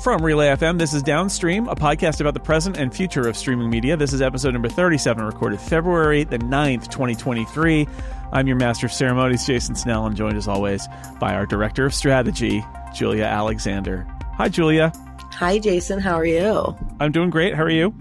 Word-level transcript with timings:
From 0.00 0.24
Relay 0.24 0.48
FM, 0.48 0.78
this 0.78 0.94
is 0.94 1.02
Downstream, 1.02 1.68
a 1.68 1.76
podcast 1.76 2.22
about 2.22 2.32
the 2.32 2.40
present 2.40 2.78
and 2.78 2.94
future 2.94 3.28
of 3.28 3.36
streaming 3.36 3.68
media. 3.68 3.98
This 3.98 4.14
is 4.14 4.22
episode 4.22 4.54
number 4.54 4.70
37, 4.70 5.22
recorded 5.22 5.60
February 5.60 6.24
the 6.24 6.38
9th, 6.38 6.90
2023. 6.90 7.86
I'm 8.32 8.46
your 8.46 8.56
master 8.56 8.86
of 8.86 8.94
ceremonies, 8.94 9.44
Jason 9.44 9.74
Snell, 9.74 10.06
and 10.06 10.16
joined 10.16 10.38
as 10.38 10.48
always 10.48 10.88
by 11.18 11.34
our 11.34 11.44
director 11.44 11.84
of 11.84 11.92
strategy, 11.92 12.64
Julia 12.94 13.24
Alexander. 13.24 14.06
Hi, 14.36 14.48
Julia. 14.48 14.90
Hi, 15.34 15.58
Jason. 15.58 16.00
How 16.00 16.14
are 16.14 16.24
you? 16.24 16.74
I'm 16.98 17.12
doing 17.12 17.28
great. 17.28 17.54
How 17.54 17.64
are 17.64 17.68
you? 17.68 17.94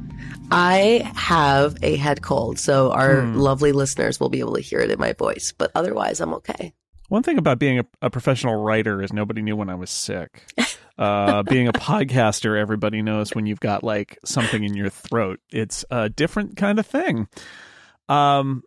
I 0.52 1.12
have 1.18 1.76
a 1.84 1.98
head 1.98 2.22
cold, 2.22 2.60
so 2.60 2.94
our 2.94 3.24
hmm. 3.24 3.36
lovely 3.36 3.74
listeners 3.74 4.22
will 4.22 4.30
be 4.30 4.40
able 4.40 4.56
to 4.56 4.62
hear 4.62 4.80
it 4.80 4.90
in 4.90 5.00
my 5.02 5.12
voice, 5.12 5.52
but 5.52 5.70
otherwise, 5.76 6.22
I'm 6.22 6.34
okay. 6.36 6.72
One 7.10 7.24
thing 7.24 7.38
about 7.38 7.60
being 7.60 7.80
a, 7.80 7.86
a 8.04 8.10
professional 8.10 8.56
writer 8.56 9.02
is 9.02 9.12
nobody 9.12 9.42
knew 9.42 9.58
when 9.58 9.70
I 9.70 9.76
was 9.76 9.90
sick. 9.90 10.46
Uh, 11.00 11.44
being 11.44 11.70
a 11.70 11.72
podcaster, 11.74 12.60
everybody 12.60 13.02
knows 13.02 13.34
when 13.34 13.46
you've 13.46 13.62
got 13.62 13.86
like 13.86 14.20
something 14.26 14.66
in 14.66 14.76
your 14.76 14.90
throat. 14.90 15.40
It's 15.50 15.86
a 15.90 16.10
different 16.10 16.58
kind 16.58 16.78
of 16.78 16.86
thing. 16.86 17.30
Um, 18.10 18.64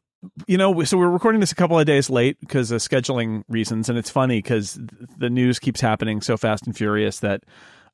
you 0.46 0.56
know, 0.56 0.82
so 0.84 0.96
we're 0.96 1.10
recording 1.10 1.40
this 1.42 1.52
a 1.52 1.56
couple 1.56 1.78
of 1.78 1.84
days 1.84 2.08
late 2.08 2.40
because 2.40 2.70
of 2.70 2.80
scheduling 2.80 3.42
reasons, 3.48 3.90
and 3.90 3.98
it's 3.98 4.08
funny 4.08 4.38
because 4.38 4.78
the 5.18 5.28
news 5.28 5.58
keeps 5.58 5.82
happening 5.82 6.22
so 6.22 6.38
fast 6.38 6.66
and 6.66 6.74
furious 6.74 7.20
that 7.20 7.42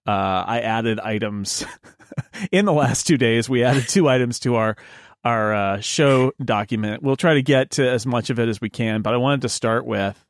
uh, 0.06 0.45
I 0.47 0.61
added 0.61 1.00
items 1.00 1.64
in 2.52 2.64
the 2.64 2.73
last 2.73 3.09
two 3.09 3.16
days. 3.16 3.48
We 3.48 3.64
added 3.64 3.89
two 3.89 4.09
items 4.09 4.39
to 4.41 4.55
our 4.55 4.77
our 5.25 5.52
uh, 5.52 5.80
show 5.80 6.30
document. 6.42 7.02
We'll 7.02 7.16
try 7.16 7.34
to 7.34 7.42
get 7.42 7.73
to 7.73 7.91
as 7.91 8.06
much 8.06 8.30
of 8.30 8.39
it 8.39 8.48
as 8.48 8.61
we 8.61 8.70
can, 8.70 9.02
but 9.02 9.14
I 9.14 9.16
wanted 9.16 9.42
to 9.42 9.48
start 9.48 9.84
with 9.84 10.25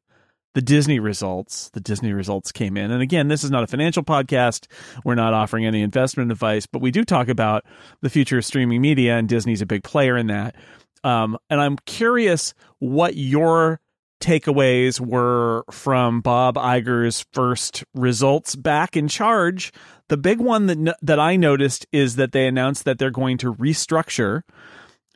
the 0.58 0.62
Disney 0.62 0.98
results. 0.98 1.70
The 1.70 1.80
Disney 1.80 2.12
results 2.12 2.50
came 2.50 2.76
in. 2.76 2.90
And 2.90 3.00
again, 3.00 3.28
this 3.28 3.44
is 3.44 3.50
not 3.52 3.62
a 3.62 3.68
financial 3.68 4.02
podcast. 4.02 4.66
We're 5.04 5.14
not 5.14 5.32
offering 5.32 5.64
any 5.64 5.82
investment 5.82 6.32
advice, 6.32 6.66
but 6.66 6.82
we 6.82 6.90
do 6.90 7.04
talk 7.04 7.28
about 7.28 7.64
the 8.00 8.10
future 8.10 8.38
of 8.38 8.44
streaming 8.44 8.80
media, 8.80 9.16
and 9.16 9.28
Disney's 9.28 9.62
a 9.62 9.66
big 9.66 9.84
player 9.84 10.16
in 10.16 10.26
that. 10.26 10.56
Um, 11.04 11.38
and 11.48 11.60
I'm 11.60 11.76
curious 11.86 12.54
what 12.80 13.14
your 13.14 13.80
takeaways 14.20 14.98
were 14.98 15.62
from 15.70 16.22
Bob 16.22 16.56
Iger's 16.56 17.24
first 17.32 17.84
results 17.94 18.56
back 18.56 18.96
in 18.96 19.06
charge. 19.06 19.72
The 20.08 20.16
big 20.16 20.40
one 20.40 20.66
that 20.66 20.96
that 21.02 21.20
I 21.20 21.36
noticed 21.36 21.86
is 21.92 22.16
that 22.16 22.32
they 22.32 22.48
announced 22.48 22.84
that 22.84 22.98
they're 22.98 23.12
going 23.12 23.38
to 23.38 23.54
restructure 23.54 24.42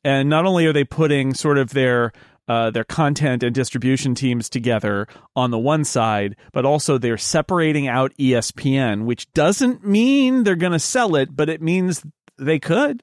and 0.05 0.29
not 0.29 0.47
only 0.47 0.67
are 0.67 0.73
they 0.73 0.85
putting 0.85 1.35
sort 1.35 1.59
of 1.59 1.71
their 1.71 2.13
uh, 2.49 2.71
their 2.71 2.85
content 2.85 3.43
and 3.43 3.55
distribution 3.55 4.15
teams 4.15 4.49
together 4.49 5.07
on 5.37 5.51
the 5.51 5.59
one 5.59 5.85
side, 5.85 6.37
but 6.53 6.65
also 6.65 6.99
they're 6.99 7.19
separating 7.19 7.89
out 7.89 8.13
ESPN, 8.19 9.05
which 9.05 9.31
doesn't 9.33 9.85
mean 9.87 10.45
they're 10.45 10.57
going 10.57 10.73
to 10.73 10.79
sell 10.79 11.15
it, 11.17 11.35
but 11.35 11.49
it 11.49 11.63
means 11.63 12.05
they 12.39 12.59
could. 12.59 13.03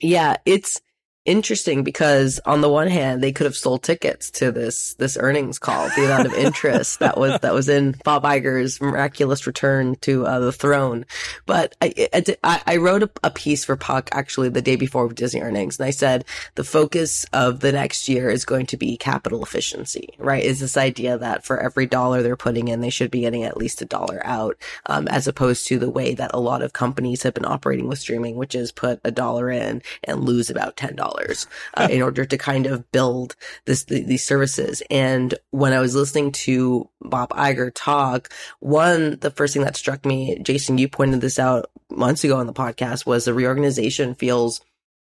Yeah, 0.00 0.36
it's 0.44 0.80
interesting 1.28 1.84
because 1.84 2.40
on 2.46 2.62
the 2.62 2.70
one 2.70 2.88
hand 2.88 3.22
they 3.22 3.32
could 3.32 3.44
have 3.44 3.54
sold 3.54 3.82
tickets 3.82 4.30
to 4.30 4.50
this 4.50 4.94
this 4.94 5.18
earnings 5.20 5.58
call 5.58 5.86
the 5.90 6.06
amount 6.06 6.26
of 6.26 6.32
interest 6.32 7.00
that 7.00 7.18
was 7.18 7.38
that 7.40 7.52
was 7.52 7.68
in 7.68 7.94
Bob 8.02 8.24
Iger's 8.24 8.80
miraculous 8.80 9.46
return 9.46 9.96
to 9.96 10.26
uh, 10.26 10.38
the 10.38 10.52
throne. 10.52 11.04
But 11.44 11.76
I, 11.82 12.08
I, 12.42 12.62
I 12.66 12.76
wrote 12.78 13.10
a, 13.22 13.28
piece 13.30 13.62
for 13.62 13.76
Puck 13.76 14.08
actually 14.12 14.48
the 14.48 14.62
day 14.62 14.76
before 14.76 15.06
Disney 15.10 15.42
earnings 15.42 15.78
and 15.78 15.86
I 15.86 15.90
said 15.90 16.24
the 16.54 16.64
focus 16.64 17.26
of 17.34 17.60
the 17.60 17.72
next 17.72 18.08
year 18.08 18.30
is 18.30 18.46
going 18.46 18.64
to 18.66 18.78
be 18.78 18.96
capital 18.96 19.42
efficiency 19.42 20.14
right? 20.18 20.42
Is 20.42 20.60
this 20.60 20.78
idea 20.78 21.18
that 21.18 21.44
for 21.44 21.60
every 21.60 21.84
dollar 21.84 22.22
they're 22.22 22.36
putting 22.36 22.68
in 22.68 22.80
they 22.80 22.88
should 22.88 23.10
be 23.10 23.20
getting 23.20 23.44
at 23.44 23.58
least 23.58 23.82
a 23.82 23.84
dollar 23.84 24.20
out 24.24 24.56
um, 24.86 25.06
as 25.08 25.28
opposed 25.28 25.66
to 25.68 25.78
the 25.78 25.90
way 25.90 26.14
that 26.14 26.30
a 26.32 26.40
lot 26.40 26.62
of 26.62 26.72
companies 26.72 27.22
have 27.22 27.34
been 27.34 27.44
operating 27.44 27.86
with 27.86 27.98
streaming 27.98 28.36
which 28.36 28.54
is 28.54 28.72
put 28.72 28.98
a 29.04 29.10
dollar 29.10 29.50
in 29.50 29.82
and 30.04 30.24
lose 30.24 30.48
about 30.48 30.76
ten 30.76 30.96
dollars 31.18 31.46
uh, 31.74 31.88
in 31.90 32.02
order 32.02 32.24
to 32.24 32.38
kind 32.38 32.66
of 32.66 32.90
build 32.92 33.36
this 33.64 33.84
these 33.84 34.24
services. 34.24 34.82
And 34.90 35.34
when 35.50 35.72
I 35.72 35.80
was 35.80 35.94
listening 35.94 36.32
to 36.32 36.88
Bob 37.00 37.30
Iger 37.30 37.70
talk, 37.74 38.32
one 38.60 39.18
the 39.20 39.30
first 39.30 39.54
thing 39.54 39.62
that 39.62 39.76
struck 39.76 40.04
me, 40.04 40.38
Jason, 40.40 40.78
you 40.78 40.88
pointed 40.88 41.20
this 41.20 41.38
out 41.38 41.70
months 41.90 42.24
ago 42.24 42.38
on 42.38 42.46
the 42.46 42.52
podcast, 42.52 43.06
was 43.06 43.24
the 43.24 43.34
reorganization 43.34 44.14
feels 44.14 44.60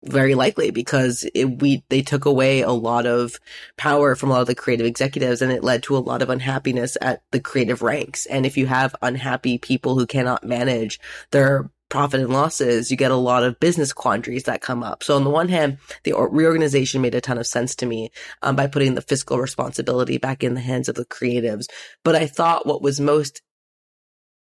very 0.07 0.35
likely 0.35 0.71
because 0.71 1.27
it, 1.35 1.63
we 1.63 1.83
they 1.89 2.03
took 2.03 2.27
away 2.27 2.61
a 2.61 2.71
lot 2.71 3.07
of 3.07 3.41
power 3.79 4.15
from 4.15 4.29
a 4.29 4.35
lot 4.35 4.43
of 4.43 4.47
the 4.47 4.55
creative 4.55 4.85
executives 4.85 5.41
and 5.41 5.51
it 5.51 5.65
led 5.65 5.83
to 5.83 5.97
a 5.97 5.99
lot 5.99 6.21
of 6.21 6.29
unhappiness 6.29 6.99
at 7.01 7.23
the 7.31 7.41
creative 7.41 7.81
ranks 7.81 8.27
and 8.27 8.45
if 8.45 8.59
you 8.59 8.67
have 8.67 8.95
unhappy 9.01 9.57
people 9.57 9.99
who 9.99 10.07
cannot 10.07 10.45
manage 10.45 11.01
their 11.31 11.71
profit 11.95 12.19
and 12.19 12.33
losses, 12.33 12.91
you 12.91 12.97
get 12.97 13.13
a 13.13 13.17
lot 13.17 13.45
of 13.45 13.61
business 13.61 13.93
quandaries 13.93 14.43
that 14.43 14.61
come 14.61 14.83
up. 14.83 15.05
So 15.05 15.15
on 15.15 15.23
the 15.23 15.31
one 15.31 15.49
hand, 15.49 15.79
the 16.03 16.13
reorganization 16.13 17.01
made 17.01 17.15
a 17.15 17.21
ton 17.21 17.39
of 17.39 17.47
sense 17.47 17.77
to 17.77 17.87
me 17.87 18.11
um, 18.43 18.57
by 18.57 18.67
putting 18.67 18.97
the 18.97 19.01
fiscal 19.01 19.39
responsibility 19.39 20.19
back 20.19 20.43
in 20.43 20.55
the 20.55 20.61
hands 20.61 20.89
of 20.89 20.97
the 20.97 21.05
creatives. 21.05 21.67
But 22.03 22.17
I 22.17 22.27
thought 22.27 22.67
what 22.67 22.83
was 22.83 23.01
most 23.01 23.43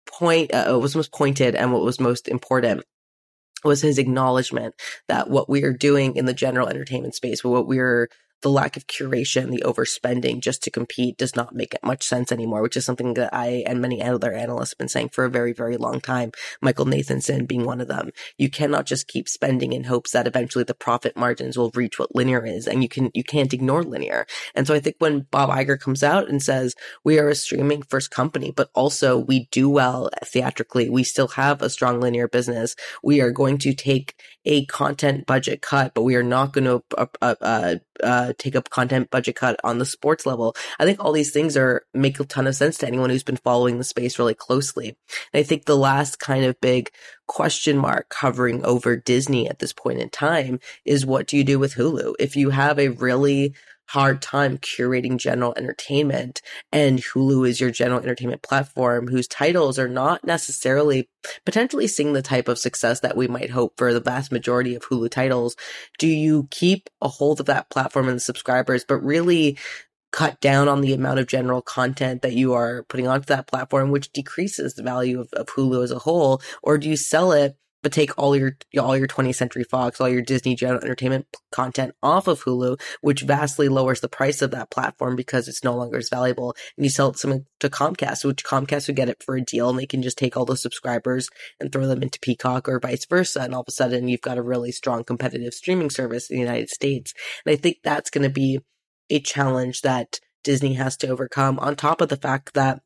point, 0.06 0.55
uh, 0.55 0.78
was 0.81 0.97
most 0.97 1.12
pointed 1.12 1.55
and 1.55 1.71
what 1.71 1.82
was 1.82 2.00
most 2.00 2.28
important 2.28 2.82
was 3.62 3.82
his 3.82 3.99
acknowledgement 3.99 4.75
that 5.09 5.28
what 5.28 5.47
we 5.47 5.65
are 5.65 5.72
doing 5.75 6.16
in 6.16 6.25
the 6.25 6.32
general 6.32 6.69
entertainment 6.69 7.15
space, 7.15 7.44
what 7.44 7.66
we're 7.66 8.09
the 8.44 8.50
lack 8.50 8.77
of 8.77 8.87
curation, 8.87 9.50
the 9.50 9.62
overspending 9.65 10.38
just 10.38 10.62
to 10.62 10.71
compete 10.71 11.16
does 11.16 11.34
not 11.34 11.55
make 11.55 11.75
much 11.82 12.03
sense 12.05 12.31
anymore, 12.31 12.60
which 12.60 12.77
is 12.77 12.84
something 12.84 13.15
that 13.15 13.32
I 13.32 13.65
and 13.66 13.81
many 13.81 14.03
other 14.03 14.34
analysts 14.34 14.72
have 14.72 14.78
been 14.78 14.88
saying 14.88 15.09
for 15.09 15.25
a 15.25 15.31
very, 15.31 15.55
very 15.55 15.78
long 15.78 15.99
time. 15.99 16.31
Michael 16.60 16.84
Nathanson 16.84 17.49
being 17.49 17.65
one 17.65 17.81
of 17.81 17.88
them. 17.88 18.10
You 18.37 18.50
cannot 18.50 18.84
just 18.84 19.09
keep 19.09 19.31
spending 19.31 19.72
in 19.72 19.84
hopes 19.84 20.10
that 20.10 20.27
eventually 20.27 20.62
the 20.62 20.75
profit 20.75 21.16
margins 21.16 21.56
will 21.56 21.71
reach 21.75 21.99
what 21.99 22.15
linear 22.15 22.44
is, 22.44 22.69
and 22.69 22.82
you 22.82 22.88
can 22.88 23.10
you 23.15 23.25
can't 23.25 23.55
ignore 23.55 23.82
linear. 23.82 24.27
And 24.55 24.66
so 24.66 24.75
I 24.75 24.81
think 24.81 24.97
when 24.99 25.26
Bob 25.31 25.49
Iger 25.49 25.81
comes 25.81 26.03
out 26.03 26.28
and 26.28 26.43
says 26.43 26.75
we 27.03 27.19
are 27.19 27.31
a 27.31 27.34
streaming 27.34 27.82
first 27.82 28.11
company, 28.11 28.53
but 28.55 28.69
also 28.75 29.16
we 29.16 29.49
do 29.53 29.71
well 29.71 30.11
theatrically, 30.22 30.91
we 30.91 31.03
still 31.03 31.28
have 31.28 31.62
a 31.62 31.71
strong 31.71 31.99
linear 31.99 32.28
business. 32.28 32.76
We 33.03 33.22
are 33.22 33.31
going 33.31 33.56
to 33.59 33.72
take 33.72 34.15
a 34.44 34.66
content 34.66 35.26
budget 35.26 35.62
cut, 35.62 35.94
but 35.94 36.03
we 36.03 36.16
are 36.16 36.22
not 36.22 36.53
going 36.53 36.65
to 36.65 36.84
uh, 36.99 37.34
uh, 37.41 37.76
uh, 38.03 38.32
take 38.38 38.56
up 38.56 38.71
content 38.71 39.10
budget 39.10 39.37
cut 39.37 39.59
on 39.65 39.78
the 39.78 39.87
sports 39.87 40.27
level. 40.27 40.56
I 40.78 40.84
think 40.84 41.03
all 41.03 41.12
these 41.12 41.32
things 41.32 41.56
are 41.56 41.84
make 41.93 42.19
a 42.21 42.25
ton 42.25 42.47
of 42.47 42.55
sense 42.55 42.78
to 42.78 42.87
anyone 42.87 43.10
who's 43.10 43.22
been 43.22 43.37
following 43.37 43.78
the 43.78 43.84
space 43.84 44.19
really 44.19 44.34
closely. 44.34 44.97
And 45.32 45.41
I 45.41 45.43
think 45.43 45.65
the 45.65 45.77
last 45.77 46.19
kind 46.19 46.44
of 46.44 46.60
big 46.60 46.91
question 47.27 47.77
mark 47.77 48.12
hovering 48.15 48.65
over 48.65 48.97
Disney 48.97 49.49
at 49.49 49.59
this 49.59 49.72
point 49.72 50.00
in 50.00 50.10
time 50.10 50.60
is 50.84 51.06
what 51.06 51.27
do 51.27 51.37
you 51.37 51.44
do 51.44 51.59
with 51.59 51.75
Hulu? 51.75 52.15
If 52.19 52.37
you 52.37 52.50
have 52.50 52.78
a 52.78 52.88
really 52.88 53.55
hard 53.89 54.22
time 54.22 54.59
curating 54.59 55.17
general 55.17 55.55
entertainment 55.56 56.41
and 56.72 57.00
Hulu 57.00 57.49
is 57.49 57.61
your 57.61 57.71
general 57.71 58.00
entertainment 58.00 58.43
platform 58.43 59.09
whose 59.09 59.28
titles 59.28 59.78
are 59.78 59.89
not 59.89 60.25
necessarily 60.25 61.09
potentially 61.45 61.87
seeing 61.87 62.12
the 62.12 62.23
type 62.23 62.49
of 62.49 62.59
success 62.59 63.00
that 63.00 63.17
we 63.17 63.28
might 63.28 63.50
hope 63.50 63.75
for 63.77 63.93
the 63.93 64.00
vast 64.00 64.33
majority 64.33 64.75
of 64.75 64.83
Hulu 64.83 65.11
titles. 65.11 65.56
Do 65.99 66.09
you 66.09 66.49
keep 66.50 66.89
a 67.00 67.09
hold 67.09 67.41
of 67.41 67.47
that 67.47 67.71
platform 67.71 68.09
and 68.09 68.17
the 68.17 68.21
subscribers, 68.21 68.84
but 68.87 68.99
really 68.99 69.59
cut 70.12 70.41
down 70.41 70.69
on 70.69 70.81
the 70.81 70.93
amount 70.94 71.19
of 71.19 71.27
general 71.27 71.61
content 71.61 72.23
that 72.23 72.34
you 72.34 72.53
are 72.53 72.84
putting 72.84 73.09
onto 73.09 73.27
that 73.27 73.49
platform, 73.49 73.91
which 73.91 74.12
decreases 74.12 74.75
the 74.75 74.83
value 74.83 75.21
of, 75.21 75.28
of 75.33 75.47
Hulu 75.47 75.83
as 75.83 75.91
a 75.91 75.99
whole? 75.99 76.41
Or 76.62 76.78
do 76.78 76.89
you 76.89 76.97
sell 76.97 77.33
it 77.33 77.56
but 77.84 77.93
take 77.93 78.19
all 78.19 78.34
your 78.34 78.56
all 78.81 78.97
your 78.97 79.06
20th 79.06 79.34
Century 79.34 79.62
Fox, 79.62 80.00
all 80.00 80.09
your 80.09 80.22
Disney 80.22 80.56
General 80.56 80.83
Entertainment 80.83 81.27
content 81.53 81.95
off 82.03 82.27
of 82.27 82.43
Hulu, 82.43 82.81
which 83.03 83.22
vastly 83.22 83.69
lowers 83.69 84.00
the 84.00 84.09
price 84.09 84.41
of 84.41 84.50
that 84.53 84.70
platform 84.70 85.17
because 85.17 85.49
it's 85.49 85.62
no 85.62 85.76
longer 85.76 85.99
as 85.99 86.09
valuable. 86.09 86.56
And 86.76 86.85
you 86.85 86.91
sell 86.91 87.11
it 87.11 87.19
to 87.19 87.69
Comcast, 87.69 88.25
which 88.25 88.43
Comcast 88.43 88.87
would 88.87 88.97
get 88.97 89.11
it 89.11 89.23
for 89.23 89.37
a 89.37 89.43
deal, 89.43 89.69
and 89.69 89.79
they 89.79 89.87
can 89.87 90.00
just 90.00 90.17
take 90.17 90.35
all 90.35 90.47
those 90.47 90.62
subscribers 90.62 91.29
and 91.61 91.70
throw 91.70 91.87
them 91.87 92.03
into 92.03 92.19
Peacock 92.20 92.70
or 92.70 92.81
vice 92.81 93.05
versa. 93.05 93.43
And 93.43 93.55
all 93.55 93.61
of 93.61 93.69
a 93.69 93.73
sudden, 93.73 94.09
you've 94.09 94.23
got 94.23 94.38
a 94.38 94.43
really 94.43 94.73
strong 94.73 95.05
competitive 95.05 95.53
streaming 95.53 95.91
service 95.91 96.31
in 96.31 96.37
the 96.37 96.43
United 96.43 96.70
States. 96.70 97.12
And 97.44 97.53
I 97.53 97.56
think 97.56 97.81
that's 97.85 98.09
going 98.09 98.25
to 98.25 98.31
be 98.31 98.61
a 99.11 99.20
challenge 99.20 99.82
that 99.82 100.20
Disney 100.43 100.73
has 100.75 100.97
to 100.99 101.09
overcome. 101.09 101.59
On 101.59 101.76
top 101.76 102.00
of 102.00 102.09
the 102.09 102.17
fact 102.17 102.55
that 102.55 102.81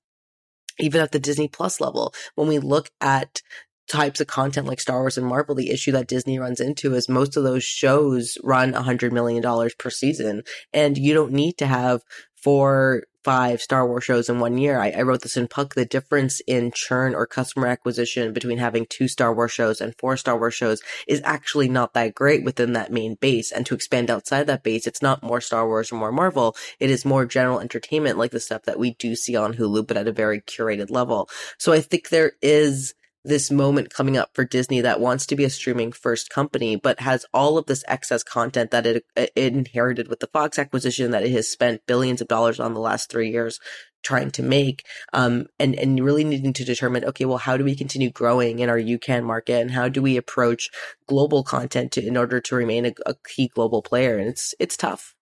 even 0.80 1.00
at 1.00 1.12
the 1.12 1.18
Disney 1.18 1.48
Plus 1.48 1.80
level, 1.80 2.12
when 2.34 2.48
we 2.48 2.58
look 2.58 2.90
at 3.00 3.42
types 3.88 4.20
of 4.20 4.26
content 4.26 4.66
like 4.66 4.80
Star 4.80 5.00
Wars 5.00 5.18
and 5.18 5.26
Marvel, 5.26 5.54
the 5.54 5.70
issue 5.70 5.92
that 5.92 6.08
Disney 6.08 6.38
runs 6.38 6.60
into 6.60 6.94
is 6.94 7.08
most 7.08 7.36
of 7.36 7.44
those 7.44 7.64
shows 7.64 8.38
run 8.42 8.74
a 8.74 8.82
hundred 8.82 9.12
million 9.12 9.42
dollars 9.42 9.74
per 9.74 9.90
season, 9.90 10.42
and 10.72 10.96
you 10.96 11.14
don't 11.14 11.32
need 11.32 11.58
to 11.58 11.66
have 11.66 12.02
four 12.36 13.02
five 13.24 13.60
Star 13.60 13.86
Wars 13.86 14.04
shows 14.04 14.30
in 14.30 14.40
one 14.40 14.56
year. 14.56 14.80
I, 14.80 14.90
I, 14.90 15.02
wrote 15.02 15.20
this 15.20 15.36
in 15.36 15.48
Puck. 15.48 15.74
The 15.74 15.84
difference 15.84 16.40
in 16.46 16.72
churn 16.72 17.14
or 17.14 17.26
customer 17.26 17.66
acquisition 17.66 18.32
between 18.32 18.56
having 18.56 18.86
two 18.88 19.06
Star 19.06 19.34
Wars 19.34 19.52
shows 19.52 19.82
and 19.82 19.94
four 19.98 20.16
Star 20.16 20.38
Wars 20.38 20.54
shows 20.54 20.80
is 21.06 21.20
actually 21.24 21.68
not 21.68 21.92
that 21.92 22.14
great 22.14 22.42
within 22.42 22.72
that 22.72 22.90
main 22.90 23.16
base. 23.16 23.52
And 23.52 23.66
to 23.66 23.74
expand 23.74 24.10
outside 24.10 24.46
that 24.46 24.62
base, 24.62 24.86
it's 24.86 25.02
not 25.02 25.22
more 25.22 25.42
Star 25.42 25.66
Wars 25.66 25.92
or 25.92 25.96
more 25.96 26.12
Marvel. 26.12 26.56
It 26.80 26.88
is 26.90 27.04
more 27.04 27.26
general 27.26 27.60
entertainment 27.60 28.16
like 28.16 28.30
the 28.30 28.40
stuff 28.40 28.62
that 28.62 28.78
we 28.78 28.94
do 28.94 29.14
see 29.14 29.36
on 29.36 29.54
Hulu, 29.54 29.86
but 29.86 29.98
at 29.98 30.08
a 30.08 30.12
very 30.12 30.40
curated 30.40 30.90
level. 30.90 31.28
So 31.58 31.72
I 31.72 31.80
think 31.80 32.08
there 32.08 32.32
is 32.40 32.94
this 33.28 33.50
moment 33.50 33.90
coming 33.90 34.16
up 34.16 34.30
for 34.34 34.44
Disney 34.44 34.80
that 34.80 35.00
wants 35.00 35.26
to 35.26 35.36
be 35.36 35.44
a 35.44 35.50
streaming 35.50 35.92
first 35.92 36.30
company, 36.30 36.76
but 36.76 37.00
has 37.00 37.26
all 37.32 37.58
of 37.58 37.66
this 37.66 37.84
excess 37.86 38.22
content 38.22 38.70
that 38.70 38.86
it, 38.86 39.04
it, 39.14 39.32
inherited 39.36 40.08
with 40.08 40.20
the 40.20 40.26
Fox 40.26 40.58
acquisition 40.58 41.10
that 41.12 41.22
it 41.22 41.30
has 41.30 41.48
spent 41.48 41.86
billions 41.86 42.20
of 42.20 42.28
dollars 42.28 42.58
on 42.58 42.74
the 42.74 42.80
last 42.80 43.10
three 43.10 43.30
years 43.30 43.60
trying 44.02 44.30
to 44.30 44.42
make, 44.42 44.84
um, 45.12 45.46
and, 45.58 45.74
and 45.74 46.04
really 46.04 46.24
needing 46.24 46.52
to 46.52 46.64
determine, 46.64 47.04
okay, 47.04 47.24
well, 47.24 47.38
how 47.38 47.56
do 47.56 47.64
we 47.64 47.74
continue 47.74 48.10
growing 48.10 48.60
in 48.60 48.70
our 48.70 48.78
UCAN 48.78 49.24
market 49.24 49.60
and 49.60 49.70
how 49.72 49.88
do 49.88 50.00
we 50.00 50.16
approach 50.16 50.70
global 51.06 51.42
content 51.42 51.92
to, 51.92 52.06
in 52.06 52.16
order 52.16 52.40
to 52.40 52.54
remain 52.54 52.86
a, 52.86 52.92
a 53.06 53.14
key 53.26 53.48
global 53.48 53.82
player? 53.82 54.16
And 54.16 54.28
it's, 54.28 54.54
it's 54.58 54.76
tough. 54.76 55.14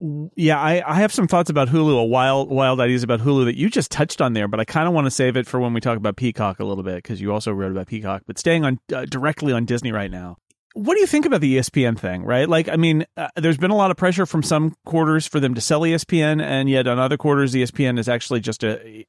Yeah, 0.00 0.60
I, 0.60 0.82
I 0.86 0.94
have 0.96 1.12
some 1.12 1.26
thoughts 1.26 1.48
about 1.48 1.68
Hulu, 1.68 1.98
a 1.98 2.04
wild 2.04 2.50
wild 2.50 2.80
ideas 2.80 3.02
about 3.02 3.20
Hulu 3.20 3.46
that 3.46 3.56
you 3.56 3.70
just 3.70 3.90
touched 3.90 4.20
on 4.20 4.34
there, 4.34 4.46
but 4.46 4.60
I 4.60 4.64
kind 4.64 4.86
of 4.86 4.92
want 4.92 5.06
to 5.06 5.10
save 5.10 5.36
it 5.36 5.46
for 5.46 5.58
when 5.58 5.72
we 5.72 5.80
talk 5.80 5.96
about 5.96 6.16
Peacock 6.16 6.60
a 6.60 6.64
little 6.64 6.84
bit 6.84 6.96
because 6.96 7.20
you 7.20 7.32
also 7.32 7.50
wrote 7.50 7.72
about 7.72 7.86
Peacock. 7.86 8.22
But 8.26 8.38
staying 8.38 8.64
on 8.64 8.78
uh, 8.94 9.06
directly 9.06 9.54
on 9.54 9.64
Disney 9.64 9.92
right 9.92 10.10
now, 10.10 10.36
what 10.74 10.94
do 10.96 11.00
you 11.00 11.06
think 11.06 11.24
about 11.24 11.40
the 11.40 11.56
ESPN 11.56 11.98
thing? 11.98 12.24
Right, 12.24 12.46
like 12.46 12.68
I 12.68 12.76
mean, 12.76 13.06
uh, 13.16 13.28
there's 13.36 13.56
been 13.56 13.70
a 13.70 13.76
lot 13.76 13.90
of 13.90 13.96
pressure 13.96 14.26
from 14.26 14.42
some 14.42 14.76
quarters 14.84 15.26
for 15.26 15.40
them 15.40 15.54
to 15.54 15.62
sell 15.62 15.80
ESPN, 15.80 16.42
and 16.42 16.68
yet 16.68 16.86
on 16.86 16.98
other 16.98 17.16
quarters, 17.16 17.54
ESPN 17.54 17.98
is 17.98 18.06
actually 18.06 18.40
just 18.40 18.64
a 18.64 19.06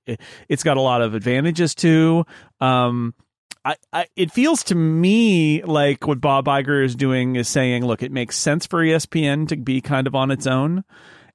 it's 0.47 0.63
got 0.63 0.77
a 0.77 0.81
lot 0.81 1.01
of 1.01 1.15
advantages 1.15 1.75
too. 1.75 2.25
Um, 2.61 3.13
I, 3.67 3.75
I, 3.91 4.07
it 4.15 4.31
feels 4.31 4.63
to 4.65 4.75
me 4.75 5.61
like 5.61 6.07
what 6.07 6.21
Bob 6.21 6.45
Iger 6.45 6.85
is 6.85 6.95
doing 6.95 7.35
is 7.35 7.49
saying, 7.49 7.85
look, 7.85 8.01
it 8.01 8.13
makes 8.13 8.37
sense 8.37 8.65
for 8.65 8.81
ESPN 8.81 9.49
to 9.49 9.57
be 9.57 9.81
kind 9.81 10.07
of 10.07 10.15
on 10.15 10.31
its 10.31 10.47
own 10.47 10.85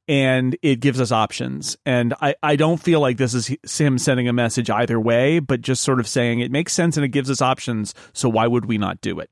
and 0.08 0.56
it 0.62 0.80
gives 0.80 0.98
us 0.98 1.12
options. 1.12 1.76
And 1.84 2.14
I, 2.22 2.34
I 2.42 2.56
don't 2.56 2.78
feel 2.78 3.00
like 3.00 3.18
this 3.18 3.34
is 3.34 3.54
him 3.78 3.98
sending 3.98 4.28
a 4.28 4.32
message 4.32 4.70
either 4.70 4.98
way, 4.98 5.40
but 5.40 5.60
just 5.60 5.82
sort 5.82 6.00
of 6.00 6.08
saying 6.08 6.40
it 6.40 6.50
makes 6.50 6.72
sense 6.72 6.96
and 6.96 7.04
it 7.04 7.08
gives 7.08 7.28
us 7.28 7.42
options. 7.42 7.94
So 8.14 8.30
why 8.30 8.46
would 8.46 8.64
we 8.64 8.78
not 8.78 9.02
do 9.02 9.20
it? 9.20 9.28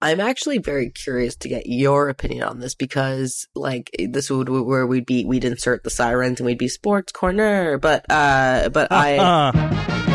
I'm 0.00 0.20
actually 0.20 0.58
very 0.58 0.90
curious 0.90 1.34
to 1.36 1.48
get 1.48 1.66
your 1.66 2.08
opinion 2.08 2.44
on 2.44 2.60
this 2.60 2.76
because, 2.76 3.48
like, 3.56 3.90
this 4.08 4.30
would 4.30 4.48
where 4.48 4.86
we'd 4.86 5.06
be 5.06 5.24
we'd 5.24 5.44
insert 5.44 5.82
the 5.84 5.90
sirens 5.90 6.38
and 6.38 6.46
we'd 6.46 6.58
be 6.58 6.68
sports 6.68 7.12
corner, 7.12 7.76
but 7.78 8.04
uh, 8.08 8.68
but 8.68 8.88
I. 8.90 10.06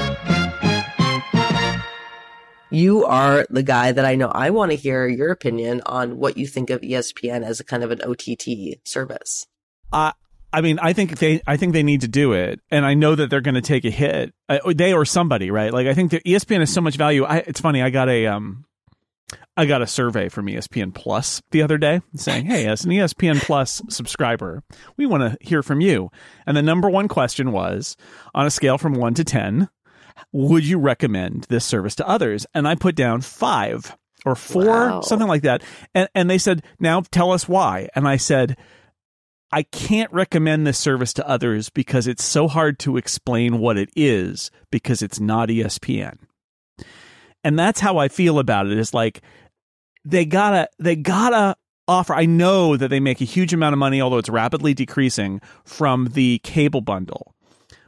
you 2.76 3.06
are 3.06 3.48
the 3.50 3.64
guy 3.64 3.92
that 3.92 4.06
I 4.06 4.16
know. 4.16 4.28
I 4.28 4.50
want 4.50 4.72
to 4.72 4.78
hear 4.78 5.08
your 5.08 5.32
opinion 5.32 5.82
on 5.86 6.18
what 6.18 6.38
you 6.38 6.46
think 6.46 6.70
of 6.70 6.82
ESPN 6.82 7.44
as 7.44 7.60
a 7.60 7.64
kind 7.64 7.84
of 7.84 7.92
an 7.92 8.02
OTT 8.02 8.80
service. 8.84 9.48
Uh, 9.94 10.12
I 10.52 10.62
mean, 10.62 10.80
I 10.80 10.94
think 10.94 11.18
they, 11.20 11.42
I 11.48 11.58
think 11.58 11.74
they 11.74 11.84
need 11.84 12.02
to 12.02 12.08
do 12.08 12.34
it, 12.34 12.60
and 12.72 12.86
I 12.86 12.94
know 12.94 13.16
that 13.16 13.30
they're 13.30 13.42
going 13.42 13.56
to 13.56 13.62
take 13.62 13.86
a 13.86 13.90
hit. 13.90 14.34
Uh, 14.48 14.60
they 14.74 14.94
or 14.94 15.06
somebody, 15.06 15.52
right? 15.52 15.74
Like, 15.74 15.88
I 15.88 15.94
think 15.94 16.12
ESPN 16.12 16.60
has 16.60 16.72
so 16.72 16.82
much 16.82 16.98
value. 16.98 17.24
I, 17.24 17.38
it's 17.40 17.62
funny. 17.62 17.82
I 17.82 17.90
got 17.90 18.10
a, 18.10 18.28
um, 18.28 18.66
I 19.58 19.66
got 19.66 19.82
a 19.82 19.88
survey 19.88 20.30
from 20.30 20.48
ESPN 20.48 20.94
Plus 20.94 21.42
the 21.52 21.62
other 21.62 21.78
day 21.78 22.02
saying, 22.16 22.46
"Hey, 22.46 22.68
as 22.68 22.86
an 22.86 22.92
ESPN 22.92 23.42
Plus 23.42 23.82
subscriber, 23.90 24.64
we 24.98 25.06
want 25.06 25.24
to 25.24 25.38
hear 25.46 25.64
from 25.64 25.82
you." 25.82 26.10
And 26.46 26.56
the 26.56 26.62
number 26.62 26.90
one 26.90 27.08
question 27.08 27.52
was, 27.52 27.96
on 28.34 28.46
a 28.46 28.52
scale 28.52 28.78
from 28.78 28.94
one 28.94 29.14
to 29.16 29.24
ten, 29.24 29.70
would 30.32 30.66
you 30.66 30.80
recommend 30.80 31.46
this 31.50 31.66
service 31.66 31.96
to 31.96 32.08
others? 32.08 32.46
And 32.54 32.68
I 32.68 32.76
put 32.76 32.96
down 32.96 33.22
five 33.22 33.96
or 34.26 34.36
four, 34.36 34.66
wow. 34.66 35.02
something 35.02 35.28
like 35.28 35.44
that. 35.44 35.64
And, 35.94 36.10
and 36.16 36.30
they 36.30 36.38
said, 36.38 36.64
now 36.80 37.02
tell 37.02 37.32
us 37.32 37.48
why. 37.48 37.90
And 37.96 38.08
I 38.08 38.18
said, 38.18 38.58
I 39.52 39.64
can't 39.64 40.12
recommend 40.12 40.66
this 40.66 40.78
service 40.78 41.14
to 41.14 41.28
others 41.28 41.70
because 41.70 42.08
it's 42.08 42.24
so 42.24 42.48
hard 42.48 42.80
to 42.80 42.98
explain 42.98 43.60
what 43.60 43.78
it 43.78 43.90
is 43.96 44.52
because 44.72 45.02
it's 45.02 45.20
not 45.20 45.50
ESPN. 45.50 46.18
And 47.44 47.58
that's 47.58 47.80
how 47.80 47.98
I 47.98 48.08
feel 48.08 48.40
about 48.40 48.66
it 48.66 48.78
is 48.78 48.94
like 48.94 49.22
they 50.04 50.26
gotta, 50.26 50.68
they 50.80 50.96
gotta 50.96 51.56
offer. 51.88 52.16
I 52.16 52.26
know 52.26 52.76
that 52.76 52.88
they 52.88 53.00
make 53.00 53.22
a 53.22 53.26
huge 53.26 53.54
amount 53.54 53.74
of 53.74 53.80
money, 53.80 54.02
although 54.02 54.18
it's 54.18 54.30
rapidly 54.30 54.74
decreasing 54.74 55.40
from 55.64 56.08
the 56.14 56.40
cable 56.40 56.82
bundle. 56.82 57.35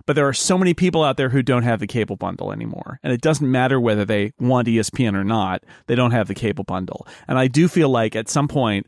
But 0.08 0.16
there 0.16 0.28
are 0.28 0.34
so 0.34 0.58
many 0.58 0.74
people 0.74 1.04
out 1.04 1.18
there 1.18 1.30
who 1.30 1.44
don't 1.44 1.64
have 1.64 1.80
the 1.80 1.86
cable 1.86 2.16
bundle 2.16 2.52
anymore. 2.52 3.00
And 3.04 3.14
it 3.14 3.22
doesn't 3.22 3.50
matter 3.50 3.80
whether 3.80 4.06
they 4.06 4.32
want 4.40 4.68
ESPN 4.68 5.14
or 5.14 5.24
not, 5.24 5.64
they 5.86 5.96
don't 5.96 6.12
have 6.12 6.28
the 6.28 6.34
cable 6.34 6.64
bundle. 6.64 7.06
And 7.28 7.38
I 7.38 7.48
do 7.48 7.68
feel 7.68 7.90
like 7.90 8.16
at 8.16 8.30
some 8.30 8.48
point, 8.48 8.88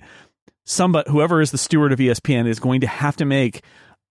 somebody, 0.65 1.11
whoever 1.11 1.41
is 1.41 1.51
the 1.51 1.57
steward 1.57 1.91
of 1.91 1.99
ESPN 1.99 2.47
is 2.47 2.59
going 2.59 2.81
to 2.81 2.87
have 2.87 3.17
to 3.17 3.25
make 3.25 3.63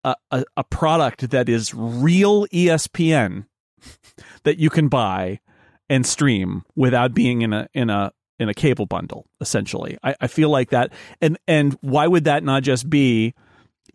a, 0.04 0.14
a, 0.30 0.44
a 0.58 0.64
product 0.64 1.30
that 1.30 1.48
is 1.48 1.74
real 1.74 2.46
ESPN 2.48 3.46
that 4.44 4.58
you 4.58 4.70
can 4.70 4.88
buy 4.88 5.40
and 5.88 6.06
stream 6.06 6.64
without 6.76 7.14
being 7.14 7.42
in 7.42 7.52
a 7.52 7.68
in 7.72 7.90
a 7.90 8.12
in 8.38 8.48
a 8.48 8.54
cable 8.54 8.86
bundle 8.86 9.26
essentially 9.40 9.96
I, 10.02 10.14
I 10.20 10.26
feel 10.26 10.50
like 10.50 10.70
that 10.70 10.92
and 11.20 11.38
and 11.48 11.78
why 11.80 12.06
would 12.06 12.24
that 12.24 12.44
not 12.44 12.62
just 12.62 12.90
be 12.90 13.34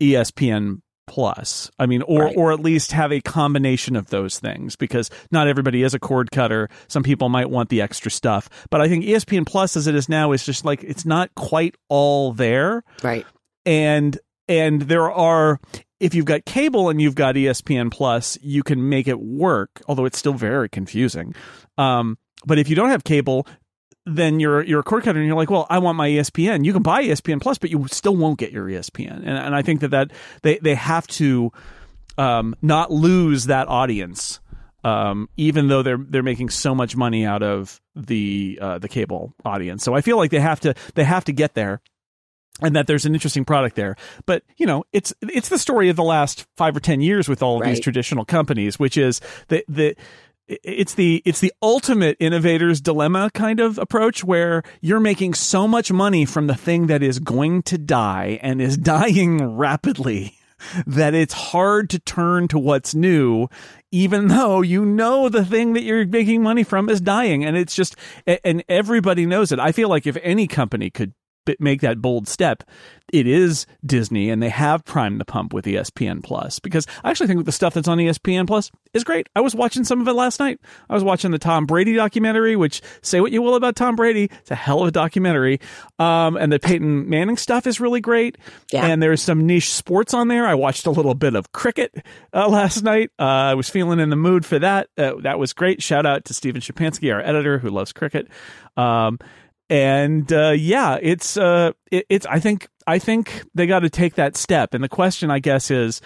espn 0.00 0.80
plus. 1.06 1.70
I 1.78 1.86
mean 1.86 2.02
or 2.02 2.24
right. 2.24 2.36
or 2.36 2.52
at 2.52 2.60
least 2.60 2.92
have 2.92 3.12
a 3.12 3.20
combination 3.20 3.96
of 3.96 4.08
those 4.10 4.38
things 4.38 4.76
because 4.76 5.10
not 5.30 5.48
everybody 5.48 5.82
is 5.82 5.94
a 5.94 5.98
cord 5.98 6.30
cutter. 6.30 6.68
Some 6.88 7.02
people 7.02 7.28
might 7.28 7.50
want 7.50 7.68
the 7.68 7.80
extra 7.80 8.10
stuff. 8.10 8.48
But 8.70 8.80
i 8.80 8.88
think 8.88 9.04
espn 9.04 9.46
plus 9.46 9.76
as 9.76 9.86
it 9.86 9.94
is 9.94 10.08
now 10.08 10.32
is 10.32 10.44
just 10.44 10.64
like 10.64 10.82
it's 10.82 11.04
not 11.04 11.34
quite 11.34 11.76
all 11.88 12.32
there. 12.32 12.82
Right. 13.02 13.26
And 13.66 14.18
and 14.48 14.82
there 14.82 15.10
are 15.10 15.60
if 16.00 16.14
you've 16.14 16.26
got 16.26 16.44
cable 16.44 16.90
and 16.90 17.00
you've 17.00 17.14
got 17.14 17.34
espn 17.34 17.90
plus 17.90 18.38
you 18.42 18.62
can 18.62 18.88
make 18.88 19.08
it 19.08 19.20
work 19.20 19.82
although 19.88 20.04
it's 20.04 20.18
still 20.18 20.34
very 20.34 20.68
confusing. 20.68 21.34
Um 21.78 22.18
but 22.46 22.58
if 22.58 22.68
you 22.68 22.76
don't 22.76 22.90
have 22.90 23.04
cable 23.04 23.46
then 24.06 24.38
you're 24.38 24.62
you're 24.62 24.80
a 24.80 24.84
cord 24.84 25.04
cutter 25.04 25.18
and 25.18 25.26
you're 25.26 25.36
like, 25.36 25.50
well, 25.50 25.66
I 25.70 25.78
want 25.78 25.96
my 25.96 26.08
ESPN. 26.08 26.64
You 26.64 26.72
can 26.72 26.82
buy 26.82 27.04
ESPN 27.04 27.40
Plus, 27.40 27.58
but 27.58 27.70
you 27.70 27.86
still 27.88 28.16
won't 28.16 28.38
get 28.38 28.52
your 28.52 28.66
ESPN. 28.66 29.18
And 29.18 29.28
and 29.28 29.54
I 29.54 29.62
think 29.62 29.80
that 29.80 29.90
that 29.92 30.10
they 30.42 30.58
they 30.58 30.74
have 30.74 31.06
to 31.08 31.52
um, 32.18 32.54
not 32.60 32.90
lose 32.90 33.46
that 33.46 33.68
audience, 33.68 34.40
um, 34.82 35.28
even 35.36 35.68
though 35.68 35.82
they're 35.82 35.98
they're 35.98 36.22
making 36.22 36.50
so 36.50 36.74
much 36.74 36.96
money 36.96 37.24
out 37.24 37.42
of 37.42 37.80
the 37.96 38.58
uh, 38.60 38.78
the 38.78 38.88
cable 38.88 39.32
audience. 39.44 39.82
So 39.82 39.94
I 39.94 40.02
feel 40.02 40.18
like 40.18 40.30
they 40.30 40.40
have 40.40 40.60
to 40.60 40.74
they 40.94 41.04
have 41.04 41.24
to 41.24 41.32
get 41.32 41.54
there. 41.54 41.80
And 42.62 42.76
that 42.76 42.86
there's 42.86 43.04
an 43.04 43.14
interesting 43.14 43.44
product 43.44 43.74
there, 43.74 43.96
but 44.26 44.44
you 44.58 44.64
know 44.64 44.84
it's 44.92 45.12
it's 45.22 45.48
the 45.48 45.58
story 45.58 45.88
of 45.88 45.96
the 45.96 46.04
last 46.04 46.46
five 46.56 46.76
or 46.76 46.78
ten 46.78 47.00
years 47.00 47.28
with 47.28 47.42
all 47.42 47.56
of 47.56 47.62
right. 47.62 47.70
these 47.70 47.80
traditional 47.80 48.24
companies, 48.24 48.78
which 48.78 48.96
is 48.96 49.20
that 49.48 49.64
the 49.68 49.96
it's 50.48 50.94
the 50.94 51.22
it's 51.24 51.40
the 51.40 51.52
ultimate 51.62 52.16
innovator's 52.20 52.80
dilemma 52.80 53.30
kind 53.32 53.60
of 53.60 53.78
approach 53.78 54.22
where 54.22 54.62
you're 54.80 55.00
making 55.00 55.34
so 55.34 55.66
much 55.66 55.90
money 55.90 56.24
from 56.24 56.46
the 56.46 56.54
thing 56.54 56.86
that 56.86 57.02
is 57.02 57.18
going 57.18 57.62
to 57.62 57.78
die 57.78 58.38
and 58.42 58.60
is 58.60 58.76
dying 58.94 59.56
rapidly 59.56 60.38
that 60.86 61.14
it's 61.14 61.34
hard 61.34 61.90
to 61.90 61.98
turn 61.98 62.48
to 62.48 62.58
what's 62.58 62.94
new 62.94 63.48
even 63.94 64.26
though 64.26 64.60
you 64.60 64.84
know 64.84 65.28
the 65.28 65.44
thing 65.44 65.72
that 65.74 65.84
you're 65.84 66.04
making 66.04 66.42
money 66.42 66.64
from 66.64 66.88
is 66.88 67.00
dying. 67.00 67.44
And 67.44 67.56
it's 67.56 67.76
just 67.76 67.94
and 68.26 68.64
everybody 68.68 69.24
knows 69.24 69.52
it. 69.52 69.60
I 69.60 69.70
feel 69.70 69.88
like 69.88 70.04
if 70.04 70.18
any 70.20 70.48
company 70.48 70.90
could 70.90 71.14
make 71.58 71.80
that 71.82 72.00
bold 72.00 72.28
step, 72.28 72.62
it 73.12 73.26
is 73.26 73.66
Disney, 73.84 74.30
and 74.30 74.42
they 74.42 74.48
have 74.48 74.84
primed 74.84 75.20
the 75.20 75.24
pump 75.24 75.52
with 75.52 75.66
ESPN 75.66 76.22
Plus 76.22 76.58
because 76.58 76.86
I 77.04 77.10
actually 77.10 77.28
think 77.28 77.44
the 77.44 77.52
stuff 77.52 77.74
that's 77.74 77.86
on 77.86 77.98
ESPN 77.98 78.46
Plus 78.46 78.72
is 78.92 79.04
great. 79.04 79.28
I 79.36 79.40
was 79.40 79.54
watching 79.54 79.84
some 79.84 80.00
of 80.00 80.08
it 80.08 80.14
last 80.14 80.40
night. 80.40 80.58
I 80.88 80.94
was 80.94 81.04
watching 81.04 81.30
the 81.30 81.38
Tom 81.38 81.66
Brady 81.66 81.94
documentary, 81.94 82.56
which 82.56 82.82
say 83.02 83.20
what 83.20 83.30
you 83.30 83.42
will 83.42 83.54
about 83.54 83.76
Tom 83.76 83.94
Brady, 83.94 84.30
it's 84.40 84.50
a 84.50 84.56
hell 84.56 84.80
of 84.80 84.88
a 84.88 84.90
documentary. 84.90 85.60
Um, 85.98 86.36
and 86.36 86.50
the 86.50 86.58
Peyton 86.58 87.08
Manning 87.08 87.36
stuff 87.36 87.66
is 87.66 87.78
really 87.78 88.00
great. 88.00 88.38
Yeah. 88.72 88.86
And 88.86 89.02
there's 89.02 89.22
some 89.22 89.46
niche 89.46 89.70
sports 89.70 90.14
on 90.14 90.28
there. 90.28 90.46
I 90.46 90.54
watched 90.54 90.86
a 90.86 90.90
little 90.90 91.14
bit 91.14 91.34
of 91.34 91.52
cricket 91.52 91.94
uh, 92.32 92.48
last 92.48 92.82
night. 92.82 93.10
Uh, 93.18 93.22
I 93.22 93.54
was 93.54 93.68
feeling 93.68 94.00
in 94.00 94.10
the 94.10 94.16
mood 94.16 94.44
for 94.44 94.58
that. 94.58 94.88
Uh, 94.96 95.12
that 95.22 95.38
was 95.38 95.52
great. 95.52 95.82
Shout 95.82 96.06
out 96.06 96.24
to 96.24 96.34
Stephen 96.34 96.60
Shapansky, 96.60 97.14
our 97.14 97.20
editor, 97.20 97.58
who 97.58 97.70
loves 97.70 97.92
cricket. 97.92 98.28
Um, 98.76 99.18
and 99.70 100.32
uh, 100.32 100.50
yeah, 100.50 100.98
it's 101.00 101.36
uh, 101.36 101.72
it, 101.90 102.06
it's. 102.08 102.26
I 102.26 102.40
think 102.40 102.68
I 102.86 102.98
think 102.98 103.44
they 103.54 103.66
got 103.66 103.80
to 103.80 103.90
take 103.90 104.14
that 104.14 104.36
step. 104.36 104.74
And 104.74 104.84
the 104.84 104.88
question, 104.88 105.30
I 105.30 105.38
guess, 105.38 105.70
is 105.70 106.00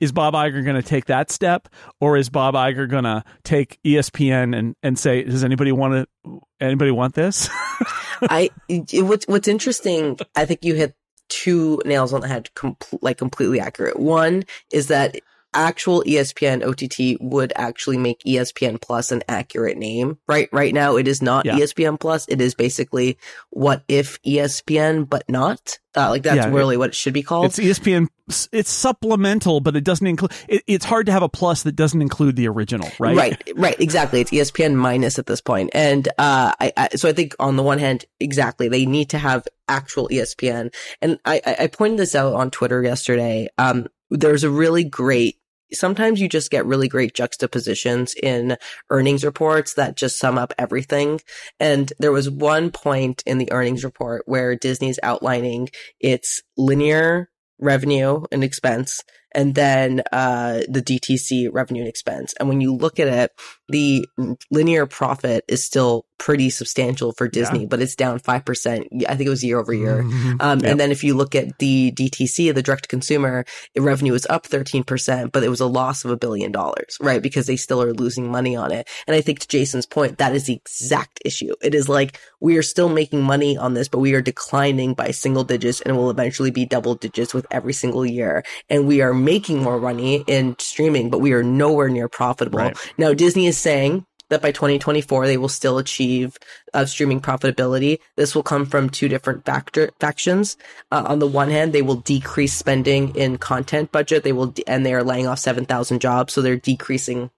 is 0.00 0.12
Bob 0.12 0.34
Iger 0.34 0.64
going 0.64 0.76
to 0.76 0.82
take 0.82 1.06
that 1.06 1.30
step, 1.30 1.68
or 2.00 2.16
is 2.16 2.30
Bob 2.30 2.54
Iger 2.54 2.88
going 2.88 3.04
to 3.04 3.22
take 3.44 3.78
ESPN 3.84 4.56
and, 4.56 4.74
and 4.82 4.98
say, 4.98 5.22
does 5.22 5.44
anybody 5.44 5.72
want 5.72 6.08
to 6.24 6.40
anybody 6.60 6.90
want 6.90 7.14
this? 7.14 7.48
I 8.22 8.50
what's 8.68 9.26
what's 9.26 9.48
interesting. 9.48 10.18
I 10.34 10.44
think 10.44 10.64
you 10.64 10.74
hit 10.74 10.94
two 11.28 11.80
nails 11.84 12.12
on 12.12 12.20
the 12.20 12.28
head, 12.28 12.52
com- 12.54 12.76
like 13.00 13.18
completely 13.18 13.60
accurate. 13.60 13.98
One 13.98 14.44
is 14.72 14.88
that 14.88 15.16
actual 15.54 16.02
ESPN 16.04 16.62
OTT 16.64 17.18
would 17.20 17.52
actually 17.56 17.98
make 17.98 18.20
ESPN 18.26 18.80
Plus 18.80 19.12
an 19.12 19.22
accurate 19.28 19.76
name. 19.76 20.18
Right, 20.26 20.48
right 20.52 20.72
now 20.74 20.96
it 20.96 21.06
is 21.08 21.20
not 21.22 21.44
Yeah. 21.46 21.56
ESPN 21.58 21.98
Plus. 22.00 22.26
It 22.28 22.40
is 22.40 22.54
basically 22.54 23.18
what 23.50 23.84
if 23.88 24.20
ESPN, 24.22 25.08
but 25.08 25.24
not. 25.28 25.78
Uh, 25.94 26.08
like 26.08 26.22
that's 26.22 26.36
Yeah, 26.36 26.48
it- 26.48 26.52
really 26.52 26.76
what 26.78 26.88
it 26.90 26.94
should 26.94 27.12
be 27.12 27.22
called. 27.22 27.44
It's 27.46 27.58
ESPN. 27.58 28.08
It's 28.50 28.70
supplemental, 28.70 29.60
but 29.60 29.76
it 29.76 29.84
doesn't 29.84 30.06
include. 30.06 30.32
It, 30.48 30.62
it's 30.66 30.86
hard 30.86 31.04
to 31.06 31.12
have 31.12 31.22
a 31.22 31.28
plus 31.28 31.64
that 31.64 31.76
doesn't 31.76 32.00
include 32.00 32.36
the 32.36 32.48
original, 32.48 32.88
right? 32.98 33.14
Right, 33.14 33.52
right, 33.56 33.78
exactly. 33.78 34.20
It's 34.22 34.30
ESPN 34.30 34.74
minus 34.74 35.18
at 35.18 35.26
this 35.26 35.42
point. 35.42 35.68
and 35.74 36.08
uh, 36.16 36.54
I, 36.58 36.72
I 36.76 36.88
so 36.96 37.10
I 37.10 37.12
think 37.12 37.34
on 37.38 37.56
the 37.56 37.62
one 37.62 37.78
hand, 37.78 38.06
exactly, 38.20 38.68
they 38.68 38.86
need 38.86 39.10
to 39.10 39.18
have 39.18 39.46
actual 39.68 40.08
ESPN, 40.08 40.72
and 41.02 41.18
I, 41.26 41.42
I 41.44 41.56
I 41.60 41.66
pointed 41.66 41.98
this 41.98 42.14
out 42.14 42.32
on 42.32 42.50
Twitter 42.50 42.82
yesterday. 42.82 43.48
Um, 43.58 43.88
there's 44.10 44.44
a 44.44 44.50
really 44.50 44.84
great. 44.84 45.36
Sometimes 45.72 46.20
you 46.20 46.28
just 46.28 46.50
get 46.50 46.66
really 46.66 46.88
great 46.88 47.14
juxtapositions 47.14 48.14
in 48.14 48.56
earnings 48.90 49.24
reports 49.24 49.74
that 49.74 49.96
just 49.96 50.18
sum 50.18 50.38
up 50.38 50.52
everything. 50.58 51.20
And 51.60 51.92
there 51.98 52.12
was 52.12 52.28
one 52.30 52.70
point 52.70 53.22
in 53.26 53.38
the 53.38 53.50
earnings 53.52 53.84
report 53.84 54.22
where 54.26 54.56
Disney's 54.56 54.98
outlining 55.02 55.68
its 56.00 56.42
linear 56.56 57.30
revenue 57.58 58.24
and 58.32 58.42
expense 58.42 59.02
and 59.34 59.54
then 59.54 60.02
uh, 60.12 60.60
the 60.68 60.82
DTC 60.82 61.48
revenue 61.52 61.82
and 61.82 61.88
expense. 61.88 62.34
And 62.38 62.48
when 62.48 62.60
you 62.60 62.74
look 62.74 63.00
at 63.00 63.08
it, 63.08 63.32
the 63.68 64.06
linear 64.50 64.86
profit 64.86 65.44
is 65.48 65.64
still 65.64 66.06
pretty 66.22 66.50
substantial 66.50 67.10
for 67.10 67.26
Disney, 67.26 67.66
but 67.66 67.82
it's 67.82 67.96
down 67.96 68.20
5%. 68.20 68.86
I 69.08 69.16
think 69.16 69.26
it 69.26 69.30
was 69.30 69.42
year 69.42 69.58
over 69.58 69.74
year. 69.74 70.04
Mhm. 70.04 70.36
Um, 70.40 70.60
Yep. 70.60 70.70
And 70.70 70.78
then 70.78 70.92
if 70.92 71.02
you 71.02 71.14
look 71.14 71.34
at 71.34 71.58
the 71.58 71.90
DTC, 71.90 72.52
the 72.52 72.62
direct 72.62 72.84
to 72.84 72.88
consumer, 72.88 73.44
revenue 73.76 74.12
was 74.12 74.24
up 74.30 74.46
13%, 74.46 75.32
but 75.32 75.42
it 75.42 75.48
was 75.48 75.58
a 75.58 75.66
loss 75.66 76.04
of 76.04 76.12
a 76.12 76.16
billion 76.16 76.52
dollars, 76.52 76.96
right? 77.00 77.20
Because 77.20 77.46
they 77.46 77.56
still 77.56 77.82
are 77.82 77.92
losing 77.92 78.30
money 78.30 78.54
on 78.54 78.70
it. 78.70 78.88
And 79.08 79.16
I 79.16 79.20
think 79.20 79.40
to 79.40 79.48
Jason's 79.48 79.84
point, 79.84 80.18
that 80.18 80.32
is 80.32 80.44
the 80.44 80.54
exact 80.54 81.18
issue. 81.24 81.54
It 81.60 81.74
is 81.74 81.88
like 81.88 82.20
we 82.40 82.56
are 82.56 82.62
still 82.62 82.88
making 82.88 83.22
money 83.22 83.56
on 83.56 83.74
this, 83.74 83.88
but 83.88 83.98
we 83.98 84.14
are 84.14 84.22
declining 84.22 84.94
by 84.94 85.10
single 85.10 85.42
digits 85.42 85.80
and 85.80 85.96
will 85.96 86.10
eventually 86.10 86.52
be 86.52 86.64
double 86.64 86.94
digits 86.94 87.34
with 87.34 87.46
every 87.50 87.72
single 87.72 88.06
year. 88.06 88.44
And 88.70 88.86
we 88.86 89.00
are 89.02 89.12
making 89.12 89.60
more 89.60 89.80
money 89.80 90.22
in 90.28 90.54
streaming, 90.60 91.10
but 91.10 91.18
we 91.18 91.32
are 91.32 91.42
nowhere 91.42 91.88
near 91.88 92.08
profitable. 92.08 92.60
Right. 92.60 92.76
Now, 92.96 93.12
Disney 93.12 93.48
is 93.48 93.58
saying 93.58 94.06
that 94.32 94.42
by 94.42 94.52
2024 94.52 95.26
they 95.26 95.36
will 95.36 95.48
still 95.48 95.78
achieve 95.78 96.36
uh, 96.74 96.84
streaming 96.84 97.20
profitability. 97.20 97.98
This 98.16 98.34
will 98.34 98.42
come 98.42 98.66
from 98.66 98.90
two 98.90 99.08
different 99.08 99.44
factor 99.44 99.90
factions. 100.00 100.56
Uh, 100.90 101.04
on 101.06 101.18
the 101.18 101.26
one 101.26 101.50
hand, 101.50 101.72
they 101.72 101.82
will 101.82 101.96
decrease 101.96 102.54
spending 102.54 103.14
in 103.14 103.38
content 103.38 103.92
budget. 103.92 104.24
They 104.24 104.32
will, 104.32 104.48
de- 104.48 104.66
and 104.66 104.84
they 104.84 104.94
are 104.94 105.04
laying 105.04 105.26
off 105.26 105.38
7,000 105.38 106.00
jobs, 106.00 106.32
so 106.32 106.42
they're 106.42 106.56
decreasing 106.56 107.30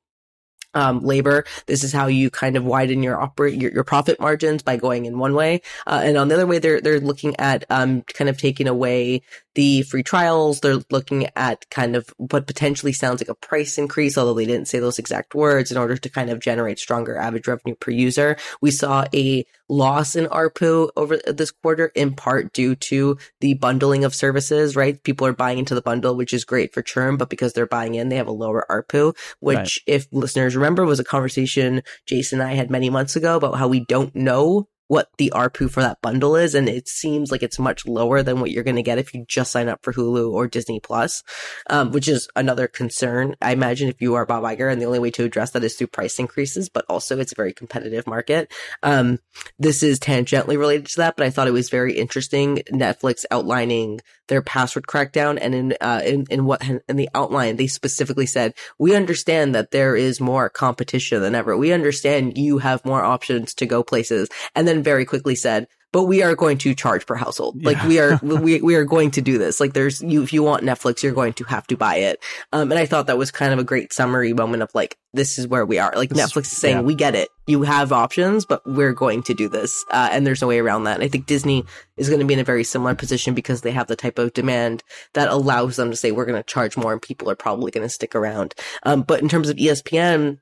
um, 0.75 1.01
labor. 1.01 1.45
This 1.67 1.85
is 1.85 1.93
how 1.93 2.07
you 2.07 2.31
kind 2.31 2.57
of 2.57 2.65
widen 2.65 3.03
your 3.03 3.21
operate 3.21 3.61
your, 3.61 3.73
your 3.73 3.85
profit 3.85 4.21
margins 4.21 4.63
by 4.63 4.77
going 4.77 5.07
in 5.07 5.19
one 5.19 5.35
way, 5.35 5.63
uh, 5.87 6.01
and 6.05 6.17
on 6.17 6.29
the 6.29 6.35
other 6.35 6.47
way, 6.47 6.59
they're 6.59 6.81
they're 6.81 7.01
looking 7.01 7.35
at 7.39 7.65
um, 7.71 8.03
kind 8.03 8.29
of 8.29 8.39
taking 8.39 8.69
away 8.69 9.23
the 9.55 9.83
free 9.83 10.03
trials. 10.03 10.61
They're 10.61 10.81
looking 10.91 11.29
at 11.37 11.69
kind 11.71 11.97
of 11.97 12.13
what 12.17 12.47
potentially 12.47 12.93
sounds 12.93 13.21
like 13.21 13.29
a 13.29 13.35
price 13.35 13.79
increase, 13.79 14.19
although 14.19 14.35
they 14.35 14.47
didn't 14.47 14.69
say 14.69 14.79
those 14.79 14.99
exact 14.99 15.35
words, 15.35 15.71
in 15.71 15.79
order 15.79 15.97
to 15.97 16.09
kind 16.09 16.31
of 16.31 16.41
generate 16.41 16.79
stronger 16.79 17.17
average 17.17 17.47
revenue 17.47 17.77
per 17.77 17.91
user. 17.91 18.37
We 18.61 18.71
saw 18.71 19.05
a 19.15 19.47
loss 19.69 20.15
in 20.17 20.27
ARPU 20.27 20.91
over 20.97 21.17
this 21.27 21.51
quarter, 21.51 21.91
in 21.95 22.15
part 22.15 22.53
due 22.53 22.75
to 22.75 23.17
the 23.41 23.55
bundling 23.55 24.05
of 24.05 24.15
services, 24.15 24.77
right? 24.77 25.03
People 25.03 25.27
are 25.27 25.33
buying 25.33 25.59
into 25.59 25.75
the 25.75 25.83
bundle, 25.83 26.15
which 26.17 26.33
is 26.33 26.45
great 26.45 26.73
for 26.75 26.83
churn, 26.83 27.17
but 27.17 27.31
because 27.31 27.53
they're 27.53 27.67
buying 27.67 27.95
in, 27.95 28.09
they 28.09 28.17
have 28.17 28.27
a 28.27 28.33
lower 28.33 28.67
ARPU, 28.71 29.17
which, 29.41 29.57
Right. 29.57 29.79
if 29.87 30.07
listeners 30.13 30.55
remember, 30.57 30.85
was 30.85 31.01
a 31.01 31.05
conversation 31.05 31.83
Jason 32.07 32.41
and 32.41 32.49
I 32.49 32.55
had 32.55 32.71
many 32.71 32.91
months 32.91 33.17
ago 33.17 33.37
about 33.37 33.57
how 33.59 33.69
we 33.69 33.85
don't 33.87 34.15
know 34.15 34.69
what 34.89 35.09
the 35.19 35.33
ARPU 35.35 35.71
for 35.71 35.81
that 35.81 36.03
bundle 36.03 36.37
is, 36.37 36.55
and 36.55 36.69
it 36.69 36.89
seems 36.89 37.31
like 37.31 37.43
it's 37.43 37.59
much 37.59 37.87
lower 37.87 38.23
than 38.23 38.41
what 38.41 38.51
you're 38.51 38.65
going 38.65 38.77
to 38.77 38.83
get 38.83 38.99
if 38.99 39.15
you 39.15 39.25
just 39.27 39.51
sign 39.53 39.69
up 39.69 39.83
for 39.83 39.93
Hulu 39.93 40.33
or 40.33 40.47
Disney 40.47 40.81
Plus, 40.81 41.23
um, 41.71 41.91
which 41.93 42.09
is 42.09 42.29
another 42.37 42.69
concern. 42.69 43.35
I 43.41 43.53
imagine 43.53 43.89
if 43.89 44.01
you 44.01 44.15
are 44.15 44.27
Bob 44.27 44.45
Iger, 44.45 44.71
and 44.71 44.81
the 44.81 44.87
only 44.87 44.99
way 44.99 45.11
to 45.13 45.25
address 45.25 45.51
that 45.51 45.65
is 45.65 45.75
through 45.75 45.89
price 45.89 46.19
increases, 46.19 46.69
but 46.69 46.85
also 46.89 47.19
it's 47.19 47.33
a 47.33 47.37
very 47.37 47.53
competitive 47.53 48.07
market. 48.07 48.53
Um, 48.83 49.19
this 49.59 49.83
is 49.83 49.99
tangentially 49.99 50.59
related 50.59 50.87
to 50.87 50.97
that, 50.99 51.17
but 51.17 51.27
I 51.27 51.31
thought 51.31 51.49
it 51.49 51.53
was 51.53 51.71
very 51.71 51.95
interesting. 51.95 52.63
Netflix 52.71 53.25
outlining 53.31 54.01
their 54.29 54.43
password 54.43 54.87
crackdown, 54.87 55.39
and 55.41 55.55
in 55.55 55.75
uh, 55.81 56.03
in 56.05 56.27
in 56.31 56.45
what 56.45 56.63
in 56.89 56.97
the 56.97 57.09
outline 57.15 57.57
they 57.57 57.67
specifically 57.67 58.27
said, 58.27 58.55
"We 58.79 58.95
understand 58.95 59.55
that 59.55 59.71
there 59.71 59.97
is 59.97 60.21
more 60.21 60.49
competition 60.49 61.23
than 61.23 61.35
ever. 61.35 61.57
We 61.57 61.73
understand 61.73 62.39
you 62.39 62.59
have 62.59 62.85
more 62.85 63.03
options 63.03 63.55
to 63.55 63.67
go 63.67 63.83
places," 63.83 64.29
and 64.55 64.67
then 64.67 64.83
very 64.83 65.05
quickly 65.05 65.35
said. 65.35 65.67
But 65.95 66.05
we 66.05 66.25
are 66.25 66.35
going 66.35 66.59
to 66.59 66.75
charge 66.75 67.07
per 67.07 67.15
household. 67.15 67.65
Like 67.65 67.81
we 67.85 68.01
are, 68.01 68.19
we 68.23 68.61
we 68.61 68.75
are 68.75 68.85
going 68.85 69.13
to 69.13 69.23
do 69.23 69.39
this. 69.39 69.61
Like 69.61 69.75
there's 69.75 70.03
you, 70.03 70.25
if 70.25 70.33
you 70.33 70.43
want 70.43 70.65
Netflix, 70.65 71.05
you're 71.05 71.13
going 71.13 71.35
to 71.35 71.45
have 71.45 71.69
to 71.69 71.77
buy 71.77 71.99
it. 71.99 72.19
Um, 72.53 72.73
and 72.73 72.81
I 72.81 72.85
thought 72.85 73.07
that 73.07 73.17
was 73.17 73.31
kind 73.31 73.53
of 73.53 73.61
a 73.61 73.65
great 73.65 73.93
summary 73.93 74.33
moment 74.33 74.65
of 74.65 74.75
like, 74.75 74.99
this 75.13 75.39
is 75.39 75.47
where 75.47 75.65
we 75.65 75.79
are. 75.79 75.93
Like 75.95 76.09
This 76.09 76.19
Netflix 76.19 76.47
is 76.47 76.57
saying, 76.57 76.79
yeah. 76.79 76.83
we 76.83 76.97
get 76.97 77.15
it. 77.15 77.29
You 77.47 77.63
have 77.63 77.93
options, 77.93 78.45
but 78.45 78.61
we're 78.67 78.93
going 78.93 79.23
to 79.25 79.35
do 79.35 79.49
this. 79.49 79.85
Uh, 79.89 80.09
and 80.11 80.27
there's 80.27 80.43
no 80.43 80.49
way 80.49 80.59
around 80.59 80.85
that. 80.85 80.97
And 80.97 81.05
I 81.05 81.09
think 81.09 81.27
Disney 81.27 81.65
is 81.97 82.09
going 82.09 82.19
to 82.19 82.27
be 82.27 82.35
in 82.35 82.41
a 82.41 82.45
very 82.45 82.65
similar 82.65 82.97
position 82.97 83.33
because 83.33 83.61
they 83.61 83.71
have 83.71 83.87
the 83.87 83.95
type 83.95 84.19
of 84.19 84.33
demand 84.33 84.83
that 85.13 85.29
allows 85.29 85.77
them 85.77 85.91
to 85.91 85.97
say, 85.97 86.11
we're 86.11 86.27
going 86.27 86.43
to 86.43 86.53
charge 86.53 86.77
more 86.77 86.93
and 86.93 87.01
people 87.01 87.31
are 87.31 87.37
probably 87.37 87.71
going 87.71 87.87
to 87.87 87.89
stick 87.89 88.17
around. 88.17 88.55
Um, 88.83 89.03
but 89.03 89.23
in 89.23 89.29
terms 89.29 89.49
of 89.49 89.57
ESPN, 89.57 90.41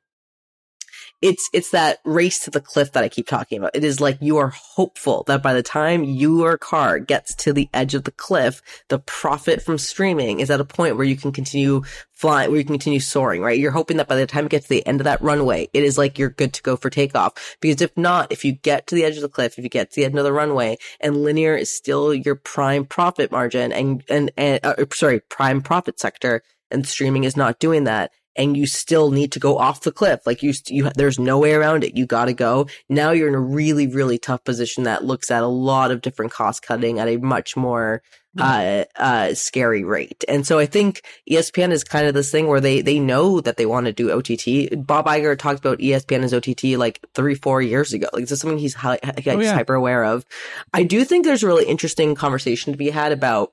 it's 1.23 1.49
it's 1.53 1.71
that 1.71 2.01
race 2.05 2.41
to 2.41 2.51
the 2.51 2.61
cliff 2.61 2.93
that 2.93 3.05
I 3.05 3.09
keep 3.09 3.29
talking 3.29 3.59
about. 3.59 3.75
It 3.75 3.85
is 3.85 4.01
like 4.01 4.19
you 4.21 4.39
are 4.39 4.49
hopeful 4.49 5.23
that 5.29 5.43
by 5.43 5.55
the 5.55 5.63
time 5.63 6.03
your 6.03 6.59
car 6.59 6.99
gets 6.99 7.35
to 7.37 7.53
the 7.53 7.69
edge 7.73 7.95
of 7.95 8.05
the 8.05 8.11
cliff, 8.11 8.61
the 8.89 8.99
profit 8.99 9.63
from 9.63 9.79
streaming 9.79 10.41
is 10.41 10.51
at 10.51 10.61
a 10.61 10.65
point 10.65 10.97
where 10.97 11.07
you 11.07 11.17
can 11.17 11.31
continue 11.31 11.83
flying, 12.13 12.51
where 12.51 12.59
you 12.59 12.65
can 12.65 12.75
continue 12.75 13.01
soaring, 13.01 13.41
right? 13.41 13.59
You're 13.59 13.71
hoping 13.71 13.97
that 13.97 14.09
by 14.09 14.17
the 14.17 14.27
time 14.27 14.47
it 14.47 14.51
gets 14.51 14.67
to 14.67 14.75
the 14.75 14.87
end 14.87 15.01
of 15.01 15.05
that 15.05 15.23
runway, 15.23 15.69
it 15.73 15.85
is 15.85 15.97
like 15.97 16.19
you're 16.19 16.31
good 16.31 16.53
to 16.55 16.63
go 16.63 16.77
for 16.77 16.91
takeoff. 16.91 17.57
Because 17.61 17.81
if 17.81 17.97
not, 17.97 18.31
if 18.33 18.45
you 18.45 18.53
get 18.53 18.89
to 18.89 18.95
the 18.95 19.05
edge 19.05 19.17
of 19.17 19.23
the 19.23 19.29
cliff, 19.29 19.59
if 19.59 19.65
you 19.65 19.71
get 19.71 19.91
to 19.91 20.01
the 20.01 20.05
end 20.05 20.19
of 20.19 20.25
the 20.25 20.33
runway 20.33 20.77
and 21.01 21.23
linear 21.23 21.57
is 21.57 21.75
still 21.75 22.13
your 22.13 22.37
prime 22.37 22.85
profit 22.85 23.31
margin 23.31 23.73
and, 23.73 24.05
and, 24.09 24.31
and 24.37 24.61
uh, 24.65 24.75
sorry, 24.93 25.21
prime 25.21 25.63
profit 25.63 25.99
sector 26.01 26.43
and 26.71 26.87
streaming 26.87 27.25
is 27.25 27.37
not 27.37 27.59
doing 27.59 27.85
that, 27.85 28.11
and 28.37 28.57
you 28.57 28.67
still 28.67 29.11
need 29.11 29.33
to 29.33 29.39
go 29.39 29.59
off 29.59 29.83
the 29.83 29.93
cliff. 29.93 30.21
Like 30.27 30.43
you, 30.43 30.53
you, 30.69 30.91
there's 30.97 31.19
no 31.19 31.39
way 31.39 31.53
around 31.55 31.85
it. 31.85 31.97
You 31.97 32.07
got 32.07 32.27
to 32.27 32.33
go. 32.33 32.67
Now 32.89 33.11
you're 33.11 33.29
in 33.29 33.35
a 33.35 33.41
really, 33.41 33.87
really 33.87 34.19
tough 34.19 34.43
position 34.45 34.85
that 34.85 35.05
looks 35.05 35.31
at 35.31 35.43
a 35.43 35.47
lot 35.47 35.91
of 35.91 36.01
different 36.01 36.33
cost 36.33 36.63
cutting 36.63 36.99
at 36.99 37.09
a 37.09 37.17
much 37.19 37.57
more, 37.57 38.03
uh, 38.39 38.85
uh, 38.97 39.35
scary 39.35 39.85
rate. 39.85 40.25
And 40.27 40.47
so 40.47 40.59
I 40.59 40.65
think 40.65 41.03
ESPN 41.31 41.71
is 41.71 41.85
kind 41.85 42.07
of 42.07 42.15
this 42.15 42.31
thing 42.31 42.47
where 42.49 42.61
they, 42.63 42.81
they 42.81 42.99
know 42.99 43.43
that 43.43 43.59
they 43.59 43.67
want 43.67 43.85
to 43.85 43.93
do 43.93 44.11
OTT. 44.11 44.87
Bob 44.87 45.05
Iger 45.05 45.39
talked 45.39 45.59
about 45.59 45.81
ESPN 45.81 46.23
as 46.23 46.33
OTT 46.33 46.79
like 46.79 47.05
three, 47.15 47.35
four 47.35 47.61
years 47.61 47.93
ago. 47.93 48.09
Like 48.15 48.23
this 48.23 48.33
is 48.33 48.41
something 48.41 48.57
he's, 48.59 48.73
hi- 48.73 48.99
he's 49.19 49.27
Oh, 49.29 49.41
yeah. 49.41 49.53
hyper 49.53 49.75
aware 49.75 50.05
of. 50.05 50.25
I 50.73 50.83
do 50.85 51.05
think 51.05 51.27
there's 51.27 51.43
a 51.43 51.47
really 51.47 51.67
interesting 51.67 52.15
conversation 52.15 52.73
to 52.73 52.79
be 52.79 52.89
had 52.89 53.13
about 53.13 53.53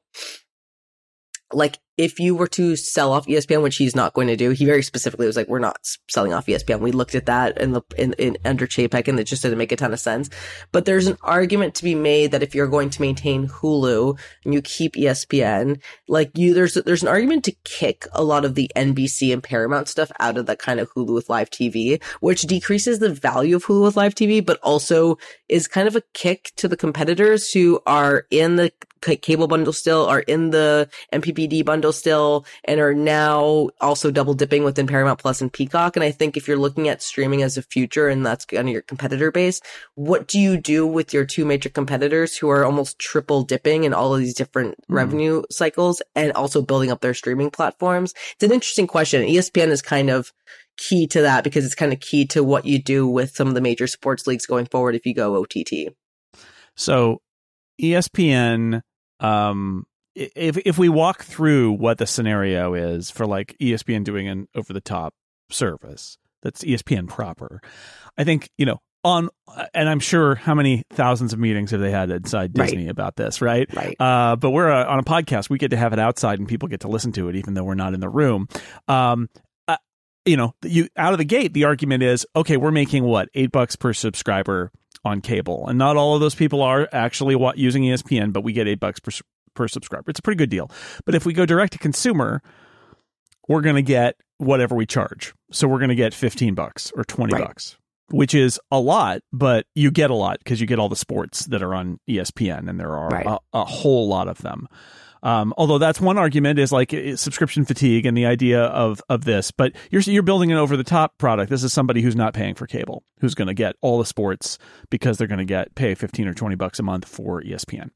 like 1.53 1.79
if 1.99 2.17
you 2.17 2.33
were 2.33 2.47
to 2.47 2.77
sell 2.77 3.11
off 3.11 3.27
ESPN, 3.27 3.61
which 3.61 3.75
he's 3.75 3.93
not 3.93 4.13
going 4.13 4.27
to 4.27 4.37
do, 4.37 4.51
he 4.51 4.65
very 4.65 4.81
specifically 4.81 5.27
was 5.27 5.35
like, 5.35 5.49
"We're 5.49 5.59
not 5.59 5.85
selling 6.09 6.31
off 6.31 6.45
ESPN." 6.45 6.79
We 6.79 6.93
looked 6.93 7.13
at 7.13 7.25
that 7.25 7.57
in 7.57 7.73
the 7.73 7.81
in, 7.97 8.13
in 8.13 8.37
under 8.45 8.65
Chapek, 8.67 9.09
and 9.09 9.19
it 9.19 9.25
just 9.25 9.41
didn't 9.41 9.57
make 9.57 9.73
a 9.73 9.75
ton 9.75 9.91
of 9.91 9.99
sense. 9.99 10.29
But 10.71 10.85
there's 10.85 11.07
an 11.07 11.17
argument 11.23 11.75
to 11.75 11.83
be 11.83 11.95
made 11.95 12.31
that 12.31 12.41
if 12.41 12.55
you're 12.55 12.67
going 12.67 12.89
to 12.91 13.01
maintain 13.01 13.49
Hulu 13.49 14.17
and 14.45 14.53
you 14.53 14.61
keep 14.61 14.93
ESPN, 14.93 15.81
like 16.07 16.37
you, 16.37 16.53
there's 16.53 16.75
there's 16.75 17.01
an 17.01 17.09
argument 17.09 17.43
to 17.45 17.55
kick 17.65 18.07
a 18.13 18.23
lot 18.23 18.45
of 18.45 18.55
the 18.55 18.71
NBC 18.77 19.33
and 19.33 19.43
Paramount 19.43 19.89
stuff 19.89 20.09
out 20.21 20.37
of 20.37 20.45
that 20.45 20.59
kind 20.59 20.79
of 20.79 20.89
Hulu 20.93 21.13
with 21.13 21.29
live 21.29 21.49
TV, 21.49 22.01
which 22.21 22.43
decreases 22.43 22.99
the 22.99 23.13
value 23.13 23.57
of 23.57 23.65
Hulu 23.65 23.83
with 23.83 23.97
live 23.97 24.15
TV, 24.15 24.45
but 24.45 24.59
also 24.63 25.17
is 25.49 25.67
kind 25.67 25.87
of 25.87 25.97
a 25.97 26.03
kick 26.13 26.53
to 26.55 26.69
the 26.69 26.77
competitors 26.77 27.51
who 27.51 27.81
are 27.85 28.25
in 28.31 28.55
the 28.55 28.71
cable 29.01 29.47
bundle 29.47 29.73
still, 29.73 30.05
are 30.05 30.21
in 30.21 30.49
the 30.51 30.89
MVPD 31.13 31.65
bundle 31.65 31.93
still, 31.93 32.45
and 32.65 32.79
are 32.79 32.93
now 32.93 33.69
also 33.81 34.11
double 34.11 34.33
dipping 34.33 34.63
within 34.63 34.87
Paramount 34.87 35.19
Plus 35.19 35.41
and 35.41 35.51
Peacock. 35.51 35.95
And 35.95 36.03
I 36.03 36.11
think 36.11 36.37
if 36.37 36.47
you're 36.47 36.57
looking 36.57 36.87
at 36.89 37.01
streaming 37.01 37.41
as 37.41 37.57
a 37.57 37.61
future 37.61 38.07
and 38.07 38.25
that's 38.25 38.45
kind 38.45 38.67
of 38.67 38.73
your 38.73 38.81
competitor 38.81 39.31
base, 39.31 39.61
what 39.95 40.27
do 40.27 40.39
you 40.39 40.57
do 40.57 40.85
with 40.85 41.13
your 41.13 41.25
two 41.25 41.45
major 41.45 41.69
competitors 41.69 42.37
who 42.37 42.49
are 42.49 42.65
almost 42.65 42.99
triple 42.99 43.43
dipping 43.43 43.83
in 43.83 43.93
all 43.93 44.13
of 44.13 44.19
these 44.19 44.35
different 44.35 44.75
Hmm. 44.87 44.93
revenue 44.93 45.43
cycles 45.51 46.01
and 46.15 46.31
also 46.33 46.61
building 46.61 46.91
up 46.91 47.01
their 47.01 47.13
streaming 47.13 47.49
platforms? 47.51 48.13
It's 48.35 48.43
an 48.43 48.51
interesting 48.51 48.87
question. 48.87 49.23
ESPN 49.23 49.69
is 49.69 49.81
kind 49.81 50.09
of 50.09 50.31
key 50.77 51.07
to 51.07 51.21
that 51.21 51.43
because 51.43 51.65
it's 51.65 51.75
kind 51.75 51.91
of 51.91 51.99
key 51.99 52.25
to 52.25 52.43
what 52.43 52.65
you 52.65 52.81
do 52.81 53.05
with 53.05 53.35
some 53.35 53.47
of 53.49 53.53
the 53.53 53.61
major 53.61 53.85
sports 53.85 54.25
leagues 54.25 54.45
going 54.45 54.65
forward 54.65 54.95
if 54.95 55.05
you 55.05 55.13
go 55.13 55.35
OTT. 55.35 55.93
So 56.75 57.21
ESPN 57.81 58.81
um, 59.19 59.85
if 60.15 60.57
if 60.57 60.77
we 60.77 60.89
walk 60.89 61.23
through 61.23 61.73
what 61.73 61.97
the 61.97 62.05
scenario 62.07 62.73
is 62.73 63.09
for 63.11 63.25
like 63.25 63.55
ESPN 63.61 64.03
doing 64.03 64.27
an 64.27 64.47
over 64.55 64.73
the 64.73 64.81
top 64.81 65.13
service 65.49 66.17
that's 66.41 66.63
ESPN 66.63 67.07
proper, 67.07 67.61
I 68.17 68.23
think 68.23 68.49
you 68.57 68.65
know 68.65 68.79
on 69.03 69.29
and 69.73 69.87
I'm 69.87 69.99
sure 70.01 70.35
how 70.35 70.53
many 70.53 70.83
thousands 70.91 71.31
of 71.31 71.39
meetings 71.39 71.71
have 71.71 71.79
they 71.79 71.91
had 71.91 72.09
inside 72.11 72.53
Disney 72.53 72.83
Right. 72.85 72.91
about 72.91 73.15
this, 73.15 73.41
right? 73.41 73.73
Right. 73.73 73.95
Uh, 73.99 74.35
but 74.35 74.49
we're 74.51 74.69
uh, 74.69 74.85
on 74.85 74.99
a 74.99 75.03
podcast; 75.03 75.49
we 75.49 75.57
get 75.57 75.71
to 75.71 75.77
have 75.77 75.93
it 75.93 75.99
outside, 75.99 76.39
and 76.39 76.47
people 76.47 76.67
get 76.67 76.81
to 76.81 76.89
listen 76.89 77.11
to 77.13 77.29
it, 77.29 77.35
even 77.35 77.53
though 77.53 77.63
we're 77.63 77.75
not 77.75 77.93
in 77.93 78.01
the 78.01 78.09
room. 78.09 78.47
Um, 78.89 79.29
uh, 79.69 79.77
you 80.25 80.35
know, 80.35 80.53
you 80.63 80.89
out 80.97 81.13
of 81.13 81.17
the 81.17 81.23
gate, 81.25 81.53
the 81.53 81.63
argument 81.63 82.03
is 82.03 82.25
okay. 82.35 82.57
We're 82.57 82.71
making 82.71 83.03
what 83.05 83.29
eight 83.35 83.51
bucks 83.53 83.75
per 83.77 83.93
subscriber 83.93 84.69
on 85.05 85.21
cable, 85.21 85.67
and 85.67 85.77
not 85.77 85.95
all 85.97 86.13
of 86.15 86.21
those 86.21 86.35
people 86.35 86.61
are 86.61 86.87
actually 86.91 87.35
using 87.55 87.83
ESPN, 87.83 88.33
but 88.33 88.41
we 88.43 88.53
get 88.53 88.67
eight 88.67 88.79
bucks 88.79 88.99
per 88.99 89.11
per 89.55 89.67
subscriber. 89.67 90.09
It's 90.11 90.19
a 90.19 90.21
pretty 90.21 90.37
good 90.37 90.49
deal. 90.49 90.69
But 91.05 91.15
if 91.15 91.25
we 91.25 91.33
go 91.33 91.45
direct 91.45 91.73
to 91.73 91.79
consumer, 91.79 92.41
we're 93.47 93.61
going 93.61 93.75
to 93.75 93.81
get 93.81 94.15
whatever 94.37 94.75
we 94.75 94.85
charge. 94.85 95.33
So 95.51 95.67
we're 95.67 95.79
going 95.79 95.89
to 95.89 95.95
get 95.95 96.13
15 96.13 96.53
bucks 96.53 96.91
or 96.95 97.03
20 97.03 97.33
Right. 97.33 97.43
bucks, 97.45 97.75
which 98.11 98.33
is 98.35 98.59
a 98.71 98.79
lot, 98.79 99.21
but 99.33 99.65
you 99.75 99.91
get 99.91 100.11
a 100.11 100.15
lot 100.15 100.37
because 100.39 100.61
you 100.61 100.67
get 100.67 100.79
all 100.79 100.87
the 100.87 100.95
sports 100.95 101.45
that 101.47 101.61
are 101.63 101.73
on 101.73 101.99
ESPN 102.07 102.69
and 102.69 102.79
there 102.79 102.95
are 102.95 103.09
Right. 103.09 103.25
a, 103.25 103.37
a 103.53 103.65
whole 103.65 104.07
lot 104.07 104.27
of 104.27 104.37
them. 104.43 104.67
Um, 105.23 105.53
although 105.57 105.77
that's 105.77 105.99
one 105.99 106.17
argument 106.17 106.59
is 106.59 106.71
like 106.71 106.91
subscription 107.15 107.65
fatigue 107.65 108.05
and 108.05 108.17
the 108.17 108.25
idea 108.25 108.63
of 108.63 109.01
of 109.09 109.25
this, 109.25 109.51
but 109.51 109.73
you're 109.91 110.01
you're 110.01 110.23
building 110.23 110.51
an 110.51 110.57
over 110.57 110.77
the 110.77 110.83
top 110.83 111.17
product. 111.17 111.49
This 111.49 111.63
is 111.63 111.73
somebody 111.73 112.01
who's 112.01 112.15
not 112.15 112.33
paying 112.33 112.55
for 112.55 112.67
cable, 112.67 113.03
who's 113.19 113.35
going 113.35 113.47
to 113.47 113.53
get 113.53 113.75
all 113.81 113.99
the 113.99 114.05
sports 114.05 114.57
because 114.89 115.17
they're 115.17 115.27
going 115.27 115.39
to 115.39 115.45
get 115.45 115.75
pay 115.75 115.95
15 115.95 116.27
or 116.27 116.33
20 116.33 116.55
bucks 116.55 116.79
a 116.79 116.83
month 116.83 117.07
for 117.07 117.41
ESPN. 117.41 117.89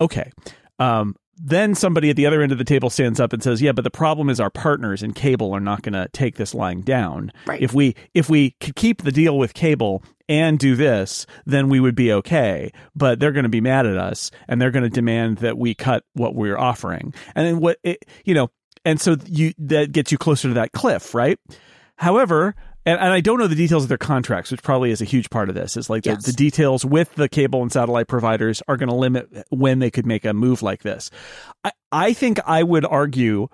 Okay. 0.00 0.30
Um, 0.78 1.16
then 1.38 1.74
somebody 1.74 2.08
at 2.08 2.16
the 2.16 2.26
other 2.26 2.40
end 2.40 2.52
of 2.52 2.58
the 2.58 2.64
table 2.64 2.88
stands 2.88 3.20
up 3.20 3.32
and 3.34 3.42
says, 3.42 3.60
"Yeah, 3.60 3.72
but 3.72 3.84
the 3.84 3.90
problem 3.90 4.30
is 4.30 4.40
our 4.40 4.50
partners 4.50 5.02
in 5.02 5.12
cable 5.12 5.52
are 5.52 5.60
not 5.60 5.82
going 5.82 5.92
to 5.92 6.08
take 6.12 6.36
this 6.36 6.54
lying 6.54 6.80
down. 6.80 7.30
Right. 7.46 7.60
If 7.60 7.74
we 7.74 7.94
if 8.14 8.30
we 8.30 8.52
could 8.60 8.76
keep 8.76 9.02
the 9.02 9.12
deal 9.12 9.36
with 9.36 9.52
cable 9.52 10.02
and 10.28 10.58
do 10.58 10.76
this, 10.76 11.26
then 11.44 11.68
we 11.68 11.80
would 11.80 11.94
be 11.94 12.12
okay. 12.12 12.72
But 12.94 13.20
they're 13.20 13.32
going 13.32 13.44
to 13.44 13.48
be 13.48 13.60
mad 13.60 13.86
at 13.86 13.96
us, 13.96 14.30
and 14.48 14.60
they're 14.60 14.70
going 14.70 14.82
to 14.84 14.90
demand 14.90 15.38
that 15.38 15.58
we 15.58 15.74
cut 15.74 16.04
what 16.14 16.34
we're 16.34 16.58
offering. 16.58 17.14
And 17.34 17.46
then 17.46 17.60
what 17.60 17.78
it, 17.82 18.04
you 18.24 18.34
know, 18.34 18.50
and 18.84 19.00
so 19.00 19.16
you 19.26 19.52
that 19.58 19.92
gets 19.92 20.12
you 20.12 20.18
closer 20.18 20.48
to 20.48 20.54
that 20.54 20.72
cliff, 20.72 21.14
right? 21.14 21.38
However, 21.96 22.54
and, 22.84 23.00
and 23.00 23.12
I 23.12 23.20
don't 23.20 23.38
know 23.38 23.48
the 23.48 23.56
details 23.56 23.82
of 23.82 23.88
their 23.88 23.98
contracts, 23.98 24.52
which 24.52 24.62
probably 24.62 24.92
is 24.92 25.02
a 25.02 25.04
huge 25.04 25.28
part 25.28 25.48
of 25.48 25.54
this. 25.54 25.76
Is 25.76 25.90
like 25.90 26.04
the, 26.04 26.16
the 26.16 26.32
details 26.32 26.84
with 26.84 27.14
the 27.16 27.28
cable 27.28 27.62
and 27.62 27.72
satellite 27.72 28.06
providers 28.06 28.62
are 28.68 28.76
going 28.76 28.88
to 28.88 28.94
limit 28.94 29.28
when 29.50 29.80
they 29.80 29.90
could 29.90 30.06
make 30.06 30.24
a 30.24 30.32
move 30.32 30.62
like 30.62 30.82
this. 30.82 31.10
I, 31.64 31.72
I 31.90 32.12
think 32.12 32.38
I 32.46 32.62
would 32.62 32.84
argue 32.84 33.48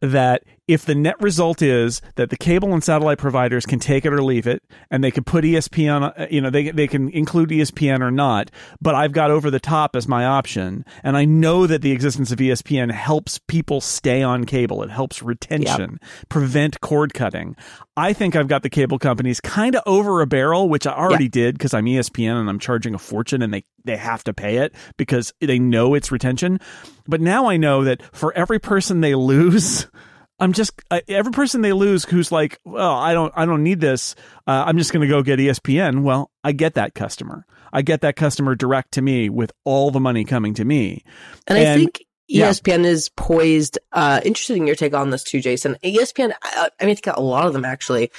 that 0.00 0.44
if 0.66 0.84
the 0.86 0.94
net 0.94 1.20
result 1.20 1.60
is 1.60 2.00
that 2.14 2.30
the 2.30 2.36
cable 2.36 2.72
and 2.72 2.82
satellite 2.82 3.18
providers 3.18 3.66
can 3.66 3.78
take 3.78 4.06
it 4.06 4.12
or 4.12 4.22
leave 4.22 4.46
it, 4.46 4.62
and 4.90 5.04
they 5.04 5.10
can 5.10 5.22
put 5.22 5.44
ESPN, 5.44 6.18
uh, 6.18 6.26
you 6.30 6.40
know, 6.40 6.48
they 6.48 6.70
they 6.70 6.86
can 6.86 7.10
include 7.10 7.50
ESPN 7.50 8.00
or 8.00 8.10
not, 8.10 8.50
but 8.80 8.94
I've 8.94 9.12
got 9.12 9.30
over 9.30 9.50
the 9.50 9.60
top 9.60 9.94
as 9.94 10.08
my 10.08 10.24
option, 10.24 10.84
and 11.02 11.16
I 11.16 11.26
know 11.26 11.66
that 11.66 11.82
the 11.82 11.92
existence 11.92 12.32
of 12.32 12.38
ESPN 12.38 12.90
helps 12.92 13.38
people 13.46 13.80
stay 13.80 14.22
on 14.22 14.44
cable. 14.44 14.82
It 14.82 14.90
helps 14.90 15.22
retention, 15.22 15.98
prevent 16.28 16.80
cord 16.80 17.12
cutting. 17.12 17.56
I 17.96 18.12
think 18.12 18.34
I've 18.34 18.48
got 18.48 18.62
the 18.62 18.70
cable 18.70 18.98
companies 18.98 19.40
kind 19.40 19.76
of 19.76 19.82
over 19.86 20.22
a 20.22 20.26
barrel, 20.26 20.68
which 20.68 20.86
I 20.86 20.92
already 20.92 21.28
did 21.28 21.58
because 21.58 21.74
I'm 21.74 21.84
ESPN 21.84 22.40
and 22.40 22.48
I'm 22.48 22.58
charging 22.58 22.94
a 22.94 22.98
fortune, 22.98 23.42
and 23.42 23.52
they 23.52 23.64
they 23.84 23.98
have 23.98 24.24
to 24.24 24.32
pay 24.32 24.56
it 24.56 24.74
because 24.96 25.34
they 25.40 25.58
know 25.58 25.92
it's 25.94 26.10
retention. 26.10 26.58
But 27.06 27.20
now 27.20 27.46
I 27.46 27.58
know 27.58 27.84
that 27.84 28.02
for 28.16 28.32
every 28.32 28.58
person 28.58 29.02
they 29.02 29.14
lose. 29.14 29.86
I'm 30.40 30.52
just 30.52 30.72
uh, 30.90 31.00
every 31.08 31.32
person 31.32 31.62
they 31.62 31.72
lose 31.72 32.04
who's 32.04 32.32
like, 32.32 32.58
well, 32.64 32.94
I 32.94 33.12
don't, 33.12 33.32
I 33.36 33.46
don't 33.46 33.62
need 33.62 33.80
this. 33.80 34.14
Uh, 34.46 34.64
I'm 34.66 34.78
just 34.78 34.92
going 34.92 35.02
to 35.02 35.08
go 35.08 35.22
get 35.22 35.38
ESPN. 35.38 36.02
Well, 36.02 36.30
I 36.42 36.52
get 36.52 36.74
that 36.74 36.94
customer. 36.94 37.46
I 37.72 37.82
get 37.82 38.02
that 38.02 38.16
customer 38.16 38.54
direct 38.54 38.92
to 38.92 39.02
me 39.02 39.28
with 39.28 39.52
all 39.64 39.90
the 39.90 40.00
money 40.00 40.24
coming 40.24 40.54
to 40.54 40.64
me. 40.64 41.04
And, 41.46 41.58
I 41.58 41.74
think 41.74 42.00
E 42.28 42.38
yeah. 42.38 42.50
ESPN 42.50 42.84
is 42.84 43.10
poised. 43.10 43.78
Uh, 43.92 44.20
interested 44.24 44.56
in 44.56 44.66
your 44.66 44.76
take 44.76 44.94
on 44.94 45.10
this 45.10 45.24
too, 45.24 45.40
Jason. 45.40 45.76
ESPN, 45.84 46.32
I, 46.42 46.70
I 46.80 46.84
mean, 46.84 46.92
I 46.92 46.94
think 46.94 47.16
a 47.16 47.20
lot 47.20 47.46
of 47.46 47.52
them 47.52 47.64
actually 47.64 48.10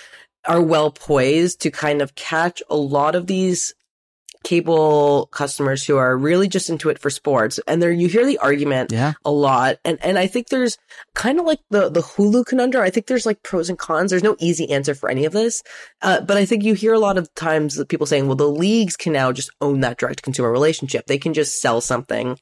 are 0.47 0.61
well 0.61 0.91
poised 0.91 1.61
to 1.61 1.71
kind 1.71 2.01
of 2.01 2.15
catch 2.15 2.61
a 2.69 2.75
lot 2.75 3.15
of 3.15 3.27
these 3.27 3.73
cable 4.45 5.25
customers 5.31 5.83
who 5.83 5.97
are 5.97 6.15
really 6.15 6.47
just 6.47 6.69
into 6.69 6.89
it 6.89 6.99
for 6.99 7.09
sports. 7.09 7.59
And 7.67 7.81
there, 7.81 7.91
you 7.91 8.07
hear 8.07 8.25
the 8.25 8.37
argument 8.37 8.91
Yeah, 8.91 9.13
a 9.25 9.31
lot. 9.31 9.77
And, 9.83 9.97
and 10.03 10.17
I 10.19 10.27
think 10.27 10.47
there's 10.49 10.77
kind 11.15 11.39
of 11.39 11.45
like 11.45 11.59
the, 11.71 11.89
the 11.89 12.01
Hulu 12.01 12.45
conundrum. 12.45 12.83
I 12.83 12.91
think 12.91 13.07
there's 13.07 13.25
like 13.25 13.41
pros 13.43 13.69
and 13.69 13.77
cons. 13.77 14.11
There's 14.11 14.23
no 14.23 14.35
easy 14.39 14.69
answer 14.71 14.93
for 14.95 15.09
any 15.09 15.25
of 15.25 15.33
this. 15.33 15.63
Uh, 16.03 16.21
but 16.21 16.37
I 16.37 16.45
think 16.45 16.63
you 16.63 16.75
hear 16.75 16.93
a 16.93 16.99
lot 16.99 17.17
of 17.17 17.33
times 17.33 17.75
that 17.75 17.89
people 17.89 18.05
saying, 18.05 18.27
well, 18.27 18.35
the 18.35 18.47
leagues 18.47 18.95
can 18.95 19.13
now 19.13 19.31
just 19.31 19.49
own 19.61 19.79
that 19.81 19.97
direct 19.97 20.21
consumer 20.21 20.51
relationship. 20.51 21.07
They 21.07 21.17
can 21.17 21.33
just 21.33 21.59
sell 21.59 21.81
something 21.81 22.37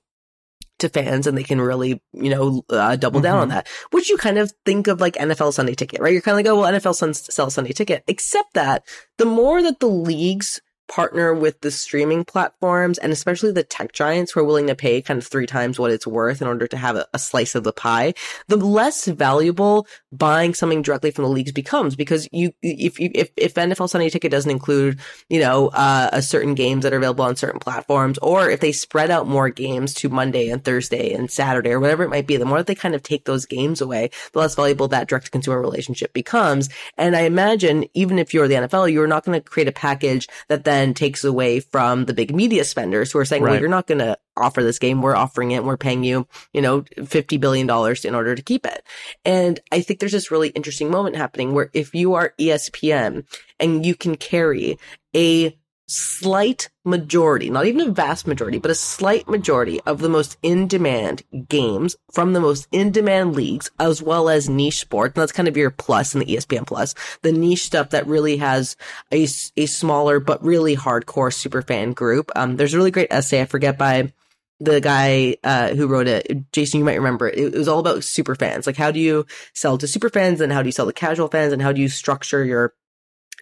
to 0.80 0.90
fans 0.90 1.26
and 1.26 1.38
they 1.38 1.44
can 1.44 1.62
really, 1.62 2.02
you 2.12 2.30
know, 2.30 2.64
uh, 2.70 2.98
double 2.98 3.22
down 3.22 3.38
on 3.40 3.48
Mhm. 3.48 3.52
that, 3.52 3.68
which 3.92 4.10
you 4.10 4.18
kind 4.18 4.38
of 4.38 4.52
think 4.66 4.88
of 4.88 5.00
like 5.00 5.16
NFL 5.16 5.54
Sunday 5.54 5.76
ticket, 5.76 6.02
right? 6.02 6.12
You're 6.12 6.22
kind 6.22 6.34
of 6.34 6.38
like, 6.46 6.52
oh, 6.52 6.60
well, 6.60 6.72
NFL 6.74 6.96
Sun- 6.96 7.14
sells 7.14 7.54
Sunday 7.54 7.72
ticket, 7.72 8.04
except 8.08 8.54
that 8.56 8.84
the 9.18 9.26
more 9.26 9.62
that 9.62 9.80
the 9.80 9.88
leagues 9.88 10.60
partner 10.88 11.34
with 11.34 11.62
the 11.62 11.72
streaming 11.72 12.24
platforms 12.24 12.98
and 12.98 13.12
especially 13.12 13.52
the 13.52 13.64
tech 13.64 13.94
giants 13.94 14.32
who 14.32 14.40
are 14.40 14.46
willing 14.46 14.68
to 14.68 14.76
pay 14.76 15.02
kind 15.02 15.18
of 15.18 15.26
three 15.26 15.46
times 15.46 15.80
what 15.80 15.92
it's 15.92 16.06
worth 16.06 16.42
in 16.42 16.48
order 16.48 16.68
to 16.68 16.78
have 16.78 16.96
a, 16.96 17.08
a 17.14 17.20
slice 17.20 17.56
of 17.56 17.64
the 17.64 17.74
pie, 17.74 18.14
the 18.48 18.58
less 18.58 19.06
valuable 19.08 19.88
buying 20.12 20.54
something 20.54 20.82
directly 20.82 21.12
from 21.12 21.24
the 21.24 21.30
leagues 21.30 21.52
becomes 21.52 21.96
because 21.96 22.28
you, 22.32 22.52
if, 22.62 23.00
if, 23.00 23.30
if 23.36 23.54
NFL 23.54 23.90
Sunday 23.90 24.10
ticket 24.10 24.32
doesn't 24.32 24.52
include, 24.52 25.00
you 25.30 25.40
know, 25.40 25.70
uh, 25.70 26.10
a 26.12 26.22
certain 26.22 26.54
games 26.54 26.84
that 26.84 26.94
are 26.94 26.98
available 26.98 27.26
on 27.26 27.36
certain 27.36 27.60
platforms, 27.60 28.18
or 28.20 28.50
if 28.50 28.60
they 28.60 28.72
spread 28.72 29.10
out 29.10 29.28
more 29.28 29.50
games 29.50 29.94
to 29.94 30.10
Monday 30.10 30.50
and 30.50 30.64
Thursday 30.64 31.14
and 31.14 31.32
Saturday 31.32 31.72
or 31.72 31.80
whatever 31.80 32.04
it 32.04 32.10
might 32.10 32.28
be, 32.28 32.38
the 32.38 32.46
more 32.46 32.58
that 32.58 32.68
they 32.68 32.76
kind 32.76 32.96
of 32.96 33.04
take 33.04 33.26
those 33.26 33.46
games 33.46 33.82
away, 33.82 34.10
the 34.34 34.40
less 34.40 34.56
valuable 34.56 34.88
that 34.88 35.08
direct 35.08 35.26
to 35.26 35.32
consumer 35.32 35.60
relationship 35.60 36.14
becomes. 36.14 36.70
And 36.98 37.16
I 37.16 37.22
imagine 37.22 37.86
even 37.94 38.20
if 38.20 38.34
you're 38.34 38.48
the 38.48 38.56
NFL, 38.56 38.92
you're 38.92 39.08
not 39.08 39.26
going 39.26 39.40
to 39.40 39.50
create 39.50 39.68
a 39.68 39.74
package 39.74 40.28
that 40.50 40.64
then 40.74 40.94
takes 40.94 41.24
away 41.24 41.60
from 41.60 42.06
the 42.06 42.14
big 42.14 42.36
media 42.36 42.64
spenders 42.64 43.12
who 43.12 43.20
are 43.20 43.26
saying, 43.26 43.44
well, 43.44 43.60
you're 43.60 43.70
not 43.70 43.88
going 43.88 44.00
to 44.00 44.18
offer 44.36 44.64
this 44.64 44.80
game. 44.80 45.02
We're 45.02 45.16
offering 45.16 45.52
it. 45.52 45.58
And 45.58 45.68
we're 45.68 45.78
paying 45.78 46.04
you, 46.04 46.28
you 46.52 46.62
know, 46.62 46.82
$50 46.82 47.40
billion 47.40 47.70
in 48.04 48.16
order 48.16 48.36
to 48.36 48.42
keep 48.42 48.66
it. 48.66 48.84
And 49.24 49.60
I 49.72 49.82
think 49.82 50.00
there's 50.00 50.12
this 50.12 50.32
really 50.32 50.50
interesting 50.50 50.90
moment 50.90 51.16
happening 51.16 51.54
where 51.54 51.70
if 51.74 51.94
you 51.94 52.16
are 52.16 52.34
ESPN 52.40 53.26
and 53.60 53.86
you 53.86 53.96
can 53.96 54.16
carry 54.16 54.80
a 55.16 55.56
slight 55.94 56.70
majority, 56.86 57.50
not 57.50 57.66
even 57.66 57.90
a 57.90 57.92
vast 57.92 58.28
majority, 58.28 58.60
but 58.60 58.72
a 58.72 58.76
slight 58.76 59.28
majority 59.28 59.80
of 59.82 60.00
the 60.00 60.10
most 60.10 60.38
in 60.42 60.68
demand 60.68 61.24
games 61.48 61.96
from 62.12 62.34
the 62.34 62.40
most 62.40 62.68
in 62.72 62.92
demand 62.92 63.36
leagues, 63.36 63.70
as 63.80 64.02
well 64.02 64.30
as 64.30 64.50
niche 64.50 64.80
sports. 64.80 65.14
And 65.16 65.22
that's 65.22 65.32
kind 65.32 65.48
of 65.48 65.58
your 65.58 65.72
plus 65.72 66.14
in 66.14 66.20
the 66.20 66.26
ESPN 66.26 66.66
plus, 66.66 66.96
the 67.22 67.32
niche 67.32 67.64
stuff 67.64 67.92
that 67.92 68.08
really 68.08 68.38
has 68.38 68.76
a, 69.12 69.28
a 69.56 69.66
smaller, 69.66 70.20
but 70.20 70.44
really 70.44 70.76
hardcore 70.76 71.34
super 71.34 71.62
fan 71.62 71.94
group. 71.94 72.32
Um, 72.36 72.58
there's 72.58 72.74
a 72.74 72.78
really 72.78 72.92
great 72.92 73.12
essay. 73.12 73.42
I 73.42 73.46
forget 73.46 73.78
by 73.78 74.12
the 74.60 74.80
guy 74.80 75.38
uh, 75.44 75.70
who 75.70 75.88
wrote 75.88 76.08
it, 76.08 76.52
Jason, 76.52 76.80
you 76.80 76.86
might 76.86 76.96
remember 76.96 77.28
it. 77.28 77.38
It 77.38 77.54
was 77.54 77.68
all 77.68 77.80
about 77.80 78.04
super 78.04 78.36
fans. 78.36 78.66
Like, 78.66 78.78
how 78.78 78.92
do 78.92 79.00
you 79.00 79.26
sell 79.54 79.78
to 79.78 79.88
super 79.88 80.10
fans, 80.10 80.42
and 80.42 80.52
how 80.52 80.62
do 80.62 80.68
you 80.68 80.72
sell 80.72 80.86
to 80.86 80.94
casual 80.94 81.28
fans, 81.28 81.54
and 81.54 81.62
how 81.62 81.72
do 81.72 81.82
you 81.82 81.90
structure 81.90 82.44
your 82.44 82.74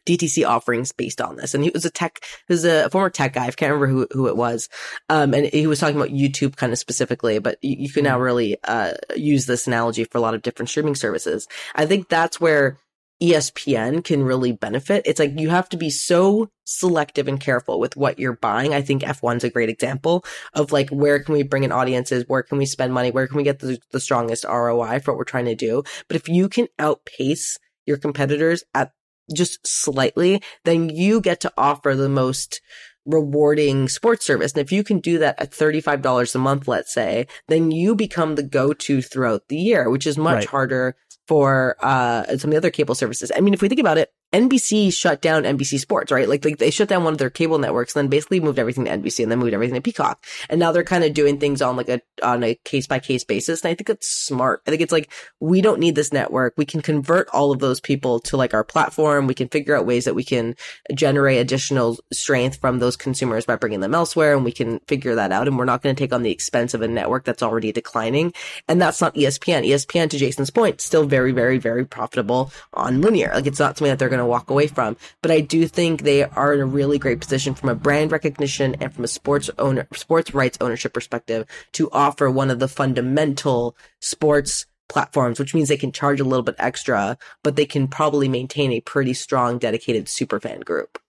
DTC 0.06 0.48
offerings 0.48 0.92
based 0.92 1.22
on 1.22 1.36
this? 1.36 1.54
And 1.54 1.64
he 1.64 1.72
was 1.72 1.86
a 1.86 1.90
tech, 1.90 2.20
he 2.48 2.54
was 2.54 2.66
a 2.66 2.90
former 2.90 3.10
tech 3.10 3.34
guy. 3.34 3.46
I 3.46 3.52
can't 3.52 3.74
remember 3.74 3.88
who 3.88 4.08
who 4.12 4.28
it 4.28 4.38
was, 4.38 4.70
um, 5.10 5.34
and 5.34 5.46
he 5.48 5.68
was 5.68 5.80
talking 5.80 5.96
about 5.96 6.10
YouTube 6.10 6.56
kind 6.56 6.72
of 6.72 6.80
specifically. 6.80 7.40
But 7.40 7.58
you, 7.62 7.76
you 7.80 7.90
can 7.90 8.04
now 8.04 8.20
really 8.20 8.58
uh, 8.64 8.94
use 9.16 9.46
this 9.46 9.68
analogy 9.68 10.04
for 10.04 10.18
a 10.18 10.22
lot 10.22 10.34
of 10.34 10.42
different 10.42 10.70
streaming 10.70 10.96
services. 10.96 11.48
I 11.76 11.86
think 11.86 12.10
that's 12.10 12.40
where 12.40 12.78
ESPN 13.22 14.04
can 14.04 14.24
really 14.24 14.52
benefit. 14.52 15.04
It's 15.06 15.20
like 15.20 15.40
you 15.40 15.50
have 15.50 15.70
to 15.70 15.78
be 15.78 15.92
so 15.92 16.50
selective 16.66 17.28
and 17.28 17.40
careful 17.40 17.80
with 17.80 17.96
what 17.96 18.18
you're 18.18 18.36
buying. 18.36 18.74
I 18.74 18.82
think 18.82 19.04
F1's 19.04 19.44
a 19.44 19.50
great 19.52 19.70
example 19.70 20.26
of 20.54 20.72
like 20.72 20.90
where 20.90 21.20
can 21.20 21.34
we 21.34 21.44
bring 21.44 21.64
in 21.64 21.72
audiences, 21.72 22.24
where 22.28 22.42
can 22.42 22.58
we 22.58 22.66
spend 22.66 22.94
money, 22.94 23.12
where 23.12 23.28
can 23.28 23.38
we 23.38 23.44
get 23.44 23.60
the, 23.60 23.78
the 23.92 24.00
strongest 24.00 24.44
ROI 24.44 25.00
for 25.00 25.12
what 25.12 25.20
we're 25.20 25.24
trying 25.24 25.46
to 25.46 25.56
do. 25.56 25.84
But 26.08 26.16
if 26.16 26.28
you 26.28 26.50
can 26.50 26.68
outpace 26.80 27.60
your 27.86 27.98
competitors 27.98 28.64
at 28.74 28.92
just 29.34 29.66
slightly, 29.68 30.42
then 30.66 30.90
you 30.90 31.22
get 31.22 31.40
to 31.42 31.54
offer 31.58 31.96
the 31.96 32.10
most 32.10 32.62
rewarding 33.06 33.90
sports 33.90 34.26
service. 34.26 34.54
And 34.54 34.62
if 34.62 34.72
you 34.72 34.84
can 34.84 35.00
do 35.00 35.18
that 35.20 35.40
at 35.42 35.52
$35 35.52 36.36
a 36.36 36.38
month, 36.38 36.68
let's 36.68 36.94
say, 36.94 37.28
then 37.48 37.72
you 37.72 37.96
become 37.96 38.36
the 38.36 38.44
go-to 38.44 39.02
throughout 39.02 39.48
the 39.48 39.58
year, 39.58 39.90
which 39.90 40.06
is 40.06 40.18
much 40.18 40.36
Right. 40.36 40.46
harder 40.46 40.96
for 41.28 41.78
uh 41.82 42.26
some 42.38 42.50
of 42.50 42.52
the 42.52 42.58
other 42.58 42.70
cable 42.72 42.96
services. 42.96 43.32
I 43.36 43.42
mean, 43.42 43.54
if 43.54 43.62
we 43.62 43.70
think 43.70 43.80
about 43.82 43.98
it, 43.98 44.10
NBC 44.34 44.94
shut 44.94 45.22
down 45.22 45.44
NBC 45.44 45.80
Sports, 45.80 46.12
right? 46.12 46.28
Like, 46.28 46.46
like 46.46 46.58
they 46.58 46.72
shut 46.72 46.88
down 46.88 47.04
one 47.04 47.14
of 47.14 47.20
their 47.20 47.30
cable 47.30 47.60
networks 47.60 47.96
and 47.96 48.04
then 48.04 48.10
basically 48.10 48.40
moved 48.40 48.60
everything 48.60 48.86
to 48.86 48.92
NBC 48.92 49.24
and 49.24 49.32
then 49.32 49.40
moved 49.40 49.54
everything 49.54 49.76
to 49.76 49.82
Peacock. 49.82 50.24
And 50.50 50.60
now 50.60 50.72
they're 50.72 50.84
kind 50.84 51.04
of 51.04 51.14
doing 51.14 51.40
things 51.40 51.62
on 51.62 51.76
like 51.76 51.90
a, 51.90 52.02
on 52.24 52.44
a 52.44 52.56
case 52.64 52.88
by 52.88 53.00
case 53.00 53.24
basis. 53.24 53.64
And 53.64 53.72
I 53.72 53.76
think 53.76 53.90
it's 53.90 54.08
smart. 54.08 54.62
I 54.66 54.72
think 54.72 54.82
it's 54.82 54.92
like, 54.92 55.12
we 55.40 55.62
don't 55.62 55.80
need 55.80 55.96
this 55.96 56.14
network. 56.14 56.54
We 56.58 56.66
can 56.66 56.82
convert 56.82 57.28
all 57.30 57.52
of 57.52 57.60
those 57.60 57.82
people 57.82 58.20
to 58.22 58.38
like 58.38 58.54
our 58.54 58.64
platform. 58.64 59.28
We 59.28 59.34
can 59.34 59.50
figure 59.50 59.76
out 59.76 59.86
ways 59.86 60.06
that 60.06 60.16
we 60.16 60.24
can 60.24 60.56
generate 60.94 61.40
additional 61.40 61.98
strength 62.14 62.60
from 62.62 62.80
those 62.80 62.96
consumers 62.96 63.46
by 63.46 63.58
bringing 63.58 63.82
them 63.82 63.96
elsewhere. 63.96 64.36
And 64.36 64.46
we 64.46 64.52
can 64.54 64.80
figure 64.88 65.16
that 65.16 65.32
out. 65.32 65.48
And 65.48 65.58
we're 65.58 65.66
not 65.66 65.82
going 65.82 65.96
to 65.96 66.00
take 66.00 66.14
on 66.14 66.24
the 66.24 66.32
expense 66.32 66.74
of 66.74 66.82
a 66.82 66.88
network 66.88 67.26
that's 67.26 67.44
already 67.44 67.72
declining. 67.72 68.34
And 68.68 68.82
that's 68.82 69.02
not 69.02 69.16
ESPN. 69.16 69.68
ESPN, 69.68 70.10
to 70.10 70.18
Jason's 70.18 70.50
point, 70.50 70.80
still 70.80 71.06
very, 71.06 71.32
very, 71.32 71.58
very 71.58 71.86
profitable 71.86 72.52
on 72.74 73.02
linear. 73.02 73.32
Like 73.34 73.48
it's 73.48 73.60
not 73.60 73.78
something 73.78 73.92
that 73.92 74.00
they're 74.00 74.10
going 74.10 74.20
to 74.20 74.21
walk 74.28 74.50
away 74.50 74.68
from. 74.68 74.98
But 75.22 75.32
I 75.32 75.42
do 75.42 75.68
think 75.68 76.02
they 76.02 76.24
are 76.24 76.54
in 76.54 76.60
a 76.60 76.66
really 76.66 77.00
great 77.00 77.20
position 77.22 77.54
from 77.54 77.70
a 77.70 77.76
brand 77.76 78.12
recognition 78.12 78.76
and 78.80 78.94
from 78.94 79.04
a 79.04 79.08
sports 79.08 79.50
owner, 79.58 79.88
sports 79.94 80.34
rights 80.34 80.58
ownership 80.62 80.94
perspective 80.94 81.48
to 81.74 81.90
offer 81.92 82.30
one 82.30 82.50
of 82.50 82.60
the 82.60 82.68
fundamental 82.68 83.76
sports 84.00 84.66
platforms, 84.90 85.40
which 85.40 85.54
means 85.54 85.70
they 85.70 85.78
can 85.78 85.92
charge 85.92 86.20
a 86.20 86.26
little 86.26 86.44
bit 86.44 86.56
extra, 86.60 87.18
but 87.44 87.56
they 87.56 87.66
can 87.66 87.88
probably 87.88 88.28
maintain 88.28 88.72
a 88.72 88.82
pretty 88.82 89.14
strong, 89.14 89.58
dedicated 89.58 90.08
super 90.08 90.40
fan 90.40 90.60
group. 90.60 91.00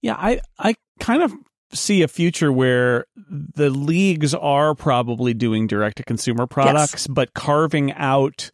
Yeah, 0.00 0.14
I, 0.16 0.40
I 0.58 0.74
kind 0.98 1.22
of 1.22 1.34
see 1.72 2.02
a 2.02 2.08
future 2.08 2.50
where 2.50 3.04
the 3.16 3.70
leagues 3.70 4.34
are 4.34 4.74
probably 4.74 5.34
doing 5.34 5.66
direct 5.66 5.98
to 5.98 6.04
consumer 6.04 6.46
products, 6.46 6.92
yes. 6.92 7.06
but 7.08 7.34
carving 7.34 7.92
out 7.92 8.50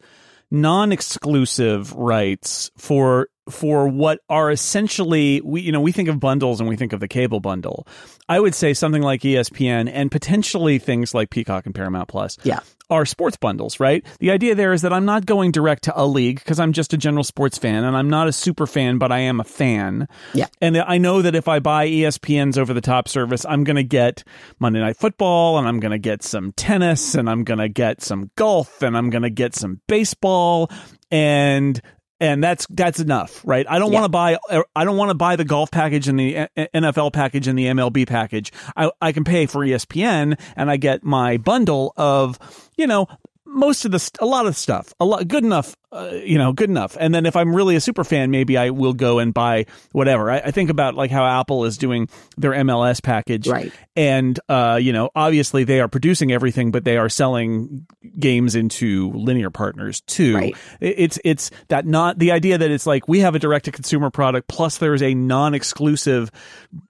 non-exclusive 0.51 1.93
rights 1.93 2.71
for 2.77 3.27
for 3.49 3.87
what 3.87 4.19
are 4.29 4.51
essentially 4.51 5.41
we 5.41 5.61
you 5.61 5.71
know 5.71 5.81
we 5.81 5.91
think 5.91 6.09
of 6.09 6.19
bundles 6.19 6.59
and 6.59 6.67
we 6.67 6.75
think 6.75 6.93
of 6.93 6.99
the 6.99 7.07
cable 7.07 7.39
bundle. 7.39 7.87
I 8.27 8.39
would 8.39 8.55
say 8.55 8.73
something 8.73 9.01
like 9.01 9.21
ESPN 9.21 9.89
and 9.91 10.11
potentially 10.11 10.79
things 10.79 11.13
like 11.13 11.29
Peacock 11.29 11.65
and 11.65 11.75
Paramount 11.75 12.07
Plus. 12.07 12.37
Yeah 12.43 12.59
are 12.89 13.05
sports 13.05 13.37
bundles, 13.37 13.79
right? 13.79 14.05
The 14.19 14.31
idea 14.31 14.55
there 14.55 14.73
is 14.73 14.81
that 14.83 14.93
I'm 14.93 15.05
not 15.05 15.25
going 15.25 15.51
direct 15.51 15.83
to 15.85 15.99
a 15.99 16.05
league 16.05 16.39
because 16.39 16.59
I'm 16.59 16.73
just 16.73 16.93
a 16.93 16.97
general 16.97 17.23
sports 17.23 17.57
fan 17.57 17.83
and 17.83 17.95
I'm 17.95 18.09
not 18.09 18.27
a 18.27 18.31
super 18.31 18.67
fan, 18.67 18.97
but 18.97 19.11
I 19.11 19.19
am 19.19 19.39
a 19.39 19.43
fan. 19.43 20.07
Yeah. 20.33 20.47
And 20.61 20.77
I 20.77 20.97
know 20.97 21.21
that 21.21 21.35
if 21.35 21.47
I 21.47 21.59
buy 21.59 21.87
ESPN's 21.87 22.57
over 22.57 22.73
the 22.73 22.81
top 22.81 23.07
service, 23.07 23.45
I'm 23.45 23.63
going 23.63 23.77
to 23.77 23.83
get 23.83 24.23
Monday 24.59 24.79
Night 24.79 24.97
Football 24.97 25.57
and 25.57 25.67
I'm 25.67 25.79
going 25.79 25.91
to 25.91 25.99
get 25.99 26.23
some 26.23 26.51
tennis 26.53 27.15
and 27.15 27.29
I'm 27.29 27.43
going 27.43 27.59
to 27.59 27.69
get 27.69 28.01
some 28.01 28.29
golf 28.35 28.81
and 28.83 28.95
I'm 28.95 29.09
going 29.09 29.23
to 29.23 29.29
get 29.29 29.55
some 29.55 29.81
baseball 29.87 30.69
and 31.11 31.81
and 32.19 32.43
that's 32.43 32.65
that's 32.69 32.99
enough, 32.99 33.41
right? 33.45 33.65
I 33.69 33.79
don't 33.79 33.91
yeah. 33.91 33.99
want 33.99 34.05
to 34.05 34.09
buy 34.09 34.37
uh, 34.49 34.63
I 34.75 34.85
don't 34.85 34.97
want 34.97 35.09
to 35.09 35.15
buy 35.15 35.35
the 35.35 35.45
golf 35.45 35.71
package 35.71 36.07
and 36.07 36.19
the 36.19 36.37
uh, 36.37 36.47
uh, 36.55 36.65
NFL 36.73 37.13
package 37.13 37.47
and 37.47 37.57
the 37.57 37.65
MLB 37.65 38.07
package. 38.07 38.51
I 38.75 38.91
I 39.01 39.11
can 39.11 39.23
pay 39.23 39.45
for 39.45 39.59
ESPN 39.59 40.39
and 40.55 40.71
I 40.71 40.77
get 40.77 41.03
my 41.03 41.37
bundle 41.37 41.93
of, 41.97 42.39
you 42.77 42.87
know, 42.87 43.07
most 43.45 43.85
of 43.85 43.91
the 43.91 44.11
a 44.19 44.25
lot 44.25 44.45
of 44.45 44.55
stuff 44.55 44.93
a 44.99 45.05
lot 45.05 45.27
good 45.27 45.43
enough 45.43 45.75
uh, 45.95 46.11
you 46.23 46.37
know 46.37 46.53
good 46.53 46.69
enough. 46.69 46.97
And 46.99 47.13
then 47.15 47.25
if 47.25 47.35
i'm 47.35 47.55
really 47.55 47.75
a 47.75 47.81
super 47.81 48.03
fan 48.03 48.31
maybe 48.31 48.57
i 48.57 48.69
will 48.69 48.93
go 48.93 49.19
and 49.19 49.33
buy 49.33 49.65
whatever. 49.91 50.29
I, 50.29 50.37
I, 50.39 50.51
think 50.51 50.69
about 50.69 50.95
like 50.95 51.11
how 51.11 51.25
apple 51.25 51.65
is 51.65 51.77
doing 51.77 52.09
their 52.37 52.51
mls 52.51 53.01
package. 53.01 53.47
Right. 53.47 53.71
And 53.95 54.39
uh, 54.49 54.77
you 54.81 54.91
know 54.93 55.09
obviously 55.15 55.63
they 55.63 55.79
are 55.79 55.87
producing 55.87 56.31
everything 56.31 56.71
but 56.71 56.83
they 56.83 56.97
are 56.97 57.09
selling 57.09 57.85
games 58.19 58.55
into 58.55 59.11
linear 59.11 59.49
partners 59.49 60.01
too. 60.01 60.35
Right. 60.35 60.55
it's 60.81 61.19
it's 61.23 61.51
that 61.69 61.85
not 61.85 62.19
the 62.19 62.31
idea 62.31 62.57
that 62.57 62.71
it's 62.71 62.85
like 62.85 63.07
we 63.07 63.19
have 63.19 63.35
a 63.35 63.39
direct 63.39 63.65
to 63.65 63.71
consumer 63.71 64.09
product 64.09 64.47
plus 64.47 64.77
there's 64.79 65.01
a 65.01 65.13
non-exclusive 65.13 66.29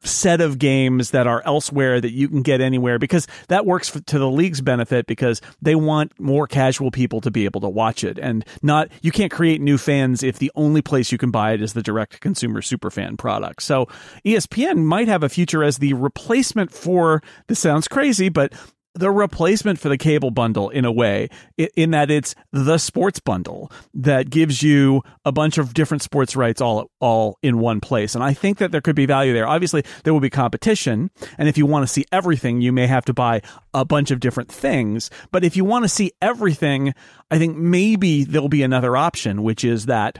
set 0.03 0.41
of 0.41 0.57
games 0.57 1.11
that 1.11 1.27
are 1.27 1.41
elsewhere 1.45 2.01
that 2.01 2.11
you 2.11 2.27
can 2.27 2.41
get 2.41 2.61
anywhere 2.61 2.97
because 2.99 3.27
that 3.49 3.65
works 3.65 3.89
for, 3.89 3.99
to 4.01 4.19
the 4.19 4.29
league's 4.29 4.61
benefit 4.61 5.05
because 5.05 5.41
they 5.61 5.75
want 5.75 6.17
more 6.19 6.47
casual 6.47 6.91
people 6.91 7.21
to 7.21 7.31
be 7.31 7.45
able 7.45 7.61
to 7.61 7.69
watch 7.69 8.03
it. 8.03 8.17
And 8.17 8.45
not 8.61 8.89
you 9.01 9.11
can't 9.11 9.31
create 9.31 9.61
new 9.61 9.77
fans 9.77 10.23
if 10.23 10.39
the 10.39 10.51
only 10.55 10.81
place 10.81 11.11
you 11.11 11.17
can 11.17 11.31
buy 11.31 11.53
it 11.53 11.61
is 11.61 11.73
the 11.73 11.83
direct 11.83 12.21
consumer 12.21 12.61
superfan 12.61 13.17
product. 13.17 13.63
So 13.63 13.87
espn 14.25 14.83
might 14.83 15.07
have 15.07 15.23
a 15.23 15.29
future 15.29 15.63
as 15.63 15.77
the 15.77 15.93
replacement 15.93 16.71
for 16.71 17.21
this 17.47 17.59
sounds 17.59 17.87
crazy, 17.87 18.29
but 18.29 18.53
the 18.95 19.11
replacement 19.11 19.79
for 19.79 19.89
the 19.89 19.97
cable 19.97 20.31
bundle 20.31 20.69
in 20.69 20.85
a 20.85 20.91
way, 20.91 21.29
in 21.57 21.91
that 21.91 22.09
it's 22.09 22.33
the 22.51 22.77
sports 22.77 23.19
bundle 23.19 23.71
that 23.93 24.29
gives 24.29 24.63
you 24.63 25.01
a 25.23 25.31
bunch 25.31 25.57
of 25.57 25.73
different 25.73 26.01
sports 26.01 26.35
rights 26.35 26.61
all 26.61 26.89
all 26.99 27.37
in 27.43 27.59
one 27.59 27.79
place. 27.81 28.15
And 28.15 28.23
I 28.23 28.33
think 28.33 28.57
that 28.57 28.71
there 28.71 28.81
could 28.81 28.95
be 28.95 29.05
value 29.05 29.33
there. 29.33 29.47
Obviously, 29.47 29.83
there 30.03 30.13
will 30.13 30.21
be 30.21 30.29
competition, 30.29 31.11
and 31.37 31.47
if 31.47 31.57
you 31.57 31.65
want 31.65 31.83
to 31.83 31.91
see 31.91 32.05
everything, 32.11 32.61
you 32.61 32.71
may 32.71 32.87
have 32.87 33.05
to 33.05 33.13
buy 33.13 33.41
a 33.73 33.85
bunch 33.85 34.11
of 34.11 34.19
different 34.19 34.51
things. 34.51 35.09
But 35.31 35.43
if 35.43 35.57
you 35.57 35.65
want 35.65 35.83
to 35.83 35.89
see 35.89 36.11
everything, 36.21 36.93
I 37.29 37.37
think 37.37 37.57
maybe 37.57 38.23
there'll 38.23 38.49
be 38.49 38.63
another 38.63 38.95
option, 38.95 39.43
which 39.43 39.63
is 39.63 39.87
that 39.87 40.19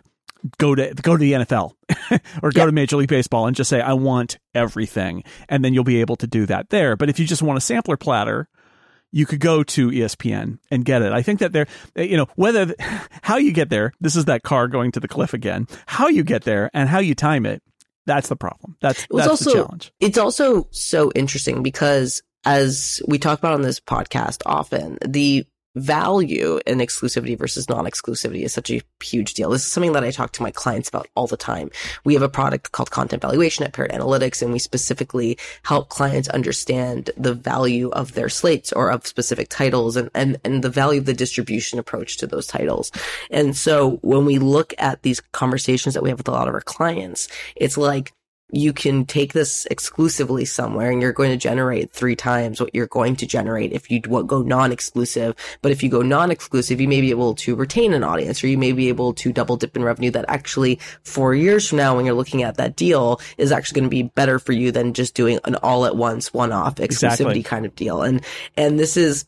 go 0.57 0.75
to 0.75 0.93
go 1.01 1.17
to 1.17 1.19
the 1.19 1.33
NFL 1.33 1.73
or 2.41 2.51
go 2.51 2.61
yep. 2.61 2.67
to 2.67 2.71
Major 2.71 2.97
League 2.97 3.09
Baseball 3.09 3.47
and 3.47 3.55
just 3.55 3.69
say 3.69 3.81
I 3.81 3.93
want 3.93 4.38
everything, 4.53 5.23
and 5.49 5.63
then 5.63 5.73
you'll 5.73 5.83
be 5.83 6.01
able 6.01 6.15
to 6.17 6.27
do 6.27 6.45
that 6.47 6.69
there. 6.69 6.95
But 6.95 7.09
if 7.09 7.19
you 7.19 7.25
just 7.25 7.41
want 7.41 7.57
a 7.57 7.61
sampler 7.61 7.97
platter, 7.97 8.47
you 9.15 9.25
could 9.25 9.39
go 9.39 9.63
to 9.63 9.91
ESPN 9.91 10.60
and 10.69 10.84
get 10.84 11.01
it. 11.01 11.13
I 11.13 11.21
think 11.21 11.39
that 11.39 11.54
there, 11.54 11.67
eh, 11.95 12.04
you 12.04 12.17
know, 12.17 12.28
whether 12.36 12.75
how 13.21 13.38
you 13.38 13.54
get 13.54 13.69
there, 13.69 13.93
this 14.01 14.17
is 14.17 14.25
that 14.25 14.43
car 14.43 14.67
going 14.67 14.91
to 14.91 14.99
the 14.99 15.08
cliff 15.08 15.34
again. 15.34 15.67
How 15.86 16.10
you 16.10 16.21
get 16.21 16.43
there 16.43 16.69
and 16.73 16.89
how 16.89 16.99
you 16.99 17.15
time 17.15 17.45
it, 17.45 17.63
that's 18.06 18.28
the 18.28 18.36
problem. 18.36 18.75
That's 18.82 19.08
that's 19.10 19.28
also, 19.30 19.49
the 19.49 19.56
challenge. 19.56 19.93
It's 20.01 20.17
also 20.17 20.67
so 20.71 21.13
interesting 21.15 21.63
because 21.63 22.23
as 22.43 23.01
we 23.08 23.17
talk 23.17 23.39
about 23.39 23.54
on 23.54 23.62
this 23.62 23.80
podcast 23.80 24.41
often, 24.45 24.97
the 25.08 25.47
value 25.75 26.59
in 26.65 26.79
exclusivity 26.79 27.38
versus 27.38 27.69
non-exclusivity 27.69 28.43
is 28.43 28.53
such 28.53 28.71
a 28.71 28.81
huge 29.03 29.33
deal. 29.33 29.49
This 29.49 29.65
is 29.65 29.71
something 29.71 29.93
that 29.93 30.03
I 30.03 30.11
talk 30.11 30.31
to 30.33 30.43
my 30.43 30.51
clients 30.51 30.89
about 30.89 31.07
all 31.15 31.27
the 31.27 31.38
time. 31.38 31.69
We 32.03 32.13
have 32.13 32.23
a 32.23 32.29
product 32.29 32.71
called 32.71 32.91
content 32.91 33.21
valuation 33.21 33.65
at 33.65 33.73
Parrot 33.73 33.91
Analytics, 33.91 34.41
and 34.41 34.51
we 34.51 34.59
specifically 34.59 35.38
help 35.63 35.89
clients 35.89 36.29
understand 36.29 37.11
the 37.17 37.33
value 37.33 37.89
of 37.89 38.13
their 38.13 38.29
slates 38.29 38.71
or 38.73 38.89
of 38.89 39.05
specific 39.05 39.49
titles 39.49 39.95
and, 39.95 40.09
and, 40.13 40.38
and 40.43 40.63
the 40.63 40.69
value 40.69 40.99
of 40.99 41.05
the 41.05 41.13
distribution 41.13 41.79
approach 41.79 42.17
to 42.17 42.27
those 42.27 42.47
titles. 42.47 42.91
And 43.29 43.55
so 43.55 43.97
when 44.01 44.25
we 44.25 44.39
look 44.39 44.73
at 44.77 45.01
these 45.01 45.21
conversations 45.31 45.93
that 45.93 46.03
we 46.03 46.09
have 46.09 46.19
with 46.19 46.27
a 46.27 46.31
lot 46.31 46.47
of 46.47 46.53
our 46.53 46.61
clients, 46.61 47.27
it's 47.55 47.77
like, 47.77 48.13
you 48.55 48.71
can 48.71 49.05
take 49.05 49.33
this 49.33 49.65
exclusively 49.69 50.45
somewhere 50.45 50.89
and 50.89 51.01
you're 51.01 51.11
going 51.11 51.31
to 51.31 51.37
generate 51.37 51.91
three 51.91 52.15
times 52.15 52.61
what 52.61 52.73
you're 52.73 52.87
going 52.87 53.15
to 53.17 53.25
generate 53.25 53.73
if 53.73 53.91
you 53.91 53.99
go 53.99 54.41
non-exclusive. 54.41 55.35
But 55.61 55.73
if 55.73 55.83
you 55.83 55.89
go 55.89 56.01
non-exclusive, 56.01 56.79
you 56.79 56.87
may 56.87 57.01
be 57.01 57.09
able 57.09 57.35
to 57.35 57.55
retain 57.55 57.93
an 57.93 58.03
audience 58.03 58.43
or 58.43 58.47
you 58.47 58.57
may 58.57 58.71
be 58.71 58.87
able 58.87 59.13
to 59.15 59.33
double 59.33 59.57
dip 59.57 59.75
in 59.75 59.83
revenue 59.83 60.11
that 60.11 60.25
actually 60.29 60.79
four 61.03 61.35
years 61.35 61.67
from 61.67 61.79
now, 61.79 61.95
when 61.95 62.05
you're 62.05 62.15
looking 62.15 62.43
at 62.43 62.55
that 62.55 62.77
deal 62.77 63.19
is 63.37 63.51
actually 63.51 63.81
going 63.81 63.89
to 63.89 63.95
be 63.95 64.03
better 64.03 64.39
for 64.39 64.53
you 64.53 64.71
than 64.71 64.93
just 64.93 65.15
doing 65.15 65.39
an 65.43 65.55
all 65.55 65.85
at 65.85 65.97
once, 65.97 66.33
one 66.33 66.53
off 66.53 66.75
exclusivity 66.75 67.11
exactly. 67.11 67.43
kind 67.43 67.65
of 67.65 67.75
deal. 67.75 68.03
And, 68.03 68.21
and 68.55 68.79
this 68.79 68.95
is, 68.95 69.25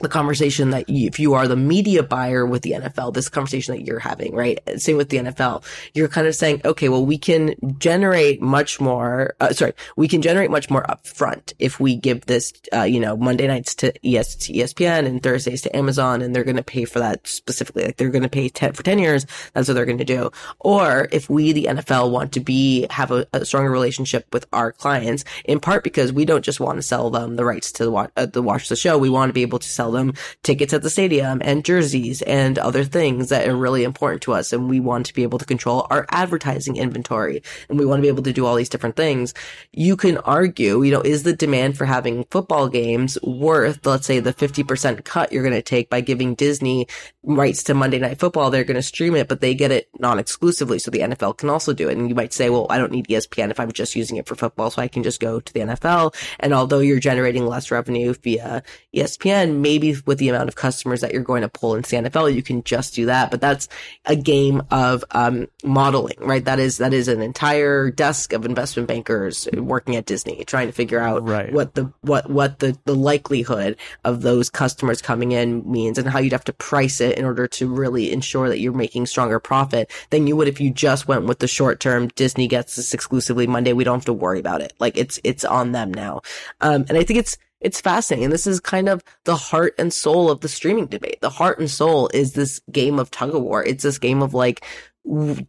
the 0.00 0.08
conversation 0.08 0.70
that 0.70 0.88
you, 0.88 1.06
if 1.06 1.18
you 1.18 1.34
are 1.34 1.48
the 1.48 1.56
media 1.56 2.02
buyer 2.02 2.44
with 2.44 2.62
the 2.62 2.72
NFL, 2.72 3.14
this 3.14 3.28
conversation 3.28 3.74
that 3.74 3.84
you're 3.84 3.98
having, 3.98 4.34
right? 4.34 4.58
Same 4.80 4.96
with 4.96 5.08
the 5.08 5.18
NFL. 5.18 5.64
You're 5.94 6.08
kind 6.08 6.26
of 6.26 6.34
saying, 6.34 6.62
okay, 6.64 6.88
well, 6.88 7.04
we 7.04 7.18
can 7.18 7.54
generate 7.78 8.42
much 8.42 8.80
more, 8.80 9.34
uh, 9.40 9.52
sorry, 9.52 9.72
we 9.96 10.08
can 10.08 10.22
generate 10.22 10.50
much 10.50 10.70
more 10.70 10.82
upfront 10.84 11.54
if 11.58 11.80
we 11.80 11.96
give 11.96 12.26
this, 12.26 12.52
uh, 12.72 12.82
you 12.82 13.00
know, 13.00 13.16
Monday 13.16 13.46
nights 13.46 13.74
to, 13.76 13.92
ES, 14.06 14.36
to 14.36 14.52
ESPN 14.52 15.06
and 15.06 15.22
Thursdays 15.22 15.62
to 15.62 15.74
Amazon 15.74 16.22
and 16.22 16.34
they're 16.34 16.44
going 16.44 16.56
to 16.56 16.62
pay 16.62 16.84
for 16.84 16.98
that 16.98 17.26
specifically. 17.26 17.84
Like 17.84 17.96
they're 17.96 18.10
going 18.10 18.22
to 18.22 18.28
pay 18.28 18.48
10 18.48 18.72
for 18.72 18.82
10 18.82 18.98
years. 18.98 19.26
That's 19.52 19.68
what 19.68 19.74
they're 19.74 19.86
going 19.86 19.98
to 19.98 20.04
do. 20.04 20.30
Or 20.60 21.08
if 21.12 21.30
we, 21.30 21.52
the 21.52 21.64
NFL, 21.64 22.10
want 22.10 22.32
to 22.32 22.40
be, 22.40 22.86
have 22.90 23.10
a, 23.10 23.26
a, 23.32 23.44
stronger 23.44 23.70
relationship 23.70 24.26
with 24.32 24.46
our 24.52 24.72
clients, 24.72 25.24
in 25.44 25.60
part 25.60 25.84
because 25.84 26.12
we 26.12 26.24
don't 26.24 26.44
just 26.44 26.60
want 26.60 26.78
to 26.78 26.82
sell 26.82 27.10
them 27.10 27.36
the 27.36 27.44
rights 27.44 27.72
to 27.72 27.90
watch, 27.90 28.10
uh, 28.16 28.26
to 28.26 28.42
watch 28.42 28.68
the 28.68 28.76
show. 28.76 28.98
We 28.98 29.08
want 29.08 29.30
to 29.30 29.32
be 29.32 29.42
able 29.42 29.58
to 29.58 29.68
sell 29.68 29.85
sell 29.86 29.92
them 29.92 30.14
tickets 30.42 30.72
at 30.72 30.82
the 30.82 30.90
stadium 30.90 31.40
and 31.44 31.64
jerseys 31.64 32.22
and 32.22 32.58
other 32.58 32.82
things 32.82 33.28
that 33.28 33.46
are 33.48 33.56
really 33.56 33.84
important 33.84 34.22
to 34.22 34.32
us. 34.32 34.52
And 34.52 34.68
we 34.68 34.80
want 34.80 35.06
to 35.06 35.14
be 35.14 35.22
able 35.22 35.38
to 35.38 35.44
control 35.44 35.86
our 35.90 36.06
advertising 36.10 36.76
inventory 36.76 37.42
and 37.68 37.78
we 37.78 37.86
want 37.86 37.98
to 37.98 38.02
be 38.02 38.08
able 38.08 38.24
to 38.24 38.32
do 38.32 38.44
all 38.44 38.56
these 38.56 38.68
different 38.68 38.96
things. 38.96 39.32
You 39.72 39.96
can 39.96 40.18
argue, 40.18 40.82
you 40.82 40.90
know, 40.90 41.00
is 41.00 41.22
the 41.22 41.36
demand 41.36 41.78
for 41.78 41.84
having 41.84 42.24
football 42.30 42.68
games 42.68 43.16
worth, 43.22 43.86
let's 43.86 44.06
say 44.06 44.18
the 44.18 44.34
50% 44.34 45.04
cut 45.04 45.32
you're 45.32 45.44
going 45.44 45.54
to 45.54 45.62
take 45.62 45.88
by 45.88 46.00
giving 46.00 46.34
Disney 46.34 46.88
rights 47.22 47.62
to 47.64 47.74
Monday 47.74 47.98
Night 47.98 48.18
Football? 48.18 48.50
They're 48.50 48.64
going 48.64 48.76
to 48.76 48.82
stream 48.82 49.14
it, 49.14 49.28
but 49.28 49.40
they 49.40 49.54
get 49.54 49.70
it 49.70 49.88
non-exclusively. 50.00 50.80
So 50.80 50.90
the 50.90 51.00
NFL 51.00 51.38
can 51.38 51.50
also 51.50 51.72
do 51.72 51.88
it. 51.88 51.96
And 51.96 52.08
you 52.08 52.14
might 52.14 52.32
say, 52.32 52.50
well, 52.50 52.66
I 52.70 52.78
don't 52.78 52.92
need 52.92 53.06
ESPN 53.06 53.50
if 53.50 53.60
I'm 53.60 53.70
just 53.70 53.94
using 53.94 54.16
it 54.16 54.26
for 54.26 54.34
football. 54.34 54.70
So 54.70 54.82
I 54.82 54.88
can 54.88 55.04
just 55.04 55.20
go 55.20 55.38
to 55.38 55.52
the 55.52 55.60
NFL. 55.60 56.14
And 56.40 56.52
although 56.52 56.80
you're 56.80 56.98
generating 56.98 57.46
less 57.46 57.70
revenue 57.70 58.14
via 58.14 58.62
ESPN, 58.94 59.60
maybe 59.60 59.75
maybe 59.76 60.00
with 60.06 60.18
the 60.18 60.30
amount 60.30 60.48
of 60.48 60.56
customers 60.56 61.02
that 61.02 61.12
you're 61.12 61.22
going 61.22 61.42
to 61.42 61.48
pull 61.48 61.74
in 61.74 61.82
CNFL, 61.82 62.34
you 62.34 62.42
can 62.42 62.62
just 62.62 62.94
do 62.94 63.06
that. 63.06 63.30
But 63.30 63.40
that's 63.40 63.68
a 64.06 64.16
game 64.16 64.62
of 64.70 65.04
um, 65.10 65.48
modeling, 65.64 66.16
right? 66.20 66.44
That 66.44 66.58
is 66.58 66.78
that 66.78 66.94
is 66.94 67.08
an 67.08 67.20
entire 67.20 67.90
desk 67.90 68.32
of 68.32 68.46
investment 68.46 68.88
bankers 68.88 69.48
working 69.54 69.96
at 69.96 70.06
Disney 70.06 70.44
trying 70.44 70.68
to 70.68 70.72
figure 70.72 71.00
out 71.00 71.28
right. 71.28 71.52
what 71.52 71.74
the 71.74 71.92
what 72.00 72.30
what 72.30 72.60
the 72.60 72.78
the 72.84 72.94
likelihood 72.94 73.76
of 74.04 74.22
those 74.22 74.48
customers 74.48 75.02
coming 75.02 75.32
in 75.32 75.70
means 75.70 75.98
and 75.98 76.08
how 76.08 76.18
you'd 76.18 76.32
have 76.32 76.44
to 76.44 76.52
price 76.52 77.00
it 77.00 77.18
in 77.18 77.24
order 77.24 77.46
to 77.46 77.68
really 77.68 78.12
ensure 78.12 78.48
that 78.48 78.60
you're 78.60 78.72
making 78.72 79.06
stronger 79.06 79.38
profit 79.38 79.90
than 80.10 80.26
you 80.26 80.36
would 80.36 80.48
if 80.48 80.60
you 80.60 80.70
just 80.70 81.06
went 81.06 81.26
with 81.26 81.40
the 81.40 81.48
short 81.48 81.80
term. 81.80 82.08
Disney 82.08 82.48
gets 82.48 82.76
this 82.76 82.94
exclusively 82.94 83.46
Monday. 83.46 83.72
We 83.72 83.84
don't 83.84 83.98
have 83.98 84.04
to 84.06 84.12
worry 84.12 84.40
about 84.40 84.62
it. 84.62 84.72
Like 84.78 84.96
it's 84.96 85.20
it's 85.22 85.44
on 85.44 85.72
them 85.72 85.92
now. 85.92 86.22
Um, 86.62 86.86
and 86.88 86.96
I 86.96 87.04
think 87.04 87.18
it's 87.18 87.36
it's 87.60 87.80
fascinating. 87.80 88.24
And 88.24 88.32
this 88.32 88.46
is 88.46 88.60
kind 88.60 88.88
of 88.88 89.02
the 89.24 89.36
heart 89.36 89.74
and 89.78 89.92
soul 89.92 90.30
of 90.30 90.40
the 90.40 90.48
streaming 90.48 90.86
debate. 90.86 91.20
The 91.20 91.30
heart 91.30 91.58
and 91.58 91.70
soul 91.70 92.10
is 92.12 92.32
this 92.32 92.60
game 92.70 92.98
of 92.98 93.10
tug 93.10 93.34
of 93.34 93.42
war. 93.42 93.64
It's 93.64 93.82
this 93.82 93.98
game 93.98 94.22
of 94.22 94.34
like, 94.34 94.64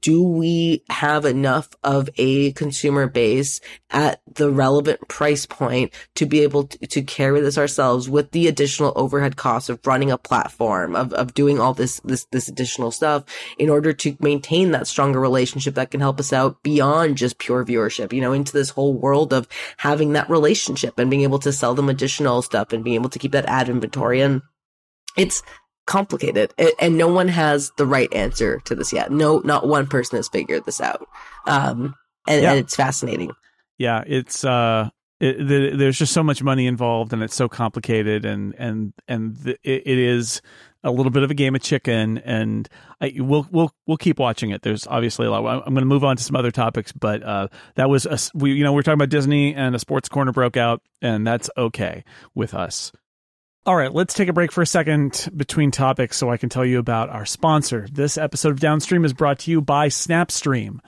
do 0.01 0.21
we 0.23 0.83
have 0.89 1.25
enough 1.25 1.69
of 1.83 2.09
a 2.17 2.51
consumer 2.53 3.07
base 3.07 3.59
at 3.89 4.21
the 4.35 4.51
relevant 4.51 5.07
price 5.07 5.45
point 5.45 5.93
to 6.15 6.25
be 6.25 6.41
able 6.41 6.65
to, 6.65 6.87
to, 6.87 7.01
carry 7.01 7.39
this 7.41 7.57
ourselves 7.57 8.09
with 8.09 8.31
the 8.31 8.47
additional 8.47 8.93
overhead 8.95 9.35
costs 9.35 9.69
of 9.69 9.79
running 9.85 10.11
a 10.11 10.17
platform 10.17 10.95
of, 10.95 11.13
of 11.13 11.33
doing 11.33 11.59
all 11.59 11.73
this 11.73 11.99
this 12.01 12.25
this 12.31 12.47
additional 12.47 12.91
stuff 12.91 13.23
in 13.57 13.69
order 13.69 13.93
to 13.93 14.15
maintain 14.19 14.71
that 14.71 14.87
stronger 14.87 15.19
relationship 15.19 15.75
that 15.75 15.89
can 15.89 16.01
help 16.01 16.19
us 16.19 16.33
out 16.33 16.61
beyond 16.63 17.17
just 17.17 17.39
pure 17.39 17.65
viewership 17.65 18.11
you 18.11 18.21
know 18.21 18.33
into 18.33 18.51
this 18.51 18.69
whole 18.69 18.93
world 18.93 19.33
of 19.33 19.47
having 19.77 20.13
that 20.13 20.29
relationship 20.29 20.99
and 20.99 21.09
being 21.09 21.23
able 21.23 21.39
to 21.39 21.53
sell 21.53 21.73
them 21.73 21.89
additional 21.89 22.41
stuff 22.41 22.73
and 22.73 22.83
being 22.83 22.95
able 22.95 23.09
to 23.09 23.19
keep 23.19 23.31
that 23.31 23.45
ad 23.45 23.69
inventory. 23.69 24.21
And 24.21 24.41
it's 25.15 25.41
complicated 25.87 26.53
and 26.79 26.97
no 26.97 27.07
one 27.07 27.27
has 27.29 27.71
the 27.77 27.87
right 27.87 28.13
answer 28.13 28.59
to 28.65 28.75
this 28.75 28.93
yet. 28.93 29.09
No, 29.11 29.39
not 29.39 29.67
one 29.67 29.87
person 29.87 30.17
has 30.17 30.27
figured 30.27 30.65
this 30.65 30.79
out. 30.79 31.07
Um, 31.47 31.95
and, 32.27 32.43
yeah. 32.43 32.51
and 32.51 32.59
it's 32.59 32.75
fascinating. 32.75 33.31
Yeah. 33.79 34.03
It's, 34.05 34.43
uh, 34.43 34.89
it, 35.19 35.37
the, 35.37 35.75
there's 35.75 35.97
just 35.97 36.13
so 36.13 36.21
much 36.21 36.43
money 36.43 36.67
involved 36.67 37.13
and 37.13 37.23
it's 37.23 37.35
so 37.35 37.47
complicated 37.47 38.25
and, 38.25 38.53
and, 38.59 38.93
and 39.07 39.35
the, 39.37 39.57
it, 39.63 39.83
it 39.87 39.97
is 39.97 40.41
a 40.83 40.91
little 40.91 41.09
bit 41.09 41.23
of 41.23 41.31
a 41.31 41.33
game 41.33 41.55
of 41.55 41.61
chicken 41.61 42.19
and 42.19 42.69
I, 43.01 43.13
we'll, 43.15 43.47
we'll, 43.49 43.71
we'll 43.87 43.97
keep 43.97 44.19
watching 44.19 44.51
it. 44.51 44.61
There's 44.61 44.85
obviously 44.85 45.25
a 45.25 45.31
lot. 45.31 45.63
I'm 45.65 45.73
going 45.73 45.81
to 45.81 45.85
move 45.85 46.03
on 46.03 46.17
to 46.17 46.23
some 46.23 46.35
other 46.35 46.51
topics, 46.51 46.91
but, 46.91 47.23
uh, 47.23 47.47
that 47.75 47.89
was, 47.89 48.05
a, 48.05 48.19
we, 48.37 48.51
you 48.53 48.63
know, 48.63 48.73
we're 48.73 48.83
talking 48.83 48.99
about 48.99 49.09
Disney 49.09 49.55
and 49.55 49.73
a 49.73 49.79
sports 49.79 50.09
corner 50.09 50.31
broke 50.31 50.57
out 50.57 50.81
and 51.01 51.25
that's 51.25 51.49
okay 51.57 52.03
with 52.35 52.53
us. 52.53 52.91
All 53.67 53.75
right, 53.75 53.93
let's 53.93 54.13
take 54.13 54.29
a 54.29 54.33
break 54.33 54.53
for 54.53 54.61
a 54.61 54.65
second 54.65 55.29
between 55.35 55.71
topics 55.71 56.15
so 56.15 56.31
I 56.31 56.37
can 56.37 56.47
tell 56.47 56.63
you 56.63 56.79
about 56.79 57.09
our 57.09 57.25
sponsor. 57.25 57.85
This 57.91 58.17
episode 58.17 58.53
of 58.53 58.61
Downstream 58.61 59.03
is 59.03 59.11
brought 59.11 59.39
to 59.39 59.51
you 59.51 59.59
by 59.59 59.89
Snapstream. 59.89 60.79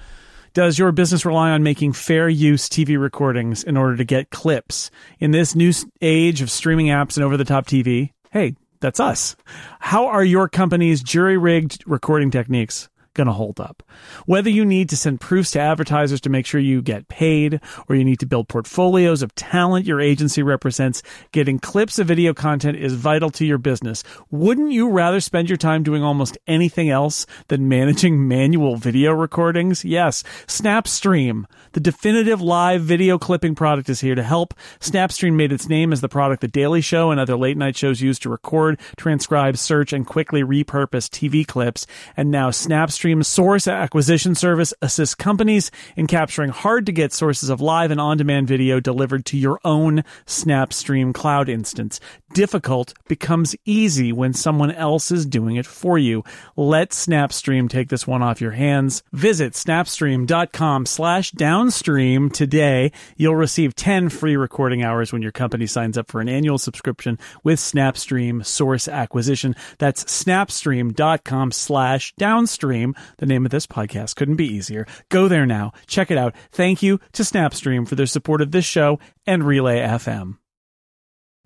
Does 0.53 0.79
your 0.79 0.93
business 0.93 1.25
rely 1.25 1.49
on 1.51 1.61
making 1.61 1.91
fair 1.91 2.29
use 2.29 2.69
TV 2.69 2.97
recordings 2.97 3.65
in 3.65 3.75
order 3.75 3.97
to 3.97 4.05
get 4.05 4.29
clips? 4.29 4.91
In 5.19 5.31
this 5.31 5.55
new 5.55 5.73
age 6.01 6.41
of 6.41 6.49
streaming 6.49 6.85
apps 6.85 7.17
and 7.17 7.25
over 7.25 7.35
the 7.35 7.43
top 7.43 7.67
TV, 7.67 8.11
hey, 8.31 8.55
that's 8.79 9.01
us. 9.01 9.35
How 9.81 10.07
are 10.07 10.23
your 10.23 10.47
company's 10.47 11.03
jury 11.03 11.37
rigged 11.37 11.83
recording 11.85 12.31
techniques 12.31 12.87
going 13.19 13.27
to 13.27 13.34
hold 13.34 13.60
up. 13.60 13.84
Whether 14.27 14.49
you 14.49 14.63
need 14.63 14.88
to 14.89 14.97
send 14.97 15.19
proofs 15.19 15.51
to 15.51 15.60
advertisers 15.60 16.21
to 16.21 16.29
make 16.29 16.45
sure 16.45 16.62
you 16.62 16.82
get 16.82 17.10
paid, 17.10 17.60
or 17.89 17.97
you 17.97 18.05
need 18.05 18.21
to 18.21 18.25
build 18.25 18.47
portfolios 18.47 19.21
of 19.21 19.36
talent 19.36 19.86
your 19.86 19.99
agency 19.99 20.41
represents, 20.41 21.03
getting 21.34 21.60
clips 21.60 21.99
of 21.99 22.08
video 22.08 22.34
content 22.34 22.77
is 22.77 22.93
vital 22.93 23.29
to 23.32 23.45
your 23.45 23.58
business. 23.58 24.05
Wouldn't 24.32 24.71
you 24.71 24.89
rather 24.89 25.19
spend 25.19 25.49
your 25.49 25.58
time 25.58 25.84
doing 25.84 26.01
almost 26.01 26.38
anything 26.47 26.89
else 26.89 27.25
than 27.49 27.67
managing 27.67 28.25
manual 28.29 28.77
video 28.77 29.12
recordings? 29.12 29.84
Yes, 29.84 30.23
Snapstream, 30.47 31.43
the 31.73 31.82
definitive 31.82 32.41
live 32.41 32.82
video 32.84 33.17
clipping 33.17 33.53
product, 33.53 33.89
is 33.89 33.99
here 33.99 34.15
to 34.15 34.23
help. 34.23 34.53
Snapstream 34.79 35.34
made 35.34 35.51
its 35.51 35.67
name 35.67 35.91
as 35.91 35.99
the 35.99 36.08
product 36.08 36.39
The 36.39 36.47
Daily 36.47 36.79
Show 36.79 37.12
and 37.12 37.19
other 37.19 37.36
late 37.36 37.58
night 37.58 37.75
shows 37.75 37.99
use 37.99 38.17
to 38.19 38.29
record, 38.29 38.79
transcribe, 38.95 39.58
search, 39.58 39.91
and 39.91 40.08
quickly 40.08 40.41
repurpose 40.41 41.10
TV 41.10 41.45
clips. 41.45 41.86
And 42.15 42.32
now 42.32 42.49
Snapstream 42.51 43.08
Source 43.23 43.67
Acquisition 43.67 44.35
Service 44.35 44.73
assists 44.81 45.15
companies 45.15 45.71
in 45.95 46.07
capturing 46.07 46.51
hard 46.51 46.85
to 46.85 46.91
get 46.91 47.11
sources 47.11 47.49
of 47.49 47.59
live 47.59 47.91
and 47.91 47.99
on 47.99 48.17
demand 48.17 48.47
video 48.47 48.79
delivered 48.79 49.25
to 49.25 49.37
your 49.37 49.59
own 49.65 50.03
Snapstream 50.25 51.13
cloud 51.13 51.49
instance. 51.49 51.99
Difficult 52.33 52.93
becomes 53.07 53.55
easy 53.65 54.13
when 54.13 54.33
someone 54.33 54.71
else 54.71 55.11
is 55.11 55.25
doing 55.25 55.55
it 55.55 55.65
for 55.65 55.97
you. 55.97 56.23
Let 56.55 56.91
Snapstream 56.91 57.67
take 57.67 57.89
this 57.89 58.05
one 58.05 58.21
off 58.21 58.39
your 58.39 58.51
hands. 58.51 59.01
Visit 59.11 59.53
snapstream.com 59.53 60.85
slash 60.85 61.31
downstream 61.31 62.29
today. 62.29 62.91
You'll 63.17 63.35
receive 63.35 63.75
10 63.75 64.09
free 64.09 64.37
recording 64.37 64.83
hours 64.83 65.11
when 65.11 65.23
your 65.23 65.31
company 65.31 65.65
signs 65.65 65.97
up 65.97 66.11
for 66.11 66.21
an 66.21 66.29
annual 66.29 66.59
subscription 66.59 67.17
with 67.43 67.57
Snapstream 67.57 68.45
Source 68.45 68.87
Acquisition. 68.87 69.55
That's 69.79 70.03
snapstream.com 70.03 71.51
slash 71.51 72.13
downstream. 72.13 72.88
The 73.17 73.25
name 73.25 73.45
of 73.45 73.52
this 73.52 73.67
podcast 73.67 74.15
couldn't 74.15 74.36
be 74.36 74.47
easier. 74.47 74.86
Go 75.10 75.28
there 75.28 75.45
now. 75.45 75.71
Check 75.88 76.12
it 76.12 76.17
out. 76.17 76.36
Thank 76.52 76.82
you 76.82 76.99
to 77.13 77.23
Snapstream 77.23 77.88
for 77.88 77.95
their 77.95 78.06
support 78.06 78.41
of 78.41 78.52
this 78.52 78.65
show 78.65 78.99
and 79.25 79.43
Relay 79.43 79.80
FM. 79.80 80.38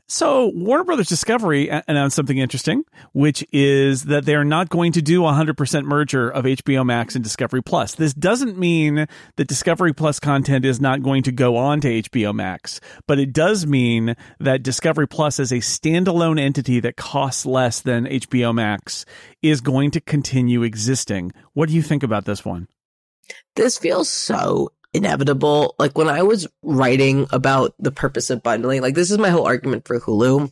So 0.07 0.51
Warner 0.53 0.83
Brothers 0.83 1.07
Discovery 1.07 1.69
announced 1.87 2.15
something 2.15 2.37
interesting, 2.37 2.83
which 3.13 3.45
is 3.53 4.03
that 4.03 4.25
they 4.25 4.35
are 4.35 4.43
not 4.43 4.69
going 4.69 4.91
to 4.91 5.01
do 5.01 5.25
a 5.25 5.31
100% 5.31 5.85
merger 5.85 6.29
of 6.29 6.45
HBO 6.45 6.85
Max 6.85 7.15
and 7.15 7.23
Discovery 7.23 7.63
Plus. 7.63 7.95
This 7.95 8.13
doesn't 8.13 8.57
mean 8.57 9.07
that 9.37 9.47
Discovery 9.47 9.93
Plus 9.93 10.19
content 10.19 10.65
is 10.65 10.81
not 10.81 11.01
going 11.01 11.23
to 11.23 11.31
go 11.31 11.55
on 11.55 11.79
to 11.81 12.01
HBO 12.03 12.35
Max, 12.35 12.81
but 13.07 13.17
it 13.17 13.31
does 13.31 13.65
mean 13.65 14.15
that 14.39 14.61
Discovery 14.61 15.07
Plus 15.07 15.39
as 15.39 15.51
a 15.51 15.57
standalone 15.57 16.39
entity 16.39 16.81
that 16.81 16.97
costs 16.97 17.45
less 17.45 17.79
than 17.79 18.05
HBO 18.05 18.53
Max 18.53 19.05
is 19.41 19.61
going 19.61 19.89
to 19.91 20.01
continue 20.01 20.63
existing. 20.63 21.31
What 21.53 21.69
do 21.69 21.75
you 21.75 21.81
think 21.81 22.03
about 22.03 22.25
this 22.25 22.43
one? 22.43 22.67
This 23.55 23.77
feels 23.77 24.09
so 24.09 24.69
inevitable. 24.93 25.75
Like 25.79 25.97
when 25.97 26.09
I 26.09 26.23
was 26.23 26.47
writing 26.61 27.27
about 27.31 27.73
the 27.79 27.91
purpose 27.91 28.29
of 28.29 28.43
bundling, 28.43 28.81
like 28.81 28.95
this 28.95 29.11
is 29.11 29.17
my 29.17 29.29
whole 29.29 29.47
argument 29.47 29.87
for 29.87 29.99
Hulu. 29.99 30.51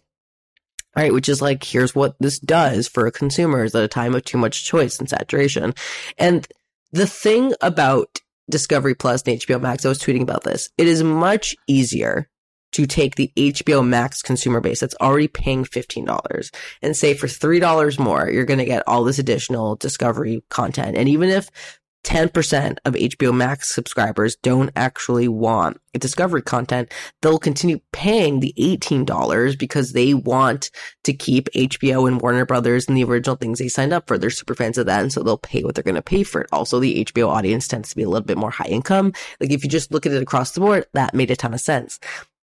Right, 0.93 1.13
which 1.13 1.29
is 1.29 1.41
like, 1.41 1.63
here's 1.63 1.95
what 1.95 2.17
this 2.19 2.37
does 2.37 2.89
for 2.89 3.09
consumers 3.11 3.73
at 3.73 3.81
a 3.81 3.87
time 3.87 4.13
of 4.13 4.25
too 4.25 4.37
much 4.37 4.65
choice 4.65 4.99
and 4.99 5.07
saturation. 5.07 5.73
And 6.17 6.45
the 6.91 7.07
thing 7.07 7.53
about 7.61 8.19
Discovery 8.49 8.93
Plus 8.93 9.23
and 9.23 9.39
HBO 9.39 9.61
Max, 9.61 9.85
I 9.85 9.89
was 9.89 9.99
tweeting 9.99 10.21
about 10.21 10.43
this. 10.43 10.69
It 10.77 10.87
is 10.87 11.01
much 11.01 11.55
easier 11.65 12.29
to 12.73 12.85
take 12.85 13.15
the 13.15 13.31
HBO 13.37 13.87
Max 13.87 14.21
consumer 14.21 14.59
base 14.59 14.81
that's 14.81 14.95
already 14.99 15.29
paying 15.29 15.63
$15 15.63 16.53
and 16.81 16.95
say 16.95 17.13
for 17.13 17.27
$3 17.27 17.99
more, 17.99 18.29
you're 18.29 18.45
going 18.45 18.59
to 18.59 18.65
get 18.65 18.83
all 18.85 19.05
this 19.05 19.19
additional 19.19 19.77
discovery 19.77 20.43
content. 20.49 20.97
And 20.97 21.07
even 21.07 21.29
if 21.29 21.49
10% 22.03 22.77
of 22.85 22.93
HBO 22.93 23.35
Max 23.35 23.73
subscribers 23.73 24.35
don't 24.37 24.71
actually 24.75 25.27
want 25.27 25.79
discovery 25.99 26.41
content, 26.41 26.91
they'll 27.21 27.39
continue 27.39 27.79
paying 27.91 28.39
the 28.39 28.53
$18 28.57 29.57
because 29.57 29.93
they 29.93 30.13
want 30.13 30.71
to 31.03 31.13
keep 31.13 31.49
HBO 31.51 32.07
and 32.07 32.21
Warner 32.21 32.45
Brothers 32.45 32.87
and 32.87 32.97
the 32.97 33.03
original 33.03 33.35
things 33.35 33.59
they 33.59 33.67
signed 33.67 33.93
up 33.93 34.07
for. 34.07 34.17
They're 34.17 34.29
super 34.29 34.55
fans 34.55 34.77
of 34.77 34.85
that. 34.85 35.01
And 35.01 35.11
so 35.11 35.23
they'll 35.23 35.37
pay 35.37 35.63
what 35.63 35.75
they're 35.75 35.83
going 35.83 35.95
to 35.95 36.01
pay 36.01 36.23
for 36.23 36.41
it. 36.41 36.49
Also, 36.51 36.79
the 36.79 37.05
HBO 37.05 37.27
audience 37.27 37.67
tends 37.67 37.89
to 37.89 37.95
be 37.95 38.03
a 38.03 38.09
little 38.09 38.25
bit 38.25 38.37
more 38.37 38.51
high 38.51 38.65
income. 38.65 39.13
Like 39.39 39.51
if 39.51 39.63
you 39.63 39.69
just 39.69 39.91
look 39.91 40.05
at 40.05 40.13
it 40.13 40.23
across 40.23 40.51
the 40.51 40.61
board, 40.61 40.85
that 40.93 41.13
made 41.13 41.31
a 41.31 41.35
ton 41.35 41.53
of 41.53 41.61
sense. 41.61 41.99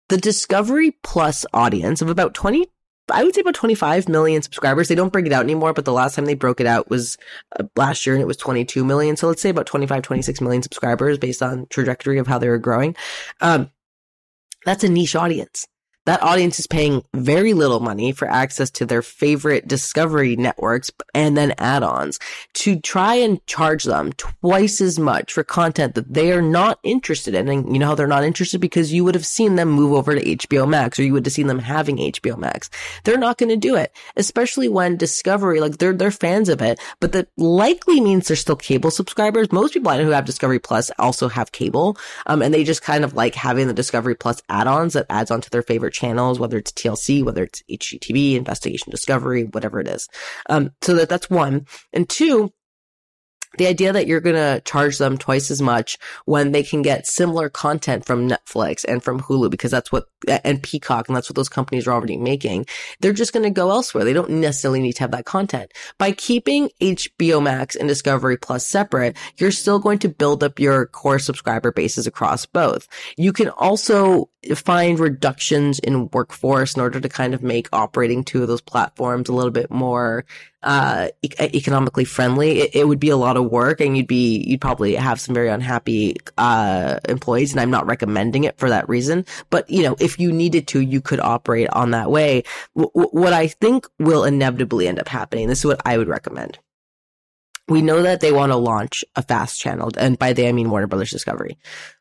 The 0.08 0.18
Discovery 0.18 0.92
Plus 1.02 1.46
audience 1.52 2.02
of 2.02 2.10
about 2.10 2.34
20 2.34 2.66
I 3.10 3.22
would 3.22 3.34
say 3.34 3.42
about 3.42 3.54
25 3.54 4.08
million 4.08 4.40
subscribers. 4.42 4.88
They 4.88 4.94
don't 4.94 5.12
break 5.12 5.26
it 5.26 5.32
out 5.32 5.44
anymore, 5.44 5.74
but 5.74 5.84
the 5.84 5.92
last 5.92 6.14
time 6.14 6.24
they 6.24 6.34
broke 6.34 6.60
it 6.60 6.66
out 6.66 6.88
was 6.88 7.18
uh, 7.58 7.64
last 7.76 8.06
year 8.06 8.14
and 8.14 8.22
it 8.22 8.26
was 8.26 8.36
22 8.38 8.84
million. 8.84 9.16
So 9.16 9.28
let's 9.28 9.42
say 9.42 9.50
about 9.50 9.66
25, 9.66 10.02
26 10.02 10.40
million 10.40 10.62
subscribers 10.62 11.18
based 11.18 11.42
on 11.42 11.66
trajectory 11.68 12.18
of 12.18 12.26
how 12.26 12.38
they 12.38 12.48
were 12.48 12.58
growing. 12.58 12.96
Um, 13.40 13.70
that's 14.64 14.84
a 14.84 14.88
niche 14.88 15.16
audience 15.16 15.66
that 16.06 16.22
audience 16.22 16.58
is 16.58 16.66
paying 16.66 17.02
very 17.14 17.54
little 17.54 17.80
money 17.80 18.12
for 18.12 18.28
access 18.28 18.70
to 18.70 18.86
their 18.86 19.02
favorite 19.02 19.66
discovery 19.66 20.36
networks 20.36 20.90
and 21.14 21.36
then 21.36 21.54
add-ons 21.58 22.18
to 22.52 22.78
try 22.78 23.14
and 23.14 23.44
charge 23.46 23.84
them 23.84 24.12
twice 24.14 24.80
as 24.80 24.98
much 24.98 25.32
for 25.32 25.42
content 25.42 25.94
that 25.94 26.12
they 26.12 26.32
are 26.32 26.42
not 26.42 26.78
interested 26.82 27.34
in. 27.34 27.48
And 27.48 27.72
you 27.72 27.78
know 27.78 27.86
how 27.86 27.94
they're 27.94 28.06
not 28.06 28.24
interested 28.24 28.60
because 28.60 28.92
you 28.92 29.04
would 29.04 29.14
have 29.14 29.26
seen 29.26 29.54
them 29.54 29.70
move 29.70 29.92
over 29.92 30.14
to 30.14 30.36
HBO 30.36 30.68
Max 30.68 30.98
or 30.98 31.04
you 31.04 31.12
would 31.14 31.24
have 31.24 31.32
seen 31.32 31.46
them 31.46 31.58
having 31.58 31.96
HBO 31.96 32.36
Max. 32.36 32.68
They're 33.04 33.16
not 33.18 33.38
going 33.38 33.50
to 33.50 33.56
do 33.56 33.74
it, 33.74 33.94
especially 34.16 34.68
when 34.68 34.96
Discovery, 34.96 35.60
like 35.60 35.78
they're, 35.78 35.94
they're 35.94 36.10
fans 36.10 36.48
of 36.48 36.60
it, 36.60 36.78
but 37.00 37.12
that 37.12 37.28
likely 37.36 38.00
means 38.00 38.28
they're 38.28 38.36
still 38.36 38.56
cable 38.56 38.90
subscribers. 38.90 39.50
Most 39.52 39.72
people 39.72 39.90
I 39.90 39.98
know 39.98 40.04
who 40.04 40.10
have 40.10 40.24
Discovery 40.24 40.58
Plus 40.58 40.90
also 40.98 41.28
have 41.28 41.52
cable. 41.52 41.96
Um, 42.26 42.42
and 42.42 42.52
they 42.52 42.64
just 42.64 42.82
kind 42.82 43.04
of 43.04 43.14
like 43.14 43.34
having 43.34 43.68
the 43.68 43.74
Discovery 43.74 44.14
Plus 44.14 44.42
add-ons 44.48 44.92
that 44.92 45.06
adds 45.08 45.30
onto 45.30 45.48
their 45.50 45.62
favorite 45.62 45.93
channels, 45.94 46.38
whether 46.38 46.58
it's 46.58 46.72
TLC, 46.72 47.24
whether 47.24 47.44
it's 47.44 47.62
HGTV, 47.70 48.34
investigation 48.36 48.90
discovery, 48.90 49.44
whatever 49.44 49.80
it 49.80 49.88
is. 49.88 50.08
Um, 50.50 50.72
so 50.82 50.94
that 50.94 51.08
that's 51.08 51.30
one. 51.30 51.66
And 51.92 52.08
two, 52.08 52.52
the 53.58 53.66
idea 53.66 53.92
that 53.92 54.06
you're 54.06 54.20
going 54.20 54.36
to 54.36 54.60
charge 54.64 54.98
them 54.98 55.18
twice 55.18 55.50
as 55.50 55.62
much 55.62 55.98
when 56.24 56.52
they 56.52 56.62
can 56.62 56.82
get 56.82 57.06
similar 57.06 57.48
content 57.48 58.04
from 58.04 58.28
Netflix 58.28 58.84
and 58.86 59.02
from 59.02 59.20
Hulu 59.20 59.50
because 59.50 59.70
that's 59.70 59.92
what 59.92 60.06
and 60.26 60.62
Peacock 60.62 61.08
and 61.08 61.16
that's 61.16 61.28
what 61.28 61.36
those 61.36 61.48
companies 61.48 61.86
are 61.86 61.92
already 61.92 62.16
making. 62.16 62.66
They're 63.00 63.12
just 63.12 63.32
going 63.32 63.44
to 63.44 63.50
go 63.50 63.70
elsewhere. 63.70 64.04
They 64.04 64.12
don't 64.12 64.30
necessarily 64.30 64.80
need 64.80 64.94
to 64.94 65.00
have 65.00 65.10
that 65.12 65.24
content. 65.24 65.72
By 65.98 66.12
keeping 66.12 66.70
HBO 66.80 67.42
Max 67.42 67.76
and 67.76 67.88
Discovery 67.88 68.36
Plus 68.36 68.66
separate, 68.66 69.16
you're 69.38 69.50
still 69.50 69.78
going 69.78 69.98
to 70.00 70.08
build 70.08 70.42
up 70.42 70.58
your 70.58 70.86
core 70.86 71.18
subscriber 71.18 71.72
bases 71.72 72.06
across 72.06 72.46
both. 72.46 72.88
You 73.16 73.32
can 73.32 73.48
also 73.50 74.30
find 74.54 74.98
reductions 74.98 75.78
in 75.78 76.08
workforce 76.12 76.74
in 76.74 76.82
order 76.82 77.00
to 77.00 77.08
kind 77.08 77.34
of 77.34 77.42
make 77.42 77.68
operating 77.72 78.24
two 78.24 78.42
of 78.42 78.48
those 78.48 78.60
platforms 78.60 79.28
a 79.28 79.32
little 79.32 79.50
bit 79.50 79.70
more 79.70 80.24
uh, 80.64 81.08
e- 81.22 81.30
economically 81.38 82.04
friendly. 82.04 82.60
It, 82.62 82.74
it, 82.74 82.88
would 82.88 82.98
be 82.98 83.10
a 83.10 83.16
lot 83.16 83.36
of 83.36 83.50
work, 83.50 83.80
and 83.80 83.96
you'd 83.96 84.06
be 84.06 84.42
you'd 84.46 84.60
probably 84.60 84.94
have 84.94 85.20
some 85.20 85.34
very 85.34 85.48
unhappy 85.48 86.16
uh, 86.38 86.98
employees. 87.08 87.52
And 87.52 87.60
I'm 87.60 87.70
not 87.70 87.86
recommending 87.86 88.44
it 88.44 88.58
for 88.58 88.70
that 88.70 88.88
reason. 88.88 89.26
But 89.50 89.68
you 89.70 89.82
know, 89.82 89.94
if 90.00 90.18
you 90.18 90.32
needed 90.32 90.66
to, 90.68 90.80
you 90.80 91.00
could 91.00 91.20
operate 91.20 91.68
on 91.70 91.90
that 91.92 92.10
way. 92.10 92.44
W- 92.76 93.08
what 93.10 93.32
I 93.32 93.46
think 93.46 93.86
will 93.98 94.24
inevitably 94.24 94.88
end 94.88 94.98
up 94.98 95.08
happening. 95.08 95.48
This 95.48 95.60
is 95.60 95.66
what 95.66 95.82
I 95.84 95.98
would 95.98 96.08
recommend. 96.08 96.58
We 97.68 97.82
know 97.82 98.02
that 98.02 98.20
they 98.20 98.32
want 98.32 98.52
to 98.52 98.56
launch 98.56 99.04
a 99.16 99.22
fast 99.22 99.60
channel, 99.60 99.90
and 99.98 100.18
by 100.18 100.32
they 100.32 100.48
I 100.48 100.52
mean 100.52 100.70
Warner 100.70 100.86
Brothers 100.86 101.10
Discovery. 101.10 101.58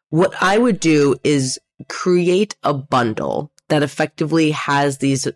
What 0.09 0.33
I 0.41 0.57
would 0.57 0.79
do 0.79 1.15
is 1.23 1.59
create 1.89 2.55
a 2.63 2.73
bundle 2.73 3.51
that 3.69 3.83
effectively 3.83 4.51
has 4.51 4.99
these 4.99 5.27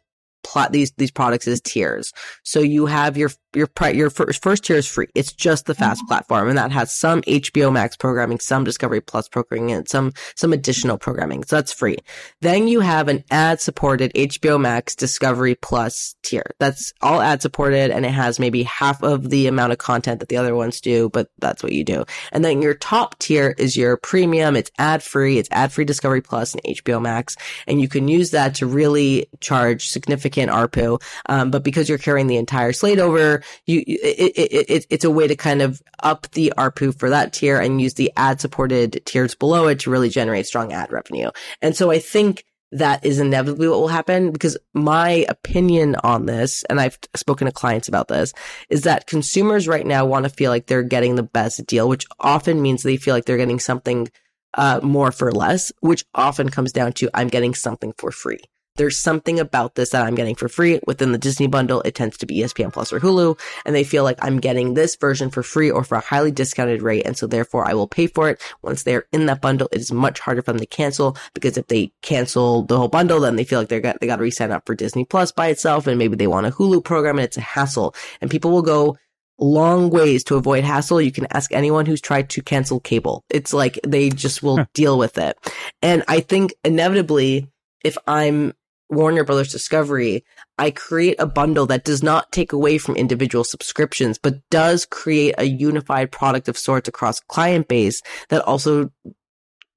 plot 0.44 0.72
these 0.72 0.92
these 0.98 1.12
products 1.12 1.48
as 1.48 1.62
tiers. 1.62 2.14
So 2.44 2.60
you 2.60 2.86
have 2.86 3.18
your 3.18 3.32
your 3.56 3.70
your 3.94 4.10
first 4.10 4.44
first 4.44 4.66
tier 4.66 4.78
is 4.78 4.88
free. 4.88 5.08
It's 5.16 5.32
just 5.32 5.66
the 5.66 5.76
fast 5.76 6.02
mm-hmm. 6.02 6.08
platform, 6.08 6.50
and 6.50 6.58
that 6.58 6.72
has 6.72 6.94
some 6.94 7.22
HBO 7.22 7.72
Max 7.72 7.96
programming, 7.96 8.40
some 8.40 8.64
Discovery 8.64 9.02
Plus 9.02 9.28
programming, 9.28 9.72
and 9.72 9.88
some 9.88 10.12
some 10.36 10.54
additional 10.54 10.98
programming. 10.98 11.44
So 11.44 11.56
that's 11.56 11.74
free. 11.74 11.98
Then 12.42 12.68
you 12.68 12.82
have 12.82 13.08
an 13.08 13.24
ad 13.32 13.62
supported 13.62 14.14
HBO 14.14 14.60
Max 14.60 14.96
Discovery 14.96 15.56
Plus 15.56 16.16
tier. 16.24 16.44
That's 16.60 16.94
all 17.02 17.22
ad 17.22 17.42
supported, 17.42 17.92
and 17.92 18.06
it 18.06 18.12
has 18.12 18.40
maybe 18.40 18.64
half 18.64 19.02
of 19.04 19.30
the 19.30 19.48
amount 19.48 19.72
of 19.72 19.78
content 19.78 20.20
that 20.20 20.30
the 20.30 20.38
other 20.38 20.56
ones 20.56 20.82
do, 20.82 21.10
but 21.10 21.30
that's 21.40 21.64
what 21.64 21.72
you 21.72 21.84
do. 21.84 22.06
And 22.32 22.44
then 22.44 22.62
your 22.62 22.74
top 22.74 23.18
tier 23.20 23.56
is 23.58 23.78
your 23.78 23.98
premium. 23.98 24.56
It's 24.56 24.72
ad 24.78 25.04
free. 25.04 25.38
It's 25.38 25.50
ad 25.52 25.72
free 25.72 25.86
Discovery 25.86 26.22
Plus 26.22 26.54
and 26.54 26.64
HBO 26.64 27.02
Max, 27.02 27.36
and 27.66 27.80
you 27.80 27.88
can 27.88 28.08
use 28.08 28.32
that 28.32 28.56
to 28.56 28.68
really 28.68 29.28
charge 29.40 29.90
significant 29.90 30.52
ARPU. 30.52 31.02
Um, 31.28 31.52
but 31.52 31.64
because 31.64 31.88
you're 31.88 31.98
carrying 31.98 32.28
the 32.28 32.38
entire 32.38 32.74
slate 32.74 33.00
over, 33.00 33.42
you 33.66 33.84
it, 33.88 34.34
it, 34.38 34.70
it, 34.70 34.86
it's 34.90 35.06
a 35.06 35.12
way 35.12 35.28
to 35.28 35.36
kind 35.36 35.62
of 35.62 35.82
up 36.04 36.30
the 36.32 36.54
ARPU 36.58 36.98
for 36.98 37.10
that 37.10 37.34
tier 37.34 37.60
and 37.60 37.82
use 37.82 37.96
the 37.96 38.12
ad 38.18 38.42
supported 38.42 39.02
tiers 39.06 39.36
below 39.36 39.68
it 39.68 39.80
to 39.80 39.90
really 39.90 40.10
generate 40.10 40.46
strong 40.46 40.74
ad 40.74 40.92
revenue. 40.92 41.32
And 41.62 41.76
so 41.76 41.92
I 41.92 42.00
think 42.00 42.46
that 42.72 43.06
is 43.06 43.20
inevitably 43.20 43.68
what 43.70 43.80
will 43.80 43.88
happen 43.88 44.32
because 44.32 44.58
my 44.74 45.26
opinion 45.30 45.96
on 46.04 46.26
this, 46.26 46.64
and 46.66 46.80
I've 46.80 47.00
spoken 47.16 47.46
to 47.46 47.52
clients 47.52 47.88
about 47.88 48.10
this, 48.10 48.34
is 48.70 48.82
that 48.82 49.08
consumers 49.08 49.68
right 49.68 49.86
now 49.86 50.06
want 50.06 50.26
to 50.26 50.30
feel 50.30 50.52
like 50.52 50.68
they're 50.68 50.84
getting 50.84 51.16
the 51.16 51.24
best 51.24 51.66
deal, 51.66 51.88
which 51.88 52.06
often 52.20 52.62
means 52.62 52.84
they 52.84 52.98
feel 52.98 53.14
like 53.14 53.26
they're 53.26 53.38
getting 53.38 53.60
something 53.60 54.10
uh, 54.54 54.82
more 54.84 55.12
for 55.12 55.32
less, 55.32 55.72
which 55.80 56.04
often 56.14 56.50
comes 56.50 56.72
down 56.72 56.92
to 56.94 57.10
I'm 57.14 57.28
getting 57.28 57.54
something 57.54 57.94
for 57.98 58.12
free 58.12 58.40
there's 58.78 58.98
something 58.98 59.40
about 59.40 59.76
this 59.76 59.90
that 59.90 60.06
I'm 60.06 60.16
getting 60.16 60.36
for 60.36 60.48
free 60.48 60.80
within 60.88 61.12
the 61.12 61.18
Disney 61.18 61.48
bundle. 61.48 61.82
It 61.82 61.96
tends 61.96 62.18
to 62.18 62.26
be 62.26 62.40
ESPN 62.40 62.72
Plus 62.72 62.94
or 62.94 63.00
Hulu, 63.00 63.40
and 63.66 63.76
they 63.76 63.84
feel 63.84 64.04
like 64.04 64.18
I'm 64.22 64.40
getting 64.40 64.74
this 64.74 64.96
version 64.96 65.30
for 65.30 65.44
free 65.44 65.70
or 65.70 65.84
for 65.84 65.96
a 65.96 66.02
highly 66.02 66.32
discounted 66.32 66.82
rate. 66.82 67.06
And 67.06 67.18
so 67.18 67.28
therefore 67.28 67.68
I 67.68 67.74
will 67.74 67.88
pay 67.88 68.08
for 68.08 68.30
it. 68.30 68.42
Once 68.62 68.84
they're 68.84 69.06
in 69.12 69.26
that 69.26 69.42
bundle, 69.42 69.68
it 69.72 69.82
is 69.82 69.92
much 69.92 70.20
harder 70.20 70.42
for 70.42 70.54
them 70.54 70.60
to 70.60 70.66
cancel 70.66 71.18
because 71.34 71.58
if 71.58 71.68
they 71.68 71.92
cancel 72.02 72.64
the 72.64 72.78
whole 72.78 72.88
bundle, 72.88 73.20
then 73.20 73.36
they 73.36 73.44
feel 73.44 73.60
like 73.60 73.70
they're 73.70 73.82
got, 73.82 74.00
they 74.00 74.08
got 74.08 74.18
to 74.18 74.24
re-sign 74.24 74.52
up 74.52 74.66
for 74.66 74.76
Disney 74.76 75.06
Plus 75.06 75.32
by 75.32 75.48
itself. 75.48 75.88
And 75.88 75.98
maybe 75.98 76.16
they 76.16 76.28
want 76.28 76.48
a 76.48 76.52
Hulu 76.52 76.84
program 76.84 77.18
and 77.18 77.26
it's 77.26 77.38
a 77.38 77.42
hassle 77.42 77.96
and 78.22 78.32
people 78.32 78.52
will 78.52 78.62
go 78.62 78.98
long 79.40 79.90
ways 79.90 80.24
to 80.26 80.36
avoid 80.36 80.64
hassle. 80.64 81.02
You 81.02 81.12
can 81.12 81.28
ask 81.32 81.52
anyone 81.52 81.86
who's 81.86 82.02
tried 82.02 82.30
to 82.32 82.42
cancel 82.42 82.80
cable. 82.80 83.24
It's 83.30 83.54
like 83.54 83.80
they 83.86 84.10
just 84.10 84.42
will 84.42 84.66
deal 84.74 84.98
with 84.98 85.18
it. 85.18 85.38
And 85.82 86.04
I 86.08 86.22
think 86.22 86.54
inevitably, 86.64 87.48
if 87.84 87.98
I'm 88.08 88.54
Warner 88.90 89.24
Brothers 89.24 89.52
Discovery, 89.52 90.24
I 90.58 90.72
create 90.72 91.18
a 91.20 91.26
bundle 91.26 91.66
that 91.68 91.84
does 91.84 92.02
not 92.02 92.32
take 92.32 92.54
away 92.54 92.78
from 92.78 92.96
individual 92.96 93.44
subscriptions, 93.44 94.18
but 94.18 94.48
does 94.50 94.86
create 94.86 95.36
a 95.38 95.46
unified 95.46 96.12
product 96.12 96.48
of 96.48 96.58
sorts 96.58 96.88
across 96.88 97.20
client 97.20 97.68
base 97.68 98.02
that 98.30 98.44
also 98.44 98.92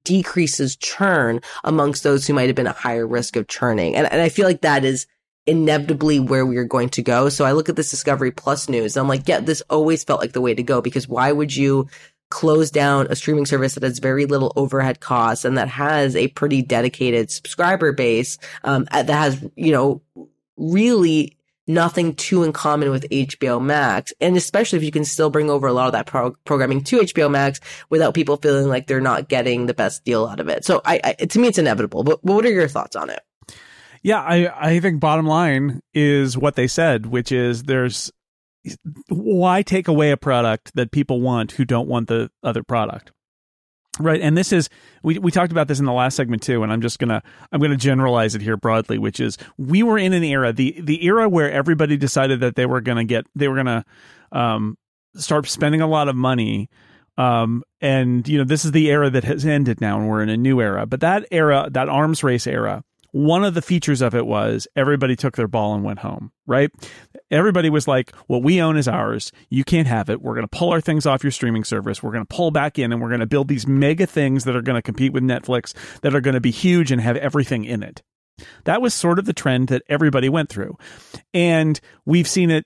decreases 0.03 0.75
churn 0.75 1.41
amongst 1.63 2.03
those 2.03 2.25
who 2.25 2.33
might 2.33 2.47
have 2.47 2.55
been 2.55 2.67
at 2.67 2.75
higher 2.75 3.05
risk 3.05 3.35
of 3.35 3.47
churning. 3.47 3.95
And, 3.95 4.11
and 4.11 4.21
I 4.21 4.29
feel 4.29 4.47
like 4.47 4.61
that 4.61 4.83
is 4.83 5.05
inevitably 5.45 6.19
where 6.19 6.45
we 6.45 6.57
are 6.57 6.65
going 6.65 6.89
to 6.89 7.01
go. 7.01 7.29
So 7.29 7.45
I 7.45 7.51
look 7.51 7.67
at 7.67 7.75
this 7.75 7.89
Discovery 7.89 8.31
Plus 8.31 8.69
news 8.69 8.95
I'm 8.95 9.07
like, 9.07 9.27
yeah, 9.27 9.39
this 9.39 9.61
always 9.69 10.03
felt 10.03 10.21
like 10.21 10.33
the 10.33 10.41
way 10.41 10.53
to 10.53 10.63
go 10.63 10.81
because 10.81 11.07
why 11.07 11.31
would 11.31 11.55
you 11.55 11.87
close 12.31 12.71
down 12.71 13.05
a 13.09 13.15
streaming 13.15 13.45
service 13.45 13.75
that 13.75 13.83
has 13.83 13.99
very 13.99 14.25
little 14.25 14.51
overhead 14.55 14.99
costs 14.99 15.45
and 15.45 15.57
that 15.57 15.67
has 15.67 16.15
a 16.15 16.29
pretty 16.29 16.63
dedicated 16.63 17.29
subscriber 17.29 17.91
base 17.91 18.39
um, 18.63 18.85
that 18.91 19.09
has 19.09 19.45
you 19.55 19.71
know 19.71 20.01
really 20.57 21.37
nothing 21.67 22.15
too 22.15 22.43
in 22.43 22.53
common 22.53 22.89
with 22.89 23.07
HBO 23.09 23.61
Max, 23.61 24.13
and 24.19 24.35
especially 24.35 24.77
if 24.77 24.83
you 24.83 24.91
can 24.91 25.05
still 25.05 25.29
bring 25.29 25.49
over 25.49 25.67
a 25.67 25.73
lot 25.73 25.87
of 25.87 25.93
that 25.93 26.05
pro- 26.05 26.35
programming 26.45 26.83
to 26.85 26.99
HBO 26.99 27.29
Max 27.29 27.59
without 27.89 28.13
people 28.13 28.37
feeling 28.37 28.67
like 28.67 28.87
they're 28.87 29.01
not 29.01 29.27
getting 29.29 29.65
the 29.65 29.73
best 29.73 30.03
deal 30.03 30.25
out 30.25 30.39
of 30.39 30.49
it. 30.49 30.65
So, 30.65 30.81
I, 30.85 30.99
I 31.03 31.13
to 31.13 31.39
me, 31.39 31.47
it's 31.47 31.57
inevitable. 31.57 32.03
But 32.03 32.23
what 32.23 32.45
are 32.45 32.51
your 32.51 32.67
thoughts 32.67 32.95
on 32.95 33.09
it? 33.09 33.21
Yeah, 34.03 34.19
I 34.19 34.69
I 34.69 34.79
think 34.79 34.99
bottom 34.99 35.27
line 35.27 35.81
is 35.93 36.37
what 36.37 36.55
they 36.55 36.67
said, 36.67 37.05
which 37.05 37.31
is 37.31 37.63
there's 37.63 38.11
why 39.09 39.61
take 39.61 39.87
away 39.87 40.11
a 40.11 40.17
product 40.17 40.75
that 40.75 40.91
people 40.91 41.21
want 41.21 41.53
who 41.53 41.65
don't 41.65 41.87
want 41.87 42.07
the 42.07 42.29
other 42.43 42.63
product? 42.63 43.11
Right. 43.99 44.21
And 44.21 44.37
this 44.37 44.53
is, 44.53 44.69
we, 45.03 45.19
we 45.19 45.31
talked 45.31 45.51
about 45.51 45.67
this 45.67 45.79
in 45.79 45.85
the 45.85 45.91
last 45.91 46.15
segment 46.15 46.41
too. 46.41 46.63
And 46.63 46.71
I'm 46.71 46.81
just 46.81 46.97
to, 47.09 47.21
I'm 47.51 47.59
to 47.71 47.77
generalize 47.77 48.35
it 48.35 48.41
here 48.41 48.55
broadly, 48.55 48.97
which 48.97 49.19
is 49.19 49.37
we 49.57 49.83
were 49.83 49.97
in 49.97 50.13
an 50.13 50.23
era, 50.23 50.53
the, 50.53 50.79
the 50.79 51.05
era 51.05 51.27
where 51.27 51.51
everybody 51.51 51.97
decided 51.97 52.39
that 52.39 52.55
they 52.55 52.65
were 52.65 52.81
to 52.97 53.03
get, 53.03 53.25
they 53.35 53.47
were 53.47 53.61
to, 53.63 53.85
um, 54.31 54.77
start 55.15 55.45
spending 55.47 55.81
a 55.81 55.87
lot 55.87 56.07
of 56.07 56.15
money. 56.15 56.69
Um, 57.17 57.63
and 57.81 58.25
you 58.27 58.37
know, 58.37 58.45
this 58.45 58.63
is 58.63 58.71
the 58.71 58.89
era 58.89 59.09
that 59.09 59.25
has 59.25 59.45
ended 59.45 59.81
now 59.81 59.99
and 59.99 60.07
we're 60.07 60.23
in 60.23 60.29
a 60.29 60.37
new 60.37 60.61
era, 60.61 60.85
but 60.85 61.01
that 61.01 61.25
era, 61.29 61.67
that 61.71 61.89
arms 61.89 62.23
race 62.23 62.47
era, 62.47 62.83
one 63.11 63.43
of 63.43 63.53
the 63.53 63.61
features 63.61 64.01
of 64.01 64.15
it 64.15 64.25
was 64.25 64.67
everybody 64.75 65.15
took 65.15 65.35
their 65.35 65.47
ball 65.47 65.75
and 65.75 65.83
went 65.83 65.99
home, 65.99 66.31
right? 66.45 66.71
Everybody 67.29 67.69
was 67.69 67.87
like, 67.87 68.15
what 68.27 68.43
we 68.43 68.61
own 68.61 68.77
is 68.77 68.87
ours. 68.87 69.31
You 69.49 69.63
can't 69.63 69.87
have 69.87 70.09
it. 70.09 70.21
We're 70.21 70.35
going 70.35 70.47
to 70.47 70.57
pull 70.57 70.69
our 70.69 70.81
things 70.81 71.05
off 71.05 71.23
your 71.23 71.31
streaming 71.31 71.63
service. 71.63 72.01
We're 72.01 72.11
going 72.13 72.25
to 72.25 72.35
pull 72.35 72.51
back 72.51 72.79
in 72.79 72.91
and 72.91 73.01
we're 73.01 73.09
going 73.09 73.19
to 73.19 73.25
build 73.27 73.47
these 73.47 73.67
mega 73.67 74.05
things 74.05 74.45
that 74.45 74.55
are 74.55 74.61
going 74.61 74.77
to 74.77 74.81
compete 74.81 75.13
with 75.13 75.23
Netflix 75.23 75.73
that 76.01 76.15
are 76.15 76.21
going 76.21 76.35
to 76.35 76.41
be 76.41 76.51
huge 76.51 76.91
and 76.91 77.01
have 77.01 77.17
everything 77.17 77.65
in 77.65 77.83
it. 77.83 78.01
That 78.63 78.81
was 78.81 78.93
sort 78.93 79.19
of 79.19 79.25
the 79.25 79.33
trend 79.33 79.67
that 79.67 79.83
everybody 79.87 80.29
went 80.29 80.49
through. 80.49 80.77
And 81.33 81.79
we've 82.05 82.27
seen 82.27 82.49
it 82.49 82.65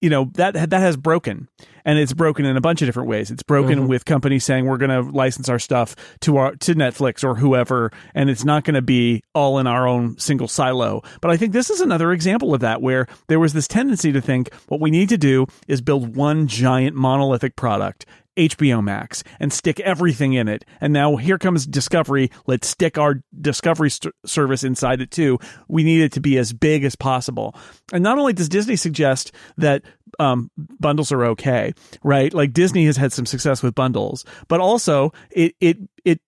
you 0.00 0.10
know 0.10 0.30
that 0.34 0.54
that 0.54 0.72
has 0.72 0.96
broken. 0.96 1.48
And 1.84 1.98
it's 1.98 2.12
broken 2.12 2.44
in 2.44 2.54
a 2.54 2.60
bunch 2.60 2.82
of 2.82 2.86
different 2.86 3.08
ways. 3.08 3.30
It's 3.30 3.42
broken 3.42 3.78
mm-hmm. 3.78 3.88
with 3.88 4.04
companies 4.04 4.44
saying 4.44 4.66
we're 4.66 4.76
going 4.76 4.90
to 4.90 5.10
license 5.10 5.48
our 5.48 5.58
stuff 5.58 5.96
to 6.20 6.36
our 6.36 6.54
to 6.56 6.74
Netflix 6.74 7.24
or 7.24 7.34
whoever 7.34 7.90
and 8.14 8.28
it's 8.28 8.44
not 8.44 8.64
going 8.64 8.74
to 8.74 8.82
be 8.82 9.22
all 9.34 9.58
in 9.58 9.66
our 9.66 9.88
own 9.88 10.18
single 10.18 10.48
silo. 10.48 11.02
But 11.20 11.30
i 11.30 11.36
think 11.36 11.52
this 11.52 11.70
is 11.70 11.80
another 11.80 12.12
example 12.12 12.54
of 12.54 12.60
that 12.60 12.82
where 12.82 13.06
there 13.28 13.40
was 13.40 13.52
this 13.52 13.68
tendency 13.68 14.12
to 14.12 14.20
think 14.20 14.52
what 14.68 14.80
we 14.80 14.90
need 14.90 15.08
to 15.08 15.18
do 15.18 15.46
is 15.66 15.80
build 15.80 16.14
one 16.16 16.46
giant 16.46 16.94
monolithic 16.94 17.56
product 17.56 18.04
HBO 18.38 18.82
Max 18.82 19.24
and 19.40 19.52
stick 19.52 19.80
everything 19.80 20.32
in 20.32 20.48
it. 20.48 20.64
And 20.80 20.92
now 20.92 21.16
here 21.16 21.38
comes 21.38 21.66
Discovery. 21.66 22.30
Let's 22.46 22.68
stick 22.68 22.96
our 22.96 23.22
Discovery 23.38 23.90
st- 23.90 24.14
service 24.24 24.64
inside 24.64 25.00
it 25.00 25.10
too. 25.10 25.38
We 25.68 25.82
need 25.84 26.02
it 26.02 26.12
to 26.12 26.20
be 26.20 26.38
as 26.38 26.52
big 26.52 26.84
as 26.84 26.96
possible. 26.96 27.54
And 27.92 28.02
not 28.02 28.18
only 28.18 28.32
does 28.32 28.48
Disney 28.48 28.76
suggest 28.76 29.32
that 29.56 29.82
um, 30.18 30.50
bundles 30.56 31.12
are 31.12 31.24
okay, 31.26 31.74
right? 32.02 32.32
Like 32.32 32.52
Disney 32.52 32.86
has 32.86 32.96
had 32.96 33.12
some 33.12 33.26
success 33.26 33.62
with 33.62 33.74
bundles, 33.74 34.24
but 34.48 34.60
also 34.60 35.12
it 35.30 35.54
it 35.60 35.78
it 36.04 36.20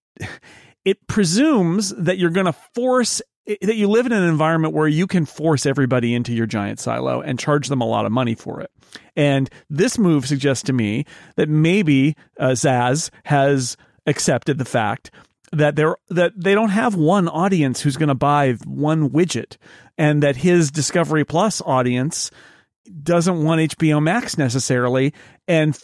it 0.85 1.07
presumes 1.07 1.91
that 1.91 2.19
you're 2.19 2.31
going 2.31 2.47
to 2.47 2.57
force 2.75 3.23
that 3.63 3.77
you 3.77 3.89
live 3.89 4.07
in 4.07 4.13
an 4.13 4.29
environment 4.29 4.75
where 4.75 4.89
you 4.89 5.07
can 5.07 5.25
force 5.25 5.67
everybody 5.67 6.15
into 6.15 6.33
your 6.33 6.47
giant 6.47 6.81
silo 6.81 7.21
and 7.21 7.39
charge 7.39 7.69
them 7.69 7.81
a 7.81 7.87
lot 7.87 8.07
of 8.07 8.13
money 8.13 8.35
for 8.35 8.61
it. 8.61 8.71
And 9.17 9.51
this 9.69 9.99
move 9.99 10.27
suggests 10.27 10.65
to 10.65 10.73
me 10.73 11.05
that 11.37 11.49
maybe 11.49 12.17
uh, 12.39 12.51
Zaz 12.51 13.11
has 13.25 13.77
accepted 14.07 14.59
the 14.59 14.65
fact 14.65 15.11
that 15.53 15.77
they're 15.77 15.97
that 16.09 16.33
they 16.37 16.55
don't 16.55 16.71
have 16.71 16.95
one 16.95 17.29
audience 17.29 17.81
who's 17.81 17.97
going 17.97 18.09
to 18.09 18.15
buy 18.15 18.53
one 18.65 19.11
widget, 19.11 19.57
and 19.99 20.23
that 20.23 20.37
his 20.37 20.71
Discovery 20.71 21.25
Plus 21.25 21.61
audience 21.63 22.31
doesn't 23.03 23.43
want 23.43 23.61
HBO 23.61 24.03
Max 24.03 24.39
necessarily, 24.39 25.13
and 25.49 25.79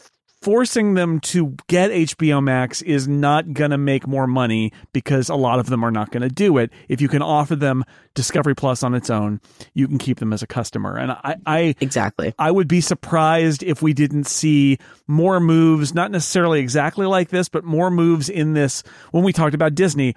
forcing 0.46 0.94
them 0.94 1.18
to 1.18 1.56
get 1.66 1.90
HBO 1.90 2.40
Max 2.40 2.80
is 2.80 3.08
not 3.08 3.52
going 3.52 3.72
to 3.72 3.76
make 3.76 4.06
more 4.06 4.28
money 4.28 4.72
because 4.92 5.28
a 5.28 5.34
lot 5.34 5.58
of 5.58 5.66
them 5.66 5.82
are 5.82 5.90
not 5.90 6.12
going 6.12 6.22
to 6.22 6.28
do 6.28 6.56
it. 6.58 6.70
If 6.88 7.00
you 7.00 7.08
can 7.08 7.20
offer 7.20 7.56
them 7.56 7.84
Discovery 8.14 8.54
Plus 8.54 8.84
on 8.84 8.94
its 8.94 9.10
own, 9.10 9.40
you 9.74 9.88
can 9.88 9.98
keep 9.98 10.20
them 10.20 10.32
as 10.32 10.44
a 10.44 10.46
customer. 10.46 10.96
And 10.98 11.10
I, 11.10 11.34
I 11.44 11.74
exactly, 11.80 12.32
I 12.38 12.52
would 12.52 12.68
be 12.68 12.80
surprised 12.80 13.64
if 13.64 13.82
we 13.82 13.92
didn't 13.92 14.28
see 14.28 14.78
more 15.08 15.40
moves, 15.40 15.94
not 15.94 16.12
necessarily 16.12 16.60
exactly 16.60 17.06
like 17.06 17.30
this, 17.30 17.48
but 17.48 17.64
more 17.64 17.90
moves 17.90 18.28
in 18.28 18.52
this. 18.52 18.84
When 19.10 19.24
we 19.24 19.32
talked 19.32 19.56
about 19.56 19.74
Disney, 19.74 20.14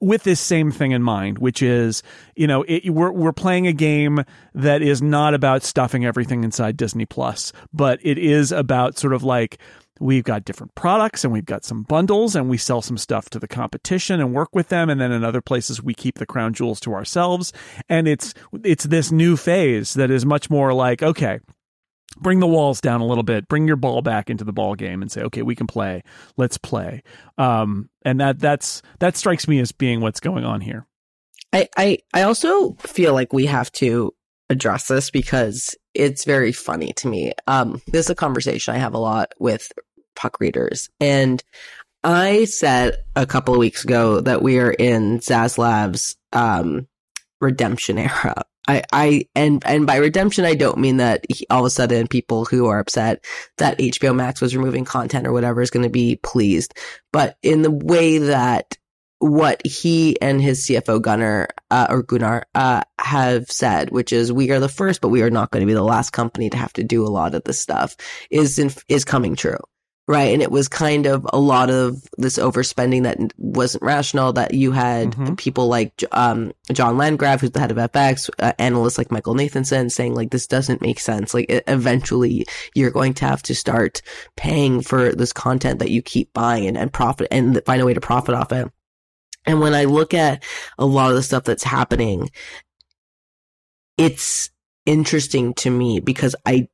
with 0.00 0.22
this 0.22 0.40
same 0.40 0.70
thing 0.70 0.92
in 0.92 1.02
mind, 1.02 1.38
which 1.38 1.62
is, 1.62 2.02
you 2.36 2.46
know, 2.46 2.64
it, 2.68 2.90
we're 2.90 3.12
we're 3.12 3.32
playing 3.32 3.66
a 3.66 3.72
game 3.72 4.24
that 4.54 4.82
is 4.82 5.02
not 5.02 5.34
about 5.34 5.62
stuffing 5.62 6.04
everything 6.04 6.44
inside 6.44 6.76
Disney 6.76 7.06
Plus, 7.06 7.52
but 7.72 7.98
it 8.02 8.18
is 8.18 8.52
about 8.52 8.98
sort 8.98 9.12
of 9.12 9.22
like 9.22 9.58
we've 10.00 10.24
got 10.24 10.44
different 10.44 10.74
products 10.74 11.24
and 11.24 11.32
we've 11.32 11.44
got 11.44 11.64
some 11.64 11.82
bundles 11.82 12.36
and 12.36 12.48
we 12.48 12.56
sell 12.56 12.80
some 12.80 12.96
stuff 12.96 13.28
to 13.30 13.38
the 13.38 13.48
competition 13.48 14.20
and 14.20 14.32
work 14.32 14.54
with 14.54 14.68
them. 14.68 14.88
And 14.88 15.00
then 15.00 15.12
in 15.12 15.24
other 15.24 15.40
places 15.40 15.82
we 15.82 15.94
keep 15.94 16.18
the 16.18 16.26
crown 16.26 16.54
jewels 16.54 16.80
to 16.80 16.94
ourselves. 16.94 17.52
And 17.88 18.06
it's 18.06 18.34
it's 18.64 18.84
this 18.84 19.10
new 19.10 19.36
phase 19.36 19.94
that 19.94 20.10
is 20.10 20.24
much 20.24 20.50
more 20.50 20.72
like 20.72 21.02
okay 21.02 21.40
bring 22.16 22.40
the 22.40 22.46
walls 22.46 22.80
down 22.80 23.00
a 23.00 23.06
little 23.06 23.22
bit 23.22 23.48
bring 23.48 23.66
your 23.66 23.76
ball 23.76 24.02
back 24.02 24.30
into 24.30 24.44
the 24.44 24.52
ball 24.52 24.74
game 24.74 25.02
and 25.02 25.10
say 25.10 25.22
okay 25.22 25.42
we 25.42 25.54
can 25.54 25.66
play. 25.66 26.02
Let's 26.36 26.58
play. 26.58 27.02
Um, 27.36 27.90
and 28.02 28.20
that 28.20 28.38
that's 28.38 28.82
that 28.98 29.16
strikes 29.16 29.46
me 29.48 29.60
as 29.60 29.72
being 29.72 30.00
what's 30.00 30.20
going 30.20 30.44
on 30.44 30.60
here. 30.60 30.86
I 31.52 31.68
i, 31.76 31.98
I 32.14 32.22
also 32.22 32.74
feel 32.74 33.12
like 33.12 33.32
we 33.32 33.46
have 33.46 33.70
to 33.72 34.14
address 34.50 34.88
this 34.88 35.10
because 35.10 35.74
it's 35.94 36.24
very 36.24 36.52
funny 36.52 36.92
to 36.94 37.08
me. 37.08 37.32
Um, 37.46 37.82
this 37.88 38.06
is 38.06 38.10
a 38.10 38.14
conversation 38.14 38.74
i 38.74 38.78
have 38.78 38.94
a 38.94 38.98
lot 38.98 39.32
with 39.38 39.70
puck 40.16 40.40
readers. 40.40 40.88
And 41.00 41.42
i 42.04 42.44
said 42.44 42.96
a 43.16 43.26
couple 43.26 43.54
of 43.54 43.60
weeks 43.60 43.84
ago 43.84 44.20
that 44.20 44.42
we 44.42 44.58
are 44.58 44.70
in 44.70 45.18
Zaslav's 45.18 46.16
um, 46.32 46.86
redemption 47.40 47.98
era 47.98 48.44
I, 48.68 48.82
I, 48.92 49.24
and, 49.34 49.62
and 49.66 49.86
by 49.86 49.96
redemption, 49.96 50.44
I 50.44 50.54
don't 50.54 50.78
mean 50.78 50.98
that 50.98 51.24
he, 51.30 51.46
all 51.48 51.60
of 51.60 51.66
a 51.66 51.70
sudden 51.70 52.06
people 52.06 52.44
who 52.44 52.66
are 52.66 52.78
upset 52.78 53.24
that 53.56 53.78
HBO 53.78 54.14
Max 54.14 54.42
was 54.42 54.54
removing 54.54 54.84
content 54.84 55.26
or 55.26 55.32
whatever 55.32 55.62
is 55.62 55.70
going 55.70 55.84
to 55.84 55.90
be 55.90 56.16
pleased, 56.22 56.74
but 57.12 57.38
in 57.42 57.62
the 57.62 57.70
way 57.70 58.18
that 58.18 58.76
what 59.20 59.66
he 59.66 60.20
and 60.20 60.40
his 60.40 60.66
CFO 60.66 61.00
Gunnar, 61.00 61.48
uh, 61.70 61.86
or 61.88 62.02
Gunnar, 62.02 62.44
uh, 62.54 62.82
have 63.00 63.50
said, 63.50 63.90
which 63.90 64.12
is 64.12 64.30
we 64.30 64.50
are 64.50 64.60
the 64.60 64.68
first, 64.68 65.00
but 65.00 65.08
we 65.08 65.22
are 65.22 65.30
not 65.30 65.50
going 65.50 65.62
to 65.62 65.66
be 65.66 65.74
the 65.74 65.82
last 65.82 66.10
company 66.10 66.50
to 66.50 66.56
have 66.56 66.72
to 66.74 66.84
do 66.84 67.04
a 67.04 67.08
lot 67.08 67.34
of 67.34 67.42
this 67.44 67.58
stuff 67.58 67.96
is, 68.30 68.58
in, 68.58 68.70
is 68.88 69.04
coming 69.04 69.34
true 69.34 69.58
right? 70.08 70.32
And 70.32 70.40
it 70.40 70.50
was 70.50 70.68
kind 70.68 71.04
of 71.04 71.26
a 71.34 71.38
lot 71.38 71.68
of 71.68 72.02
this 72.16 72.38
overspending 72.38 73.02
that 73.02 73.18
wasn't 73.36 73.84
rational. 73.84 74.32
That 74.32 74.54
you 74.54 74.72
had 74.72 75.12
mm-hmm. 75.12 75.34
people 75.34 75.68
like 75.68 76.02
um, 76.12 76.52
John 76.72 76.96
Landgraf, 76.96 77.42
who's 77.42 77.50
the 77.50 77.60
head 77.60 77.70
of 77.70 77.76
FX, 77.76 78.30
uh, 78.38 78.54
analysts 78.58 78.96
like 78.96 79.12
Michael 79.12 79.34
Nathanson, 79.34 79.92
saying 79.92 80.14
like 80.14 80.30
this 80.30 80.46
doesn't 80.46 80.80
make 80.80 80.98
sense. 80.98 81.34
Like 81.34 81.46
it, 81.50 81.64
eventually, 81.68 82.46
you're 82.74 82.90
going 82.90 83.14
to 83.14 83.26
have 83.26 83.42
to 83.44 83.54
start 83.54 84.00
paying 84.34 84.80
for 84.80 85.12
this 85.12 85.34
content 85.34 85.78
that 85.80 85.90
you 85.90 86.00
keep 86.00 86.32
buying 86.32 86.66
and, 86.66 86.78
and 86.78 86.92
profit 86.92 87.28
and 87.30 87.60
find 87.66 87.82
a 87.82 87.84
way 87.84 87.94
to 87.94 88.00
profit 88.00 88.34
off 88.34 88.50
it. 88.50 88.72
And 89.44 89.60
when 89.60 89.74
I 89.74 89.84
look 89.84 90.14
at 90.14 90.42
a 90.78 90.86
lot 90.86 91.10
of 91.10 91.16
the 91.16 91.22
stuff 91.22 91.44
that's 91.44 91.64
happening, 91.64 92.30
it's 93.98 94.50
interesting 94.86 95.52
to 95.54 95.70
me 95.70 96.00
because 96.00 96.34
I 96.46 96.68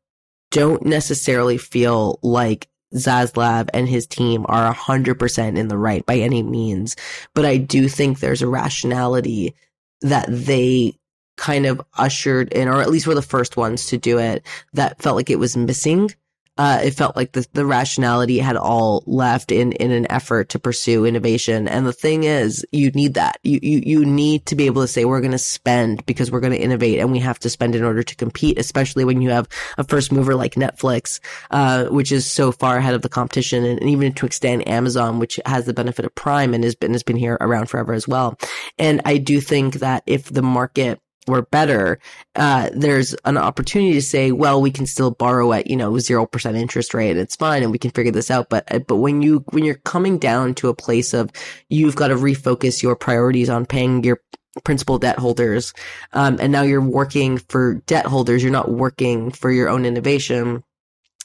don't 0.52 0.86
necessarily 0.86 1.58
feel 1.58 2.20
like 2.22 2.68
Zaslav 2.94 3.68
and 3.74 3.88
his 3.88 4.06
team 4.06 4.46
are 4.48 4.72
100% 4.72 5.58
in 5.58 5.68
the 5.68 5.78
right 5.78 6.04
by 6.06 6.16
any 6.16 6.42
means. 6.42 6.96
But 7.34 7.44
I 7.44 7.56
do 7.56 7.88
think 7.88 8.20
there's 8.20 8.42
a 8.42 8.48
rationality 8.48 9.54
that 10.00 10.26
they 10.28 10.96
kind 11.36 11.66
of 11.66 11.80
ushered 11.98 12.52
in, 12.52 12.68
or 12.68 12.80
at 12.80 12.90
least 12.90 13.06
were 13.06 13.14
the 13.14 13.22
first 13.22 13.56
ones 13.56 13.86
to 13.86 13.98
do 13.98 14.18
it, 14.18 14.46
that 14.72 15.02
felt 15.02 15.16
like 15.16 15.30
it 15.30 15.38
was 15.38 15.56
missing 15.56 16.14
uh, 16.56 16.80
it 16.84 16.92
felt 16.92 17.16
like 17.16 17.32
the, 17.32 17.46
the 17.52 17.66
rationality 17.66 18.38
had 18.38 18.56
all 18.56 19.02
left 19.06 19.50
in, 19.50 19.72
in 19.72 19.90
an 19.90 20.10
effort 20.10 20.50
to 20.50 20.58
pursue 20.58 21.04
innovation. 21.04 21.66
And 21.66 21.86
the 21.86 21.92
thing 21.92 22.24
is, 22.24 22.64
you 22.70 22.90
need 22.92 23.14
that. 23.14 23.38
You, 23.42 23.58
you, 23.62 23.82
you 23.84 24.04
need 24.04 24.46
to 24.46 24.54
be 24.54 24.66
able 24.66 24.82
to 24.82 24.88
say, 24.88 25.04
we're 25.04 25.20
going 25.20 25.32
to 25.32 25.38
spend 25.38 26.06
because 26.06 26.30
we're 26.30 26.40
going 26.40 26.52
to 26.52 26.58
innovate 26.58 27.00
and 27.00 27.10
we 27.10 27.18
have 27.18 27.40
to 27.40 27.50
spend 27.50 27.74
in 27.74 27.82
order 27.82 28.02
to 28.02 28.16
compete, 28.16 28.58
especially 28.58 29.04
when 29.04 29.20
you 29.20 29.30
have 29.30 29.48
a 29.78 29.84
first 29.84 30.12
mover 30.12 30.36
like 30.36 30.54
Netflix, 30.54 31.18
uh, 31.50 31.86
which 31.86 32.12
is 32.12 32.30
so 32.30 32.52
far 32.52 32.76
ahead 32.76 32.94
of 32.94 33.02
the 33.02 33.08
competition. 33.08 33.64
And, 33.64 33.80
and 33.80 33.90
even 33.90 34.12
to 34.14 34.26
extend 34.26 34.68
Amazon, 34.68 35.18
which 35.18 35.40
has 35.46 35.66
the 35.66 35.74
benefit 35.74 36.04
of 36.04 36.14
Prime 36.14 36.54
and 36.54 36.62
has 36.62 36.76
been, 36.76 36.92
has 36.92 37.02
been 37.02 37.16
here 37.16 37.36
around 37.40 37.68
forever 37.68 37.92
as 37.92 38.06
well. 38.06 38.38
And 38.78 39.00
I 39.04 39.18
do 39.18 39.40
think 39.40 39.74
that 39.74 40.04
if 40.06 40.32
the 40.32 40.42
market 40.42 41.00
or 41.28 41.42
better, 41.42 41.98
uh, 42.36 42.70
there's 42.74 43.14
an 43.24 43.36
opportunity 43.36 43.94
to 43.94 44.02
say, 44.02 44.32
well, 44.32 44.60
we 44.60 44.70
can 44.70 44.86
still 44.86 45.10
borrow 45.10 45.52
at, 45.52 45.66
you 45.68 45.76
know, 45.76 45.92
0% 45.92 46.56
interest 46.56 46.94
rate. 46.94 47.10
And 47.10 47.20
it's 47.20 47.36
fine. 47.36 47.62
And 47.62 47.72
we 47.72 47.78
can 47.78 47.90
figure 47.90 48.12
this 48.12 48.30
out. 48.30 48.48
But, 48.50 48.70
uh, 48.72 48.80
but 48.80 48.96
when 48.96 49.22
you, 49.22 49.44
when 49.50 49.64
you're 49.64 49.76
coming 49.76 50.18
down 50.18 50.54
to 50.56 50.68
a 50.68 50.74
place 50.74 51.14
of 51.14 51.30
you've 51.68 51.96
got 51.96 52.08
to 52.08 52.16
refocus 52.16 52.82
your 52.82 52.96
priorities 52.96 53.48
on 53.48 53.66
paying 53.66 54.04
your 54.04 54.20
principal 54.64 54.98
debt 54.98 55.18
holders, 55.18 55.72
um, 56.12 56.38
and 56.40 56.52
now 56.52 56.62
you're 56.62 56.80
working 56.80 57.38
for 57.38 57.74
debt 57.86 58.06
holders, 58.06 58.42
you're 58.42 58.52
not 58.52 58.70
working 58.70 59.30
for 59.30 59.50
your 59.50 59.68
own 59.68 59.84
innovation 59.84 60.62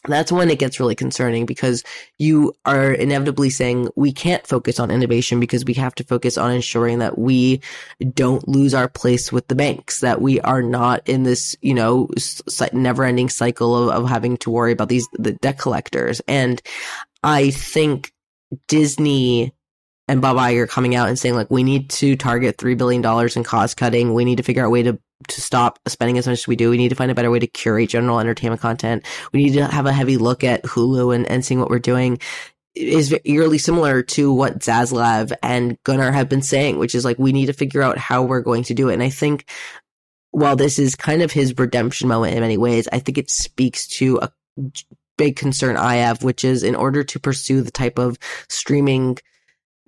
that's 0.07 0.31
when 0.31 0.49
it 0.49 0.59
gets 0.59 0.79
really 0.79 0.95
concerning 0.95 1.45
because 1.45 1.83
you 2.17 2.53
are 2.65 2.91
inevitably 2.93 3.49
saying 3.49 3.89
we 3.95 4.13
can't 4.13 4.47
focus 4.47 4.79
on 4.79 4.91
innovation 4.91 5.39
because 5.39 5.65
we 5.65 5.73
have 5.73 5.93
to 5.95 6.03
focus 6.03 6.37
on 6.37 6.51
ensuring 6.51 6.99
that 6.99 7.17
we 7.17 7.61
don't 8.13 8.47
lose 8.47 8.73
our 8.73 8.87
place 8.87 9.31
with 9.31 9.47
the 9.49 9.55
banks, 9.55 9.99
that 9.99 10.21
we 10.21 10.39
are 10.41 10.61
not 10.61 11.07
in 11.07 11.23
this, 11.23 11.55
you 11.61 11.73
know, 11.73 12.07
never 12.71 13.03
ending 13.03 13.29
cycle 13.29 13.89
of, 13.89 14.03
of 14.03 14.09
having 14.09 14.37
to 14.37 14.49
worry 14.49 14.71
about 14.71 14.89
these, 14.89 15.07
the 15.13 15.33
debt 15.33 15.57
collectors. 15.57 16.21
And 16.27 16.61
I 17.23 17.51
think 17.51 18.13
Disney 18.67 19.53
and 20.09 20.21
Bob 20.21 20.37
Iger 20.37 20.67
coming 20.67 20.95
out 20.95 21.07
and 21.07 21.17
saying 21.17 21.35
like, 21.35 21.51
we 21.51 21.63
need 21.63 21.89
to 21.91 22.15
target 22.15 22.57
$3 22.57 22.77
billion 22.77 23.05
in 23.35 23.43
cost 23.43 23.77
cutting. 23.77 24.13
We 24.13 24.25
need 24.25 24.37
to 24.37 24.43
figure 24.43 24.63
out 24.63 24.67
a 24.67 24.71
way 24.71 24.83
to 24.83 24.99
to 25.27 25.41
stop 25.41 25.79
spending 25.85 26.17
as 26.17 26.25
much 26.25 26.39
as 26.39 26.47
we 26.47 26.55
do. 26.55 26.69
We 26.69 26.77
need 26.77 26.89
to 26.89 26.95
find 26.95 27.11
a 27.11 27.15
better 27.15 27.29
way 27.29 27.39
to 27.39 27.47
curate 27.47 27.89
general 27.89 28.21
entertainment 28.21 28.61
content. 28.61 29.05
We 29.33 29.43
need 29.43 29.53
to 29.53 29.67
have 29.67 29.85
a 29.85 29.91
heavy 29.91 30.15
look 30.15 30.45
at 30.45 30.63
Hulu 30.63 31.13
and, 31.13 31.27
and 31.27 31.43
seeing 31.43 31.59
what 31.59 31.69
we're 31.69 31.77
doing 31.77 32.19
is 32.73 33.13
eerily 33.25 33.57
similar 33.57 34.01
to 34.01 34.33
what 34.33 34.59
Zaslav 34.59 35.33
and 35.43 35.77
Gunnar 35.83 36.11
have 36.13 36.29
been 36.29 36.41
saying, 36.41 36.79
which 36.79 36.95
is 36.95 37.03
like, 37.03 37.19
we 37.19 37.33
need 37.33 37.47
to 37.47 37.53
figure 37.53 37.81
out 37.81 37.97
how 37.97 38.23
we're 38.23 38.39
going 38.39 38.63
to 38.63 38.73
do 38.73 38.87
it. 38.87 38.93
And 38.93 39.03
I 39.03 39.09
think 39.09 39.49
while 40.31 40.55
this 40.55 40.79
is 40.79 40.95
kind 40.95 41.21
of 41.21 41.31
his 41.31 41.53
redemption 41.57 42.07
moment 42.07 42.35
in 42.35 42.41
many 42.41 42.57
ways, 42.57 42.87
I 42.91 42.99
think 42.99 43.17
it 43.17 43.29
speaks 43.29 43.87
to 43.97 44.19
a 44.21 44.31
big 45.17 45.35
concern 45.35 45.75
I 45.75 45.97
have, 45.97 46.23
which 46.23 46.45
is 46.45 46.63
in 46.63 46.75
order 46.75 47.03
to 47.03 47.19
pursue 47.19 47.61
the 47.61 47.71
type 47.71 47.99
of 47.99 48.17
streaming 48.47 49.17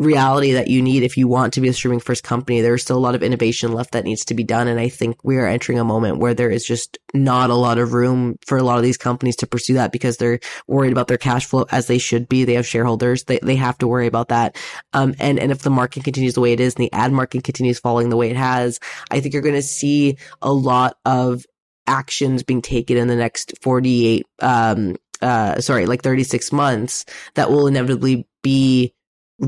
reality 0.02 0.54
that 0.54 0.68
you 0.68 0.82
need 0.82 1.04
if 1.04 1.16
you 1.16 1.28
want 1.28 1.54
to 1.54 1.62
be 1.62 1.70
a 1.70 1.74
streaming 1.74 1.99
first 1.99 2.24
company. 2.24 2.62
There's 2.62 2.82
still 2.82 2.97
a 2.97 2.99
lot 2.99 3.16
of 3.16 3.22
innovation 3.22 3.72
left 3.72 3.91
that 3.91 4.04
needs 4.04 4.26
to 4.26 4.34
be 4.34 4.43
done. 4.43 4.68
And 4.68 4.80
I 4.80 4.89
think 4.89 5.24
we 5.24 5.38
are 5.38 5.47
entering 5.47 5.80
a 5.80 5.84
moment 5.84 6.18
where 6.18 6.34
there 6.34 6.49
is 6.49 6.66
just 6.66 6.97
not 7.14 7.49
a 7.49 7.56
lot 7.56 7.78
of 7.78 7.93
room 7.93 8.38
for 8.45 8.58
a 8.58 8.64
lot 8.64 8.78
of 8.78 8.84
these 8.84 8.97
companies 8.97 9.36
to 9.38 9.47
pursue 9.47 9.76
that 9.76 9.91
because 9.91 10.18
they're 10.18 10.39
worried 10.68 10.91
about 10.91 11.08
their 11.08 11.18
cash 11.18 11.45
flow 11.45 11.66
as 11.72 11.88
they 11.88 11.99
should 11.99 12.28
be. 12.28 12.43
They 12.43 12.56
have 12.56 12.66
shareholders. 12.66 13.26
They, 13.26 13.39
they 13.43 13.56
have 13.56 13.78
to 13.80 13.88
worry 13.88 14.08
about 14.08 14.30
that. 14.30 14.58
Um, 14.93 15.14
and, 15.20 15.39
and 15.39 15.52
if 15.52 15.62
the 15.62 15.70
market 15.70 16.04
continues 16.04 16.34
the 16.34 16.41
way 16.41 16.54
it 16.54 16.60
is 16.60 16.76
and 16.76 16.84
the 16.84 16.93
ad 16.93 17.12
market 17.12 17.43
continues 17.43 17.80
falling 17.80 18.10
the 18.10 18.18
way 18.18 18.30
it 18.32 18.38
has, 18.38 18.80
I 19.12 19.20
think 19.20 19.34
you're 19.34 19.43
going 19.43 19.56
to 19.56 19.62
see 19.62 20.18
a 20.41 20.52
lot 20.52 20.97
of 21.06 21.45
actions 21.88 22.43
being 22.43 22.62
taken 22.62 22.97
in 22.97 23.08
the 23.08 23.16
next 23.16 23.54
48, 23.62 24.26
um, 24.39 24.95
uh, 25.22 25.62
sorry, 25.62 25.86
like 25.86 26.02
36 26.02 26.52
months 26.52 27.06
that 27.36 27.52
will 27.52 27.68
inevitably 27.68 28.28
be 28.41 28.93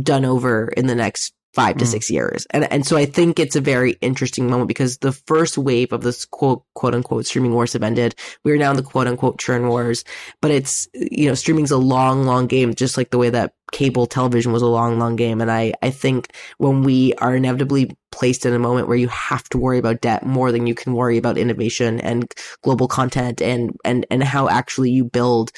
done 0.02 0.26
over 0.26 0.68
in 0.68 0.88
the 0.88 0.96
next 0.96 1.34
five 1.54 1.78
to 1.78 1.86
mm. 1.86 1.88
six 1.88 2.10
years. 2.10 2.48
And 2.50 2.72
and 2.72 2.86
so 2.86 2.98
I 2.98 3.06
think 3.06 3.39
it's 3.39 3.56
a 3.56 3.62
very 3.62 3.91
interesting 4.02 4.50
moment 4.50 4.68
because 4.68 4.98
the 4.98 5.12
first 5.12 5.58
wave 5.58 5.94
of 5.94 6.02
this 6.02 6.26
quote 6.26 6.64
quote 6.74 6.96
unquote 6.96 7.26
streaming 7.26 7.54
wars 7.54 7.74
have 7.74 7.84
ended. 7.84 8.16
We're 8.44 8.58
now 8.58 8.72
in 8.72 8.78
the 8.78 8.84
quote 8.84 9.08
unquote 9.08 9.39
churn 9.39 9.68
wars. 9.68 10.04
But 10.41 10.52
it's 10.52 10.88
you 10.94 11.28
know, 11.28 11.36
streaming's 11.36 11.72
a 11.72 11.78
long, 11.78 12.24
long 12.24 12.48
game, 12.48 12.74
just 12.74 12.98
like 12.98 13.12
the 13.12 13.18
way 13.18 13.30
that 13.30 13.54
cable 13.72 14.06
television 14.06 14.52
was 14.52 14.62
a 14.62 14.68
long, 14.68 15.00
long 15.00 15.16
game. 15.16 15.41
And 15.41 15.52
I, 15.52 15.74
I 15.82 15.89
think 15.89 16.34
when 16.58 16.84
we 16.84 17.14
are 17.16 17.36
inevitably 17.36 17.96
placed 18.12 18.46
in 18.46 18.54
a 18.54 18.60
moment 18.60 18.88
where 18.88 18.98
you 18.98 19.08
have 19.08 19.50
to 19.50 19.58
worry 19.58 19.80
about 19.80 20.02
debt 20.02 20.26
more 20.26 20.52
than 20.52 20.68
you 20.68 20.76
can 20.76 20.94
worry 20.94 21.18
about 21.18 21.38
innovation 21.38 22.00
and 22.00 22.32
global 22.62 22.88
content 22.88 23.41
and 23.41 23.76
and 23.84 24.06
and 24.10 24.24
how 24.24 24.48
actually 24.48 24.91
you 24.91 25.04
build 25.04 25.52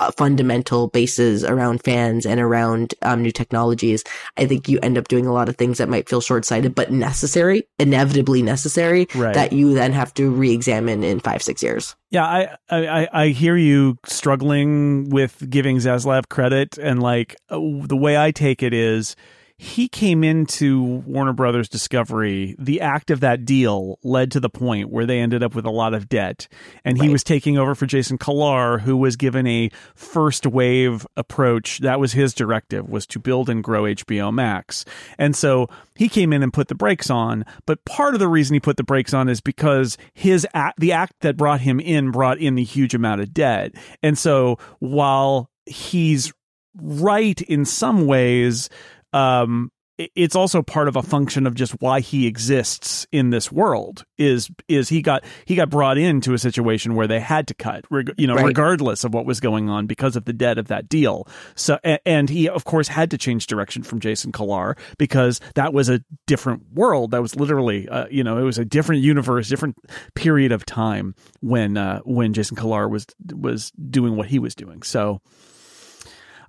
uh, 0.00 0.10
fundamental 0.12 0.88
bases 0.88 1.44
around 1.44 1.82
fans 1.82 2.26
and 2.26 2.40
around 2.40 2.94
um, 3.02 3.22
new 3.22 3.32
technologies, 3.32 4.04
I 4.36 4.46
think 4.46 4.68
you 4.68 4.78
end 4.82 4.98
up 4.98 5.08
doing 5.08 5.26
a 5.26 5.32
lot 5.32 5.48
of 5.48 5.56
things 5.56 5.78
that 5.78 5.88
might 5.88 6.08
feel 6.08 6.20
short 6.20 6.44
sighted, 6.44 6.74
but 6.74 6.90
necessary, 6.92 7.66
inevitably 7.78 8.42
necessary, 8.42 9.08
Right. 9.14 9.34
that 9.34 9.52
you 9.52 9.74
then 9.74 9.92
have 9.92 10.12
to 10.14 10.30
re 10.30 10.52
examine 10.52 11.02
in 11.02 11.20
five, 11.20 11.42
six 11.42 11.62
years. 11.62 11.96
Yeah, 12.10 12.24
I, 12.24 12.48
I 12.70 13.08
I 13.12 13.28
hear 13.28 13.56
you 13.56 13.98
struggling 14.06 15.10
with 15.10 15.48
giving 15.50 15.76
Zaslav 15.78 16.28
credit, 16.28 16.78
and 16.78 17.02
like 17.02 17.36
uh, 17.50 17.58
the 17.58 17.96
way 17.96 18.16
I 18.16 18.30
take 18.30 18.62
it 18.62 18.72
is, 18.72 19.16
he 19.60 19.88
came 19.88 20.22
into 20.22 21.02
Warner 21.04 21.32
Brothers 21.32 21.68
Discovery. 21.68 22.54
The 22.60 22.80
act 22.80 23.10
of 23.10 23.18
that 23.20 23.44
deal 23.44 23.98
led 24.04 24.30
to 24.30 24.40
the 24.40 24.48
point 24.48 24.88
where 24.90 25.04
they 25.04 25.18
ended 25.18 25.42
up 25.42 25.54
with 25.56 25.64
a 25.66 25.70
lot 25.70 25.94
of 25.94 26.08
debt, 26.08 26.46
and 26.84 26.96
he 26.96 27.02
Right. 27.08 27.12
was 27.12 27.24
taking 27.24 27.58
over 27.58 27.74
for 27.74 27.84
Jason 27.84 28.18
Kilar, 28.18 28.82
who 28.82 28.96
was 28.96 29.16
given 29.16 29.48
a 29.48 29.68
first 29.96 30.46
wave 30.46 31.04
approach. 31.16 31.80
That 31.80 31.98
was 31.98 32.12
his 32.12 32.34
directive: 32.34 32.88
was 32.88 33.04
to 33.08 33.18
build 33.18 33.50
and 33.50 33.62
grow 33.64 33.84
HBO 33.84 34.30
Max, 34.30 34.84
and 35.18 35.34
so 35.34 35.68
he 35.96 36.08
came 36.08 36.32
in 36.32 36.44
and 36.44 36.52
put 36.52 36.68
the 36.68 36.76
brakes 36.76 37.10
on. 37.10 37.44
But 37.66 37.84
part 37.84 38.14
of 38.14 38.20
the 38.20 38.28
reason 38.28 38.54
he 38.54 38.60
put 38.60 38.76
the 38.76 38.84
brakes 38.84 39.12
on 39.12 39.28
is 39.28 39.40
because 39.40 39.98
his 40.14 40.46
act, 40.54 40.78
the 40.78 40.92
act 40.92 41.14
that 41.22 41.36
brought 41.36 41.62
him 41.62 41.80
in, 41.80 42.12
brought 42.12 42.38
in 42.38 42.54
the 42.54 42.62
huge 42.62 42.94
amount 42.94 43.20
of 43.22 43.34
debt. 43.34 43.72
And 44.04 44.16
so 44.16 44.56
while 44.78 45.50
he's 45.66 46.32
right 46.80 47.40
in 47.42 47.64
some 47.64 48.06
ways, 48.06 48.68
um, 49.12 49.70
it's 50.14 50.36
also 50.36 50.62
part 50.62 50.86
of 50.86 50.94
a 50.94 51.02
function 51.02 51.44
of 51.44 51.56
just 51.56 51.72
why 51.80 51.98
he 51.98 52.28
exists 52.28 53.04
in 53.10 53.30
this 53.30 53.50
world 53.50 54.04
is 54.16 54.48
is 54.68 54.88
he 54.88 55.02
got 55.02 55.24
he 55.44 55.56
got 55.56 55.70
brought 55.70 55.98
into 55.98 56.34
a 56.34 56.38
situation 56.38 56.94
where 56.94 57.08
they 57.08 57.18
had 57.18 57.48
to 57.48 57.54
cut 57.54 57.84
you 58.16 58.28
know 58.28 58.36
Right. 58.36 58.44
regardless 58.44 59.02
of 59.02 59.12
what 59.12 59.26
was 59.26 59.40
going 59.40 59.68
on 59.68 59.86
because 59.88 60.14
of 60.14 60.24
the 60.24 60.32
debt 60.32 60.56
of 60.56 60.68
that 60.68 60.88
deal 60.88 61.26
so 61.56 61.80
and 62.06 62.28
he 62.28 62.48
of 62.48 62.64
course 62.64 62.86
had 62.86 63.10
to 63.10 63.18
change 63.18 63.48
direction 63.48 63.82
from 63.82 63.98
Jason 63.98 64.30
Kilar 64.30 64.78
because 64.98 65.40
that 65.56 65.72
was 65.74 65.88
a 65.88 66.00
different 66.28 66.62
world 66.72 67.10
that 67.10 67.20
was 67.20 67.34
literally 67.34 67.88
uh, 67.88 68.06
you 68.08 68.22
know 68.22 68.38
it 68.38 68.42
was 68.44 68.58
a 68.58 68.64
different 68.64 69.02
universe 69.02 69.48
different 69.48 69.74
period 70.14 70.52
of 70.52 70.64
time 70.64 71.16
when 71.40 71.76
uh, 71.76 71.98
when 72.04 72.34
Jason 72.34 72.56
Kilar 72.56 72.88
was 72.88 73.04
was 73.34 73.72
doing 73.90 74.14
what 74.14 74.28
he 74.28 74.38
was 74.38 74.54
doing 74.54 74.82
so 74.84 75.20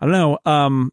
I 0.02 0.06
don't 0.06 0.14
know. 0.14 0.40
Um, 0.46 0.92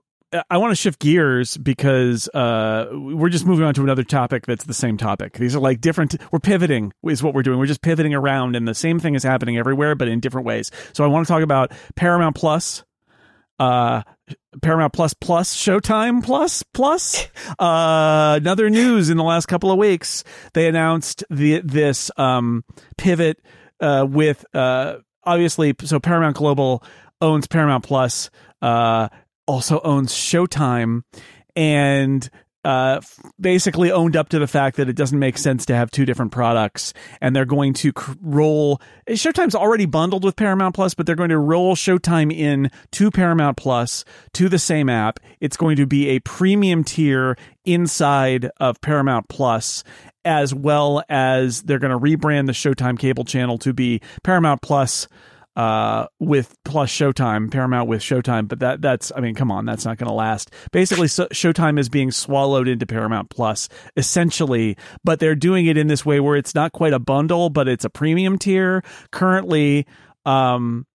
I 0.51 0.59
want 0.59 0.72
to 0.72 0.74
shift 0.74 0.99
gears 0.99 1.57
because 1.57 2.29
uh, 2.29 2.89
we're 2.93 3.29
just 3.29 3.47
moving 3.47 3.64
on 3.64 3.74
to 3.74 3.83
another 3.83 4.03
topic 4.03 4.45
that's 4.47 4.64
the 4.64 4.74
same 4.74 4.97
topic. 4.97 5.35
These 5.35 5.55
are 5.55 5.61
like 5.61 5.81
different. 5.81 6.16
We're 6.33 6.41
pivoting, 6.41 6.93
is 7.05 7.22
what 7.22 7.33
we're 7.33 7.43
doing. 7.43 7.59
We're 7.59 7.66
just 7.66 7.83
pivoting 7.83 8.14
around, 8.14 8.57
and 8.57 8.66
the 8.66 8.74
same 8.74 8.99
thing 8.99 9.14
is 9.14 9.22
happening 9.22 9.57
everywhere, 9.57 9.95
but 9.95 10.09
in 10.09 10.18
different 10.18 10.47
ways. 10.47 10.72
So 10.95 11.05
I 11.05 11.07
want 11.07 11.27
to 11.27 11.33
talk 11.33 11.43
about 11.43 11.72
Paramount 11.95 12.35
Plus, 12.35 12.85
uh, 13.61 14.03
Paramount 14.62 14.93
Plus 14.93 15.14
Plus, 15.14 15.57
Showtime 15.57 16.24
Plus 16.24 16.62
Plus. 16.74 17.29
Uh, 17.59 18.35
another 18.37 18.68
news 18.68 19.09
in 19.09 19.16
the 19.16 19.22
last 19.22 19.47
couple 19.47 19.70
of 19.70 19.79
weeks, 19.79 20.24
they 20.53 20.66
announced 20.66 21.24
the 21.31 21.61
this 21.61 22.11
um, 22.16 22.64
pivot 22.99 23.41
uh, 23.81 24.05
with 24.09 24.45
uh, 24.53 24.97
obviously. 25.24 25.74
So 25.85 26.01
Paramount 26.01 26.37
Global 26.37 26.83
owns 27.20 27.47
Paramount 27.47 27.85
Plus. 27.85 28.31
Uh, 28.61 29.09
also 29.47 29.80
owns 29.80 30.12
Showtime 30.12 31.03
and 31.55 32.28
uh, 32.66 33.01
basically 33.40 33.92
owned 33.92 34.16
up 34.16 34.28
to 34.30 34.40
the 34.40 34.47
fact 34.49 34.76
that 34.76 34.88
it 34.88 34.97
doesn't 34.97 35.20
make 35.20 35.38
sense 35.38 35.66
to 35.66 35.74
have 35.76 35.88
two 35.88 36.05
different 36.05 36.32
products. 36.32 36.92
And 37.20 37.34
they're 37.34 37.44
going 37.44 37.74
to 37.74 37.92
cr- 37.92 38.14
roll 38.20 38.80
Showtime's 39.09 39.55
already 39.55 39.86
bundled 39.86 40.24
with 40.24 40.34
Paramount 40.34 40.74
Plus, 40.74 40.92
but 40.92 41.07
they're 41.07 41.14
going 41.14 41.30
to 41.30 41.38
roll 41.38 41.76
Showtime 41.76 42.36
in 42.36 42.72
to 42.90 43.12
Paramount 43.12 43.57
Plus 43.57 44.05
to 44.32 44.49
the 44.49 44.59
same 44.59 44.88
app. 44.88 45.20
It's 45.40 45.57
going 45.57 45.76
to 45.76 45.86
be 45.86 46.09
a 46.09 46.18
premium 46.18 46.82
tier 46.82 47.38
inside 47.64 48.51
of 48.59 48.80
Paramount 48.80 49.28
Plus. 49.28 49.84
As 50.24 50.53
well 50.53 51.05
as 51.09 51.62
they're 51.62 51.78
going 51.78 51.92
to 51.92 52.01
rebrand 52.01 52.47
the 52.47 52.53
Showtime 52.53 52.99
cable 52.99 53.24
channel 53.24 53.59
to 53.59 53.72
be 53.72 54.01
Paramount 54.24 54.61
Plus 54.61 55.07
uh, 55.57 56.07
with 56.20 56.54
plus 56.64 56.90
Showtime, 56.90 57.50
Paramount 57.50 57.88
with 57.88 58.02
Showtime, 58.02 58.46
but 58.46 58.61
that 58.61 58.82
that's 58.82 59.11
I 59.16 59.20
mean, 59.20 59.34
come 59.34 59.50
on, 59.50 59.64
that's 59.64 59.86
not 59.86 59.96
going 59.96 60.09
to 60.09 60.14
last. 60.14 60.50
Basically, 60.70 61.09
so, 61.09 61.26
Showtime 61.28 61.78
is 61.78 61.88
being 61.88 62.11
swallowed 62.11 62.68
into 62.68 62.86
Paramount 62.86 63.30
Plus 63.30 63.68
essentially, 63.96 64.76
but 65.02 65.18
they're 65.18 65.34
doing 65.34 65.66
it 65.66 65.78
in 65.78 65.86
this 65.86 66.04
way 66.04 66.20
where 66.20 66.36
it's 66.36 66.54
not 66.54 66.72
quite 66.72 66.92
a 66.92 66.98
bundle, 66.98 67.48
but 67.48 67.68
it's 67.68 67.86
a 67.86 67.90
premium 67.90 68.38
tier. 68.38 68.84
Currently, 69.11 69.86
um, 70.26 70.86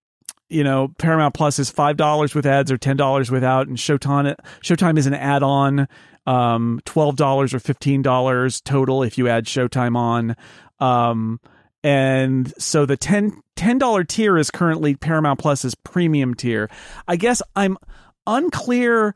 you 0.47 0.63
know, 0.63 0.89
Paramount 0.99 1.33
Plus 1.33 1.57
is 1.57 1.71
five 1.71 1.97
dollars 1.97 2.35
with 2.35 2.45
ads 2.45 2.71
or 2.71 2.77
ten 2.77 2.97
dollars 2.97 3.31
without, 3.31 3.67
and 3.67 3.77
Showtime 3.77 4.35
Showtime 4.63 4.99
is 4.99 5.07
an 5.07 5.15
add-on, 5.15 5.87
um, 6.27 6.81
twelve 6.85 7.15
dollars 7.15 7.55
or 7.55 7.59
fifteen 7.59 8.03
dollars 8.03 8.61
total 8.61 9.01
if 9.01 9.17
you 9.17 9.27
add 9.27 9.45
Showtime 9.45 9.97
on. 9.97 10.35
Um, 10.79 11.39
and 11.83 12.53
so 12.59 12.85
the 12.85 12.97
10 12.97 13.41
$10 13.61 14.07
tier 14.07 14.37
is 14.39 14.49
currently 14.49 14.95
Paramount 14.95 15.39
Plus's 15.39 15.75
premium 15.75 16.33
tier. 16.33 16.67
I 17.07 17.15
guess 17.15 17.43
I'm 17.55 17.77
unclear 18.25 19.13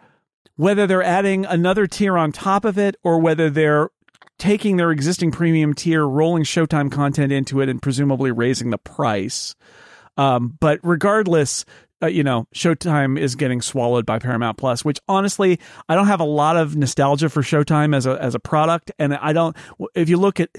whether 0.56 0.86
they're 0.86 1.02
adding 1.02 1.46
another 1.46 1.88
tier 1.88 2.16
on 2.16 2.32
top 2.32 2.64
of 2.64 2.78
it 2.78 2.96
or 3.04 3.20
whether 3.20 3.50
they're 3.50 3.90
taking 4.38 4.78
their 4.78 4.92
existing 4.92 5.32
premium 5.32 5.74
tier, 5.74 6.06
rolling 6.06 6.44
Showtime 6.44 6.92
content 6.92 7.32
into 7.32 7.60
it, 7.60 7.70
and 7.70 7.82
presumably 7.82 8.32
raising 8.32 8.70
the 8.70 8.78
price. 8.78 9.56
Um, 10.16 10.58
but 10.60 10.80
regardless, 10.84 11.66
uh, 12.04 12.08
you 12.08 12.24
know, 12.24 12.48
Showtime 12.54 13.20
is 13.20 13.36
getting 13.36 13.62
swallowed 13.62 14.06
by 14.06 14.20
Paramount 14.20 14.58
Plus, 14.58 14.86
which 14.86 15.00
honestly, 15.08 15.60
I 15.90 15.96
don't 15.96 16.08
have 16.08 16.20
a 16.20 16.26
lot 16.26 16.56
of 16.56 16.76
nostalgia 16.76 17.30
for 17.30 17.42
Showtime 17.42 17.96
as 17.96 18.06
a 18.06 18.22
as 18.22 18.36
a 18.36 18.40
product, 18.40 18.92
and 19.00 19.16
I 19.16 19.34
don't. 19.34 19.56
If 19.96 20.08
you 20.10 20.18
look 20.18 20.40
at 20.40 20.50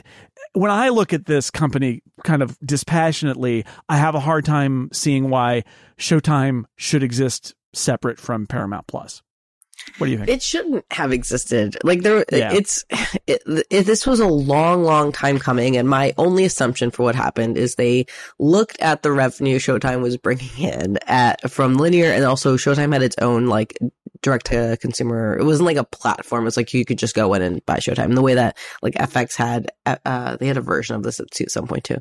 when 0.56 0.70
I 0.70 0.88
look 0.88 1.12
at 1.12 1.26
this 1.26 1.50
company 1.50 2.02
kind 2.24 2.42
of 2.42 2.58
dispassionately, 2.64 3.66
I 3.90 3.98
have 3.98 4.14
a 4.14 4.20
hard 4.20 4.46
time 4.46 4.88
seeing 4.90 5.28
why 5.28 5.64
Showtime 5.98 6.64
should 6.76 7.02
exist 7.02 7.54
separate 7.74 8.18
from 8.18 8.46
Paramount 8.46 8.86
Plus. 8.86 9.22
What 9.98 10.06
do 10.06 10.12
you 10.12 10.18
think? 10.18 10.28
It 10.30 10.42
shouldn't 10.42 10.84
have 10.90 11.12
existed. 11.12 11.76
Like 11.82 12.02
there, 12.02 12.24
Yeah. 12.32 12.52
it's 12.52 12.84
it, 13.26 13.42
it, 13.70 13.86
this 13.86 14.06
was 14.06 14.20
a 14.20 14.26
long, 14.26 14.82
long 14.84 15.12
time 15.12 15.38
coming, 15.38 15.76
and 15.76 15.88
my 15.88 16.12
only 16.18 16.44
assumption 16.44 16.90
for 16.90 17.02
what 17.04 17.14
happened 17.14 17.56
is 17.56 17.74
they 17.74 18.06
looked 18.38 18.80
at 18.80 19.02
the 19.02 19.12
revenue 19.12 19.58
Showtime 19.58 20.02
was 20.02 20.16
bringing 20.16 20.50
in 20.58 20.98
at 21.06 21.50
from 21.50 21.76
linear, 21.76 22.10
and 22.10 22.24
also 22.24 22.56
Showtime 22.56 22.92
had 22.92 23.02
its 23.02 23.16
own 23.20 23.46
like 23.46 23.78
direct 24.22 24.46
to 24.46 24.76
consumer. 24.80 25.36
It 25.38 25.44
wasn't 25.44 25.66
like 25.66 25.76
a 25.76 25.84
platform. 25.84 26.46
It's 26.46 26.56
like 26.56 26.72
you 26.74 26.84
could 26.84 26.98
just 26.98 27.14
go 27.14 27.34
in 27.34 27.42
and 27.42 27.64
buy 27.66 27.76
Showtime. 27.76 28.14
The 28.14 28.22
way 28.22 28.34
that 28.34 28.56
like 28.82 28.94
FX 28.94 29.36
had, 29.36 29.70
uh, 29.84 30.36
they 30.36 30.46
had 30.46 30.56
a 30.56 30.62
version 30.62 30.96
of 30.96 31.02
this 31.02 31.20
at 31.20 31.50
some 31.50 31.66
point 31.66 31.84
too. 31.84 31.98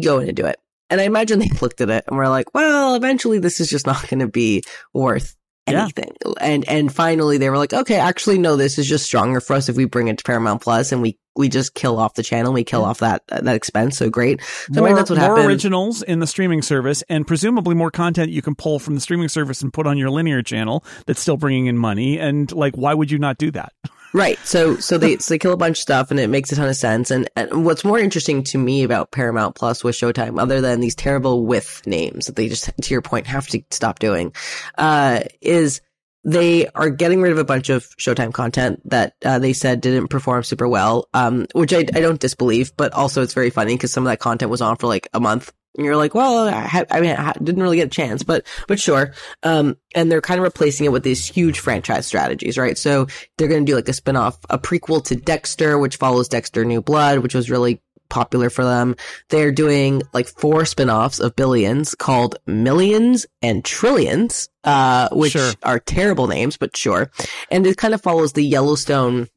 Go 0.00 0.18
in 0.18 0.28
and 0.28 0.36
do 0.36 0.46
it. 0.46 0.58
And 0.90 1.00
I 1.00 1.04
imagine 1.04 1.38
they 1.38 1.50
looked 1.60 1.80
at 1.80 1.90
it 1.90 2.04
and 2.06 2.16
were 2.16 2.28
like, 2.28 2.52
well, 2.54 2.94
eventually 2.94 3.38
this 3.38 3.60
is 3.60 3.70
just 3.70 3.86
not 3.86 4.08
going 4.08 4.20
to 4.20 4.28
be 4.28 4.62
worth 4.92 5.36
Yeah. 5.68 5.82
anything. 5.82 6.12
And 6.40 6.68
and 6.68 6.92
finally 6.92 7.38
they 7.38 7.48
were 7.48 7.58
like, 7.58 7.72
okay, 7.72 7.96
actually 7.96 8.38
no, 8.38 8.56
this 8.56 8.78
is 8.78 8.88
just 8.88 9.04
stronger 9.04 9.40
for 9.40 9.54
us 9.54 9.68
if 9.68 9.76
we 9.76 9.84
bring 9.84 10.08
it 10.08 10.18
to 10.18 10.24
Paramount 10.24 10.60
Plus 10.60 10.90
and 10.92 11.00
we 11.02 11.18
we 11.34 11.48
just 11.48 11.74
kill 11.74 11.98
off 11.98 12.14
the 12.14 12.22
channel, 12.22 12.52
we 12.52 12.64
kill 12.64 12.84
off 12.84 12.98
that 12.98 13.22
that 13.28 13.46
expense. 13.54 13.96
So 13.96 14.10
great. 14.10 14.40
So 14.42 14.74
I 14.74 14.80
more, 14.80 14.88
mean, 14.88 14.96
that's 14.96 15.08
what 15.10 15.18
more 15.18 15.28
happened. 15.30 15.46
originals 15.46 16.02
in 16.02 16.18
the 16.18 16.26
streaming 16.26 16.62
service, 16.62 17.02
and 17.08 17.26
presumably 17.26 17.74
more 17.74 17.90
content 17.90 18.30
you 18.32 18.42
can 18.42 18.54
pull 18.54 18.78
from 18.80 18.94
the 18.96 19.00
streaming 19.00 19.28
service 19.28 19.62
and 19.62 19.72
put 19.72 19.86
on 19.86 19.96
your 19.98 20.10
linear 20.10 20.42
channel 20.42 20.84
that's 21.06 21.20
still 21.20 21.36
bringing 21.36 21.66
in 21.66 21.78
money. 21.78 22.18
And 22.18 22.50
like, 22.52 22.74
why 22.74 22.92
would 22.92 23.10
you 23.10 23.18
not 23.18 23.38
do 23.38 23.50
that? 23.52 23.72
Right. 24.12 24.38
So 24.44 24.76
so 24.80 24.98
they 24.98 25.18
so 25.18 25.34
they 25.34 25.38
kill 25.38 25.52
a 25.52 25.56
bunch 25.56 25.78
of 25.78 25.82
stuff 25.82 26.10
and 26.10 26.20
it 26.20 26.28
makes 26.28 26.52
a 26.52 26.56
ton 26.56 26.68
of 26.68 26.76
sense. 26.76 27.10
And, 27.10 27.28
and 27.36 27.64
what's 27.64 27.84
more 27.84 27.98
interesting 27.98 28.44
to 28.44 28.58
me 28.58 28.82
about 28.82 29.10
Paramount 29.10 29.54
Plus 29.54 29.82
with 29.82 29.96
Showtime, 29.96 30.40
other 30.40 30.60
than 30.60 30.80
these 30.80 30.94
terrible 30.94 31.44
with 31.46 31.82
names 31.86 32.26
that 32.26 32.36
they 32.36 32.48
just 32.48 32.70
to 32.82 32.94
your 32.94 33.02
point 33.02 33.26
have 33.26 33.46
to 33.48 33.62
stop 33.70 33.98
doing, 33.98 34.34
uh, 34.78 35.20
is 35.40 35.80
they 36.24 36.68
are 36.68 36.90
getting 36.90 37.20
rid 37.20 37.32
of 37.32 37.38
a 37.38 37.44
bunch 37.44 37.68
of 37.68 37.84
Showtime 37.96 38.32
content 38.32 38.80
that 38.88 39.14
uh, 39.24 39.38
they 39.38 39.52
said 39.52 39.80
didn't 39.80 40.08
perform 40.08 40.44
super 40.44 40.68
well, 40.68 41.08
um, 41.14 41.46
which 41.52 41.72
I, 41.72 41.78
I 41.78 42.00
don't 42.00 42.20
disbelieve, 42.20 42.76
but 42.76 42.92
also 42.92 43.22
it's 43.22 43.34
very 43.34 43.50
funny 43.50 43.74
because 43.74 43.92
some 43.92 44.06
of 44.06 44.10
that 44.10 44.20
content 44.20 44.50
was 44.50 44.62
on 44.62 44.76
for 44.76 44.86
like 44.86 45.08
a 45.12 45.20
month. 45.20 45.52
And 45.76 45.86
you're 45.86 45.96
like, 45.96 46.14
well, 46.14 46.48
I, 46.48 46.52
ha- 46.66 46.84
I 46.90 47.00
mean, 47.00 47.16
I 47.16 47.32
didn't 47.42 47.62
really 47.62 47.76
get 47.78 47.86
a 47.86 47.90
chance, 47.90 48.22
but, 48.22 48.46
but 48.68 48.78
sure. 48.78 49.14
Um, 49.42 49.76
and 49.94 50.12
they're 50.12 50.20
kind 50.20 50.38
of 50.38 50.44
replacing 50.44 50.84
it 50.86 50.92
with 50.92 51.02
these 51.02 51.26
huge 51.26 51.60
franchise 51.60 52.06
strategies, 52.06 52.58
right? 52.58 52.76
So 52.76 53.06
they're 53.38 53.48
going 53.48 53.64
to 53.64 53.70
do 53.70 53.76
like 53.76 53.88
a 53.88 53.92
spin-off, 53.94 54.38
a 54.50 54.58
prequel 54.58 55.02
to 55.06 55.16
Dexter, 55.16 55.78
which 55.78 55.96
follows 55.96 56.28
Dexter 56.28 56.64
New 56.64 56.82
Blood, 56.82 57.20
which 57.20 57.34
was 57.34 57.48
really 57.50 57.80
popular 58.10 58.50
for 58.50 58.62
them. 58.62 58.94
They're 59.30 59.50
doing 59.52 60.02
like 60.12 60.28
four 60.28 60.66
spin-offs 60.66 61.18
of 61.18 61.34
Billions 61.34 61.94
called 61.94 62.36
Millions 62.46 63.24
and 63.40 63.64
Trillions, 63.64 64.50
uh, 64.64 65.08
which 65.12 65.32
Sure. 65.32 65.52
are 65.62 65.78
terrible 65.78 66.26
names, 66.26 66.58
but 66.58 66.76
sure. 66.76 67.10
And 67.50 67.66
it 67.66 67.78
kind 67.78 67.94
of 67.94 68.02
follows 68.02 68.34
the 68.34 68.44
Yellowstone 68.44 69.28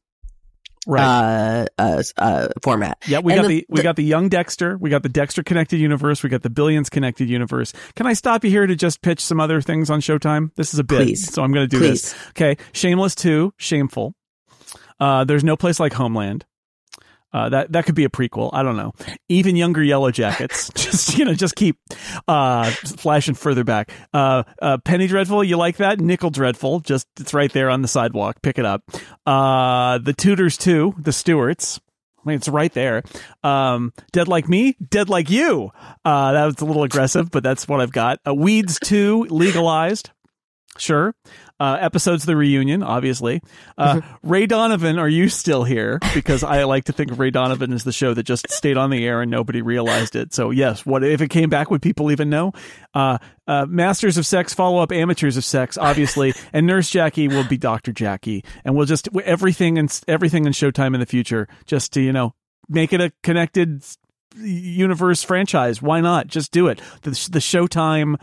right. 0.86 1.02
uh, 1.02 1.66
uh, 1.78 2.02
uh, 2.18 2.48
format. 2.62 2.98
Yeah, 3.06 3.20
we 3.20 3.32
and 3.32 3.42
got 3.42 3.48
the, 3.48 3.60
the, 3.60 3.66
we 3.68 3.82
got 3.82 3.96
the 3.96 4.04
young 4.04 4.28
Dexter, 4.28 4.76
we 4.78 4.90
got 4.90 5.02
the 5.02 5.08
Dexter 5.08 5.42
connected 5.42 5.78
universe, 5.78 6.22
we 6.22 6.28
got 6.28 6.42
the 6.42 6.50
Billions 6.50 6.88
connected 6.88 7.28
universe. 7.28 7.72
Can 7.94 8.06
I 8.06 8.12
stop 8.12 8.44
you 8.44 8.50
here 8.50 8.66
to 8.66 8.76
just 8.76 9.02
pitch 9.02 9.20
some 9.20 9.40
other 9.40 9.60
things 9.60 9.90
on 9.90 10.00
Showtime? 10.00 10.50
This 10.56 10.72
is 10.72 10.78
a 10.78 10.84
bit, 10.84 10.98
Please. 10.98 11.32
so 11.32 11.42
I'm 11.42 11.52
going 11.52 11.68
to 11.68 11.76
do 11.76 11.78
Please. 11.80 12.12
this. 12.12 12.28
Okay, 12.30 12.56
Shameless 12.72 13.14
Two, 13.14 13.52
Shameful. 13.56 14.14
Uh, 14.98 15.24
there's 15.24 15.44
no 15.44 15.56
place 15.56 15.78
like 15.78 15.92
Homeland. 15.92 16.44
Uh, 17.36 17.50
that 17.50 17.70
that 17.72 17.84
could 17.84 17.94
be 17.94 18.04
a 18.04 18.08
prequel. 18.08 18.48
I 18.54 18.62
don't 18.62 18.78
know. 18.78 18.94
Even 19.28 19.56
younger 19.56 19.82
Yellowjackets. 19.82 20.72
just 20.74 21.18
you 21.18 21.26
know, 21.26 21.34
just 21.34 21.54
keep 21.54 21.76
uh, 22.26 22.70
flashing 22.70 23.34
further 23.34 23.62
back. 23.62 23.92
Uh, 24.14 24.44
uh, 24.62 24.78
Penny 24.78 25.06
Dreadful, 25.06 25.44
you 25.44 25.58
like 25.58 25.76
that? 25.76 26.00
Nickel 26.00 26.30
Dreadful, 26.30 26.80
just 26.80 27.06
it's 27.20 27.34
right 27.34 27.52
there 27.52 27.68
on 27.68 27.82
the 27.82 27.88
sidewalk. 27.88 28.40
Pick 28.40 28.58
it 28.58 28.64
up. 28.64 28.84
Uh, 29.26 29.98
the 29.98 30.14
Tudors 30.14 30.56
too. 30.56 30.94
The 30.96 31.12
Stuarts. 31.12 31.78
I 32.24 32.28
mean, 32.30 32.36
it's 32.36 32.48
right 32.48 32.72
there. 32.72 33.02
Um, 33.44 33.92
Dead 34.12 34.28
Like 34.28 34.48
Me, 34.48 34.74
Dead 34.88 35.10
Like 35.10 35.28
You. 35.28 35.72
Uh, 36.06 36.32
that 36.32 36.46
was 36.46 36.60
a 36.60 36.64
little 36.64 36.84
aggressive, 36.84 37.30
but 37.30 37.42
that's 37.42 37.68
what 37.68 37.82
I've 37.82 37.92
got. 37.92 38.18
Uh, 38.26 38.32
Weeds 38.34 38.78
too 38.80 39.26
legalized. 39.28 40.08
Sure. 40.78 41.14
Uh, 41.58 41.78
episodes 41.80 42.24
of 42.24 42.26
the 42.26 42.36
reunion, 42.36 42.82
obviously. 42.82 43.40
Uh, 43.78 43.94
mm-hmm. 43.94 44.28
Ray 44.28 44.46
Donovan, 44.46 44.98
are 44.98 45.08
you 45.08 45.30
still 45.30 45.64
here? 45.64 45.98
Because 46.12 46.44
I 46.44 46.64
like 46.64 46.84
to 46.84 46.92
think 46.92 47.10
of 47.10 47.18
Ray 47.18 47.30
Donovan 47.30 47.72
as 47.72 47.82
the 47.82 47.92
show 47.92 48.12
that 48.12 48.24
just 48.24 48.50
stayed 48.50 48.76
on 48.76 48.90
the 48.90 49.06
air 49.06 49.22
and 49.22 49.30
nobody 49.30 49.62
realized 49.62 50.16
it. 50.16 50.34
So 50.34 50.50
yes, 50.50 50.84
what 50.84 51.02
if 51.02 51.22
it 51.22 51.28
came 51.28 51.48
back? 51.48 51.70
Would 51.70 51.80
people 51.80 52.10
even 52.10 52.28
know? 52.28 52.52
Uh, 52.92 53.16
uh 53.46 53.64
Masters 53.66 54.18
of 54.18 54.26
Sex, 54.26 54.52
follow 54.52 54.82
up 54.82 54.92
Amateurs 54.92 55.38
of 55.38 55.46
Sex, 55.46 55.78
obviously, 55.78 56.34
and 56.52 56.66
Nurse 56.66 56.90
Jackie 56.90 57.26
will 57.26 57.44
be 57.44 57.56
Doctor 57.56 57.90
Jackie, 57.90 58.44
and 58.64 58.76
we'll 58.76 58.86
just 58.86 59.08
everything 59.24 59.78
and 59.78 60.00
everything 60.06 60.44
in 60.44 60.52
Showtime 60.52 60.92
in 60.92 61.00
the 61.00 61.06
future, 61.06 61.48
just 61.64 61.92
to 61.94 62.02
you 62.02 62.12
know 62.12 62.34
make 62.68 62.92
it 62.92 63.00
a 63.00 63.12
connected 63.22 63.82
universe 64.36 65.22
franchise. 65.22 65.80
Why 65.80 66.00
not? 66.00 66.26
Just 66.26 66.52
do 66.52 66.68
it. 66.68 66.80
The, 67.02 67.10
the 67.10 67.38
Showtime 67.38 68.16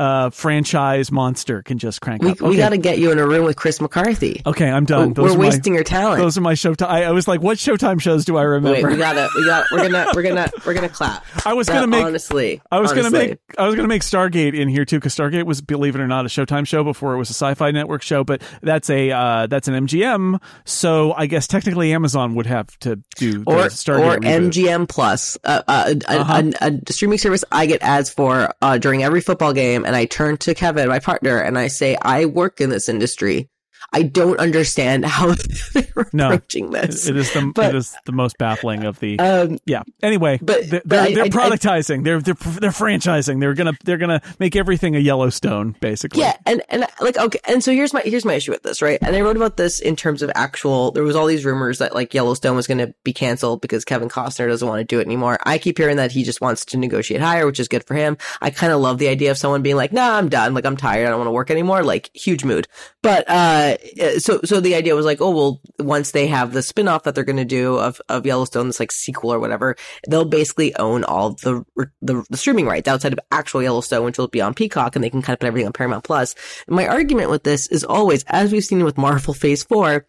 uh, 0.00 0.30
franchise 0.30 1.12
monster 1.12 1.62
can 1.62 1.78
just 1.78 2.00
crank 2.00 2.22
we, 2.22 2.30
up. 2.30 2.40
Okay. 2.40 2.48
We 2.48 2.56
got 2.56 2.70
to 2.70 2.78
get 2.78 2.98
you 2.98 3.12
in 3.12 3.18
a 3.18 3.26
room 3.26 3.44
with 3.44 3.56
Chris 3.56 3.82
McCarthy. 3.82 4.40
Okay, 4.46 4.70
I'm 4.70 4.86
done. 4.86 5.12
Those 5.12 5.32
we're 5.36 5.38
wasting 5.38 5.74
my, 5.74 5.76
your 5.76 5.84
talent. 5.84 6.22
Those 6.22 6.38
are 6.38 6.40
my 6.40 6.54
Showtime. 6.54 6.88
I, 6.88 7.04
I, 7.04 7.10
was 7.10 7.28
like, 7.28 7.42
what 7.42 7.58
Showtime 7.58 8.00
shows 8.00 8.24
do 8.24 8.38
I 8.38 8.42
remember? 8.42 8.88
Wait, 8.88 8.94
we 8.94 8.96
gotta, 8.96 9.28
we 9.36 9.44
got, 9.44 9.66
we're 9.72 9.82
gonna, 9.82 10.06
we're 10.14 10.22
gonna, 10.22 10.50
we're 10.64 10.72
gonna 10.72 10.88
clap. 10.88 11.26
I 11.44 11.52
was 11.52 11.68
gonna 11.68 11.86
make 11.86 12.02
honestly. 12.02 12.62
I 12.70 12.80
was 12.80 12.92
honestly. 12.92 13.10
gonna 13.10 13.28
make, 13.28 13.38
I 13.58 13.66
was 13.66 13.74
gonna 13.74 13.88
make 13.88 14.00
Stargate 14.00 14.58
in 14.58 14.68
here 14.68 14.86
too 14.86 14.96
because 14.96 15.14
Stargate 15.14 15.44
was, 15.44 15.60
believe 15.60 15.94
it 15.94 16.00
or 16.00 16.08
not, 16.08 16.24
a 16.24 16.28
Showtime 16.28 16.66
show 16.66 16.82
before 16.82 17.12
it 17.12 17.18
was 17.18 17.28
a 17.28 17.34
Sci-Fi 17.34 17.70
Network 17.70 18.00
show. 18.00 18.24
But 18.24 18.40
that's 18.62 18.88
a, 18.88 19.10
uh, 19.10 19.46
that's 19.48 19.68
an 19.68 19.86
MGM. 19.86 20.40
So 20.64 21.12
I 21.12 21.26
guess 21.26 21.46
technically 21.46 21.92
Amazon 21.92 22.36
would 22.36 22.46
have 22.46 22.78
to 22.80 23.00
do 23.16 23.44
or 23.46 23.66
Stargate 23.66 24.16
or 24.16 24.20
reboot. 24.20 24.50
MGM 24.50 24.88
Plus, 24.88 25.36
uh, 25.44 25.62
uh, 25.68 25.94
a, 26.08 26.20
uh-huh. 26.20 26.50
a, 26.62 26.80
a, 26.88 26.92
streaming 26.92 27.18
service 27.18 27.44
I 27.52 27.66
get 27.66 27.82
ads 27.82 28.08
for 28.08 28.54
uh, 28.62 28.78
during 28.78 29.02
every 29.02 29.20
football 29.20 29.52
game, 29.52 29.84
and 29.90 29.96
I 29.96 30.04
turn 30.04 30.36
to 30.36 30.54
Kevin 30.54 30.86
my 30.86 31.00
partner, 31.00 31.40
and 31.40 31.58
I 31.58 31.66
say, 31.66 31.96
I 32.00 32.24
work 32.24 32.60
in 32.60 32.70
this 32.70 32.88
industry. 32.88 33.50
I 33.92 34.02
don't 34.02 34.38
understand 34.38 35.04
how 35.04 35.34
they're 35.72 36.08
no, 36.12 36.26
approaching 36.26 36.70
this. 36.70 37.08
It 37.08 37.16
is 37.16 37.32
the 37.32 37.52
but, 37.54 37.74
it 37.74 37.74
is 37.74 37.96
the 38.06 38.12
most 38.12 38.38
baffling 38.38 38.84
of 38.84 38.98
the. 39.00 39.18
Um, 39.18 39.58
yeah. 39.66 39.82
Anyway, 40.02 40.38
but 40.42 40.68
they're, 40.68 40.82
they're, 40.84 41.14
they're 41.14 41.24
productizing. 41.26 42.00
I, 42.00 42.02
they're 42.02 42.20
they're 42.20 42.34
they're 42.34 42.70
franchising. 42.70 43.40
They're 43.40 43.54
gonna 43.54 43.72
they're 43.84 43.98
gonna 43.98 44.22
make 44.38 44.56
everything 44.56 44.96
a 44.96 44.98
Yellowstone, 44.98 45.76
basically. 45.80 46.20
Yeah, 46.20 46.36
and 46.46 46.62
and 46.68 46.86
like 47.00 47.18
okay, 47.18 47.40
and 47.46 47.62
so 47.62 47.72
here's 47.72 47.92
my 47.92 48.00
here's 48.02 48.24
my 48.24 48.34
issue 48.34 48.52
with 48.52 48.62
this, 48.62 48.82
right? 48.82 48.98
And 49.02 49.14
I 49.16 49.20
wrote 49.20 49.36
about 49.36 49.56
this 49.56 49.80
in 49.80 49.96
terms 49.96 50.22
of 50.22 50.30
actual. 50.34 50.90
There 50.92 51.02
was 51.02 51.16
all 51.16 51.26
these 51.26 51.44
rumors 51.44 51.78
that 51.78 51.94
like 51.94 52.14
Yellowstone 52.14 52.56
was 52.56 52.66
going 52.66 52.78
to 52.78 52.94
be 53.04 53.12
canceled 53.12 53.60
because 53.60 53.84
Kevin 53.84 54.08
Costner 54.08 54.48
doesn't 54.48 54.66
want 54.66 54.80
to 54.80 54.84
do 54.84 55.00
it 55.00 55.06
anymore. 55.06 55.38
I 55.44 55.58
keep 55.58 55.78
hearing 55.78 55.96
that 55.96 56.12
he 56.12 56.22
just 56.22 56.40
wants 56.40 56.64
to 56.66 56.76
negotiate 56.76 57.20
higher, 57.20 57.46
which 57.46 57.60
is 57.60 57.68
good 57.68 57.84
for 57.86 57.94
him. 57.94 58.16
I 58.40 58.50
kind 58.50 58.72
of 58.72 58.80
love 58.80 58.98
the 58.98 59.08
idea 59.08 59.30
of 59.30 59.38
someone 59.38 59.62
being 59.62 59.76
like, 59.76 59.92
"Nah, 59.92 60.16
I'm 60.16 60.28
done. 60.28 60.54
Like 60.54 60.66
I'm 60.66 60.76
tired. 60.76 61.06
I 61.06 61.10
don't 61.10 61.18
want 61.18 61.28
to 61.28 61.32
work 61.32 61.50
anymore." 61.50 61.82
Like 61.82 62.10
huge 62.14 62.44
mood. 62.44 62.68
But 63.02 63.24
uh, 63.28 63.69
Uh, 64.00 64.18
so 64.18 64.40
so 64.44 64.60
the 64.60 64.74
idea 64.74 64.94
was 64.94 65.06
like, 65.06 65.20
oh, 65.20 65.30
well, 65.30 65.60
once 65.78 66.12
they 66.12 66.26
have 66.26 66.52
the 66.52 66.60
spinoff 66.60 67.02
that 67.04 67.14
they're 67.14 67.24
going 67.24 67.36
to 67.36 67.44
do 67.44 67.76
of, 67.76 68.00
of 68.08 68.26
Yellowstone, 68.26 68.66
this 68.66 68.80
like 68.80 68.92
sequel 68.92 69.32
or 69.32 69.38
whatever, 69.38 69.76
they'll 70.08 70.24
basically 70.24 70.74
own 70.76 71.04
all 71.04 71.30
the, 71.34 71.64
the, 72.00 72.24
the 72.30 72.36
streaming 72.36 72.66
rights 72.66 72.88
outside 72.88 73.12
of 73.12 73.20
actual 73.30 73.62
Yellowstone, 73.62 74.04
which 74.04 74.18
will 74.18 74.28
be 74.28 74.40
on 74.40 74.54
Peacock 74.54 74.96
and 74.96 75.04
they 75.04 75.10
can 75.10 75.22
kind 75.22 75.34
of 75.34 75.40
put 75.40 75.46
everything 75.46 75.66
on 75.66 75.72
Paramount 75.72 76.04
Plus. 76.04 76.34
My 76.68 76.86
argument 76.86 77.30
with 77.30 77.42
this 77.42 77.66
is 77.68 77.84
always, 77.84 78.24
as 78.28 78.52
we've 78.52 78.64
seen 78.64 78.84
with 78.84 78.98
Marvel 78.98 79.34
Phase 79.34 79.64
4, 79.64 80.06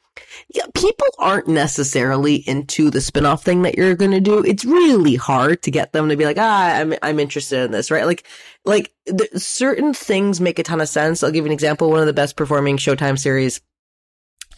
yeah, 0.50 0.66
people 0.74 1.08
aren't 1.18 1.48
necessarily 1.48 2.36
into 2.36 2.90
the 2.90 3.00
spinoff 3.00 3.42
thing 3.42 3.62
that 3.62 3.76
you're 3.76 3.96
going 3.96 4.12
to 4.12 4.20
do. 4.20 4.44
It's 4.44 4.66
really 4.66 5.16
hard 5.16 5.62
to 5.64 5.72
get 5.72 5.94
them 5.94 6.10
to 6.10 6.18
be 6.18 6.26
like, 6.26 6.38
ah, 6.38 6.76
I'm, 6.76 6.94
I'm 7.02 7.20
interested 7.20 7.64
in 7.64 7.72
this, 7.72 7.92
right? 7.92 8.06
Like, 8.06 8.26
like 8.66 8.94
certain 9.36 9.94
things 9.94 10.42
make 10.42 10.60
a 10.60 10.64
ton 10.64 10.82
of 10.82 10.90
sense. 10.90 11.24
I'll 11.24 11.32
give 11.32 11.46
you 11.46 11.50
an 11.50 11.54
example. 11.54 11.90
One 11.90 12.02
of 12.02 12.08
the 12.08 12.14
best 12.14 12.36
performing 12.36 12.78
Showtime 12.78 13.18
series 13.18 13.62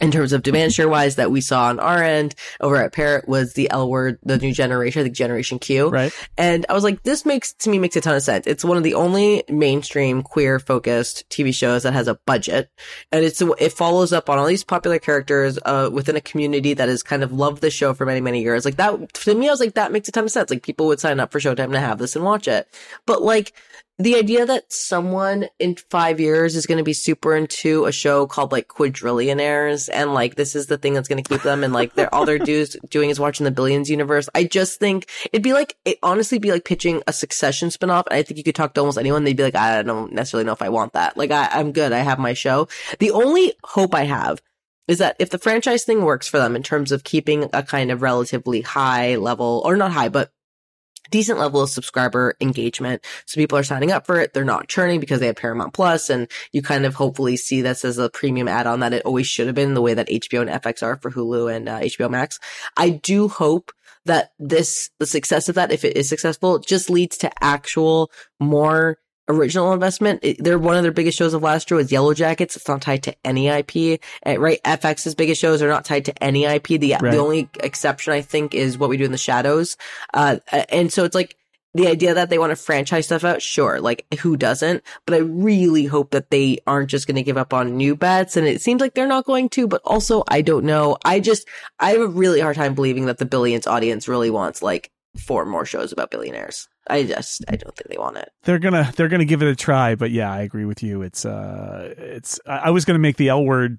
in 0.00 0.10
terms 0.10 0.32
of 0.32 0.42
demand 0.42 0.72
share 0.72 0.88
wise 0.88 1.16
that 1.16 1.30
we 1.30 1.40
saw 1.40 1.66
on 1.66 1.78
our 1.78 2.02
end 2.02 2.34
over 2.60 2.76
at 2.76 2.92
Parrot 2.92 3.28
was 3.28 3.54
the 3.54 3.70
L 3.70 3.88
word, 3.88 4.18
the 4.22 4.38
new 4.38 4.52
generation, 4.52 5.00
I 5.00 5.02
think 5.04 5.16
Generation 5.16 5.58
Q. 5.58 5.88
Right. 5.88 6.12
And 6.36 6.66
I 6.68 6.72
was 6.72 6.84
like, 6.84 7.02
this 7.04 7.24
makes, 7.24 7.52
to 7.54 7.70
me, 7.70 7.78
makes 7.78 7.96
a 7.96 8.00
ton 8.00 8.16
of 8.16 8.22
sense. 8.22 8.46
It's 8.46 8.64
one 8.64 8.76
of 8.76 8.82
the 8.82 8.94
only 8.94 9.44
mainstream 9.48 10.22
queer 10.22 10.58
focused 10.58 11.28
TV 11.30 11.54
shows 11.54 11.84
that 11.84 11.92
has 11.92 12.08
a 12.08 12.18
budget. 12.26 12.70
And 13.12 13.24
it's, 13.24 13.40
it 13.40 13.72
follows 13.72 14.12
up 14.12 14.28
on 14.28 14.38
all 14.38 14.46
these 14.46 14.64
popular 14.64 14.98
characters, 14.98 15.58
uh, 15.64 15.90
within 15.92 16.16
a 16.16 16.20
community 16.20 16.74
that 16.74 16.88
has 16.88 17.02
kind 17.02 17.22
of 17.22 17.32
loved 17.32 17.60
the 17.60 17.70
show 17.70 17.94
for 17.94 18.04
many, 18.04 18.20
many 18.20 18.42
years. 18.42 18.64
Like 18.64 18.76
that, 18.76 19.14
to 19.14 19.34
me, 19.34 19.48
I 19.48 19.52
was 19.52 19.60
like, 19.60 19.74
that 19.74 19.92
makes 19.92 20.08
a 20.08 20.12
ton 20.12 20.24
of 20.24 20.30
sense. 20.30 20.50
Like 20.50 20.62
people 20.62 20.86
would 20.86 21.00
sign 21.00 21.20
up 21.20 21.30
for 21.30 21.38
Showtime 21.38 21.72
to 21.72 21.80
have 21.80 21.98
this 21.98 22.16
and 22.16 22.24
watch 22.24 22.48
it. 22.48 22.68
But 23.06 23.22
like, 23.22 23.52
the 23.98 24.16
idea 24.16 24.44
that 24.44 24.72
someone 24.72 25.46
in 25.60 25.76
five 25.76 26.18
years 26.18 26.56
is 26.56 26.66
going 26.66 26.78
to 26.78 26.84
be 26.84 26.92
super 26.92 27.36
into 27.36 27.84
a 27.84 27.92
show 27.92 28.26
called 28.26 28.50
like 28.50 28.66
Quadrillionaires 28.66 29.88
and 29.92 30.12
like 30.12 30.34
this 30.34 30.56
is 30.56 30.66
the 30.66 30.76
thing 30.76 30.94
that's 30.94 31.08
going 31.08 31.22
to 31.22 31.28
keep 31.28 31.42
them 31.42 31.62
and 31.62 31.72
like 31.72 31.94
they're 31.94 32.12
all 32.12 32.26
they're 32.26 32.38
do 32.38 32.66
doing 32.90 33.10
is 33.10 33.20
watching 33.20 33.44
the 33.44 33.52
Billions 33.52 33.88
universe. 33.88 34.28
I 34.34 34.44
just 34.44 34.80
think 34.80 35.08
it'd 35.32 35.44
be 35.44 35.52
like 35.52 35.76
it 35.84 35.98
honestly 36.02 36.38
be 36.38 36.50
like 36.50 36.64
pitching 36.64 37.02
a 37.06 37.12
Succession 37.12 37.68
spinoff. 37.68 38.06
And 38.10 38.18
I 38.18 38.22
think 38.22 38.38
you 38.38 38.44
could 38.44 38.56
talk 38.56 38.74
to 38.74 38.80
almost 38.80 38.98
anyone. 38.98 39.22
They'd 39.22 39.36
be 39.36 39.44
like, 39.44 39.54
I 39.54 39.82
don't 39.82 40.12
necessarily 40.12 40.44
know 40.44 40.52
if 40.52 40.62
I 40.62 40.70
want 40.70 40.94
that. 40.94 41.16
Like 41.16 41.30
I, 41.30 41.48
I'm 41.52 41.70
good. 41.70 41.92
I 41.92 42.00
have 42.00 42.18
my 42.18 42.32
show. 42.32 42.68
The 42.98 43.12
only 43.12 43.52
hope 43.62 43.94
I 43.94 44.04
have 44.04 44.42
is 44.88 44.98
that 44.98 45.16
if 45.18 45.30
the 45.30 45.38
franchise 45.38 45.84
thing 45.84 46.02
works 46.02 46.28
for 46.28 46.38
them 46.38 46.56
in 46.56 46.62
terms 46.62 46.92
of 46.92 47.04
keeping 47.04 47.48
a 47.52 47.62
kind 47.62 47.90
of 47.90 48.02
relatively 48.02 48.60
high 48.60 49.16
level 49.16 49.62
or 49.64 49.76
not 49.76 49.92
high, 49.92 50.08
but 50.08 50.32
decent 51.10 51.38
level 51.38 51.62
of 51.62 51.70
subscriber 51.70 52.34
engagement. 52.40 53.04
So 53.26 53.36
people 53.36 53.58
are 53.58 53.64
signing 53.64 53.92
up 53.92 54.06
for 54.06 54.20
it. 54.20 54.32
They're 54.32 54.44
not 54.44 54.68
churning 54.68 55.00
because 55.00 55.20
they 55.20 55.26
have 55.26 55.36
Paramount 55.36 55.74
Plus 55.74 56.10
and 56.10 56.30
you 56.52 56.62
kind 56.62 56.86
of 56.86 56.94
hopefully 56.94 57.36
see 57.36 57.62
this 57.62 57.84
as 57.84 57.98
a 57.98 58.10
premium 58.10 58.48
add-on 58.48 58.80
that 58.80 58.92
it 58.92 59.04
always 59.04 59.26
should 59.26 59.46
have 59.46 59.54
been 59.54 59.74
the 59.74 59.82
way 59.82 59.94
that 59.94 60.08
HBO 60.08 60.40
and 60.40 60.50
FX 60.50 60.82
are 60.82 60.96
for 60.96 61.10
Hulu 61.10 61.54
and 61.54 61.68
uh, 61.68 61.80
HBO 61.80 62.10
Max. 62.10 62.38
I 62.76 62.90
do 62.90 63.28
hope 63.28 63.72
that 64.06 64.32
this, 64.38 64.90
the 64.98 65.06
success 65.06 65.48
of 65.48 65.54
that, 65.54 65.72
if 65.72 65.84
it 65.84 65.96
is 65.96 66.08
successful, 66.08 66.58
just 66.58 66.90
leads 66.90 67.16
to 67.18 67.30
actual 67.42 68.10
more 68.38 68.98
original 69.28 69.72
investment. 69.72 70.20
It, 70.22 70.42
they're 70.42 70.58
one 70.58 70.76
of 70.76 70.82
their 70.82 70.92
biggest 70.92 71.18
shows 71.18 71.34
of 71.34 71.42
last 71.42 71.70
year 71.70 71.76
was 71.76 71.90
Yellowjackets. 71.90 72.56
It's 72.56 72.68
not 72.68 72.82
tied 72.82 73.02
to 73.04 73.14
any 73.24 73.48
IP, 73.48 74.00
uh, 74.26 74.38
right? 74.38 74.62
FX's 74.64 75.14
biggest 75.14 75.40
shows 75.40 75.62
are 75.62 75.68
not 75.68 75.84
tied 75.84 76.04
to 76.06 76.24
any 76.24 76.44
IP. 76.44 76.68
The 76.68 76.96
right. 77.00 77.12
the 77.12 77.18
only 77.18 77.48
exception 77.60 78.12
I 78.12 78.20
think 78.20 78.54
is 78.54 78.78
what 78.78 78.90
we 78.90 78.96
do 78.96 79.04
in 79.04 79.12
the 79.12 79.18
shadows. 79.18 79.76
Uh, 80.12 80.38
and 80.68 80.92
so 80.92 81.04
it's 81.04 81.14
like 81.14 81.36
the 81.74 81.88
idea 81.88 82.14
that 82.14 82.30
they 82.30 82.38
want 82.38 82.50
to 82.50 82.56
franchise 82.56 83.06
stuff 83.06 83.24
out, 83.24 83.42
sure, 83.42 83.80
like 83.80 84.06
who 84.20 84.36
doesn't? 84.36 84.82
But 85.06 85.14
I 85.14 85.18
really 85.18 85.86
hope 85.86 86.12
that 86.12 86.30
they 86.30 86.58
aren't 86.66 86.90
just 86.90 87.06
going 87.06 87.16
to 87.16 87.22
give 87.22 87.36
up 87.36 87.52
on 87.52 87.76
new 87.76 87.96
bets. 87.96 88.36
And 88.36 88.46
it 88.46 88.62
seems 88.62 88.80
like 88.80 88.94
they're 88.94 89.08
not 89.08 89.26
going 89.26 89.48
to, 89.50 89.66
but 89.66 89.82
also 89.84 90.22
I 90.28 90.40
don't 90.40 90.64
know. 90.64 90.96
I 91.04 91.18
just, 91.18 91.48
I 91.80 91.90
have 91.90 92.00
a 92.00 92.06
really 92.06 92.40
hard 92.40 92.56
time 92.56 92.74
believing 92.74 93.06
that 93.06 93.18
the 93.18 93.24
billions 93.24 93.66
audience 93.66 94.06
really 94.06 94.30
wants 94.30 94.62
like 94.62 94.92
four 95.16 95.44
more 95.44 95.64
shows 95.64 95.92
about 95.92 96.12
billionaires. 96.12 96.68
I 96.86 97.04
just 97.04 97.44
I 97.48 97.56
don't 97.56 97.74
think 97.74 97.88
they 97.88 97.96
want 97.96 98.18
it. 98.18 98.30
They're 98.42 98.58
gonna 98.58 98.92
they're 98.94 99.08
gonna 99.08 99.24
give 99.24 99.42
it 99.42 99.48
a 99.48 99.56
try, 99.56 99.94
but 99.94 100.10
yeah, 100.10 100.30
I 100.30 100.42
agree 100.42 100.66
with 100.66 100.82
you. 100.82 101.00
It's 101.02 101.24
uh, 101.24 101.94
it's 101.96 102.38
I 102.46 102.70
was 102.70 102.84
gonna 102.84 102.98
make 102.98 103.16
the 103.16 103.30
L 103.30 103.44
word 103.44 103.78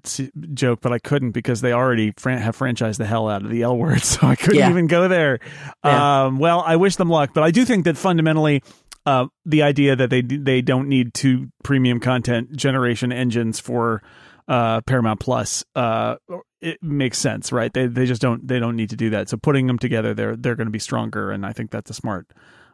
joke, 0.54 0.80
but 0.80 0.92
I 0.92 0.98
couldn't 0.98 1.30
because 1.30 1.60
they 1.60 1.72
already 1.72 2.12
fran- 2.16 2.40
have 2.40 2.56
franchised 2.56 2.98
the 2.98 3.06
hell 3.06 3.28
out 3.28 3.44
of 3.44 3.50
the 3.50 3.62
L 3.62 3.76
word, 3.76 4.00
so 4.02 4.26
I 4.26 4.34
couldn't 4.34 4.58
yeah. 4.58 4.70
even 4.70 4.88
go 4.88 5.06
there. 5.06 5.38
Yeah. 5.84 6.24
Um, 6.24 6.38
well, 6.38 6.62
I 6.66 6.76
wish 6.76 6.96
them 6.96 7.08
luck, 7.08 7.30
but 7.32 7.44
I 7.44 7.50
do 7.50 7.64
think 7.64 7.84
that 7.84 7.96
fundamentally. 7.96 8.62
Uh, 9.04 9.28
the 9.44 9.62
idea 9.62 9.94
that 9.94 10.10
they 10.10 10.20
they 10.20 10.60
don't 10.60 10.88
need 10.88 11.14
two 11.14 11.46
premium 11.62 12.00
content 12.00 12.56
generation 12.56 13.12
engines 13.12 13.60
for 13.60 14.02
uh, 14.48 14.80
Paramount 14.80 15.20
Plus, 15.20 15.64
uh, 15.76 16.16
it 16.60 16.82
makes 16.82 17.16
sense, 17.16 17.52
right? 17.52 17.72
They 17.72 17.86
they 17.86 18.06
just 18.06 18.20
don't 18.20 18.48
they 18.48 18.58
don't 18.58 18.74
need 18.74 18.90
to 18.90 18.96
do 18.96 19.10
that. 19.10 19.28
So 19.28 19.36
putting 19.36 19.68
them 19.68 19.78
together, 19.78 20.12
they're 20.12 20.34
they're 20.34 20.56
going 20.56 20.66
to 20.66 20.72
be 20.72 20.80
stronger, 20.80 21.30
and 21.30 21.46
I 21.46 21.52
think 21.52 21.70
that's 21.70 21.88
a 21.88 21.94
smart 21.94 22.26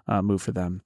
uh, 0.08 0.22
move 0.22 0.42
for 0.42 0.52
them. 0.52 0.82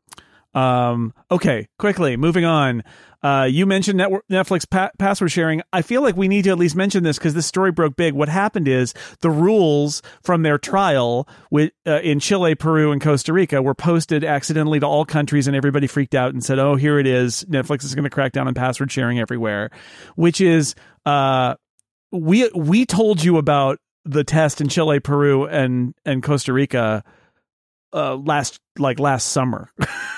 Um, 0.57 1.13
okay, 1.31 1.69
quickly 1.79 2.17
moving 2.17 2.47
on. 2.47 2.83
Uh, 3.23 3.45
you 3.45 3.67
mentioned 3.67 3.99
network, 3.99 4.25
Netflix 4.31 4.69
pa- 4.69 4.91
password 4.99 5.31
sharing. 5.31 5.61
I 5.73 5.83
feel 5.83 6.01
like 6.01 6.17
we 6.17 6.29
need 6.29 6.45
to 6.45 6.51
at 6.51 6.59
least 6.59 6.77
mention 6.77 7.03
this 7.03 7.19
because 7.19 7.35
this 7.35 7.47
story 7.47 7.73
broke 7.73 7.95
big. 7.97 8.15
What 8.15 8.29
happened 8.31 8.67
is 8.69 8.95
the 9.21 9.31
rules 9.31 10.01
from 10.23 10.43
their 10.43 10.57
trial 10.59 11.29
with, 11.51 11.73
uh, 11.87 12.01
in 12.03 12.21
Chile, 12.21 12.55
Peru, 12.55 12.93
and 12.93 13.03
Costa 13.03 13.33
Rica 13.35 13.61
were 13.61 13.75
posted 13.75 14.25
accidentally 14.25 14.81
to 14.81 14.87
all 14.87 15.05
countries, 15.05 15.47
and 15.47 15.57
everybody 15.57 15.87
freaked 15.87 16.15
out 16.15 16.33
and 16.33 16.43
said, 16.43 16.59
"Oh, 16.59 16.77
here 16.77 16.99
it 16.99 17.07
is! 17.07 17.45
Netflix 17.51 17.85
is 17.85 17.95
going 17.95 18.05
to 18.05 18.11
crack 18.11 18.33
down 18.33 18.49
on 18.49 18.55
password 18.55 18.91
sharing 18.91 19.19
everywhere," 19.19 19.71
which 20.15 20.41
is 20.41 20.75
uh, 21.05 21.57
we 22.13 22.49
we 22.55 22.87
told 22.87 23.23
you 23.23 23.37
about 23.37 23.79
the 24.05 24.25
test 24.25 24.61
in 24.61 24.69
Chile, 24.69 25.01
Peru, 25.01 25.47
and 25.47 25.95
and 26.05 26.23
Costa 26.23 26.53
Rica 26.53 27.03
uh, 27.93 28.17
last 28.17 28.61
like 28.79 28.99
last 29.01 29.29
summer. 29.29 29.71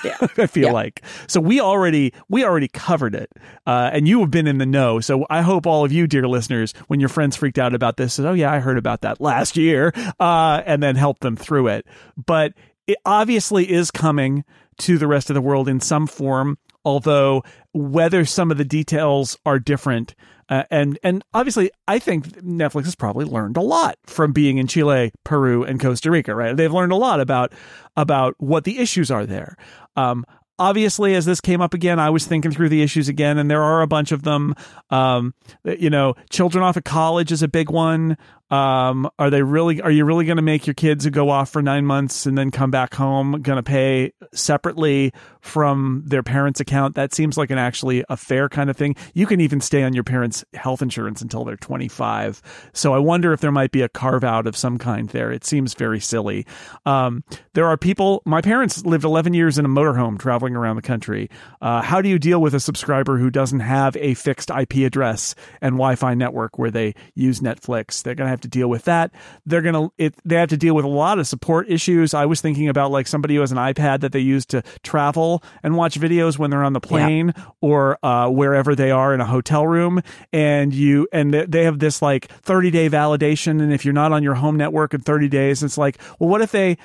Yeah. 0.03 0.17
I 0.37 0.47
feel 0.47 0.67
Yeah. 0.67 0.71
like 0.73 1.01
so 1.27 1.39
we 1.39 1.59
already 1.61 2.13
we 2.27 2.43
already 2.43 2.67
covered 2.67 3.15
it, 3.15 3.29
uh, 3.67 3.89
and 3.93 4.07
you 4.07 4.19
have 4.21 4.31
been 4.31 4.47
in 4.47 4.57
the 4.57 4.65
know. 4.65 4.99
So 4.99 5.25
I 5.29 5.41
hope 5.41 5.65
all 5.67 5.85
of 5.85 5.91
you, 5.91 6.07
dear 6.07 6.27
listeners, 6.27 6.73
when 6.87 6.99
your 6.99 7.09
friends 7.09 7.35
freaked 7.35 7.57
out 7.59 7.73
about 7.73 7.97
this, 7.97 8.13
said, 8.15 8.25
"Oh 8.25 8.33
yeah, 8.33 8.51
I 8.51 8.59
heard 8.59 8.77
about 8.77 9.01
that 9.01 9.21
last 9.21 9.55
year," 9.57 9.93
uh, 10.19 10.61
and 10.65 10.81
then 10.83 10.95
help 10.95 11.19
them 11.19 11.35
through 11.35 11.67
it. 11.67 11.85
But 12.17 12.53
it 12.87 12.97
obviously 13.05 13.71
is 13.71 13.91
coming 13.91 14.43
to 14.79 14.97
the 14.97 15.07
rest 15.07 15.29
of 15.29 15.33
the 15.35 15.41
world 15.41 15.67
in 15.69 15.79
some 15.79 16.07
form. 16.07 16.57
Although 16.85 17.43
whether 17.73 18.25
some 18.25 18.51
of 18.51 18.57
the 18.57 18.65
details 18.65 19.37
are 19.45 19.59
different, 19.59 20.15
uh, 20.49 20.63
and 20.71 20.97
and 21.03 21.23
obviously, 21.33 21.69
I 21.87 21.99
think 21.99 22.27
Netflix 22.41 22.85
has 22.85 22.95
probably 22.95 23.25
learned 23.25 23.57
a 23.57 23.61
lot 23.61 23.97
from 24.05 24.31
being 24.31 24.57
in 24.57 24.67
Chile, 24.67 25.11
Peru, 25.23 25.63
and 25.63 25.79
Costa 25.79 26.09
Rica. 26.09 26.33
Right? 26.33 26.55
They've 26.55 26.73
learned 26.73 26.91
a 26.91 26.97
lot 26.97 27.19
about 27.21 27.53
about 27.95 28.35
what 28.39 28.63
the 28.63 28.79
issues 28.79 29.11
are 29.11 29.25
there. 29.25 29.55
Um, 29.95 30.25
obviously, 30.59 31.15
as 31.15 31.25
this 31.25 31.41
came 31.41 31.61
up 31.61 31.73
again, 31.73 31.99
I 31.99 32.09
was 32.09 32.25
thinking 32.25 32.51
through 32.51 32.69
the 32.69 32.81
issues 32.81 33.07
again, 33.07 33.37
and 33.37 33.49
there 33.49 33.63
are 33.63 33.81
a 33.81 33.87
bunch 33.87 34.11
of 34.11 34.23
them. 34.23 34.55
Um, 34.89 35.33
you 35.63 35.89
know, 35.89 36.15
children 36.29 36.63
off 36.63 36.77
at 36.77 36.85
college 36.85 37.31
is 37.31 37.41
a 37.43 37.47
big 37.47 37.69
one. 37.69 38.17
Um, 38.51 39.09
are 39.19 39.29
they 39.29 39.43
really? 39.43 39.81
Are 39.81 39.91
you 39.91 40.05
really 40.05 40.25
going 40.25 40.37
to 40.37 40.43
make 40.43 40.65
your 40.65 40.73
kids 40.73 41.07
go 41.07 41.29
off 41.29 41.49
for 41.49 41.61
nine 41.61 41.85
months 41.85 42.25
and 42.25 42.37
then 42.37 42.49
come 42.49 42.71
back 42.71 42.93
home? 42.95 43.41
Going 43.41 43.57
to 43.57 43.63
pay 43.63 44.13
separately 44.33 45.13
from 45.41 46.03
their 46.05 46.23
parents' 46.23 46.59
account? 46.59 46.95
That 46.95 47.13
seems 47.13 47.37
like 47.37 47.51
an 47.51 47.59
actually 47.59 48.03
a 48.09 48.17
fair 48.17 48.49
kind 48.49 48.69
of 48.69 48.77
thing. 48.77 48.95
You 49.13 49.27
can 49.27 49.39
even 49.39 49.61
stay 49.61 49.83
on 49.83 49.93
your 49.93 50.03
parents' 50.03 50.43
health 50.53 50.81
insurance 50.81 51.21
until 51.21 51.45
they're 51.45 51.57
twenty 51.57 51.87
five. 51.87 52.41
So 52.73 52.93
I 52.93 52.99
wonder 52.99 53.33
if 53.33 53.41
there 53.41 53.51
might 53.51 53.71
be 53.71 53.81
a 53.81 53.89
carve 53.89 54.23
out 54.23 54.47
of 54.47 54.57
some 54.57 54.77
kind 54.77 55.09
there. 55.09 55.31
It 55.31 55.45
seems 55.45 55.75
very 55.75 55.99
silly. 55.99 56.47
Um, 56.85 57.23
there 57.53 57.67
are 57.67 57.77
people. 57.77 58.23
My 58.25 58.41
parents 58.41 58.83
lived 58.83 59.03
eleven 59.03 59.33
years 59.35 59.59
in 59.59 59.65
a 59.65 59.69
motorhome 59.69 60.17
traveling 60.17 60.55
around 60.55 60.75
the 60.75 60.81
country. 60.81 61.29
Uh, 61.61 61.81
how 61.83 62.01
do 62.01 62.09
you 62.09 62.17
deal 62.17 62.41
with 62.41 62.55
a 62.55 62.59
subscriber 62.59 63.17
who 63.17 63.29
doesn't 63.29 63.59
have 63.59 63.95
a 63.97 64.15
fixed 64.15 64.49
IP 64.49 64.77
address 64.77 65.35
and 65.61 65.73
Wi-Fi 65.73 66.15
network 66.15 66.57
where 66.57 66.71
they 66.71 66.95
use 67.13 67.41
Netflix? 67.41 68.01
They're 68.01 68.15
going 68.15 68.25
to 68.25 68.29
have 68.31 68.38
to 68.41 68.47
deal 68.47 68.67
with 68.69 68.85
that. 68.85 69.11
They're 69.45 69.61
going 69.61 69.75
to 69.75 69.91
it, 69.97 70.15
they 70.25 70.35
have 70.35 70.49
to 70.49 70.57
deal 70.57 70.75
with 70.75 70.85
a 70.85 70.89
lot 70.89 71.19
of 71.19 71.27
support 71.27 71.69
issues. 71.69 72.13
I 72.13 72.25
was 72.25 72.41
thinking 72.41 72.69
about 72.69 72.91
like 72.91 73.07
somebody 73.07 73.35
who 73.35 73.41
has 73.41 73.51
an 73.51 73.57
iPad 73.57 74.01
that 74.01 74.11
they 74.11 74.19
use 74.19 74.45
to 74.47 74.61
travel 74.83 75.43
and 75.63 75.75
watch 75.75 75.99
videos 75.99 76.37
when 76.37 76.49
they're 76.49 76.63
on 76.63 76.73
the 76.73 76.79
plane 76.79 77.33
or 77.61 77.97
uh, 78.05 78.29
wherever 78.29 78.75
they 78.75 78.91
are 78.91 79.13
in 79.13 79.21
a 79.21 79.25
hotel 79.25 79.65
room, 79.67 80.01
and 80.33 80.73
you 80.73 81.07
and 81.11 81.33
they- 81.33 81.45
they 81.45 81.63
have 81.63 81.79
this 81.79 82.01
like 82.01 82.27
30 82.41 82.71
day 82.71 82.89
validation, 82.89 83.61
and 83.61 83.73
if 83.73 83.83
you're 83.85 83.93
not 83.93 84.11
on 84.11 84.23
your 84.23 84.35
home 84.35 84.55
network 84.57 84.93
in 84.93 85.01
30 85.01 85.27
days, 85.29 85.63
it's 85.63 85.77
like, 85.77 85.97
well, 86.19 86.29
what 86.29 86.41
if 86.41 86.51
they 86.51 86.77